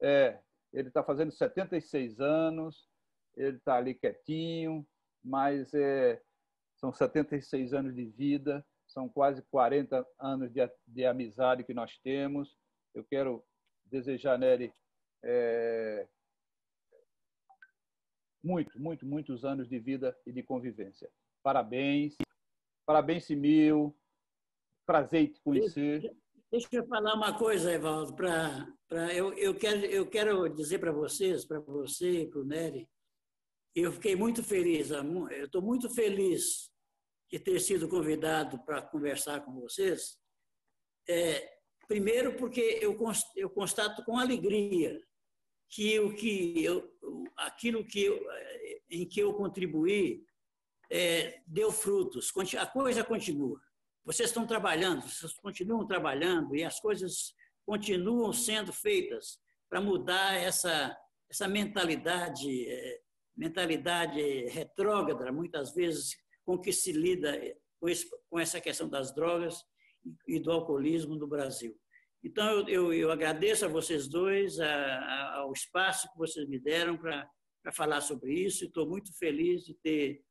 É, 0.00 0.40
ele 0.72 0.88
está 0.88 1.02
fazendo 1.02 1.30
76 1.30 2.20
anos, 2.20 2.88
ele 3.36 3.58
está 3.58 3.76
ali 3.76 3.94
quietinho, 3.94 4.86
mas 5.22 5.74
é, 5.74 6.20
são 6.76 6.90
76 6.92 7.74
anos 7.74 7.94
de 7.94 8.06
vida, 8.06 8.64
são 8.96 9.10
quase 9.10 9.42
40 9.50 10.06
anos 10.18 10.50
de, 10.50 10.66
de 10.86 11.04
amizade 11.04 11.62
que 11.62 11.74
nós 11.74 11.98
temos. 11.98 12.56
Eu 12.94 13.04
quero 13.04 13.44
desejar, 13.84 14.38
Nery, 14.38 14.72
é, 15.22 16.08
muito, 18.42 18.80
muito, 18.80 19.04
muitos 19.04 19.44
anos 19.44 19.68
de 19.68 19.78
vida 19.78 20.16
e 20.24 20.32
de 20.32 20.42
convivência. 20.42 21.10
Parabéns, 21.42 22.16
parabéns, 22.86 23.26
Simil, 23.26 23.94
prazer 24.86 25.28
te 25.28 25.42
conhecer. 25.42 26.16
Deixa 26.50 26.68
eu 26.72 26.86
falar 26.86 27.16
uma 27.16 27.36
coisa, 27.36 27.70
Evaldo, 27.70 28.16
para 28.16 29.12
eu, 29.12 29.34
eu, 29.34 29.54
quero, 29.54 29.84
eu 29.84 30.08
quero 30.08 30.48
dizer 30.48 30.78
para 30.78 30.92
vocês, 30.92 31.44
para 31.44 31.60
você, 31.60 32.26
para 32.30 32.40
o 32.40 32.44
Nery, 32.44 32.88
eu 33.74 33.92
fiquei 33.92 34.16
muito 34.16 34.42
feliz, 34.42 34.90
eu 34.90 35.44
estou 35.44 35.60
muito 35.60 35.90
feliz 35.90 36.74
de 37.30 37.38
ter 37.38 37.58
sido 37.60 37.88
convidado 37.88 38.58
para 38.64 38.82
conversar 38.82 39.40
com 39.44 39.60
vocês. 39.60 40.18
É, 41.08 41.58
primeiro, 41.88 42.36
porque 42.36 42.78
eu, 42.80 42.96
eu 43.34 43.50
constato 43.50 44.04
com 44.04 44.18
alegria 44.18 45.00
que 45.68 45.98
o 45.98 46.14
que 46.14 46.62
eu, 46.62 46.88
aquilo 47.36 47.84
que 47.84 48.04
eu, 48.04 48.24
em 48.90 49.06
que 49.06 49.20
eu 49.20 49.34
contribuí 49.34 50.24
é, 50.90 51.40
deu 51.46 51.72
frutos. 51.72 52.32
A 52.58 52.66
coisa 52.66 53.02
continua. 53.02 53.60
Vocês 54.04 54.30
estão 54.30 54.46
trabalhando, 54.46 55.02
vocês 55.02 55.32
continuam 55.34 55.86
trabalhando 55.86 56.54
e 56.54 56.62
as 56.62 56.78
coisas 56.78 57.34
continuam 57.64 58.32
sendo 58.32 58.72
feitas 58.72 59.38
para 59.68 59.80
mudar 59.80 60.34
essa 60.34 60.96
essa 61.28 61.48
mentalidade 61.48 62.68
é, 62.68 63.00
mentalidade 63.36 64.20
retrógrada, 64.46 65.30
muitas 65.30 65.74
vezes, 65.74 66.16
com 66.46 66.56
que 66.56 66.72
se 66.72 66.92
lida 66.92 67.38
com 68.30 68.38
essa 68.38 68.60
questão 68.60 68.88
das 68.88 69.12
drogas 69.12 69.62
e 70.26 70.38
do 70.38 70.52
alcoolismo 70.52 71.16
no 71.16 71.26
Brasil. 71.26 71.76
Então, 72.22 72.60
eu, 72.60 72.68
eu, 72.68 72.92
eu 72.94 73.12
agradeço 73.12 73.64
a 73.64 73.68
vocês 73.68 74.08
dois, 74.08 74.58
a, 74.58 74.66
a, 74.66 75.34
ao 75.38 75.52
espaço 75.52 76.10
que 76.12 76.18
vocês 76.18 76.48
me 76.48 76.58
deram 76.58 76.96
para 76.96 77.28
falar 77.72 78.00
sobre 78.00 78.32
isso. 78.32 78.64
Estou 78.64 78.88
muito 78.88 79.12
feliz 79.18 79.64
de 79.64 79.74
ter 79.74 80.22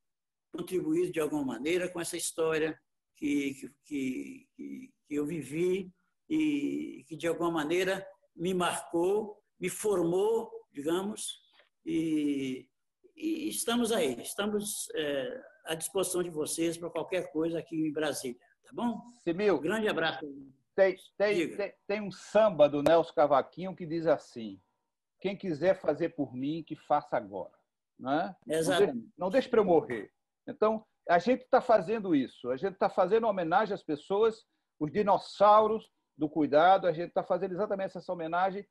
contribuído 0.52 1.12
de 1.12 1.20
alguma 1.20 1.44
maneira 1.44 1.88
com 1.88 2.00
essa 2.00 2.16
história 2.16 2.78
que, 3.14 3.54
que, 3.84 4.46
que, 4.56 4.90
que 5.06 5.14
eu 5.14 5.26
vivi 5.26 5.92
e 6.28 7.04
que, 7.06 7.16
de 7.16 7.26
alguma 7.26 7.50
maneira, 7.50 8.06
me 8.34 8.52
marcou, 8.52 9.38
me 9.58 9.68
formou, 9.68 10.50
digamos, 10.72 11.40
e, 11.84 12.68
e 13.14 13.48
estamos 13.48 13.92
aí, 13.92 14.20
estamos 14.20 14.88
é, 14.94 15.40
à 15.66 15.74
disposição 15.74 16.22
de 16.22 16.30
vocês 16.30 16.76
para 16.76 16.90
qualquer 16.90 17.30
coisa 17.32 17.58
aqui 17.58 17.76
em 17.76 17.92
Brasília, 17.92 18.38
tá 18.64 18.70
bom? 18.72 19.00
Simil, 19.22 19.56
um 19.56 19.60
grande 19.60 19.88
abraço. 19.88 20.20
Tem, 20.74 20.96
tem, 21.16 21.56
tem, 21.56 21.74
tem, 21.86 22.00
um 22.00 22.10
samba 22.10 22.68
do 22.68 22.82
Nelson 22.82 23.12
Cavaquinho 23.14 23.74
que 23.74 23.86
diz 23.86 24.06
assim: 24.06 24.60
quem 25.20 25.36
quiser 25.36 25.80
fazer 25.80 26.10
por 26.10 26.34
mim, 26.34 26.62
que 26.62 26.76
faça 26.76 27.16
agora. 27.16 27.52
Não, 27.98 28.12
é? 28.12 28.36
Exatamente. 28.46 29.08
não, 29.16 29.30
deixe, 29.30 29.32
deixe 29.32 29.48
para 29.48 29.60
eu 29.60 29.64
morrer. 29.64 30.12
Então, 30.46 30.84
a 31.08 31.18
gente 31.18 31.42
está 31.42 31.60
fazendo 31.60 32.14
isso, 32.14 32.50
a 32.50 32.56
gente 32.56 32.74
está 32.74 32.90
fazendo 32.90 33.26
homenagem 33.26 33.74
às 33.74 33.82
pessoas, 33.82 34.44
os 34.78 34.92
dinossauros 34.92 35.90
do 36.16 36.28
cuidado, 36.28 36.86
a 36.86 36.92
gente 36.92 37.08
está 37.08 37.22
fazendo 37.22 37.52
exatamente 37.52 37.96
essa 37.96 38.12
homenagem 38.12 38.66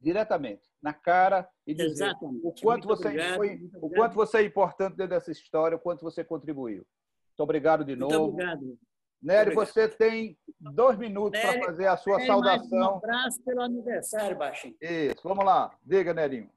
diretamente, 0.00 0.62
na 0.82 0.92
cara 0.92 1.48
e 1.66 1.74
dizer 1.74 2.06
Exatamente. 2.06 2.40
o 2.46 2.52
quanto 2.52 2.86
você 2.86 3.34
foi, 3.34 3.60
o 3.74 3.90
quanto 3.90 4.14
você 4.14 4.38
é 4.38 4.42
importante 4.42 4.96
dentro 4.96 5.10
dessa 5.10 5.30
história, 5.30 5.76
o 5.76 5.80
quanto 5.80 6.02
você 6.02 6.24
contribuiu. 6.24 6.86
Muito 7.28 7.40
obrigado 7.40 7.84
de 7.84 7.96
Muito 7.96 8.12
novo. 8.12 8.32
Obrigado. 8.32 8.78
Nery, 9.20 9.54
você 9.54 9.88
tem 9.88 10.38
dois 10.60 10.96
minutos 10.96 11.40
para 11.40 11.64
fazer 11.64 11.86
a 11.86 11.96
sua 11.96 12.20
saudação. 12.20 12.78
um 12.78 12.96
abraço 12.96 13.42
pelo 13.42 13.62
aniversário, 13.62 14.36
Baixinho. 14.36 14.76
Isso, 14.80 15.20
vamos 15.24 15.44
lá. 15.44 15.72
Diga, 15.84 16.14
Nerinho. 16.14 16.48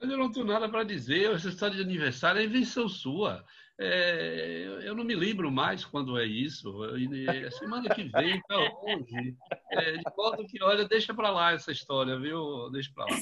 Eu 0.00 0.16
não 0.16 0.32
tenho 0.32 0.46
nada 0.46 0.66
para 0.68 0.84
dizer. 0.84 1.34
Essa 1.34 1.48
história 1.48 1.76
de 1.76 1.82
aniversário 1.82 2.40
é 2.40 2.44
invenção 2.44 2.88
sua. 2.88 3.44
É, 3.82 4.80
eu 4.82 4.94
não 4.94 5.04
me 5.04 5.14
lembro 5.14 5.50
mais 5.50 5.86
quando 5.86 6.18
é 6.18 6.26
isso. 6.26 6.84
É 7.28 7.50
semana 7.50 7.88
que 7.94 8.04
vem, 8.04 8.38
tá 8.42 8.58
hoje. 8.58 9.34
É, 9.72 9.92
de 9.92 10.02
modo 10.14 10.46
que, 10.46 10.62
olha, 10.62 10.86
deixa 10.86 11.14
para 11.14 11.30
lá 11.30 11.52
essa 11.52 11.72
história, 11.72 12.18
viu? 12.18 12.68
Deixa 12.70 12.90
para 12.94 13.06
lá. 13.06 13.18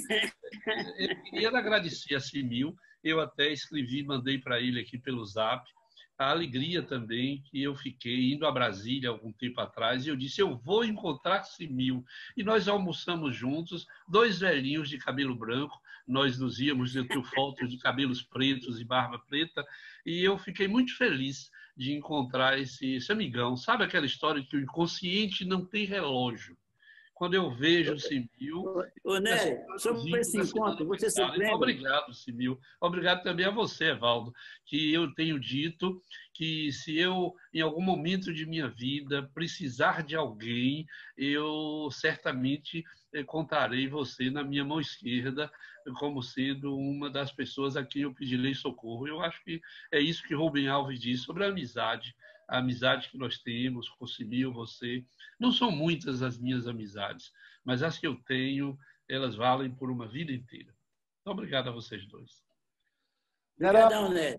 Eu 0.99 1.23
queria 1.23 1.49
agradecer 1.51 2.17
a 2.17 2.21
Simil. 2.21 2.75
Eu 3.05 3.21
até 3.21 3.53
escrevi, 3.53 4.03
mandei 4.03 4.39
para 4.39 4.61
ele 4.61 4.81
aqui 4.81 4.99
pelo 4.99 5.25
Zap 5.25 5.65
a 6.19 6.31
alegria 6.31 6.83
também 6.83 7.41
que 7.43 7.63
eu 7.63 7.77
fiquei 7.77 8.33
indo 8.33 8.45
a 8.45 8.51
Brasília 8.51 9.09
algum 9.09 9.33
tempo 9.33 9.61
atrás 9.61 10.05
e 10.05 10.09
eu 10.09 10.17
disse 10.17 10.43
eu 10.43 10.57
vou 10.59 10.85
encontrar 10.85 11.45
Simil 11.45 12.05
e 12.37 12.43
nós 12.43 12.67
almoçamos 12.67 13.37
juntos 13.37 13.87
dois 14.09 14.41
velhinhos 14.41 14.89
de 14.89 14.99
cabelo 14.99 15.37
branco 15.37 15.81
nós 16.09 16.39
nos 16.39 16.59
íamos 16.59 16.97
eu 16.97 17.07
tenho 17.07 17.23
fotos 17.23 17.69
de 17.69 17.79
cabelos 17.79 18.23
pretos 18.23 18.81
e 18.81 18.85
barba 18.85 19.19
preta 19.19 19.65
e 20.05 20.25
eu 20.25 20.39
fiquei 20.39 20.67
muito 20.67 20.97
feliz 20.97 21.51
de 21.77 21.93
encontrar 21.93 22.59
esse, 22.59 22.95
esse 22.95 23.13
amigão 23.13 23.57
sabe 23.57 23.85
aquela 23.85 24.07
história 24.07 24.43
que 24.43 24.57
o 24.57 24.61
inconsciente 24.61 25.45
não 25.45 25.65
tem 25.65 25.85
relógio 25.85 26.57
quando 27.19 27.35
eu 27.35 27.51
vejo 27.51 27.95
o 27.95 27.99
Simil. 27.99 28.65
Ô, 29.03 29.19
Nery, 29.19 29.59
sobre 29.77 30.21
esse 30.21 30.39
encontro, 30.39 30.87
você 30.87 31.11
se 31.11 31.21
lembra? 31.21 31.57
Obrigado, 31.57 32.15
Simil. 32.15 32.61
Obrigado 32.81 33.25
também 33.25 33.45
a 33.45 33.51
você, 33.51 33.87
Evaldo, 33.87 34.33
que 34.65 34.95
eu 34.95 35.13
tenho 35.15 35.39
dito 35.41 36.01
que 36.33 36.71
se 36.71 36.97
eu, 36.97 37.35
em 37.53 37.61
algum 37.61 37.83
momento 37.83 38.33
de 38.33 38.47
minha 38.47 38.69
vida, 38.69 39.29
precisar 39.35 40.05
de 40.05 40.15
alguém, 40.15 40.87
eu 41.17 41.89
certamente 41.91 42.85
contarei 43.27 43.89
você 43.89 44.31
na 44.31 44.45
minha 44.45 44.65
mão 44.65 44.81
esquerda 44.81 45.51
como 45.99 46.23
sendo 46.23 46.77
uma 46.77 47.09
das 47.09 47.33
pessoas 47.33 47.77
a 47.77 47.85
quem 47.85 48.03
eu 48.03 48.15
pedirei 48.15 48.55
socorro. 48.55 49.09
Eu 49.09 49.21
acho 49.23 49.43
que 49.43 49.61
é 49.91 50.01
isso 50.01 50.23
que 50.27 50.35
Rubem 50.35 50.69
Alves 50.69 51.01
diz 51.01 51.23
sobre 51.23 51.45
a 51.45 51.49
amizade 51.49 52.15
a 52.49 52.59
amizade 52.59 53.11
que 53.11 53.19
nós 53.19 53.39
temos, 53.39 53.91
com 53.91 54.07
o 54.07 54.53
você. 54.53 55.05
Não 55.39 55.53
são 55.53 55.71
muitas 55.71 56.23
as 56.23 56.39
minhas 56.39 56.67
amizades, 56.67 57.31
mas 57.63 57.83
as 57.83 57.99
que 57.99 58.07
eu 58.07 58.17
tenho, 58.25 58.77
elas 59.07 59.35
valem 59.35 59.71
por 59.71 59.91
uma 59.91 60.09
vida 60.09 60.33
inteira. 60.33 60.75
Então, 61.21 61.35
obrigado 61.35 61.69
a 61.69 61.73
vocês 61.73 62.07
dois. 62.09 62.43
Obrigadão, 63.55 64.11
Né? 64.11 64.37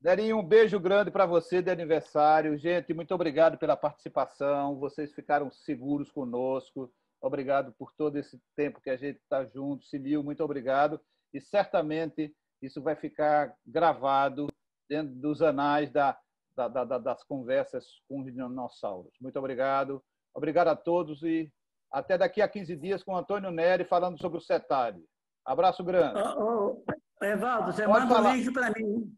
Nerinho, 0.00 0.38
um 0.38 0.46
beijo 0.46 0.78
grande 0.78 1.10
para 1.10 1.24
você 1.24 1.62
de 1.62 1.70
aniversário. 1.70 2.58
Gente, 2.58 2.92
muito 2.92 3.14
obrigado 3.14 3.56
pela 3.56 3.76
participação. 3.76 4.78
Vocês 4.78 5.14
ficaram 5.14 5.50
seguros 5.50 6.10
conosco. 6.10 6.92
Obrigado 7.26 7.74
por 7.78 7.92
todo 7.92 8.16
esse 8.16 8.40
tempo 8.54 8.80
que 8.80 8.90
a 8.90 8.96
gente 8.96 9.18
está 9.18 9.44
junto. 9.44 9.84
Simil, 9.84 10.22
muito 10.22 10.42
obrigado. 10.42 11.00
E 11.32 11.40
certamente 11.40 12.34
isso 12.62 12.82
vai 12.82 12.96
ficar 12.96 13.54
gravado 13.66 14.46
dentro 14.88 15.14
dos 15.14 15.42
anais 15.42 15.90
da 15.90 16.18
da, 16.56 16.68
da, 16.68 16.98
das 16.98 17.22
conversas 17.24 17.84
com 18.08 18.20
os 18.20 18.32
dinossauros. 18.32 19.12
Muito 19.20 19.38
obrigado. 19.38 20.02
Obrigado 20.34 20.68
a 20.68 20.76
todos 20.76 21.22
e 21.22 21.52
até 21.92 22.16
daqui 22.16 22.40
a 22.40 22.48
15 22.48 22.76
dias 22.76 23.02
com 23.04 23.12
o 23.12 23.16
Antônio 23.16 23.50
Neri 23.50 23.84
falando 23.84 24.18
sobre 24.18 24.38
o 24.38 24.40
CETAD. 24.40 25.02
Abraço 25.44 25.84
grande. 25.84 26.18
Oh, 26.18 26.82
oh, 27.20 27.24
Evaldo, 27.24 27.72
você 27.72 27.84
Pode 27.84 28.00
manda 28.00 28.14
falar. 28.14 28.30
o 28.30 28.34
link 28.34 28.52
para 28.52 28.70
mim. 28.70 29.16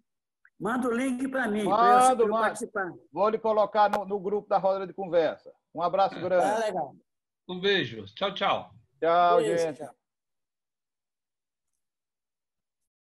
Manda 0.61 0.89
o 0.89 0.93
link 0.93 1.29
para 1.29 1.49
mim, 1.49 1.65
para 1.65 2.17
eu, 2.19 2.29
participar. 2.29 2.93
Vou 3.13 3.29
lhe 3.29 3.39
colocar 3.39 3.89
no, 3.89 4.05
no, 4.05 4.19
grupo 4.19 4.49
da 4.49 4.59
roda 4.59 4.87
de 4.87 4.93
conversa. 4.93 5.53
Um 5.73 5.81
abraço 5.81 6.21
grande. 6.21 6.43
Tá 6.43 6.59
legal. 6.59 6.97
Um 7.49 7.61
beijo. 7.61 8.05
Tchau, 8.15 8.35
tchau. 8.35 8.75
Tchau, 9.01 9.37
beijo, 9.37 9.57
gente. 9.59 9.79
Tchau. 9.79 9.95